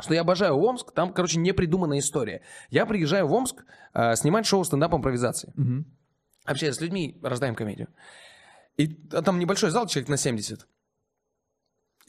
Что 0.00 0.14
я 0.14 0.22
обожаю 0.22 0.56
Омск, 0.56 0.92
там, 0.92 1.12
короче, 1.12 1.38
непридуманная 1.38 2.00
история. 2.00 2.42
Я 2.70 2.86
приезжаю 2.86 3.28
в 3.28 3.32
Омск 3.32 3.64
э, 3.94 4.16
снимать 4.16 4.46
шоу 4.46 4.64
стендап 4.64 4.94
импровизации. 4.94 5.52
Мгм. 5.54 5.86
Общаюсь 6.44 6.76
с 6.76 6.80
людьми, 6.80 7.20
рождаем 7.22 7.54
комедию. 7.54 7.88
И 8.76 8.98
а 9.12 9.22
там 9.22 9.38
небольшой 9.38 9.70
зал, 9.70 9.86
человек 9.86 10.08
на 10.08 10.16
70. 10.16 10.66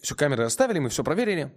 Все, 0.01 0.16
камеры 0.16 0.43
расставили, 0.43 0.80
мы 0.80 0.89
все 0.89 1.04
проверили. 1.04 1.54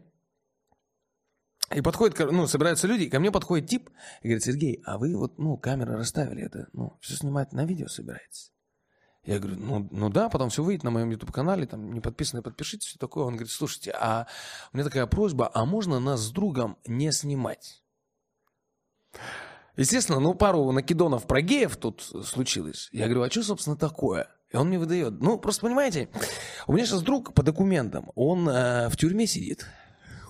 И 1.74 1.80
подходит, 1.80 2.18
ну, 2.18 2.46
собираются 2.46 2.86
люди, 2.86 3.04
и 3.04 3.10
ко 3.10 3.18
мне 3.18 3.32
подходит 3.32 3.68
тип 3.68 3.90
и 4.22 4.28
говорит, 4.28 4.44
Сергей, 4.44 4.82
а 4.84 4.98
вы 4.98 5.16
вот, 5.16 5.38
ну, 5.38 5.56
камеры 5.56 5.96
расставили, 5.96 6.44
это, 6.44 6.68
ну, 6.72 6.96
все 7.00 7.16
снимать 7.16 7.52
на 7.52 7.64
видео 7.64 7.88
собираетесь? 7.88 8.52
Я 9.24 9.40
говорю, 9.40 9.58
ну, 9.58 9.88
ну 9.90 10.08
да, 10.08 10.28
потом 10.28 10.50
все 10.50 10.62
выйдет 10.62 10.84
на 10.84 10.92
моем 10.92 11.10
YouTube-канале, 11.10 11.66
там, 11.66 11.92
не 11.92 12.00
подписаны, 12.00 12.42
подпишитесь, 12.42 12.86
все 12.86 12.98
такое. 12.98 13.24
Он 13.24 13.32
говорит, 13.32 13.50
слушайте, 13.50 13.90
а 13.90 14.28
у 14.72 14.76
меня 14.76 14.84
такая 14.84 15.06
просьба, 15.06 15.50
а 15.52 15.64
можно 15.64 15.98
нас 15.98 16.20
с 16.20 16.30
другом 16.30 16.78
не 16.86 17.10
снимать? 17.10 17.82
Естественно, 19.76 20.20
ну, 20.20 20.34
пару 20.34 20.70
накидонов 20.70 21.26
про 21.26 21.42
геев 21.42 21.76
тут 21.76 22.02
случилось. 22.02 22.88
Я 22.92 23.06
говорю, 23.06 23.22
а 23.22 23.30
что, 23.30 23.42
собственно, 23.42 23.76
такое? 23.76 24.28
И 24.52 24.56
он 24.56 24.68
мне 24.68 24.78
выдает. 24.78 25.20
Ну, 25.20 25.38
просто 25.38 25.62
понимаете, 25.62 26.08
у 26.68 26.72
меня 26.72 26.86
сейчас 26.86 27.02
друг 27.02 27.34
по 27.34 27.42
документам, 27.42 28.12
он 28.14 28.48
э, 28.48 28.88
в 28.88 28.96
тюрьме 28.96 29.26
сидит. 29.26 29.66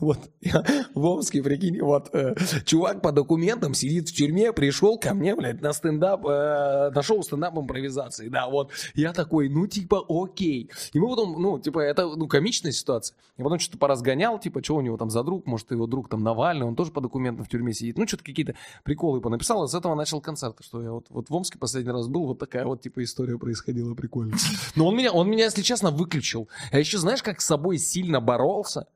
Вот, 0.01 0.19
я 0.41 0.65
в 0.95 1.05
Омске, 1.05 1.43
прикинь, 1.43 1.81
вот, 1.81 2.15
э, 2.15 2.35
чувак 2.65 3.01
по 3.01 3.13
документам 3.13 3.75
сидит 3.75 4.09
в 4.09 4.15
тюрьме, 4.15 4.53
пришел 4.53 4.99
ко 4.99 5.15
мне, 5.15 5.35
блядь, 5.35 5.63
на 5.63 5.73
стендап, 5.73 6.27
э, 6.27 6.91
на 6.95 7.03
шоу 7.03 7.23
стендап 7.23 7.59
импровизации, 7.59 8.29
да, 8.29 8.49
вот. 8.49 8.73
Я 8.95 9.13
такой, 9.13 9.49
ну, 9.49 9.67
типа, 9.67 10.05
окей. 10.09 10.71
И 10.93 10.99
мы 10.99 11.09
потом, 11.09 11.41
ну, 11.41 11.59
типа, 11.59 11.81
это, 11.81 12.07
ну, 12.07 12.29
комичная 12.29 12.73
ситуация. 12.73 13.17
Я 13.39 13.45
потом 13.45 13.59
что-то 13.59 13.79
поразгонял, 13.79 14.39
типа, 14.39 14.63
что 14.63 14.77
у 14.77 14.81
него 14.81 14.97
там 14.97 15.11
за 15.11 15.23
друг, 15.23 15.47
может, 15.47 15.71
его 15.71 15.87
друг 15.87 16.09
там 16.09 16.23
Навальный, 16.23 16.67
он 16.67 16.77
тоже 16.77 16.93
по 16.93 17.01
документам 17.01 17.45
в 17.45 17.49
тюрьме 17.49 17.73
сидит. 17.73 17.97
Ну, 17.97 18.07
что-то 18.07 18.25
какие-то 18.25 18.55
приколы 18.85 19.21
понаписал, 19.21 19.65
и 19.65 19.69
с 19.69 19.75
этого 19.75 19.95
начал 19.95 20.21
концерт, 20.21 20.57
что 20.61 20.83
я 20.83 20.91
вот, 20.93 21.07
вот 21.09 21.31
в 21.31 21.35
Омске 21.35 21.59
последний 21.59 21.93
раз 21.93 22.09
был, 22.09 22.27
вот 22.27 22.39
такая 22.39 22.67
вот, 22.67 22.83
типа, 22.83 23.03
история 23.03 23.39
происходила 23.39 23.95
прикольно. 23.95 24.37
Но 24.75 24.89
он 24.89 24.97
меня, 24.97 25.13
он 25.13 25.29
меня, 25.29 25.45
если 25.45 25.63
честно, 25.63 25.91
выключил. 25.91 26.49
Я 26.73 26.81
еще, 26.81 26.99
знаешь, 26.99 27.23
как 27.23 27.41
с 27.41 27.47
собой 27.47 27.79
сильно 27.79 28.21
боролся? 28.21 28.87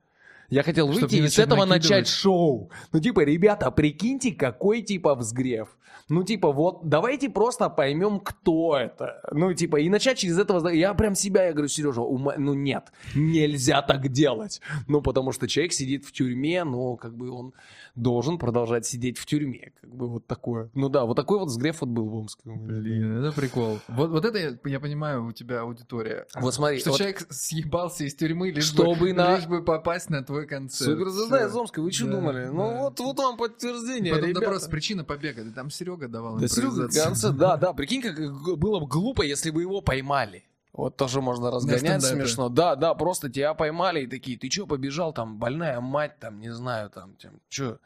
Я 0.51 0.63
хотел 0.63 0.89
выйти 0.89 1.17
и 1.17 1.29
с 1.29 1.39
этого 1.39 1.65
накидывать. 1.65 1.91
начать 1.91 2.09
шоу. 2.09 2.71
Ну, 2.93 3.01
типа, 3.01 3.21
ребята, 3.21 3.71
прикиньте, 3.71 4.33
какой, 4.33 4.83
типа, 4.83 5.15
взгрев. 5.15 5.69
Ну, 6.09 6.25
типа, 6.25 6.51
вот, 6.51 6.81
давайте 6.89 7.31
просто 7.31 7.69
поймем, 7.69 8.19
кто 8.19 8.77
это. 8.77 9.23
Ну, 9.31 9.55
типа, 9.55 9.77
и 9.77 9.89
начать 9.89 10.19
через 10.19 10.39
этого... 10.39 10.69
Я 10.69 10.93
прям 10.95 11.15
себя, 11.15 11.45
я 11.47 11.53
говорю, 11.53 11.69
Сережа, 11.69 12.01
ума- 12.01 12.35
ну, 12.37 12.53
нет, 12.55 12.93
нельзя 13.15 13.81
так 13.81 14.09
делать. 14.09 14.61
Ну, 14.89 15.03
потому 15.03 15.31
что 15.31 15.47
человек 15.47 15.73
сидит 15.73 16.05
в 16.05 16.11
тюрьме, 16.11 16.65
но, 16.65 16.97
как 16.97 17.17
бы, 17.17 17.31
он 17.31 17.55
должен 17.95 18.39
продолжать 18.39 18.87
сидеть 18.87 19.19
в 19.19 19.27
тюрьме. 19.27 19.73
Как 19.81 19.95
бы, 19.95 20.09
вот 20.09 20.27
такое. 20.27 20.71
Ну, 20.75 20.89
да, 20.89 21.05
вот 21.05 21.15
такой 21.15 21.39
вот 21.39 21.47
взгрев 21.49 21.81
вот 21.81 21.91
был 21.91 22.09
в 22.09 22.15
Омске. 22.17 22.43
Блин, 22.45 23.23
это 23.25 23.33
прикол. 23.35 23.79
Вот, 23.87 24.11
вот 24.11 24.25
это, 24.25 24.39
я, 24.39 24.59
я 24.65 24.81
понимаю, 24.81 25.27
у 25.27 25.33
тебя 25.33 25.61
аудитория. 25.61 26.27
Вот 26.35 26.53
смотри, 26.55 26.81
Что 26.81 26.91
вот 26.91 26.99
человек 26.99 27.25
съебался 27.31 28.03
из 28.05 28.17
тюрьмы, 28.17 28.51
лишь, 28.51 28.65
Чтобы 28.65 28.97
бы, 28.97 29.13
на- 29.13 29.37
лишь 29.37 29.47
бы 29.47 29.63
попасть 29.63 30.11
на 30.11 30.25
твой 30.25 30.40
концерт. 30.47 30.91
суперзвезда 30.93 31.47
из 31.47 31.55
Омска, 31.57 31.81
вы 31.83 31.93
что 31.93 32.07
Да, 32.07 32.13
думали? 32.13 32.47
Ну, 32.47 32.57
да. 32.71 32.79
вот, 32.83 33.01
вот 33.01 33.19
вам 33.19 33.37
подтверждение, 33.37 34.13
Потом 34.15 34.29
ребята. 34.29 34.47
вопрос, 34.47 34.67
причина 34.69 35.05
побега. 35.05 35.45
Да 35.45 35.53
там 35.53 35.71
Серега 35.71 36.09
давал 36.09 36.39
Да, 36.39 36.49
Серега, 36.49 36.69
импровизацию. 36.85 37.05
конце, 37.05 37.31
да, 37.39 37.57
да, 37.57 37.73
прикинь, 37.73 38.03
как 38.03 38.17
было 38.59 38.81
бы 38.81 38.87
глупо, 38.87 39.23
если 39.23 39.51
бы 39.51 39.63
его 39.63 39.81
поймали. 39.81 40.45
Вот 40.73 40.97
тоже 40.97 41.21
можно 41.21 41.51
разгонять 41.51 42.03
смешно. 42.03 42.49
Да, 42.49 42.77
да, 42.77 42.95
просто 42.95 43.29
тебя 43.29 43.55
поймали 43.55 44.03
и 44.03 44.07
такие, 44.07 44.39
ты 44.39 44.49
чё 44.49 44.67
побежал, 44.67 45.13
там, 45.13 45.37
больная 45.39 45.81
мать, 45.81 46.19
там, 46.21 46.41
не 46.41 46.53
знаю, 46.55 46.91
там, 46.91 47.17
тем, 47.17 47.33
чё. 47.49 47.79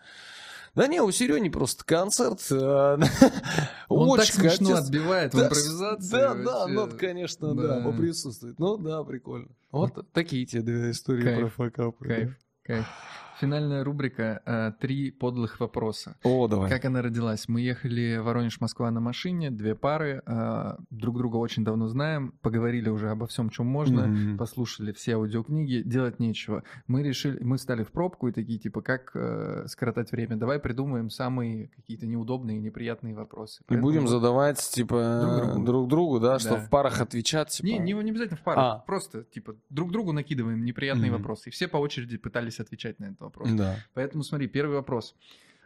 Да 0.75 0.89
не, 0.89 1.01
у 1.01 1.11
Серени 1.13 1.49
просто 1.51 1.85
концерт. 1.85 2.41
э, 2.51 2.99
Он 3.89 4.17
так 4.19 4.27
смешно 4.27 4.71
отец- 4.75 4.87
отбивает 4.87 5.33
в 5.33 5.37
Да, 5.39 5.45
импровизации. 5.47 6.11
Да, 6.11 6.35
да, 6.35 6.67
ну, 6.67 6.89
конечно, 6.99 7.55
да, 7.55 7.77
Да. 7.79 7.85
поприсутствует. 7.85 8.59
Ну, 8.59 8.77
да, 8.77 9.05
прикольно. 9.05 9.49
Вот 9.71 10.05
такие 10.13 10.45
тебе 10.47 10.63
две 10.63 10.91
истории 10.91 11.23
Кайф, 11.23 11.39
про 11.39 11.49
факапы. 11.49 12.05
Кайф, 12.09 12.37
кайф. 12.65 12.89
Финальная 13.41 13.83
рубрика 13.83 14.41
э, 14.47 14.73
«Три 14.81 15.11
подлых 15.11 15.59
вопроса». 15.61 16.17
О, 16.23 16.47
давай. 16.47 16.71
Как 16.71 16.85
она 16.85 17.03
родилась? 17.03 17.49
Мы 17.49 17.61
ехали 17.63 18.17
Воронеж-Москва 18.19 18.91
на 18.91 19.01
машине, 19.01 19.51
две 19.51 19.75
пары, 19.75 20.23
э, 20.25 20.77
друг 20.91 21.19
друга 21.19 21.37
очень 21.39 21.65
давно 21.65 21.89
знаем, 21.89 22.33
поговорили 22.43 22.89
уже 22.89 23.11
обо 23.11 23.27
всем, 23.27 23.51
чем 23.51 23.67
можно, 23.67 24.07
Мгм. 24.07 24.39
послушали 24.39 24.93
все 24.93 25.15
аудиокниги, 25.15 25.83
делать 25.85 26.21
нечего. 26.21 26.63
Мы 26.87 27.03
решили, 27.03 27.43
мы 27.43 27.59
стали 27.59 27.83
в 27.83 27.91
пробку 27.91 28.29
и 28.29 28.33
такие, 28.33 28.59
типа, 28.61 28.83
как 28.83 29.11
э, 29.15 29.65
скоротать 29.67 30.13
время? 30.13 30.37
Давай 30.37 30.61
придумаем 30.61 31.11
самые 31.11 31.69
какие-то 31.69 32.07
неудобные 32.07 32.61
неприятные 32.61 33.15
вопросы. 33.15 33.63
И 33.63 33.65
Поэтому 33.67 33.83
будем 33.89 34.07
задавать, 34.07 34.59
типа, 34.59 35.41
Друг 35.41 35.55
друг 35.55 35.65
другу. 35.65 35.87
другу, 35.89 36.21
да, 36.21 36.39
что 36.39 36.51
Да. 36.51 36.57
в 36.57 36.71
парах 36.71 37.01
отвечать, 37.01 37.49
типа... 37.49 37.67
Не, 37.67 37.79
не, 37.79 37.93
не 37.95 38.11
обязательно 38.11 38.37
в 38.37 38.43
парах, 38.43 38.65
А. 38.65 38.79
просто, 38.87 39.25
типа, 39.25 39.57
друг 39.71 39.91
другу 39.91 40.13
накидываем 40.13 40.65
неприятные 40.65 41.11
Мгм. 41.11 41.19
вопросы. 41.21 41.49
И 41.49 41.53
все 41.53 41.67
по 41.67 41.79
очереди 41.79 42.17
пытались 42.17 42.61
отвечать 42.61 43.01
на 43.01 43.07
этот 43.07 43.24
вопрос. 43.25 43.51
Да. 43.53 43.77
Поэтому 43.95 44.23
смотри, 44.25 44.47
первый 44.49 44.77
вопрос. 44.77 45.15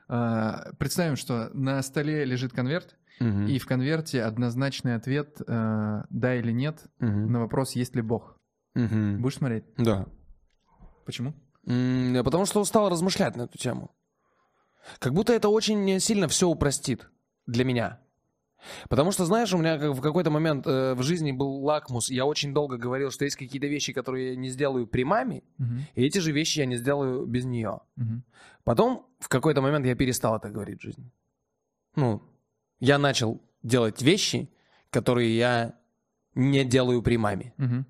А, 0.08 0.72
Представим, 0.78 1.16
что 1.16 1.50
на 1.52 1.82
столе 1.82 2.24
лежит 2.24 2.52
конверт, 2.52 2.96
Мгм. 3.20 3.46
и 3.46 3.58
в 3.58 3.66
конверте 3.66 4.22
однозначный 4.22 4.94
ответ 4.94 5.40
э, 5.46 6.02
«да» 6.08 6.34
или 6.36 6.52
«нет» 6.52 6.84
Мгм. 7.00 7.32
на 7.32 7.40
вопрос 7.40 7.72
«есть 7.72 7.94
ли 7.96 8.00
Бог». 8.02 8.36
Мгм. 8.74 9.20
Будешь 9.20 9.36
смотреть? 9.36 9.64
Да. 9.76 10.06
Почему? 11.04 11.34
М, 11.66 12.14
я 12.14 12.22
Потому 12.22 12.46
что 12.46 12.60
устал 12.60 12.88
размышлять 12.88 13.34
на 13.36 13.42
эту 13.42 13.58
тему. 13.58 13.90
Как 15.00 15.12
будто 15.12 15.32
это 15.32 15.48
очень 15.48 15.98
сильно 16.00 16.28
все 16.28 16.48
упростит 16.48 17.10
для 17.46 17.64
меня. 17.64 18.00
Потому 18.88 19.12
что, 19.12 19.24
знаешь, 19.24 19.52
у 19.54 19.58
меня 19.58 19.78
в 19.92 20.00
какой-то 20.00 20.30
момент 20.30 20.66
э, 20.66 20.94
в 20.94 21.02
жизни 21.02 21.32
был 21.32 21.64
лакмус. 21.64 22.10
Я 22.10 22.24
очень 22.26 22.52
долго 22.52 22.76
говорил, 22.76 23.10
что 23.10 23.24
есть 23.24 23.36
какие-то 23.36 23.66
вещи, 23.66 23.92
которые 23.92 24.30
я 24.30 24.36
не 24.36 24.48
сделаю 24.50 24.86
при 24.86 25.04
маме, 25.04 25.42
Мгм, 25.58 25.86
и 25.94 26.04
эти 26.04 26.18
же 26.18 26.32
вещи 26.32 26.60
я 26.60 26.66
не 26.66 26.76
сделаю 26.76 27.26
без 27.26 27.44
нее. 27.44 27.80
мгм. 27.96 28.24
Потом 28.64 29.06
в 29.18 29.28
какой-то 29.28 29.62
момент 29.62 29.86
я 29.86 29.94
перестал 29.94 30.36
это 30.36 30.50
говорить 30.50 30.80
в 30.80 30.82
жизни. 30.82 31.10
Ну, 31.96 32.22
я 32.80 32.98
начал 32.98 33.40
делать 33.62 34.02
вещи, 34.02 34.48
которые 34.90 35.36
я 35.36 35.74
не 36.34 36.64
делаю 36.64 37.02
при 37.02 37.16
маме. 37.16 37.52
Мгм. 37.56 37.86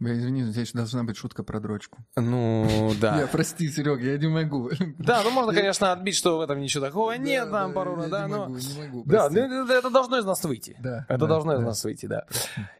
Бля, 0.00 0.14
Извини, 0.14 0.44
здесь 0.44 0.72
должна 0.72 1.04
быть 1.04 1.18
шутка 1.18 1.42
про 1.42 1.60
дрочку. 1.60 1.98
Ну, 2.16 2.92
да. 3.00 3.20
Я, 3.20 3.26
прости, 3.26 3.68
Серега, 3.68 4.02
я 4.02 4.16
не 4.16 4.28
могу. 4.28 4.70
Да, 4.98 5.20
ну 5.22 5.30
можно, 5.30 5.52
конечно, 5.60 5.92
отбить, 5.92 6.16
что 6.16 6.38
в 6.38 6.40
этом 6.40 6.58
ничего 6.58 6.86
такого 6.86 7.12
нет, 7.12 7.50
там 7.50 7.74
пару 7.74 7.96
раз, 7.96 8.08
да, 8.08 8.26
но... 8.26 8.48
могу, 8.48 8.56
не 8.56 8.78
могу, 8.82 9.02
Да, 9.04 9.28
ну, 9.28 9.38
это, 9.38 9.90
должно 9.90 10.16
из 10.16 10.24
нас 10.24 10.42
выйти. 10.42 10.74
Да, 10.80 11.04
Это 11.06 11.26
должно 11.26 11.54
из 11.54 11.60
нас 11.60 11.84
выйти, 11.84 12.06
да. 12.06 12.24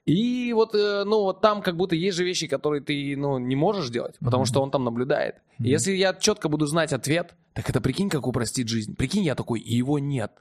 И 0.06 0.52
вот, 0.54 0.74
э, 0.74 1.04
ну, 1.04 1.20
вот 1.20 1.42
там 1.42 1.60
как 1.60 1.76
будто 1.76 1.94
есть 1.94 2.16
же 2.16 2.24
вещи, 2.24 2.46
которые 2.46 2.82
ты, 2.82 3.14
ну, 3.18 3.38
не 3.38 3.54
можешь 3.54 3.90
делать, 3.90 4.16
потому 4.20 4.46
что 4.46 4.62
он 4.62 4.70
там 4.70 4.84
наблюдает. 4.84 5.36
Если 5.58 5.92
я 5.92 6.14
четко 6.14 6.48
буду 6.48 6.64
знать 6.66 6.94
ответ, 6.94 7.34
так 7.52 7.68
это 7.68 7.82
прикинь, 7.82 8.08
как 8.08 8.26
упростит 8.26 8.68
жизнь. 8.68 8.96
Прикинь, 8.96 9.24
я 9.24 9.34
такой, 9.34 9.60
и 9.60 9.76
его 9.76 9.98
нет. 9.98 10.32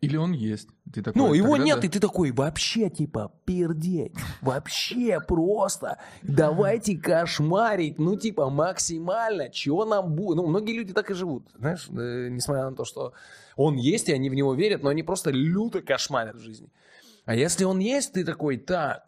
Или 0.00 0.16
он 0.16 0.32
есть. 0.32 0.68
Ты 0.92 1.02
такой, 1.02 1.18
Ну, 1.18 1.34
его 1.34 1.52
тогда 1.52 1.64
нет, 1.64 1.80
да. 1.80 1.86
и 1.86 1.90
ты 1.90 2.00
такой, 2.00 2.32
вообще, 2.32 2.88
типа, 2.88 3.32
пердеть. 3.44 4.14
Вообще 4.40 5.20
просто. 5.20 5.98
Давайте 6.22 6.96
кошмарить. 6.96 7.98
Ну, 7.98 8.16
типа, 8.16 8.48
максимально. 8.48 9.50
Чего 9.50 9.84
нам 9.84 10.14
будет? 10.14 10.36
Ну, 10.36 10.46
многие 10.46 10.72
люди 10.72 10.92
так 10.92 11.10
и 11.10 11.14
живут. 11.14 11.48
Знаешь, 11.58 11.86
э, 11.90 12.28
несмотря 12.30 12.70
на 12.70 12.74
то, 12.74 12.84
что 12.84 13.12
он 13.56 13.76
есть, 13.76 14.08
и 14.08 14.12
они 14.12 14.30
в 14.30 14.34
него 14.34 14.54
верят, 14.54 14.82
но 14.82 14.88
они 14.88 15.02
просто 15.02 15.30
люто 15.30 15.82
кошмарят 15.82 16.36
в 16.36 16.40
жизни. 16.40 16.68
А 17.26 17.34
если 17.34 17.64
он 17.64 17.78
есть, 17.78 18.14
ты 18.14 18.24
такой, 18.24 18.56
так, 18.56 19.04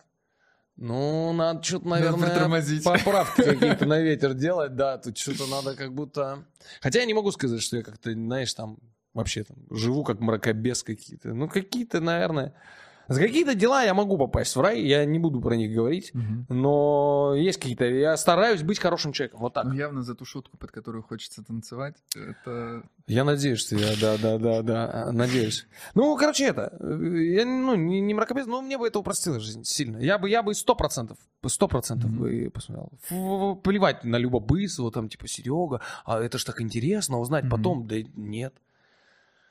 ну, 0.77 1.32
надо 1.32 1.62
что-то, 1.62 1.89
наверное, 1.89 2.28
притормозить. 2.28 2.85
поправки 2.85 3.43
какие-то 3.44 3.86
на 3.86 4.01
ветер 4.01 4.35
делать, 4.35 4.74
да, 4.74 4.98
тут 4.98 5.16
что-то 5.16 5.47
надо 5.47 5.74
как 5.74 5.94
будто... 5.94 6.44
Хотя 6.81 7.01
я 7.01 7.06
не 7.06 7.14
могу 7.14 7.31
сказать, 7.31 7.62
что 7.62 7.77
я 7.77 7.82
как-то, 7.82 8.12
знаешь, 8.12 8.52
там, 8.55 8.78
вообще 9.14 9.44
там, 9.44 9.56
живу 9.70 10.05
как 10.05 10.20
мракобес 10.20 10.82
какие-то. 10.82 11.34
Ну, 11.34 11.48
какие-то, 11.48 12.01
наверное... 12.01 12.55
За 13.09 13.20
какие-то 13.20 13.55
дела 13.56 13.82
я 13.82 13.94
могу 13.94 14.16
попасть 14.16 14.55
в 14.55 14.60
рай, 14.60 14.80
я 14.80 15.05
не 15.05 15.18
буду 15.18 15.40
про 15.40 15.56
них 15.56 15.74
говорить, 15.74 16.14
Мгм. 16.14 16.47
но 16.48 17.34
есть 17.36 17.59
какие-то... 17.59 17.84
Я 17.84 18.16
стараюсь 18.16 18.62
быть 18.62 18.78
хорошим 18.78 19.12
человеком, 19.12 19.40
вот 19.40 19.52
так. 19.52 19.64
Ну, 19.64 19.72
явно 19.74 20.02
за 20.02 20.14
ту 20.14 20.24
шутку, 20.24 20.56
под 20.56 20.70
которую 20.70 21.02
хочется 21.02 21.43
танцевать, 21.43 21.97
это... 22.14 22.84
Я 23.09 23.24
надеюсь, 23.24 23.59
что 23.59 23.74
я, 23.74 23.94
да, 24.01 24.16
да, 24.16 24.39
да, 24.39 24.62
да, 24.62 25.12
надеюсь. 25.12 25.66
Ну, 25.94 26.16
короче, 26.16 26.47
это, 26.47 26.74
э, 26.78 27.22
я, 27.34 27.44
ну, 27.44 27.74
не, 27.74 28.01
не 28.01 28.14
мракобес, 28.14 28.47
но 28.47 28.62
мне 28.62 28.78
бы 28.78 28.86
это 28.86 29.01
упростило 29.01 29.40
жизнь 29.40 29.64
сильно. 29.64 29.98
Я 29.98 30.16
бы, 30.18 30.30
я 30.30 30.43
бы 30.44 30.55
сто 30.55 30.76
процентов, 30.76 31.18
сто 31.48 31.66
процентов 31.66 32.09
бы 32.10 32.51
посмотрел. 32.55 32.93
Фу, 33.09 33.60
Плевать 33.62 34.05
на 34.05 34.16
любопытство, 34.16 34.90
там, 34.93 35.09
типа, 35.09 35.26
Серега, 35.26 35.80
а 36.05 36.20
это 36.20 36.39
ж 36.39 36.44
так 36.44 36.60
интересно 36.60 37.18
узнать 37.18 37.51
потом, 37.51 37.89
да 37.89 37.97
нет. 38.14 38.55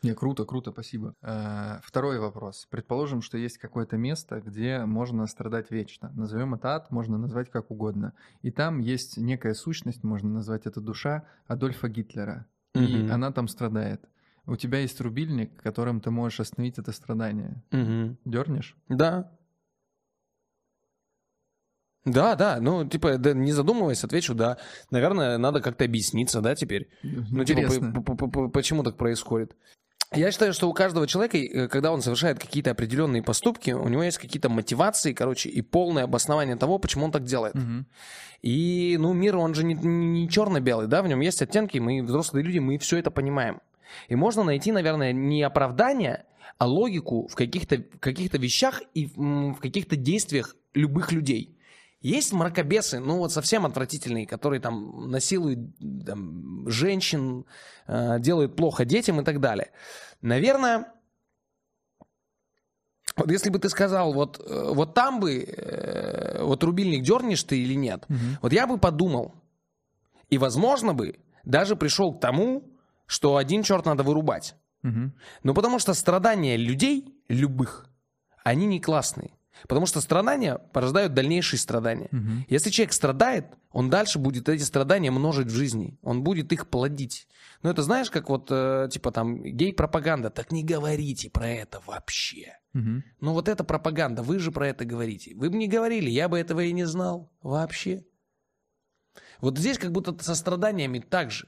Не, 0.03 0.15
круто, 0.15 0.45
круто, 0.45 0.71
спасибо. 0.71 1.13
Э, 1.21 1.79
Второй 1.83 2.17
вопрос. 2.19 2.65
Предположим, 2.71 3.21
что 3.21 3.37
есть 3.37 3.59
какое-то 3.59 3.97
место, 3.97 4.41
где 4.41 4.79
можно 4.85 5.27
страдать 5.27 5.69
вечно. 5.69 6.11
Назовем 6.15 6.55
это 6.55 6.69
ад, 6.75 6.89
можно 6.91 7.17
назвать 7.19 7.51
как 7.51 7.69
угодно. 7.69 8.13
И 8.41 8.49
там 8.49 8.79
есть 8.79 9.17
некая 9.17 9.53
сущность, 9.53 10.03
можно 10.03 10.29
назвать 10.29 10.65
это 10.65 10.81
душа 10.81 11.25
Адольфа 11.45 11.87
Гитлера. 11.87 12.47
И 12.73 12.79
Мгм. 12.79 13.11
она 13.11 13.31
там 13.31 13.47
страдает. 13.47 14.01
У 14.47 14.55
тебя 14.55 14.79
есть 14.79 14.99
рубильник, 15.01 15.61
которым 15.61 16.01
ты 16.01 16.09
можешь 16.09 16.39
остановить 16.39 16.79
это 16.79 16.91
страдание. 16.93 17.61
Мгм. 17.71 18.17
Дернешь? 18.25 18.75
Да. 18.89 19.31
Да, 22.05 22.33
да, 22.35 22.59
ну, 22.59 22.83
типа, 22.89 23.19
да, 23.19 23.33
не 23.33 23.51
задумываясь, 23.51 24.03
отвечу, 24.03 24.33
да. 24.33 24.57
Наверное, 24.89 25.37
надо 25.37 25.61
как-то 25.61 25.85
объясниться, 25.85 26.41
да, 26.41 26.55
теперь. 26.55 26.89
Ну, 27.03 27.43
типа, 27.45 28.01
по- 28.01 28.15
по- 28.15 28.27
по- 28.27 28.49
почему 28.49 28.81
так 28.81 28.97
происходит? 28.97 29.55
Я 30.13 30.29
считаю, 30.31 30.51
что 30.51 30.69
у 30.69 30.73
каждого 30.73 31.07
человека, 31.07 31.37
э, 31.37 31.67
когда 31.69 31.93
он 31.93 32.01
совершает 32.01 32.37
какие-то 32.37 32.71
определенные 32.71 33.23
поступки, 33.23 33.71
у 33.71 33.87
него 33.87 34.03
есть 34.03 34.17
какие-то 34.17 34.49
мотивации, 34.49 35.13
короче, 35.13 35.47
и 35.47 35.61
полное 35.61 36.03
обоснование 36.03 36.57
того, 36.57 36.79
почему 36.79 37.05
он 37.05 37.11
так 37.11 37.23
делает. 37.23 37.55
Мгм. 37.55 37.85
И, 38.41 38.97
ну, 38.99 39.13
мир, 39.13 39.37
он 39.37 39.53
же 39.53 39.63
не, 39.63 39.73
не 39.73 40.27
черно-белый, 40.27 40.87
да, 40.87 41.01
в 41.01 41.07
нем 41.07 41.21
есть 41.21 41.41
оттенки, 41.41 41.77
мы 41.77 42.03
взрослые 42.03 42.43
люди, 42.43 42.59
мы 42.59 42.77
все 42.77 42.97
это 42.97 43.09
понимаем. 43.09 43.61
И 44.09 44.15
можно 44.15 44.43
найти, 44.43 44.73
наверное, 44.73 45.13
не 45.13 45.43
оправдание, 45.43 46.25
а 46.57 46.67
логику 46.67 47.27
в 47.27 47.35
каких-то 47.35 47.77
каких 47.77 48.33
вещах 48.33 48.81
и 48.93 49.05
в 49.15 49.59
каких-то 49.61 49.95
действиях 49.95 50.57
любых 50.73 51.13
людей. 51.13 51.57
Есть 52.01 52.33
мракобесы, 52.33 52.99
ну 52.99 53.17
вот 53.17 53.31
совсем 53.31 53.65
отвратительные, 53.65 54.25
которые 54.25 54.59
там 54.59 55.09
насилуют 55.11 55.59
там, 56.05 56.67
женщин, 56.67 57.45
э, 57.87 58.19
делают 58.19 58.55
плохо 58.55 58.85
детям 58.85 59.21
и 59.21 59.23
так 59.23 59.39
далее. 59.39 59.69
Наверное, 60.21 60.91
вот 63.15 63.29
если 63.29 63.51
бы 63.51 63.59
ты 63.59 63.69
сказал, 63.69 64.13
вот, 64.13 64.39
э, 64.39 64.71
вот 64.73 64.95
там 64.95 65.19
бы, 65.19 65.43
э, 65.43 66.43
вот 66.43 66.63
рубильник 66.63 67.03
дернешь 67.03 67.43
ты 67.43 67.59
или 67.59 67.75
нет, 67.75 68.05
Мгм. 68.09 68.39
вот 68.41 68.51
я 68.51 68.65
бы 68.65 68.79
подумал, 68.79 69.35
и, 70.29 70.39
возможно 70.39 70.93
бы, 70.95 71.19
даже 71.43 71.75
пришел 71.75 72.13
к 72.13 72.19
тому, 72.19 72.63
что 73.05 73.35
один 73.35 73.61
черт 73.61 73.85
надо 73.85 74.01
вырубать. 74.03 74.55
Мгм. 74.81 75.13
Ну, 75.43 75.53
потому 75.53 75.77
что 75.77 75.93
страдания 75.93 76.57
людей, 76.57 77.13
любых, 77.27 77.85
они 78.43 78.65
не 78.65 78.79
классные. 78.79 79.31
Потому 79.67 79.85
что 79.85 80.01
страдания 80.01 80.57
порождают 80.73 81.13
дальнейшие 81.13 81.59
страдания. 81.59 82.07
Мгм. 82.11 82.45
Если 82.49 82.69
человек 82.69 82.93
страдает, 82.93 83.45
он 83.71 83.89
дальше 83.89 84.19
будет 84.19 84.49
эти 84.49 84.63
страдания 84.63 85.11
множить 85.11 85.47
в 85.47 85.55
жизни. 85.55 85.97
Он 86.01 86.23
будет 86.23 86.51
их 86.51 86.67
плодить. 86.67 87.27
Ну, 87.63 87.69
это 87.69 87.83
знаешь, 87.83 88.09
как 88.09 88.29
вот, 88.29 88.47
э, 88.49 88.89
типа 88.91 89.11
там, 89.11 89.43
гей-пропаганда. 89.43 90.29
Так 90.29 90.51
не 90.51 90.63
говорите 90.63 91.29
про 91.29 91.47
это 91.47 91.81
вообще. 91.85 92.57
Мгм. 92.73 93.03
Ну, 93.19 93.33
вот 93.33 93.47
это 93.47 93.63
пропаганда, 93.63 94.23
вы 94.23 94.39
же 94.39 94.51
про 94.51 94.69
это 94.69 94.85
говорите. 94.85 95.35
Вы 95.35 95.49
бы 95.49 95.57
не 95.57 95.67
говорили, 95.67 96.09
я 96.09 96.29
бы 96.29 96.39
этого 96.39 96.61
и 96.61 96.71
не 96.71 96.85
знал 96.85 97.31
вообще. 97.41 98.03
Вот 99.41 99.57
здесь 99.57 99.77
как 99.77 99.91
будто 99.91 100.15
со 100.23 100.35
страданиями 100.35 100.99
так 100.99 101.31
же. 101.31 101.47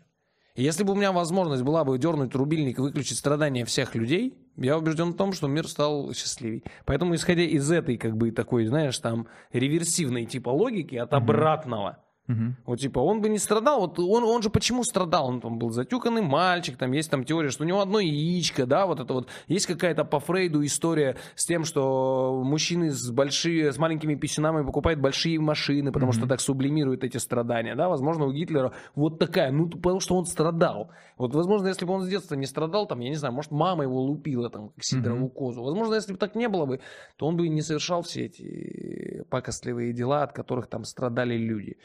Если 0.56 0.84
бы 0.84 0.94
у 0.94 0.96
меня 0.96 1.12
возможность 1.12 1.64
была 1.64 1.84
бы 1.84 1.98
дернуть 1.98 2.36
рубильник 2.36 2.78
и 2.78 2.82
выключить 2.82 3.18
страдания 3.18 3.66
всех 3.66 3.96
людей, 3.96 4.38
я 4.56 4.78
убежден 4.78 5.14
в 5.14 5.18
том, 5.18 5.34
что 5.34 5.48
мир 5.48 5.68
стал 5.68 6.14
счастливей. 6.14 6.64
Поэтому, 6.86 7.16
исходя 7.16 7.42
из 7.42 7.72
этой, 7.72 7.98
как 7.98 8.16
бы, 8.16 8.32
такой, 8.32 8.68
знаешь, 8.68 8.98
там, 9.00 9.28
реверсивной 9.52 10.26
типа 10.26 10.50
логики 10.50 10.96
от 10.96 11.12
обратного, 11.14 11.98
Мгм. 12.28 12.56
вот 12.66 12.80
типа 12.80 13.00
он 13.00 13.20
бы 13.22 13.28
не 13.28 13.38
страдал, 13.38 13.82
вот 13.82 14.00
он, 14.00 14.24
он 14.24 14.42
же 14.42 14.50
почему 14.50 14.86
страдал? 14.86 15.28
Он 15.28 15.42
там 15.42 15.60
был 15.60 15.72
затюканный 15.72 16.22
мальчик, 16.22 16.78
там 16.78 16.94
есть 16.94 17.12
там 17.12 17.26
теория, 17.26 17.50
что 17.50 17.64
у 17.64 17.68
него 17.68 17.82
одно 17.82 18.00
яичко, 18.00 18.66
да, 18.66 18.86
вот 18.86 19.02
это 19.02 19.14
вот. 19.14 19.28
Есть 19.48 19.66
какая-то 19.66 20.06
по 20.06 20.20
Фрейду 20.20 20.64
история 20.66 21.18
с 21.36 21.46
тем, 21.46 21.66
что 21.66 22.42
мужчины 22.46 22.92
с 22.92 23.12
большие, 23.12 23.74
с 23.74 23.78
маленькими 23.78 24.16
писюнами 24.16 24.66
покупают 24.66 25.02
большие 25.02 25.38
машины, 25.40 25.92
потому 25.92 26.14
что 26.14 26.28
так 26.28 26.40
сублимируют 26.40 27.04
эти 27.04 27.18
страдания, 27.18 27.76
да. 27.76 27.90
Возможно, 27.90 28.26
у 28.26 28.32
Гитлера 28.32 28.72
вот 28.96 29.20
такая, 29.20 29.52
ну, 29.52 29.68
потому 29.70 30.00
что 30.00 30.16
он 30.16 30.26
страдал. 30.26 30.92
Вот, 31.18 31.36
возможно, 31.36 31.68
если 31.68 31.86
бы 31.86 31.94
он 31.94 32.04
с 32.04 32.08
детства 32.08 32.36
не 32.36 32.46
страдал, 32.46 32.88
там, 32.88 33.00
я 33.02 33.10
не 33.10 33.16
знаю, 33.16 33.34
может, 33.34 33.52
мама 33.52 33.84
его 33.84 34.02
лупила, 34.02 34.50
там, 34.50 34.70
как 34.70 34.84
сидорову 34.84 35.28
козу. 35.30 35.64
Возможно, 35.64 35.96
если 35.96 36.14
бы 36.14 36.18
так 36.18 36.36
не 36.36 36.48
было 36.48 36.66
бы, 36.66 36.80
то 37.18 37.28
он 37.28 37.38
бы 37.38 37.48
не 37.50 37.62
совершал 37.62 38.02
все 38.02 38.26
эти 38.26 39.24
пакостливые 39.30 39.94
дела, 39.94 40.24
от 40.24 40.34
которых 40.34 40.68
там 40.68 40.86
страдали 40.86 41.38
люди. 41.38 41.78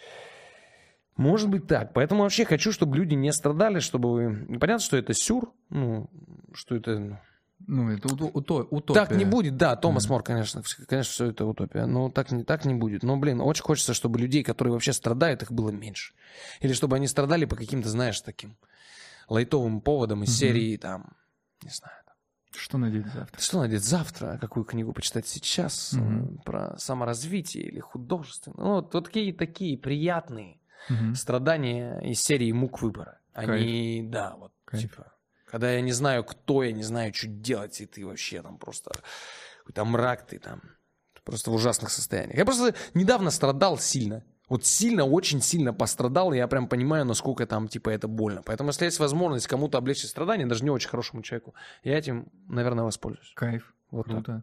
Может 1.19 1.51
быть 1.51 1.66
так. 1.66 1.93
Поэтому 1.93 2.23
вообще 2.23 2.45
хочу, 2.45 2.73
чтобы 2.73 2.97
люди 2.97 3.15
не 3.15 3.32
страдали, 3.32 3.81
чтобы 3.81 4.12
вы... 4.12 4.59
Понятно, 4.59 4.78
что 4.78 4.97
это 4.97 5.12
сюр, 5.12 5.53
ну, 5.69 6.09
что 6.55 6.77
это... 6.77 7.20
Ну, 7.66 7.90
это 7.90 8.07
уто- 8.09 8.31
уто- 8.32 8.66
утопия. 8.70 9.01
Так 9.05 9.11
не 9.16 9.24
будет, 9.24 9.57
да, 9.57 9.74
Томас 9.74 10.09
Мор, 10.09 10.23
конечно, 10.23 10.62
конечно, 10.86 11.11
все 11.12 11.27
это 11.27 11.45
утопия, 11.45 11.86
но 11.86 12.09
так 12.09 12.31
не, 12.31 12.45
так 12.45 12.65
не 12.65 12.74
будет. 12.74 13.03
Но, 13.03 13.16
блин, 13.16 13.40
очень 13.40 13.65
хочется, 13.65 13.95
чтобы 13.95 14.20
людей, 14.20 14.45
которые 14.45 14.73
вообще 14.73 14.93
страдают, 14.93 15.43
их 15.43 15.51
было 15.51 15.70
меньше. 15.70 16.15
Или 16.61 16.73
чтобы 16.73 16.95
они 16.95 17.09
страдали 17.09 17.47
по 17.47 17.57
каким-то, 17.57 17.89
знаешь, 17.89 18.20
таким 18.20 18.57
лайтовым 19.28 19.81
поводам 19.81 20.23
из 20.23 20.28
Мгм. 20.31 20.36
серии, 20.36 20.77
там, 20.77 21.16
не 21.65 21.70
знаю, 21.70 21.95
Что 22.53 22.78
надеть 22.78 23.07
завтра? 23.12 23.40
что 23.40 23.59
надеть 23.59 23.82
завтра, 23.85 24.39
какую 24.40 24.65
книгу 24.65 24.93
почитать 24.93 25.27
сейчас, 25.27 25.95
э, 25.95 26.24
про 26.45 26.78
саморазвитие 26.78 27.65
или 27.65 27.81
художественное. 27.81 28.57
Ну, 28.65 28.70
вот, 28.77 28.95
вот 28.95 29.05
такие 29.07 29.35
такие 29.35 29.77
приятные 29.77 30.61
Мгм. 30.88 31.14
страдания 31.14 32.00
из 32.00 32.22
серии 32.22 32.52
мук 32.52 32.80
выбора. 32.80 33.20
Они, 33.32 34.02
да, 34.05 34.34
вот, 34.36 34.52
Кайф. 34.64 34.82
типа, 34.82 35.12
когда 35.46 35.70
я 35.72 35.80
не 35.80 35.92
знаю, 35.92 36.24
кто 36.24 36.62
я, 36.62 36.72
не 36.72 36.82
знаю, 36.82 37.14
что 37.14 37.28
делать, 37.28 37.80
и 37.80 37.86
ты 37.86 38.05
вообще 38.06 38.42
там 38.42 38.59
просто 38.59 38.90
какой-то 39.59 39.84
мрак, 39.84 40.26
ты 40.26 40.38
там 40.38 40.62
просто 41.24 41.50
в 41.50 41.55
ужасных 41.55 41.90
состояниях. 41.90 42.38
Я 42.38 42.44
просто 42.44 42.74
недавно 42.94 43.30
страдал 43.30 43.78
сильно. 43.78 44.24
Вот 44.48 44.64
сильно, 44.64 45.05
очень 45.05 45.42
сильно 45.42 45.74
пострадал, 45.74 46.32
и 46.32 46.38
я 46.38 46.48
прям 46.48 46.68
понимаю, 46.68 47.05
насколько 47.05 47.46
там, 47.46 47.68
типа, 47.68 47.90
это 47.90 48.09
больно. 48.09 48.42
Поэтому, 48.42 48.70
если 48.70 48.86
есть 48.86 48.98
возможность 48.98 49.46
кому-то 49.46 49.76
облегчить 49.76 50.09
страдания, 50.09 50.46
даже 50.46 50.64
не 50.64 50.70
очень 50.70 50.88
хорошему 50.88 51.22
человеку, 51.22 51.55
я 51.82 51.98
этим, 51.98 52.32
наверное, 52.48 52.84
воспользуюсь. 52.84 53.30
Кайф. 53.34 53.74
Вот 53.90 54.06
так. 54.24 54.42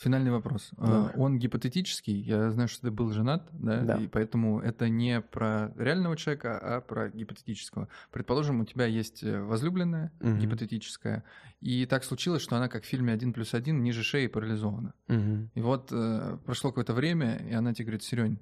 Финальный 0.00 0.30
вопрос. 0.30 0.70
А, 0.78 1.12
Он 1.14 1.38
гипотетический. 1.38 2.22
Я 2.22 2.50
знаю, 2.52 2.68
что 2.68 2.80
ты 2.80 2.90
был 2.90 3.10
женат, 3.12 3.46
да? 3.52 3.82
Да. 3.82 3.96
И 3.96 4.06
поэтому 4.06 4.58
это 4.58 4.88
не 4.88 5.20
про 5.20 5.74
реального 5.76 6.16
человека, 6.16 6.58
а 6.58 6.80
про 6.80 7.10
гипотетического. 7.10 7.86
Предположим, 8.10 8.60
у 8.60 8.64
тебя 8.64 8.86
есть 8.86 9.22
э, 9.22 9.42
возлюбленная 9.42 10.10
Мгм. 10.20 10.38
гипотетическая, 10.38 11.22
и 11.60 11.84
так 11.84 12.04
случилось, 12.04 12.40
что 12.40 12.56
она, 12.56 12.68
как 12.68 12.84
в 12.84 12.86
фильме 12.86 13.12
«Один 13.12 13.34
плюс 13.34 13.52
один», 13.52 13.82
ниже 13.82 14.02
шеи 14.02 14.26
парализована. 14.26 14.94
Мгм. 15.08 15.50
И 15.54 15.60
вот 15.60 15.92
э, 15.92 16.38
прошло 16.46 16.70
какое-то 16.70 16.94
время, 16.94 17.36
и 17.36 17.52
она 17.52 17.74
тебе 17.74 17.84
говорит, 17.86 18.02
Серень, 18.02 18.38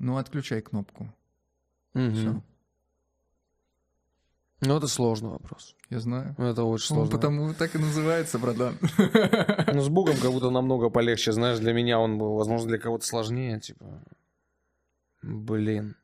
ну 0.00 0.16
отключай 0.16 0.60
кнопку. 0.60 1.14
Мгм. 1.94 2.14
Всё. 2.14 2.42
Ну, 4.62 4.76
это 4.76 4.86
сложный 4.88 5.30
вопрос. 5.30 5.74
Я 5.88 6.00
знаю. 6.00 6.34
Это 6.38 6.64
очень 6.64 6.94
Он 6.96 7.06
сложно. 7.06 7.16
потому 7.16 7.54
так 7.54 7.74
и 7.74 7.78
называется, 7.78 8.38
братан. 8.38 8.76
Ну, 9.72 9.80
с 9.80 9.88
Богом 9.88 10.16
как 10.20 10.32
будто 10.32 10.50
намного 10.50 10.90
полегче. 10.90 11.32
Знаешь, 11.32 11.58
для 11.58 11.72
меня 11.72 11.98
он 11.98 12.18
был, 12.18 12.34
возможно, 12.34 12.68
для 12.68 12.78
кого-то 12.78 13.06
сложнее. 13.06 13.58
Типа, 13.60 14.02
блин. 15.22 15.96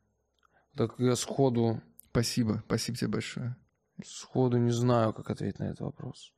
Так 0.76 0.94
я 0.98 1.16
сходу, 1.16 1.80
Спасибо, 2.10 2.62
спасибо 2.66 2.96
тебе 2.96 3.08
большое. 3.10 3.56
сходу 4.02 4.56
не 4.56 4.70
знаю, 4.70 5.12
как 5.12 5.28
ответить 5.30 5.58
на 5.58 5.64
этот 5.64 5.80
вопрос. 5.80 6.32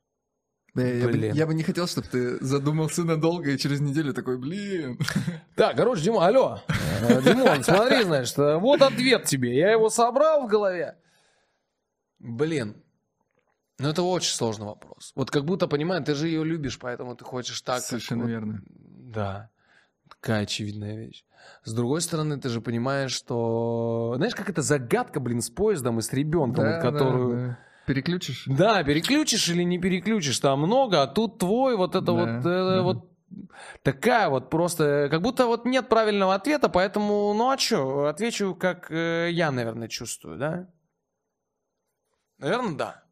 Да, 0.75 0.83
я, 0.83 1.05
бы, 1.05 1.11
Блин. 1.13 1.33
я 1.33 1.47
бы 1.47 1.53
не 1.53 1.63
хотел, 1.63 1.87
чтобы 1.87 2.07
ты 2.07 2.43
задумался 2.45 3.03
надолго 3.03 3.49
и 3.51 3.57
через 3.57 3.79
неделю 3.79 4.13
такой, 4.13 4.37
блин. 4.37 4.99
Так, 5.55 5.77
короче, 5.77 6.03
Дима, 6.03 6.25
алло. 6.27 6.59
Э, 7.01 7.21
Димон, 7.21 7.63
смотри, 7.63 8.03
значит, 8.03 8.37
э, 8.37 8.57
вот 8.57 8.81
ответ 8.81 9.23
тебе. 9.25 9.57
Я 9.57 9.71
его 9.71 9.89
собрал 9.89 10.45
в 10.45 10.49
голове. 10.49 10.95
Блин. 12.19 12.75
Ну, 13.79 13.89
это 13.89 14.03
очень 14.03 14.33
сложный 14.33 14.65
вопрос. 14.65 15.13
Вот 15.15 15.31
как 15.31 15.45
будто, 15.45 15.67
понимаешь, 15.67 16.03
ты 16.05 16.13
же 16.13 16.27
ее 16.27 16.43
любишь, 16.43 16.77
поэтому 16.79 17.15
ты 17.15 17.23
хочешь 17.23 17.61
так. 17.61 17.77
как 17.77 17.85
Совершенно 17.85 18.23
вот- 18.23 18.29
верно. 18.29 18.61
Да. 18.67 19.49
Такая 20.09 20.43
очевидная 20.43 20.97
вещь. 20.97 21.23
С 21.63 21.73
другой 21.73 22.01
стороны, 22.01 22.37
ты 22.39 22.49
же 22.49 22.59
понимаешь, 22.61 23.11
что... 23.13 24.13
Знаешь, 24.17 24.35
как 24.35 24.49
это 24.49 24.61
загадка, 24.61 25.19
блин, 25.21 25.41
с 25.41 25.49
поездом 25.49 25.99
и 25.99 26.01
с 26.01 26.11
ребенком, 26.11 26.65
Да, 26.65 26.71
вот, 26.75 26.81
да, 26.83 26.91
которую... 26.91 27.35
да. 27.47 27.59
Переключишь? 27.85 28.43
Да, 28.45 28.83
переключишь 28.83 29.47
или 29.49 29.63
не 29.63 29.79
переключишь, 29.79 30.39
там 30.39 30.59
много, 30.59 31.01
а 31.01 31.07
тут 31.07 31.39
твой 31.39 31.75
вот 31.75 31.95
это 31.95 32.05
Да, 32.05 32.11
вот, 32.13 32.27
э, 32.27 32.41
да. 32.43 32.81
вот 32.83 33.09
такая 33.81 34.29
вот 34.29 34.49
просто, 34.51 35.07
как 35.09 35.21
будто 35.21 35.47
вот 35.47 35.65
нет 35.65 35.89
правильного 35.89 36.35
ответа, 36.35 36.69
поэтому, 36.69 37.33
ну 37.33 37.49
а 37.49 37.57
что, 37.57 38.05
отвечу, 38.07 38.53
как 38.53 38.91
э, 38.91 39.29
я, 39.31 39.49
наверное, 39.51 39.87
чувствую, 39.87 40.37
да? 40.37 40.67
Наверное, 42.39 42.75
да. 42.75 43.03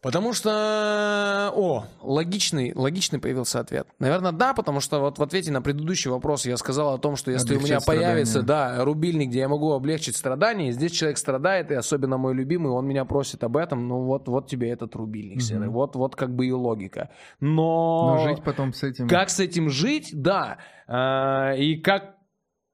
Потому 0.00 0.32
что, 0.32 1.52
о, 1.56 1.84
логичный, 2.02 2.72
логичный 2.72 3.18
появился 3.18 3.58
ответ. 3.58 3.88
Наверное, 3.98 4.30
да, 4.30 4.54
потому 4.54 4.78
что 4.78 5.00
вот 5.00 5.18
в 5.18 5.22
ответе 5.24 5.50
на 5.50 5.60
предыдущий 5.60 6.08
вопрос 6.08 6.46
я 6.46 6.56
сказал 6.56 6.94
о 6.94 6.98
том, 6.98 7.16
что 7.16 7.32
если 7.32 7.56
у 7.56 7.60
меня 7.60 7.80
появится, 7.84 8.42
да, 8.42 8.84
рубильник, 8.84 9.30
где 9.30 9.40
я 9.40 9.48
могу 9.48 9.72
облегчить 9.72 10.14
страдания, 10.14 10.70
здесь 10.70 10.92
человек 10.92 11.18
страдает, 11.18 11.72
и 11.72 11.74
особенно 11.74 12.16
мой 12.16 12.32
любимый, 12.32 12.70
он 12.70 12.86
меня 12.86 13.04
просит 13.04 13.42
об 13.42 13.56
этом, 13.56 13.88
ну 13.88 14.02
вот, 14.02 14.28
вот 14.28 14.48
тебе 14.48 14.70
этот 14.70 14.94
рубильник, 14.94 15.42
серый, 15.42 15.66
mm 15.66 15.72
вот, 15.72 15.96
вот 15.96 16.14
как 16.14 16.34
бы 16.34 16.46
и 16.46 16.52
логика. 16.52 17.10
Но... 17.40 18.14
Но 18.14 18.28
жить 18.28 18.44
потом 18.44 18.72
с 18.72 18.84
этим... 18.84 19.08
Как 19.08 19.30
с 19.30 19.40
этим 19.40 19.68
жить, 19.68 20.10
да, 20.12 20.58
а, 20.86 21.54
и 21.54 21.76
как 21.76 22.17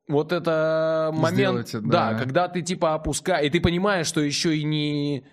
вот 0.09 0.33
это 0.33 1.11
момент, 1.13 1.69
Сделайте, 1.69 1.81
да. 1.81 2.13
да, 2.13 2.19
когда 2.19 2.49
ты 2.49 2.63
типа 2.63 2.95
опускаешь, 2.95 3.47
и 3.47 3.51
ты 3.51 3.61
понимаешь, 3.61 4.07
что 4.07 4.21
еще 4.21 4.57
и 4.57 4.65
не 4.65 5.25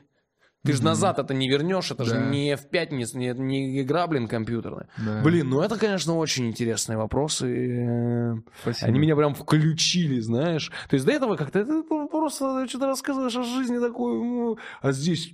ты 0.64 0.74
же 0.74 0.84
назад 0.84 1.18
это 1.18 1.34
не 1.34 1.50
вернешь, 1.50 1.90
это 1.90 2.06
да. 2.06 2.10
же 2.10 2.20
не 2.20 2.56
в 2.56 2.70
пятницу, 2.70 3.18
не, 3.18 3.34
не 3.34 3.82
игра, 3.82 4.06
блин, 4.06 4.28
компьютерная. 4.28 4.90
Да. 4.98 5.22
Блин, 5.24 5.50
ну 5.50 5.62
это, 5.62 5.76
конечно, 5.78 6.16
очень 6.16 6.48
интересные 6.48 6.98
вопросы. 6.98 7.48
Э, 7.48 8.36
Спасибо. 8.62 8.88
Они 8.88 9.00
меня 9.00 9.16
прям 9.16 9.34
включили, 9.34 10.20
знаешь. 10.20 10.72
То 10.88 10.94
есть 10.94 11.06
до 11.06 11.14
этого 11.14 11.36
как-то 11.36 11.66
ты 11.66 11.84
просто 11.84 12.68
что-то 12.68 12.86
рассказываешь 12.86 13.36
о 13.36 13.44
жизни 13.44 13.80
такой, 13.80 14.14
ну, 14.14 14.58
а 14.82 14.92
здесь 14.92 15.34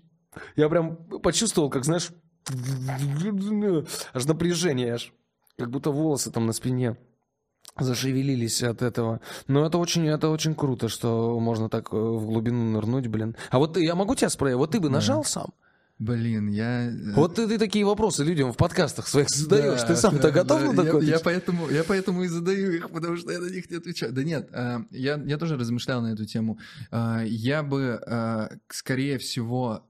я 0.55 0.69
прям 0.69 0.95
почувствовал, 0.95 1.69
как, 1.69 1.83
знаешь, 1.83 2.09
аж 4.13 4.25
напряжение, 4.25 4.93
аж 4.93 5.13
как 5.57 5.69
будто 5.71 5.91
волосы 5.91 6.31
там 6.31 6.45
на 6.45 6.53
спине 6.53 6.95
зашевелились 7.79 8.63
от 8.63 8.81
этого. 8.81 9.21
Но 9.47 9.65
это 9.65 9.77
очень, 9.77 10.07
это 10.07 10.29
очень 10.29 10.55
круто, 10.55 10.89
что 10.89 11.39
можно 11.39 11.69
так 11.69 11.89
э, 11.91 11.95
в 11.95 12.25
глубину 12.25 12.71
нырнуть, 12.71 13.07
блин. 13.07 13.35
А 13.49 13.59
вот 13.59 13.77
я 13.77 13.95
могу 13.95 14.15
тебя 14.15 14.29
спросить, 14.29 14.57
вот 14.57 14.71
ты 14.71 14.79
бы 14.79 14.89
нажал 14.89 15.23
да. 15.23 15.29
сам? 15.29 15.53
Блин, 15.99 16.47
я... 16.49 16.89
Э, 16.89 17.13
вот 17.15 17.35
ты, 17.35 17.47
ты 17.47 17.57
такие 17.57 17.85
вопросы 17.85 18.23
людям 18.23 18.51
в 18.51 18.57
подкастах 18.57 19.07
своих 19.07 19.29
задаешь. 19.29 19.81
Да, 19.81 19.87
ты 19.87 19.95
сам-то 19.95 20.21
да, 20.21 20.31
готов 20.31 20.61
да. 20.61 20.67
на 20.71 20.83
такое? 20.83 21.01
Я, 21.03 21.13
я, 21.13 21.19
поэтому, 21.19 21.69
я 21.69 21.83
поэтому 21.83 22.23
и 22.23 22.27
задаю 22.27 22.71
их, 22.71 22.89
потому 22.89 23.17
что 23.17 23.31
я 23.31 23.39
на 23.39 23.49
них 23.49 23.69
не 23.69 23.77
отвечаю. 23.77 24.11
Да 24.11 24.23
нет, 24.23 24.49
э, 24.51 24.79
я, 24.91 25.21
я 25.23 25.37
тоже 25.37 25.57
размышлял 25.57 26.01
на 26.01 26.13
эту 26.13 26.25
тему. 26.25 26.59
Я 26.91 27.63
бы, 27.63 28.59
скорее 28.69 29.17
всего... 29.17 29.83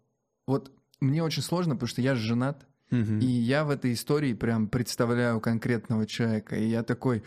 Вот 0.46 0.72
мне 1.02 1.24
очень 1.24 1.44
сложно, 1.44 1.76
потому 1.76 1.88
что 1.88 2.02
я 2.02 2.16
женат, 2.16 2.66
угу. 2.92 3.18
и 3.20 3.26
я 3.26 3.66
в 3.66 3.70
этой 3.70 3.94
истории 3.94 4.34
прям 4.34 4.68
представляю 4.68 5.40
конкретного 5.40 6.06
человека. 6.06 6.56
И 6.56 6.68
я 6.68 6.84
такой 6.84 7.24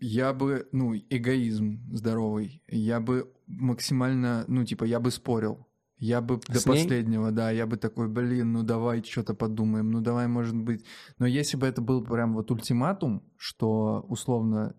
я 0.00 0.32
бы, 0.32 0.68
ну, 0.72 0.96
эгоизм 0.96 1.80
здоровый, 1.92 2.62
я 2.68 3.00
бы 3.00 3.32
максимально, 3.46 4.44
ну, 4.48 4.64
типа, 4.64 4.84
я 4.84 4.98
бы 4.98 5.10
спорил. 5.10 5.66
Я 6.00 6.22
бы 6.22 6.40
С 6.48 6.64
до 6.64 6.70
ней? 6.70 6.82
последнего, 6.82 7.30
да, 7.30 7.50
я 7.50 7.66
бы 7.66 7.76
такой, 7.76 8.08
блин, 8.08 8.52
ну 8.52 8.62
давай 8.62 9.02
что-то 9.02 9.34
подумаем, 9.34 9.90
ну 9.90 10.00
давай, 10.00 10.28
может 10.28 10.56
быть. 10.56 10.82
Но 11.18 11.26
если 11.26 11.58
бы 11.58 11.66
это 11.66 11.82
был 11.82 12.02
прям 12.02 12.32
вот 12.32 12.50
ультиматум, 12.50 13.22
что 13.36 14.06
условно... 14.08 14.74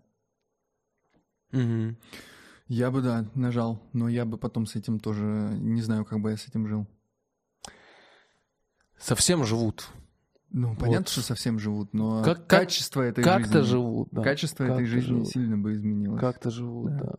Угу. 1.54 1.96
Я 2.70 2.90
бы, 2.90 3.02
да, 3.04 3.30
нажал, 3.36 3.88
но 3.94 4.10
я 4.10 4.26
бы 4.26 4.40
потом 4.40 4.66
с 4.66 4.76
этим 4.76 5.00
тоже, 5.00 5.24
не 5.60 5.84
знаю, 5.84 6.06
как 6.06 6.22
бы 6.22 6.32
я 6.32 6.38
с 6.38 6.48
этим 6.48 6.68
жил. 6.68 6.88
Совсем 8.98 9.46
живут. 9.46 9.90
Ну, 10.54 10.76
понятно, 10.76 11.00
вот. 11.00 11.10
что 11.10 11.22
совсем 11.22 11.60
живут, 11.60 11.94
но 11.94 12.24
как, 12.24 12.46
качество 12.46 13.02
этой 13.02 13.24
как 13.24 13.40
жизни... 13.40 13.54
Как-то 13.54 13.68
живут, 13.68 14.10
да. 14.12 14.22
Качество 14.22 14.66
как 14.66 14.74
этой 14.74 14.86
жизни 14.86 15.08
живут. 15.08 15.28
сильно 15.28 15.58
бы 15.58 15.74
изменилось. 15.74 16.20
Как-то 16.20 16.50
живут, 16.52 16.98
да. 16.98 17.04
да. 17.04 17.14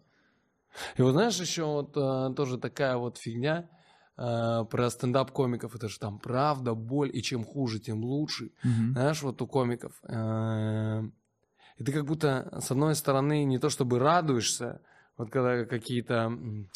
И 0.96 1.02
вот 1.02 1.12
знаешь, 1.12 1.38
еще 1.40 1.64
вот 1.64 1.92
а, 1.96 2.30
тоже 2.32 2.59
такая 2.59 2.96
вот 2.96 3.18
фигня 3.18 3.68
а, 4.16 4.64
про 4.64 4.90
стендап-комиков. 4.90 5.74
Это 5.74 5.88
же 5.88 5.98
там 5.98 6.18
правда, 6.18 6.74
боль, 6.74 7.10
и 7.12 7.22
чем 7.22 7.44
хуже, 7.44 7.80
тем 7.80 8.04
лучше. 8.04 8.52
Угу. 8.64 8.92
Знаешь, 8.92 9.22
вот 9.22 9.40
у 9.40 9.46
комиков. 9.46 9.92
А, 10.04 11.02
и 11.78 11.84
ты 11.84 11.92
как 11.92 12.04
будто, 12.04 12.59
с 12.60 12.70
одной 12.70 12.94
стороны, 12.94 13.44
не 13.44 13.59
то 13.59 13.70
чтобы 13.70 13.98
радуешься, 13.98 14.80
вот 15.18 15.30
когда 15.30 15.64
какие-то... 15.66 16.32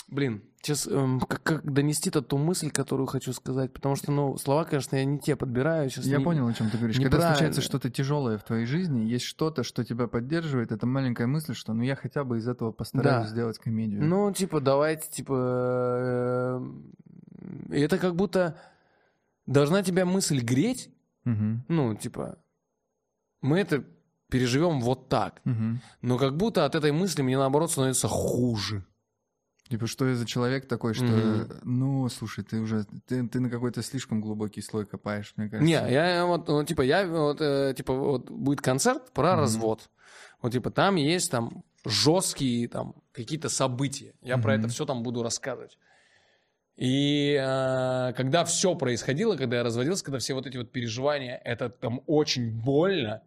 Блин, 0.08 0.42
сейчас 0.60 0.86
эм, 0.86 1.20
как, 1.20 1.42
как 1.42 1.72
донести-то 1.72 2.20
ту 2.20 2.36
мысль, 2.36 2.70
которую 2.70 3.06
хочу 3.06 3.32
сказать, 3.32 3.72
потому 3.72 3.96
что, 3.96 4.12
ну, 4.12 4.36
слова, 4.36 4.64
конечно, 4.64 4.96
я 4.96 5.04
не 5.06 5.18
те 5.18 5.36
подбираю. 5.36 5.88
Сейчас 5.88 6.04
я 6.04 6.18
не, 6.18 6.24
понял, 6.24 6.46
о 6.46 6.52
чем 6.52 6.68
ты 6.68 6.76
говоришь. 6.76 6.96
Когда 6.96 7.32
случается 7.32 7.62
что-то 7.62 7.90
тяжелое 7.90 8.36
в 8.36 8.44
твоей 8.44 8.66
жизни, 8.66 9.00
есть 9.00 9.24
что-то, 9.24 9.62
что 9.62 9.84
тебя 9.84 10.06
поддерживает, 10.06 10.70
это 10.70 10.86
маленькая 10.86 11.26
мысль, 11.26 11.54
что, 11.54 11.72
ну, 11.72 11.82
я 11.82 11.96
хотя 11.96 12.24
бы 12.24 12.36
из 12.36 12.46
этого 12.46 12.72
постараюсь 12.72 13.26
да. 13.26 13.32
сделать 13.32 13.58
комедию. 13.58 14.04
Ну, 14.04 14.30
типа, 14.32 14.60
давайте, 14.60 15.10
типа... 15.10 16.60
Э, 16.60 16.60
это 17.70 17.98
как 17.98 18.16
будто 18.16 18.58
должна 19.46 19.82
тебя 19.82 20.04
мысль 20.04 20.40
греть, 20.40 20.90
угу. 21.24 21.62
ну, 21.68 21.94
типа... 21.94 22.38
Мы 23.40 23.60
это 23.60 23.84
переживем 24.30 24.80
вот 24.80 25.08
так. 25.08 25.40
Угу. 25.44 25.80
Но 26.02 26.18
как 26.18 26.36
будто 26.36 26.64
от 26.64 26.74
этой 26.74 26.92
мысли 26.92 27.22
мне 27.22 27.38
наоборот 27.38 27.70
становится 27.70 28.08
хуже. 28.08 28.84
Типа, 29.68 29.88
что 29.88 30.06
я 30.06 30.14
за 30.14 30.26
человек 30.26 30.68
такой, 30.68 30.94
что, 30.94 31.04
mm 31.04 31.60
ну, 31.64 32.08
слушай, 32.08 32.44
ты 32.44 32.60
уже, 32.60 32.84
ты, 33.06 33.26
ты 33.26 33.40
на 33.40 33.50
какой-то 33.50 33.82
слишком 33.82 34.20
глубокий 34.20 34.62
слой 34.62 34.86
копаешь, 34.86 35.32
мне 35.36 35.48
кажется. 35.48 35.66
Не, 35.66 35.92
я 35.92 36.24
вот, 36.24 36.46
ну, 36.46 36.62
типа, 36.62 36.82
я 36.82 37.04
вот, 37.04 37.40
э, 37.40 37.74
типа, 37.76 37.92
вот 37.92 38.30
будет 38.30 38.60
концерт 38.60 39.12
про 39.12 39.32
mm 39.32 39.36
развод. 39.36 39.90
Вот, 40.40 40.52
типа, 40.52 40.70
там 40.70 40.94
есть 40.94 41.32
там 41.32 41.64
жесткие 41.84 42.68
там 42.68 42.94
какие-то 43.12 43.48
события. 43.48 44.14
Я 44.22 44.36
mm 44.36 44.42
про 44.42 44.54
это 44.54 44.68
все 44.68 44.86
там 44.86 45.02
буду 45.02 45.24
рассказывать. 45.24 45.76
И 46.76 47.34
э, 47.40 48.12
когда 48.16 48.44
все 48.44 48.74
происходило, 48.76 49.36
когда 49.36 49.56
я 49.56 49.62
разводился, 49.64 50.04
когда 50.04 50.18
все 50.18 50.34
вот 50.34 50.46
эти 50.46 50.58
вот 50.58 50.70
переживания, 50.70 51.40
это 51.42 51.70
там 51.70 52.02
очень 52.06 52.52
больно. 52.52 53.22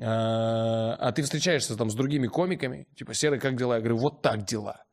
А, 0.00 0.94
а 0.94 1.12
ты 1.12 1.22
встречаешься 1.22 1.76
там 1.76 1.90
с 1.90 1.94
другими 1.94 2.26
комиками, 2.26 2.86
типа, 2.96 3.14
Серый, 3.14 3.40
как 3.40 3.56
дела? 3.56 3.76
Я 3.76 3.80
говорю, 3.80 3.96
вот 3.96 4.22
так 4.22 4.44
дела. 4.44 4.84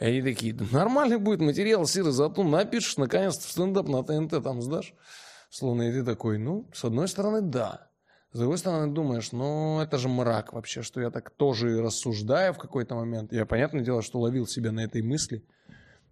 И 0.00 0.04
они 0.04 0.22
такие, 0.22 0.52
да 0.52 0.64
нормальный 0.72 1.18
будет 1.18 1.40
материал, 1.40 1.86
Серый, 1.86 2.12
зато 2.12 2.42
напишешь, 2.42 2.96
наконец-то 2.96 3.46
в 3.46 3.50
стендап 3.50 3.88
на 3.88 4.02
ТНТ 4.02 4.42
там 4.42 4.62
сдашь. 4.62 4.94
Словно 5.50 5.82
и 5.82 5.92
ты 5.92 6.04
такой, 6.04 6.38
ну, 6.38 6.68
с 6.72 6.84
одной 6.84 7.08
стороны, 7.08 7.40
да. 7.40 7.88
С 8.32 8.38
другой 8.38 8.58
стороны, 8.58 8.92
думаешь, 8.92 9.30
ну, 9.30 9.80
это 9.80 9.96
же 9.98 10.08
мрак 10.08 10.52
вообще, 10.52 10.82
что 10.82 11.00
я 11.00 11.10
так 11.10 11.30
тоже 11.30 11.80
рассуждаю 11.80 12.52
в 12.52 12.58
какой-то 12.58 12.96
момент. 12.96 13.32
Я, 13.32 13.46
понятное 13.46 13.84
дело, 13.84 14.02
что 14.02 14.18
ловил 14.18 14.48
себя 14.48 14.72
на 14.72 14.80
этой 14.80 15.02
мысли. 15.02 15.44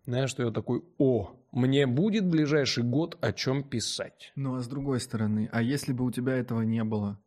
Знаешь, 0.05 0.31
что 0.31 0.44
я 0.44 0.52
такой, 0.52 0.85
о, 0.98 1.32
мне 1.51 1.86
будет 1.86 2.27
ближайший 2.27 2.85
год 2.85 3.19
о 3.20 3.32
чем 3.32 3.62
писать. 3.62 4.32
Ну, 4.36 4.55
а 4.55 4.60
с 4.60 4.69
другой 4.69 5.01
стороны, 5.01 5.48
а 5.52 5.62
если 5.62 5.93
бы 5.93 6.05
у 6.05 6.10
тебя 6.10 6.35
этого 6.35 6.62
не 6.62 6.85
было? 6.85 7.20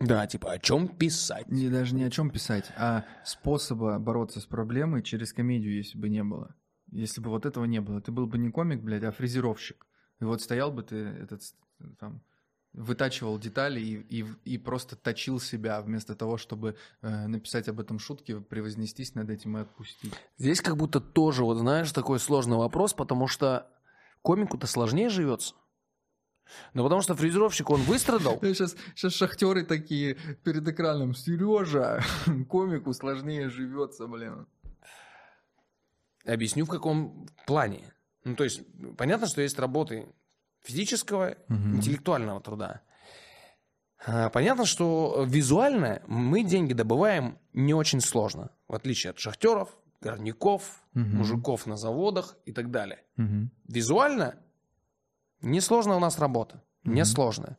Да, 0.00 0.26
типа 0.26 0.52
о 0.52 0.58
чем 0.58 0.88
писать? 0.88 1.48
Не, 1.48 1.68
даже 1.68 1.94
не 1.94 2.04
о 2.04 2.10
чем 2.10 2.30
писать, 2.30 2.72
а 2.76 3.04
способа 3.24 3.98
бороться 3.98 4.40
с 4.40 4.46
проблемой 4.46 5.02
через 5.02 5.32
комедию, 5.34 5.76
если 5.76 5.98
бы 5.98 6.08
не 6.08 6.24
было. 6.24 6.56
Если 6.90 7.20
бы 7.20 7.28
вот 7.28 7.44
этого 7.44 7.66
не 7.66 7.80
было, 7.80 8.00
ты 8.00 8.10
был 8.10 8.26
бы 8.26 8.38
не 8.38 8.50
комик, 8.50 8.82
блядь, 8.82 9.04
а 9.04 9.12
фрезеровщик. 9.12 9.86
И 10.20 10.24
вот 10.24 10.40
стоял 10.42 10.72
бы 10.72 10.82
ты 10.82 10.96
этот 10.96 11.42
там 11.98 12.22
вытачивал 12.72 13.38
детали 13.38 13.80
и, 13.80 14.20
и, 14.20 14.26
и 14.44 14.58
просто 14.58 14.96
точил 14.96 15.40
себя 15.40 15.80
вместо 15.82 16.14
того, 16.14 16.36
чтобы 16.36 16.76
э, 17.02 17.26
написать 17.26 17.68
об 17.68 17.80
этом 17.80 17.98
шутки, 17.98 18.38
превознестись 18.38 19.14
над 19.14 19.28
этим 19.28 19.58
и 19.58 19.62
отпустить. 19.62 20.14
Здесь 20.38 20.60
как 20.60 20.76
будто 20.76 21.00
тоже, 21.00 21.44
вот 21.44 21.58
знаешь, 21.58 21.90
такой 21.92 22.20
сложный 22.20 22.56
вопрос, 22.56 22.94
потому 22.94 23.26
что 23.26 23.66
комику-то 24.22 24.66
сложнее 24.66 25.08
живется. 25.08 25.54
Ну, 26.74 26.82
потому 26.82 27.02
что 27.02 27.14
фрезеровщик, 27.14 27.70
он 27.70 27.82
выстрадал. 27.82 28.38
Сейчас, 28.42 28.76
сейчас 28.94 29.12
шахтеры 29.14 29.64
такие 29.64 30.16
перед 30.44 30.66
экраном. 30.66 31.14
Сережа, 31.14 32.02
комику 32.48 32.92
сложнее 32.92 33.48
живется, 33.48 34.06
блин. 34.06 34.46
Объясню, 36.24 36.64
в 36.64 36.68
каком 36.68 37.26
плане. 37.46 37.92
Ну, 38.24 38.36
то 38.36 38.44
есть, 38.44 38.62
понятно, 38.96 39.26
что 39.26 39.40
есть 39.40 39.58
работы 39.58 40.06
физического, 40.62 41.36
угу. 41.48 41.76
интеллектуального 41.76 42.40
труда. 42.40 42.82
А, 44.06 44.28
понятно, 44.30 44.64
что 44.64 45.24
визуально 45.26 46.02
мы 46.06 46.42
деньги 46.42 46.72
добываем 46.72 47.38
не 47.52 47.74
очень 47.74 48.00
сложно, 48.00 48.50
в 48.68 48.74
отличие 48.74 49.10
от 49.10 49.18
шахтеров, 49.18 49.76
горняков, 50.00 50.82
угу. 50.94 51.04
мужиков 51.04 51.66
на 51.66 51.76
заводах 51.76 52.36
и 52.44 52.52
так 52.52 52.70
далее. 52.70 53.02
Угу. 53.18 53.50
Визуально 53.68 54.36
Несложная 55.42 55.96
у 55.96 56.00
нас 56.00 56.18
работа. 56.18 56.62
Mm-hmm. 56.84 56.92
Несложная. 56.92 57.58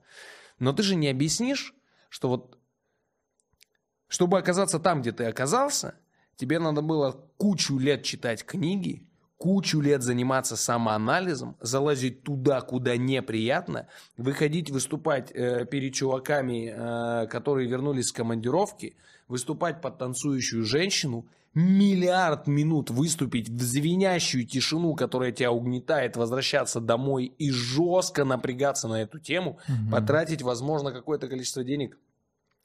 Но 0.59 0.73
ты 0.73 0.83
же 0.83 0.95
не 0.95 1.09
объяснишь, 1.09 1.73
что 2.09 2.29
вот 2.29 2.57
чтобы 4.07 4.37
оказаться 4.37 4.77
там, 4.77 5.01
где 5.01 5.13
ты 5.13 5.23
оказался, 5.23 5.95
тебе 6.35 6.59
надо 6.59 6.81
было 6.81 7.25
кучу 7.37 7.77
лет 7.77 8.03
читать 8.03 8.45
книги, 8.45 9.07
кучу 9.37 9.79
лет 9.79 10.03
заниматься 10.03 10.57
самоанализом, 10.57 11.55
залазить 11.61 12.23
туда, 12.23 12.59
куда 12.59 12.97
неприятно, 12.97 13.87
выходить 14.17 14.69
выступать 14.69 15.31
э, 15.31 15.65
перед 15.65 15.93
чуваками, 15.93 16.73
э, 16.75 17.27
которые 17.27 17.69
вернулись 17.69 18.09
с 18.09 18.11
командировки, 18.11 18.97
выступать 19.31 19.81
под 19.81 19.97
танцующую 19.97 20.63
женщину, 20.63 21.25
миллиард 21.53 22.47
минут 22.47 22.89
выступить 22.91 23.49
в 23.49 23.61
звенящую 23.61 24.45
тишину, 24.45 24.93
которая 24.95 25.31
тебя 25.31 25.51
угнетает, 25.51 26.15
возвращаться 26.15 26.79
домой 26.79 27.25
и 27.37 27.49
жестко 27.49 28.23
напрягаться 28.25 28.87
на 28.87 29.01
эту 29.01 29.19
тему, 29.19 29.57
Мгм. 29.67 29.91
потратить, 29.91 30.41
возможно, 30.41 30.91
какое-то 30.91 31.27
количество 31.27 31.63
денег 31.63 31.97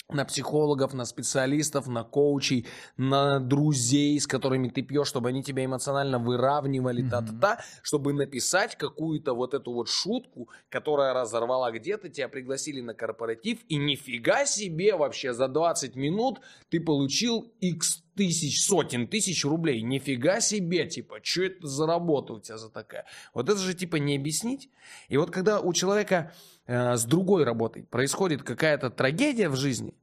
на 0.08 0.24
психологов, 0.24 0.94
на 0.94 1.04
специалистов, 1.04 1.88
на 1.88 2.04
коучей, 2.04 2.66
на 2.96 3.40
друзей, 3.40 4.20
с 4.20 4.26
которыми 4.26 4.68
ты 4.68 4.82
пьешь, 4.82 5.08
чтобы 5.08 5.30
они 5.30 5.42
тебя 5.42 5.64
эмоционально 5.64 6.18
выравнивали, 6.18 7.02
Мгм. 7.02 7.10
та-та-та, 7.10 7.60
чтобы 7.82 8.12
написать 8.12 8.76
какую-то 8.76 9.34
вот 9.34 9.54
эту 9.54 9.72
вот 9.72 9.88
шутку, 9.88 10.48
которая 10.68 11.12
разорвала 11.12 11.72
где-то, 11.72 12.08
тебя 12.08 12.28
пригласили 12.28 12.80
на 12.80 12.94
корпоратив, 12.94 13.58
и 13.68 13.76
нифига 13.76 14.46
себе 14.46 14.94
вообще 14.96 15.32
за 15.34 15.48
20 15.48 15.96
минут 15.96 16.40
ты 16.68 16.80
получил 16.80 17.52
x 17.60 18.02
тысяч, 18.14 18.64
сотен 18.64 19.08
тысяч 19.08 19.44
рублей. 19.44 19.82
Нифига 19.82 20.40
себе, 20.40 20.86
типа, 20.86 21.18
что 21.22 21.42
это 21.42 21.66
за 21.66 21.86
работа 21.86 22.32
у 22.34 22.40
тебя 22.40 22.56
за 22.56 22.70
такая? 22.70 23.04
Вот 23.34 23.48
это 23.48 23.58
же 23.58 23.74
типа 23.74 23.96
не 23.96 24.16
объяснить. 24.16 24.70
И 25.08 25.16
вот 25.18 25.30
когда 25.30 25.60
у 25.60 25.72
человека 25.74 26.32
э, 26.66 26.96
с 26.96 27.04
другой 27.04 27.44
работой 27.44 27.84
происходит 27.84 28.42
какая-то 28.42 28.90
трагедия 28.90 29.48
в 29.48 29.56
жизни, 29.56 29.94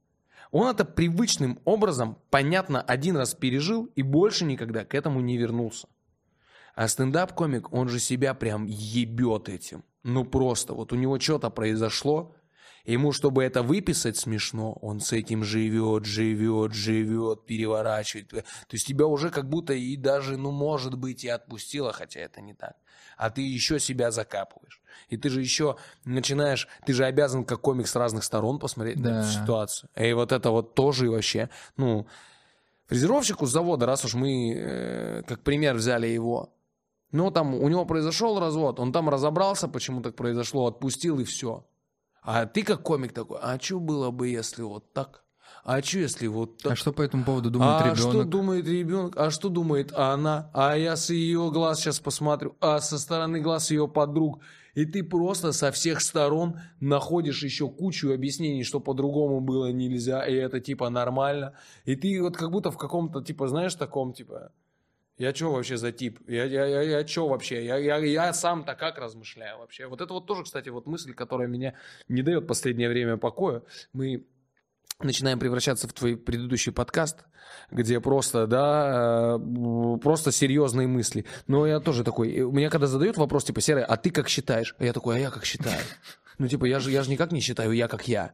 он 0.50 0.68
это 0.68 0.84
привычным 0.84 1.58
образом, 1.64 2.16
понятно, 2.30 2.80
один 2.80 3.16
раз 3.16 3.34
пережил 3.34 3.86
и 3.96 4.02
больше 4.02 4.44
никогда 4.44 4.84
к 4.84 4.94
этому 4.94 5.20
не 5.20 5.36
вернулся. 5.36 5.88
А 6.76 6.86
стендап-комик, 6.86 7.72
он 7.72 7.88
же 7.88 7.98
себя 7.98 8.34
прям 8.34 8.66
ебет 8.66 9.48
этим. 9.48 9.84
Ну 10.04 10.24
просто, 10.24 10.74
вот 10.74 10.92
у 10.92 10.96
него 10.96 11.18
что-то 11.18 11.50
произошло, 11.50 12.36
ему, 12.84 13.12
чтобы 13.12 13.42
это 13.42 13.62
выписать 13.62 14.16
смешно, 14.16 14.74
он 14.74 15.00
с 15.00 15.12
этим 15.12 15.42
живет, 15.42 16.04
живет, 16.04 16.72
живет, 16.72 17.46
переворачивает. 17.46 18.28
То 18.28 18.44
есть 18.70 18.86
тебя 18.86 19.06
уже 19.06 19.30
как 19.30 19.48
будто 19.48 19.72
и 19.72 19.96
даже, 19.96 20.36
ну, 20.36 20.50
может 20.52 20.94
быть, 20.96 21.24
и 21.24 21.28
отпустило, 21.28 21.92
хотя 21.92 22.20
это 22.20 22.40
не 22.40 22.54
так. 22.54 22.76
А 23.16 23.30
ты 23.30 23.42
еще 23.42 23.80
себя 23.80 24.10
закапываешь. 24.10 24.82
И 25.08 25.16
ты 25.16 25.28
же 25.28 25.40
еще 25.40 25.76
начинаешь, 26.04 26.68
ты 26.86 26.92
же 26.92 27.04
обязан 27.04 27.44
как 27.44 27.60
комик 27.60 27.86
с 27.86 27.96
разных 27.96 28.24
сторон 28.24 28.58
посмотреть 28.58 28.96
на 28.96 29.10
Да. 29.10 29.20
эту 29.20 29.28
ситуацию. 29.30 29.90
И 29.96 30.12
вот 30.12 30.32
это 30.32 30.50
вот 30.50 30.74
тоже 30.74 31.10
вообще, 31.10 31.48
ну, 31.76 32.06
фрезеровщику 32.86 33.46
с 33.46 33.50
завода, 33.50 33.86
раз 33.86 34.04
уж 34.04 34.14
мы 34.14 34.54
э, 34.56 35.22
как 35.26 35.40
пример 35.40 35.74
взяли 35.74 36.06
его, 36.06 36.52
ну, 37.12 37.30
там 37.30 37.54
у 37.54 37.68
него 37.68 37.84
произошел 37.86 38.38
развод, 38.40 38.80
он 38.80 38.92
там 38.92 39.08
разобрался, 39.08 39.68
почему 39.68 40.02
так 40.02 40.14
произошло, 40.16 40.66
отпустил 40.66 41.20
и 41.20 41.24
все. 41.24 41.64
А 42.22 42.46
ты 42.46 42.62
как 42.62 42.82
комик 42.82 43.12
такой, 43.12 43.38
а 43.40 43.58
что 43.60 43.78
было 43.78 44.10
бы, 44.10 44.28
если 44.28 44.62
вот 44.62 44.92
так? 44.92 45.22
А 45.62 45.80
что, 45.82 45.98
если 46.00 46.26
вот 46.26 46.58
так? 46.58 46.72
А 46.72 46.76
что 46.76 46.92
по 46.92 47.00
этому 47.02 47.24
поводу 47.24 47.50
думает 47.50 47.82
а 47.82 47.94
что 47.94 48.10
ребенок? 48.10 48.28
думает 48.28 48.66
ребенок? 48.66 49.16
А 49.16 49.30
что 49.30 49.48
думает 49.48 49.92
она? 49.92 50.50
А 50.52 50.76
я 50.76 50.96
с 50.96 51.08
ее 51.10 51.50
глаз 51.50 51.80
сейчас 51.80 52.00
посмотрю. 52.00 52.54
А 52.60 52.80
со 52.80 52.98
стороны 52.98 53.40
глаз 53.40 53.70
ее 53.70 53.88
подруг. 53.88 54.40
И 54.74 54.84
ты 54.86 55.04
просто 55.04 55.52
со 55.52 55.70
всех 55.70 56.00
сторон 56.00 56.58
находишь 56.80 57.42
еще 57.42 57.68
кучу 57.68 58.12
объяснений, 58.12 58.64
что 58.64 58.80
по-другому 58.80 59.40
было 59.40 59.70
нельзя, 59.72 60.26
и 60.26 60.34
это 60.34 60.60
типа 60.60 60.90
нормально. 60.90 61.54
И 61.84 61.96
ты 61.96 62.20
вот 62.20 62.36
как 62.36 62.50
будто 62.50 62.70
в 62.70 62.78
каком-то, 62.78 63.22
типа, 63.22 63.48
знаешь, 63.48 63.74
таком, 63.74 64.12
типа, 64.12 64.52
я 65.16 65.32
что 65.32 65.52
вообще 65.52 65.76
за 65.76 65.92
тип? 65.92 66.18
Я, 66.26 66.44
я, 66.44 66.66
я, 66.66 66.82
я 66.82 67.06
что 67.06 67.28
вообще? 67.28 67.64
Я, 67.64 67.76
я, 67.76 67.98
я 67.98 68.32
сам-то 68.32 68.74
как 68.74 68.98
размышляю 68.98 69.58
вообще? 69.58 69.86
Вот 69.86 70.00
это 70.00 70.12
вот 70.12 70.26
тоже, 70.26 70.42
кстати, 70.42 70.70
вот 70.70 70.86
мысль, 70.86 71.14
которая 71.14 71.46
меня 71.46 71.74
не 72.08 72.22
дает 72.22 72.48
последнее 72.48 72.88
время 72.88 73.16
покоя. 73.16 73.62
Мы 73.92 74.26
начинаем 75.02 75.38
превращаться 75.38 75.88
в 75.88 75.92
твой 75.92 76.16
предыдущий 76.16 76.72
подкаст, 76.72 77.24
где 77.70 78.00
просто, 78.00 78.46
да, 78.46 79.36
э, 79.38 79.98
просто 79.98 80.32
серьезные 80.32 80.86
мысли. 80.86 81.24
Но 81.46 81.66
я 81.66 81.80
тоже 81.80 82.04
такой, 82.04 82.30
и 82.30 82.42
мне 82.42 82.70
когда 82.70 82.86
задают 82.86 83.16
вопрос, 83.16 83.44
типа, 83.44 83.60
Серый, 83.60 83.84
а 83.84 83.96
ты 83.96 84.10
как 84.10 84.28
считаешь? 84.28 84.74
А 84.78 84.84
я 84.84 84.92
такой, 84.92 85.16
а 85.16 85.18
я 85.18 85.30
как 85.30 85.44
считаю? 85.44 85.80
Ну, 86.36 86.48
типа, 86.48 86.64
я 86.64 86.80
же, 86.80 86.90
я 86.90 87.04
же 87.04 87.10
никак 87.10 87.30
не 87.30 87.38
считаю, 87.38 87.70
я 87.70 87.86
как 87.86 88.08
я. 88.08 88.32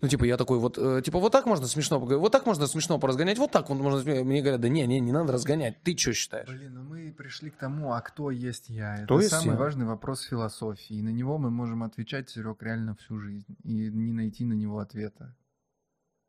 Ну, 0.00 0.08
типа, 0.08 0.24
я 0.24 0.38
такой, 0.38 0.58
вот, 0.58 0.78
э, 0.78 1.02
типа, 1.04 1.18
вот 1.20 1.30
так 1.30 1.44
можно 1.44 1.66
смешно 1.66 2.00
поговорить, 2.00 2.22
вот 2.22 2.32
так 2.32 2.46
можно 2.46 2.66
смешно 2.66 2.98
поразгонять, 2.98 3.36
вот 3.36 3.52
так 3.52 3.68
вот 3.68 3.78
можно... 3.78 4.02
Мне 4.24 4.40
говорят, 4.40 4.62
да 4.62 4.70
не, 4.70 4.86
не, 4.86 4.98
не 4.98 5.12
надо 5.12 5.34
разгонять, 5.34 5.82
ты 5.82 5.94
что 5.96 6.14
считаешь? 6.14 6.48
Блин, 6.48 6.72
ну 6.72 6.82
мы 6.82 7.12
пришли 7.12 7.50
к 7.50 7.56
тому, 7.56 7.92
а 7.92 8.00
кто 8.00 8.30
есть 8.30 8.70
я? 8.70 9.04
Кто 9.04 9.16
Это 9.16 9.22
есть 9.24 9.30
самый 9.30 9.52
я? 9.52 9.58
важный 9.58 9.84
вопрос 9.84 10.22
философии. 10.22 10.96
И 10.96 11.02
на 11.02 11.10
него 11.10 11.36
мы 11.36 11.50
можем 11.50 11.84
отвечать, 11.84 12.30
Серег, 12.30 12.62
реально 12.62 12.96
всю 12.96 13.18
жизнь. 13.20 13.56
И 13.62 13.90
не 13.90 14.12
найти 14.12 14.44
на 14.44 14.54
него 14.54 14.78
ответа. 14.78 15.36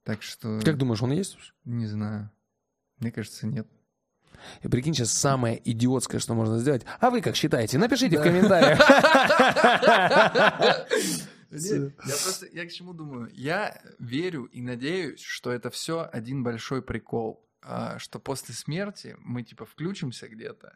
Так 0.03 0.21
что, 0.21 0.59
Как 0.63 0.77
думаешь, 0.77 1.01
он 1.01 1.11
есть? 1.11 1.37
не 1.65 1.87
знаю. 1.87 2.29
Мне 2.99 3.11
кажется, 3.11 3.47
нет. 3.47 3.67
И 4.61 4.67
прикинь, 4.67 4.93
сейчас 4.93 5.11
самое 5.13 5.59
идиотское, 5.69 6.19
что 6.19 6.33
можно 6.33 6.59
сделать. 6.59 6.83
А 6.99 7.09
вы 7.09 7.21
как 7.21 7.35
считаете? 7.35 7.77
Напишите 7.77 8.17
в 8.17 8.21
Да. 8.21 8.29
комментариях. 8.29 8.79
Нет, 11.51 11.71
Я 11.71 11.89
просто, 12.23 12.47
я 12.51 12.65
к 12.65 12.71
чему 12.71 12.93
думаю? 12.93 13.29
Я 13.33 13.79
верю 13.99 14.45
и 14.45 14.61
надеюсь, 14.61 15.21
что 15.21 15.51
это 15.51 15.69
все 15.69 16.09
один 16.11 16.43
большой 16.43 16.81
прикол. 16.81 17.47
а, 17.61 17.99
Что 17.99 18.19
после 18.19 18.55
смерти 18.55 19.15
мы 19.19 19.43
типа 19.43 19.65
включимся 19.65 20.27
где-то, 20.27 20.75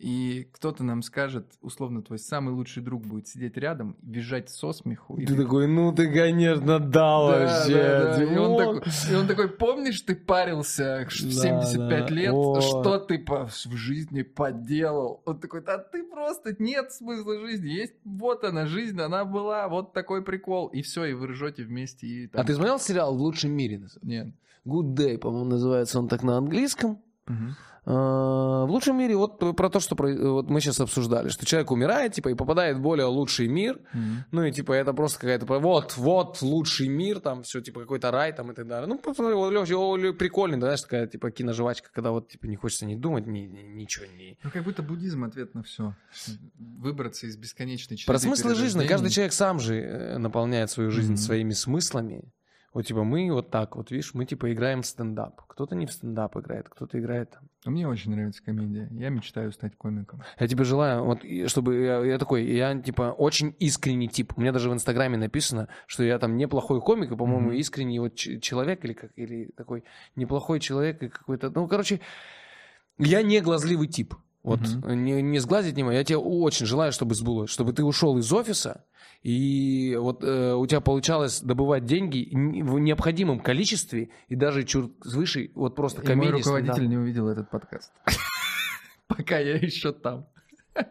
и 0.00 0.48
кто-то 0.52 0.82
нам 0.82 1.02
скажет, 1.02 1.46
условно, 1.60 2.02
твой 2.02 2.18
самый 2.18 2.54
лучший 2.54 2.82
друг 2.82 3.04
будет 3.06 3.28
сидеть 3.28 3.56
рядом, 3.58 3.96
визжать 4.02 4.48
со 4.48 4.72
смеху. 4.72 5.16
Ты 5.16 5.22
или- 5.22 5.36
такой, 5.42 5.66
ну 5.68 5.92
ты, 5.92 6.10
конечно, 6.12 6.78
дал 6.78 7.28
Да, 7.30 7.38
вообще. 7.38 7.74
да, 7.74 8.16
да. 8.16 8.22
И, 8.24 8.36
он 8.38 8.56
такой, 8.58 8.92
и 9.10 9.14
он 9.14 9.26
такой, 9.26 9.48
помнишь, 9.48 10.00
ты 10.00 10.14
парился 10.16 11.06
в 11.08 11.22
Да, 11.22 11.30
75 11.30 12.06
да. 12.08 12.14
лет, 12.14 12.32
О. 12.34 12.60
что 12.60 12.98
ты 12.98 13.18
по- 13.18 13.46
в 13.46 13.76
жизни 13.76 14.22
поделал? 14.22 15.22
Он 15.26 15.38
такой, 15.38 15.62
да 15.62 15.78
ты 15.78 16.02
просто, 16.04 16.54
нет 16.58 16.92
смысла 16.92 17.38
жизни, 17.40 17.68
есть, 17.68 17.94
вот 18.04 18.42
она, 18.44 18.66
жизнь, 18.66 19.00
она 19.00 19.24
была, 19.24 19.68
вот 19.68 19.92
такой 19.92 20.22
прикол. 20.24 20.68
И 20.68 20.82
все, 20.82 21.04
и 21.04 21.12
вы 21.12 21.26
ржете 21.28 21.62
вместе. 21.64 22.06
И 22.06 22.26
там- 22.26 22.40
А 22.40 22.44
ты 22.44 22.54
смотрел 22.54 22.78
сериал 22.78 23.14
«В 23.14 23.20
лучшем 23.20 23.50
мире»? 23.52 23.82
Нет. 24.02 24.28
Good 24.66 24.94
Day, 24.94 25.18
по-моему, 25.18 25.50
называется 25.50 25.98
он 25.98 26.08
так 26.08 26.22
на 26.22 26.36
английском. 26.38 27.00
Мгм. 27.26 27.54
А, 27.86 28.64
В 28.66 28.70
лучшем 28.70 28.98
мире 28.98 29.16
вот 29.16 29.38
про 29.56 29.70
то, 29.70 29.80
что 29.80 29.96
про- 29.96 30.12
вот 30.14 30.50
мы 30.50 30.60
сейчас 30.60 30.80
обсуждали, 30.80 31.28
что 31.28 31.46
человек 31.46 31.70
умирает, 31.70 32.12
типа, 32.12 32.28
и 32.28 32.34
попадает 32.34 32.76
в 32.76 32.80
более 32.80 33.06
лучший 33.06 33.48
мир, 33.48 33.78
Мгм. 33.94 34.24
ну 34.32 34.44
и 34.44 34.52
типа 34.52 34.72
это 34.72 34.92
просто 34.92 35.18
какая-то 35.20 35.46
вот, 35.46 35.96
вот 35.96 36.42
лучший 36.42 36.88
мир, 36.88 37.20
там 37.20 37.42
все 37.42 37.60
типа 37.60 37.80
какой-то 37.80 38.10
рай 38.10 38.32
там 38.32 38.50
и 38.50 38.54
так 38.54 38.66
далее. 38.66 38.86
Ну 38.86 38.98
посмотри, 38.98 39.34
вот, 39.34 39.50
Лёш, 39.52 39.70
о, 39.70 39.96
Лё, 39.96 40.12
прикольный, 40.12 40.58
да, 40.58 40.66
знаешь, 40.66 40.82
такая 40.82 41.06
типа 41.06 41.30
киножевачка, 41.30 41.88
когда 41.92 42.10
вот 42.10 42.28
типа 42.28 42.46
не 42.46 42.56
хочется 42.56 42.84
ни 42.86 42.94
думать, 42.94 43.26
ни, 43.26 43.40
ни- 43.40 43.62
ничего 43.62 44.06
не. 44.16 44.38
Ну, 44.44 44.50
как 44.50 44.62
будто 44.64 44.82
буддизм 44.82 45.24
ответ 45.24 45.54
на 45.54 45.62
все. 45.62 45.94
Выбраться 46.58 47.26
из 47.26 47.36
бесконечной 47.36 47.98
Про 48.06 48.18
смыслы 48.18 48.54
жизни 48.54 48.86
каждый 48.86 49.10
человек 49.10 49.32
сам 49.32 49.58
же 49.58 49.76
э, 49.76 50.18
наполняет 50.18 50.70
свою 50.70 50.90
жизнь 50.90 51.12
Мгм. 51.12 51.16
своими 51.16 51.52
смыслами. 51.52 52.24
Вот 52.72 52.86
типа 52.86 53.02
мы 53.02 53.32
вот 53.32 53.50
так 53.50 53.74
вот, 53.74 53.90
видишь, 53.90 54.14
мы 54.14 54.24
типа 54.24 54.52
играем 54.52 54.82
в 54.82 54.86
стендап. 54.86 55.42
Кто-то 55.48 55.74
не 55.74 55.86
в 55.86 55.92
стендап 55.92 56.36
играет, 56.36 56.68
кто-то 56.68 57.00
играет 57.00 57.30
там. 57.32 57.48
А 57.64 57.70
Мне 57.70 57.88
очень 57.88 58.12
нравится 58.12 58.42
комедия. 58.44 58.88
Я 58.92 59.08
мечтаю 59.08 59.50
стать 59.52 59.76
комиком. 59.76 60.22
Я 60.38 60.46
тебе 60.46 60.62
желаю, 60.62 61.04
вот, 61.04 61.20
чтобы 61.46 61.74
я, 61.82 61.98
я 62.04 62.18
такой, 62.18 62.44
я 62.44 62.80
типа 62.80 63.12
очень 63.18 63.56
искренний 63.58 64.08
тип. 64.08 64.34
У 64.36 64.40
меня 64.40 64.52
даже 64.52 64.70
в 64.70 64.72
Инстаграме 64.72 65.16
написано, 65.18 65.66
что 65.88 66.04
я 66.04 66.18
там 66.20 66.36
неплохой 66.36 66.80
комик, 66.80 67.10
и, 67.10 67.16
по-моему, 67.16 67.48
Мгм. 67.48 67.58
искренний 67.58 67.98
вот 67.98 68.14
человек 68.14 68.84
или 68.84 68.92
как 68.92 69.10
или 69.16 69.50
такой 69.56 69.82
неплохой 70.14 70.60
человек 70.60 71.02
и 71.02 71.08
какой-то, 71.08 71.50
ну, 71.50 71.66
короче, 71.66 72.00
я 72.98 73.22
не 73.22 73.40
глазливый 73.40 73.88
тип. 73.88 74.14
Вот 74.42 74.60
Мгм. 74.60 75.04
не, 75.04 75.20
не 75.22 75.38
сглазить 75.38 75.76
не 75.76 75.82
могу. 75.82 75.94
Я 75.94 76.04
тебе 76.04 76.18
очень 76.18 76.66
желаю, 76.66 76.92
чтобы 76.92 77.14
сбылось, 77.14 77.50
чтобы 77.50 77.72
ты 77.72 77.84
ушел 77.84 78.16
из 78.16 78.32
офиса 78.32 78.84
и 79.22 79.96
вот 80.00 80.24
э, 80.24 80.54
у 80.54 80.66
тебя 80.66 80.80
получалось 80.80 81.40
добывать 81.42 81.84
деньги 81.84 82.28
в 82.32 82.78
необходимом 82.78 83.40
количестве 83.40 84.08
и 84.28 84.34
даже 84.34 84.64
чур 84.64 84.90
свыше 85.02 85.50
вот 85.54 85.76
просто 85.76 86.00
И 86.02 86.06
мой 86.06 86.14
комедии. 86.14 86.32
руководитель 86.38 86.72
стендап. 86.74 86.90
не 86.90 86.96
увидел 86.96 87.28
этот 87.28 87.50
подкаст. 87.50 87.92
Пока 89.06 89.38
я 89.38 89.56
еще 89.56 89.92
там. 89.92 90.26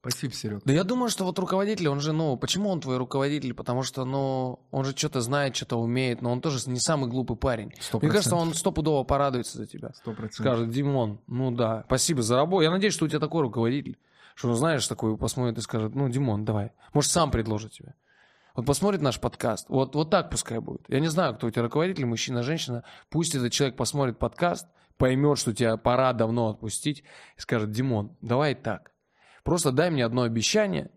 Спасибо, 0.00 0.32
Серег. 0.32 0.62
Да 0.64 0.72
я 0.72 0.82
думаю, 0.82 1.10
что 1.10 1.24
вот 1.24 1.38
руководитель, 1.38 1.88
он 1.88 2.00
же, 2.00 2.12
ну, 2.12 2.38
почему 2.38 2.70
он 2.70 2.80
твой 2.80 2.96
руководитель? 2.96 3.52
Потому 3.52 3.82
что, 3.82 4.06
ну, 4.06 4.60
он 4.70 4.84
же 4.86 4.96
что-то 4.96 5.20
знает, 5.20 5.54
что-то 5.54 5.76
умеет, 5.76 6.22
но 6.22 6.32
он 6.32 6.40
тоже 6.40 6.58
не 6.70 6.80
самый 6.80 7.10
глупый 7.10 7.36
парень. 7.36 7.74
Сто 7.78 7.98
Мне 8.00 8.08
кажется, 8.08 8.34
он 8.34 8.54
стопудово 8.54 9.04
порадуется 9.04 9.58
за 9.58 9.66
тебя. 9.66 9.92
Сто 9.94 10.12
процентов. 10.12 10.36
Скажет, 10.36 10.70
Димон, 10.70 11.20
ну 11.26 11.50
да, 11.50 11.84
спасибо 11.86 12.22
за 12.22 12.36
работу. 12.36 12.62
Я 12.62 12.70
надеюсь, 12.70 12.94
что 12.94 13.04
у 13.04 13.08
тебя 13.08 13.20
такой 13.20 13.42
руководитель, 13.42 13.98
что 14.34 14.48
он, 14.48 14.56
знаешь, 14.56 14.88
такой 14.88 15.18
посмотрит 15.18 15.58
и 15.58 15.60
скажет, 15.60 15.94
ну, 15.94 16.08
Димон, 16.08 16.46
давай. 16.46 16.72
Может, 16.94 17.10
сам 17.10 17.30
предложит 17.30 17.72
тебе. 17.72 17.94
Вот 18.56 18.64
посмотрит 18.64 19.02
наш 19.02 19.20
подкаст, 19.20 19.66
вот, 19.68 19.94
вот 19.94 20.10
так 20.10 20.30
пускай 20.30 20.60
будет. 20.60 20.82
Я 20.88 21.00
не 21.00 21.08
знаю, 21.08 21.34
кто 21.34 21.46
у 21.46 21.50
тебя 21.50 21.62
руководитель, 21.62 22.06
мужчина, 22.06 22.42
женщина. 22.42 22.84
Пусть 23.10 23.34
этот 23.34 23.52
человек 23.52 23.76
посмотрит 23.76 24.18
подкаст, 24.18 24.66
поймет, 24.96 25.38
что 25.38 25.54
тебя 25.54 25.76
пора 25.76 26.12
давно 26.14 26.48
отпустить, 26.48 27.04
и 27.36 27.40
скажет, 27.40 27.70
Димон, 27.70 28.16
давай 28.22 28.54
так, 28.54 28.89
просто 29.50 29.72
дай 29.72 29.90
мне 29.90 30.04
одно 30.04 30.22
обещание, 30.22 30.92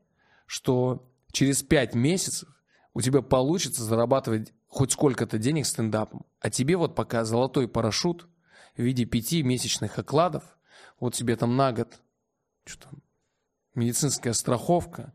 что 0.45 1.11
через 1.31 1.63
пять 1.63 1.95
месяцев 1.95 2.47
у 2.93 3.01
тебя 3.01 3.23
получится 3.23 3.83
зарабатывать 3.83 4.53
хоть 4.67 4.91
сколько-то 4.91 5.39
денег 5.39 5.65
стендапом, 5.65 6.27
а 6.39 6.51
тебе 6.51 6.77
вот 6.77 6.93
пока 6.93 7.25
золотой 7.25 7.67
парашют 7.67 8.27
в 8.77 8.81
виде 8.83 9.05
пяти 9.05 9.41
месячных 9.41 9.97
окладов, 9.97 10.43
вот 10.99 11.15
тебе 11.15 11.35
там 11.35 11.57
на 11.57 11.71
год, 11.71 11.99
что 12.65 12.89
там, 12.89 13.01
медицинская 13.73 14.33
страховка, 14.33 15.13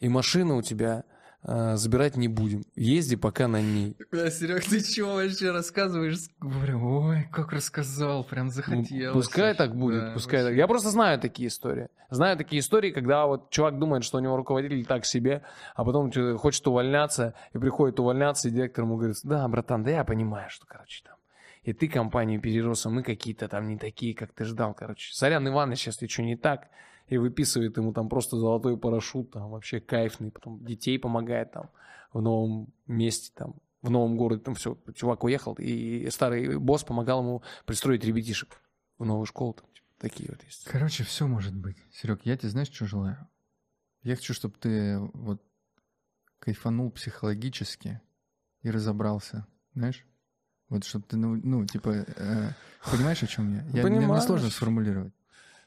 и 0.00 0.08
машина 0.08 0.56
у 0.56 0.62
тебя 0.62 1.04
э, 1.44 1.76
забирать 1.76 2.16
не 2.16 2.28
будем. 2.28 2.64
Езди 2.76 3.16
пока 3.16 3.48
на 3.48 3.60
ней. 3.60 3.96
Да, 4.12 4.30
Серег, 4.30 4.64
ты 4.64 4.80
чего 4.82 5.14
вообще 5.14 5.50
рассказываешь? 5.50 6.18
Говорю, 6.40 6.80
ой, 6.84 7.28
как 7.32 7.52
рассказал, 7.52 8.24
прям 8.24 8.46
Ну, 8.46 8.52
захотелось. 8.52 9.12
пускай 9.14 9.54
так 9.54 9.74
будет, 9.76 10.00
Да, 10.00 10.12
пускай 10.12 10.38
так. 10.40 10.44
вообще. 10.46 10.58
Я 10.58 10.66
просто 10.68 10.90
знаю 10.90 11.18
такие 11.20 11.48
истории. 11.48 11.88
Знаю 12.10 12.36
такие 12.36 12.60
истории, 12.60 12.90
когда 12.90 13.26
вот 13.26 13.50
чувак 13.50 13.78
думает, 13.78 14.02
что 14.04 14.18
у 14.18 14.20
него 14.20 14.36
руководитель 14.36 14.84
так 14.84 15.04
себе, 15.06 15.42
а 15.76 15.84
потом 15.84 16.10
хочет 16.38 16.66
увольняться, 16.66 17.34
и 17.52 17.58
приходит 17.58 18.00
увольняться, 18.00 18.48
и 18.48 18.50
директор 18.50 18.84
ему 18.84 18.96
говорит, 18.96 19.16
да, 19.22 19.46
братан, 19.46 19.84
да 19.84 19.90
я 19.92 20.04
понимаю, 20.04 20.50
что, 20.50 20.66
короче, 20.66 21.02
там, 21.04 21.14
и 21.62 21.72
ты 21.72 21.86
компанию 21.88 22.40
перерос, 22.40 22.84
а 22.86 22.90
мы 22.90 23.02
какие-то 23.04 23.46
там 23.46 23.68
не 23.68 23.76
такие, 23.78 24.14
как 24.14 24.32
ты 24.32 24.44
ждал, 24.44 24.74
короче. 24.74 25.14
Сорян, 25.14 25.46
Иваныч, 25.46 25.86
если 25.86 26.06
что 26.08 26.22
не 26.22 26.36
так, 26.36 26.68
и 27.10 27.18
выписывает 27.18 27.76
ему 27.76 27.92
там 27.92 28.08
просто 28.08 28.36
золотой 28.38 28.78
парашют, 28.78 29.32
там 29.32 29.50
вообще 29.50 29.80
кайфный, 29.80 30.30
потом 30.30 30.64
детей 30.64 30.98
помогает 30.98 31.52
там 31.52 31.70
в 32.12 32.20
новом 32.22 32.72
месте, 32.86 33.32
там, 33.34 33.56
в 33.82 33.90
новом 33.90 34.16
городе, 34.16 34.42
там 34.42 34.54
все, 34.54 34.78
чувак 34.94 35.24
уехал, 35.24 35.54
и 35.54 36.08
старый 36.10 36.56
босс 36.58 36.84
помогал 36.84 37.20
ему 37.20 37.42
пристроить 37.66 38.04
ребятишек 38.04 38.62
в 38.98 39.04
новую 39.04 39.26
школу, 39.26 39.54
там, 39.54 39.66
типа, 39.74 39.86
такие 39.98 40.30
вот 40.30 40.42
есть. 40.44 40.64
Короче, 40.64 41.04
все 41.04 41.26
может 41.26 41.54
быть. 41.54 41.76
Серег, 41.92 42.20
я 42.24 42.36
тебе 42.36 42.48
знаешь, 42.48 42.70
что 42.70 42.86
желаю? 42.86 43.28
Я 44.02 44.16
хочу, 44.16 44.32
чтобы 44.32 44.54
ты 44.58 44.98
вот 44.98 45.42
кайфанул 46.38 46.90
психологически 46.90 48.00
и 48.62 48.70
разобрался, 48.70 49.46
знаешь? 49.74 50.06
Вот 50.68 50.84
чтобы 50.84 51.04
ты, 51.06 51.16
ну, 51.16 51.34
ну, 51.34 51.66
типа, 51.66 51.88
э, 51.90 52.50
понимаешь, 52.90 53.22
о 53.22 53.26
чем 53.26 53.52
я? 53.52 53.56
я 53.62 53.62
мне- 53.64 53.82
мне 53.82 54.00
Понимаю. 54.00 54.22
сложно 54.22 54.50
сформулировать. 54.50 55.12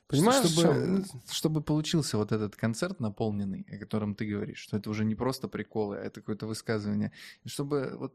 Понимаешь, 0.07 0.45
чтобы, 0.49 1.05
чтобы 1.29 1.61
получился 1.61 2.17
вот 2.17 2.31
этот 2.31 2.55
концерт 2.55 2.99
наполненный, 2.99 3.65
о 3.71 3.77
котором 3.77 4.15
ты 4.15 4.25
говоришь, 4.25 4.59
что 4.59 4.77
это 4.77 4.89
уже 4.89 5.05
не 5.05 5.15
просто 5.15 5.47
приколы, 5.47 5.97
а 5.97 6.01
это 6.01 6.21
какое-то 6.21 6.45
высказывание. 6.45 7.11
И 7.43 7.49
чтобы 7.49 7.95
вот 7.97 8.13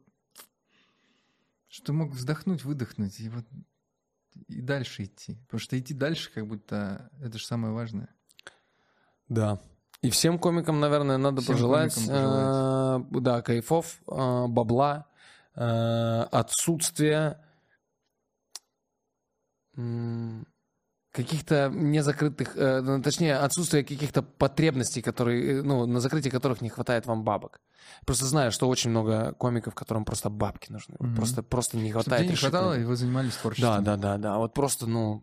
что 1.68 1.86
ты 1.86 1.92
мог 1.92 2.12
вздохнуть, 2.12 2.64
выдохнуть 2.64 3.20
и 3.20 3.28
вот 3.28 3.44
и 4.48 4.60
дальше 4.60 5.04
идти. 5.04 5.34
Потому 5.46 5.60
что 5.60 5.78
идти 5.78 5.94
дальше, 5.94 6.30
как 6.32 6.46
будто 6.46 7.10
это 7.20 7.38
же 7.38 7.44
самое 7.44 7.74
важное. 7.74 8.08
Да. 9.28 9.60
И 10.00 10.10
всем 10.10 10.38
комикам, 10.38 10.78
наверное, 10.80 11.18
надо 11.18 11.40
Всем 11.42 11.54
пожелать, 11.54 11.94
пожелать. 11.94 13.04
э, 13.12 13.20
да, 13.20 13.42
кайфов, 13.42 14.00
э, 14.06 14.46
бабла, 14.46 15.06
э, 15.54 16.20
отсутствия 16.30 17.44
м, 19.76 20.46
каких-то 21.22 21.68
незакрытых, 21.74 22.56
э, 22.56 22.80
ну, 22.80 23.02
точнее, 23.02 23.36
отсутствие 23.36 23.82
каких-то 23.84 24.22
потребностей, 24.22 25.02
которые, 25.02 25.58
э, 25.58 25.62
ну, 25.62 25.84
на 25.86 26.00
закрытие 26.00 26.30
которых 26.30 26.60
не 26.62 26.68
хватает 26.68 27.06
вам 27.06 27.24
бабок. 27.24 27.60
Просто 28.06 28.24
знаю, 28.26 28.52
что 28.52 28.68
очень 28.68 28.90
много 28.90 29.32
комиков, 29.32 29.74
которым 29.74 30.04
просто 30.04 30.30
бабки 30.30 30.70
нужны. 30.72 30.94
Мгм. 31.00 31.14
Просто, 31.16 31.42
просто 31.42 31.76
не 31.76 31.90
Чтобы 31.90 32.02
хватает. 32.02 32.22
денег 32.22 32.32
решительно. 32.32 32.58
хватало, 32.58 32.78
и 32.80 32.84
вы 32.84 32.96
занимались 32.96 33.32
Да, 33.34 33.40
творчеством. 33.40 33.84
да, 33.84 33.96
да, 33.96 34.16
да. 34.18 34.36
Вот 34.38 34.54
просто, 34.54 34.86
ну, 34.86 35.22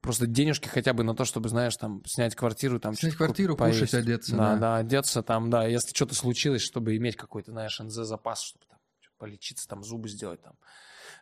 просто 0.00 0.26
денежки 0.26 0.68
хотя 0.68 0.92
бы 0.92 1.04
на 1.04 1.14
то, 1.14 1.24
чтобы, 1.24 1.48
знаешь, 1.48 1.76
там, 1.76 2.02
снять 2.06 2.34
квартиру, 2.34 2.80
там, 2.80 2.94
Снять 2.94 3.14
квартиру, 3.14 3.56
купить, 3.56 3.72
кушать, 3.74 3.92
поесть. 3.92 4.06
одеться, 4.06 4.36
Да, 4.36 4.54
да. 4.54 4.60
да, 4.60 4.76
одеться 4.78 5.22
там, 5.22 5.50
да. 5.50 5.66
Если 5.66 5.94
что-то 5.94 6.14
случилось, 6.14 6.62
чтобы 6.62 6.96
иметь 6.96 7.16
какой-то, 7.16 7.52
знаешь, 7.52 7.78
НЗ-запас, 7.80 8.42
чтобы 8.42 8.64
там 8.68 8.78
полечиться, 9.18 9.68
там, 9.68 9.82
зубы 9.84 10.08
сделать, 10.08 10.42
там, 10.42 10.54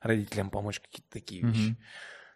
родителям 0.01 0.51
помочь, 0.51 0.81
какие-то 0.81 1.11
такие 1.13 1.43
Мгм. 1.43 1.53
вещи. 1.53 1.77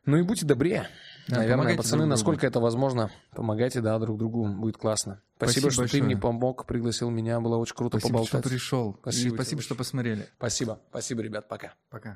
Ну 0.08 0.16
и 0.16 0.22
будьте 0.22 0.46
добрее. 0.46 0.88
Да, 1.28 1.36
Наверное, 1.36 1.76
пацаны, 1.76 2.04
друг 2.04 2.08
насколько 2.08 2.46
это 2.46 2.60
возможно, 2.60 3.10
помогайте, 3.34 3.82
да, 3.82 3.98
друг 3.98 4.16
другу, 4.16 4.48
будет 4.48 4.78
классно. 4.78 5.20
Спасибо, 5.36 5.68
Спасибо 5.68 5.70
что 5.70 5.82
большое. 5.82 6.00
ты 6.00 6.06
мне 6.06 6.16
помог, 6.16 6.64
пригласил 6.64 7.10
меня, 7.10 7.40
было 7.40 7.56
очень 7.58 7.76
круто 7.76 7.98
Спасибо, 7.98 8.14
поболтать. 8.20 8.40
что 8.40 8.48
пришел. 8.48 8.96
Спасибо 9.02 9.34
и 9.34 9.36
спасибо, 9.36 9.60
что 9.60 9.74
посмотрели. 9.74 10.26
Спасибо, 10.38 10.80
спасибо, 10.88 11.20
ребят, 11.20 11.46
пока. 11.46 11.74
Пока. 11.90 12.06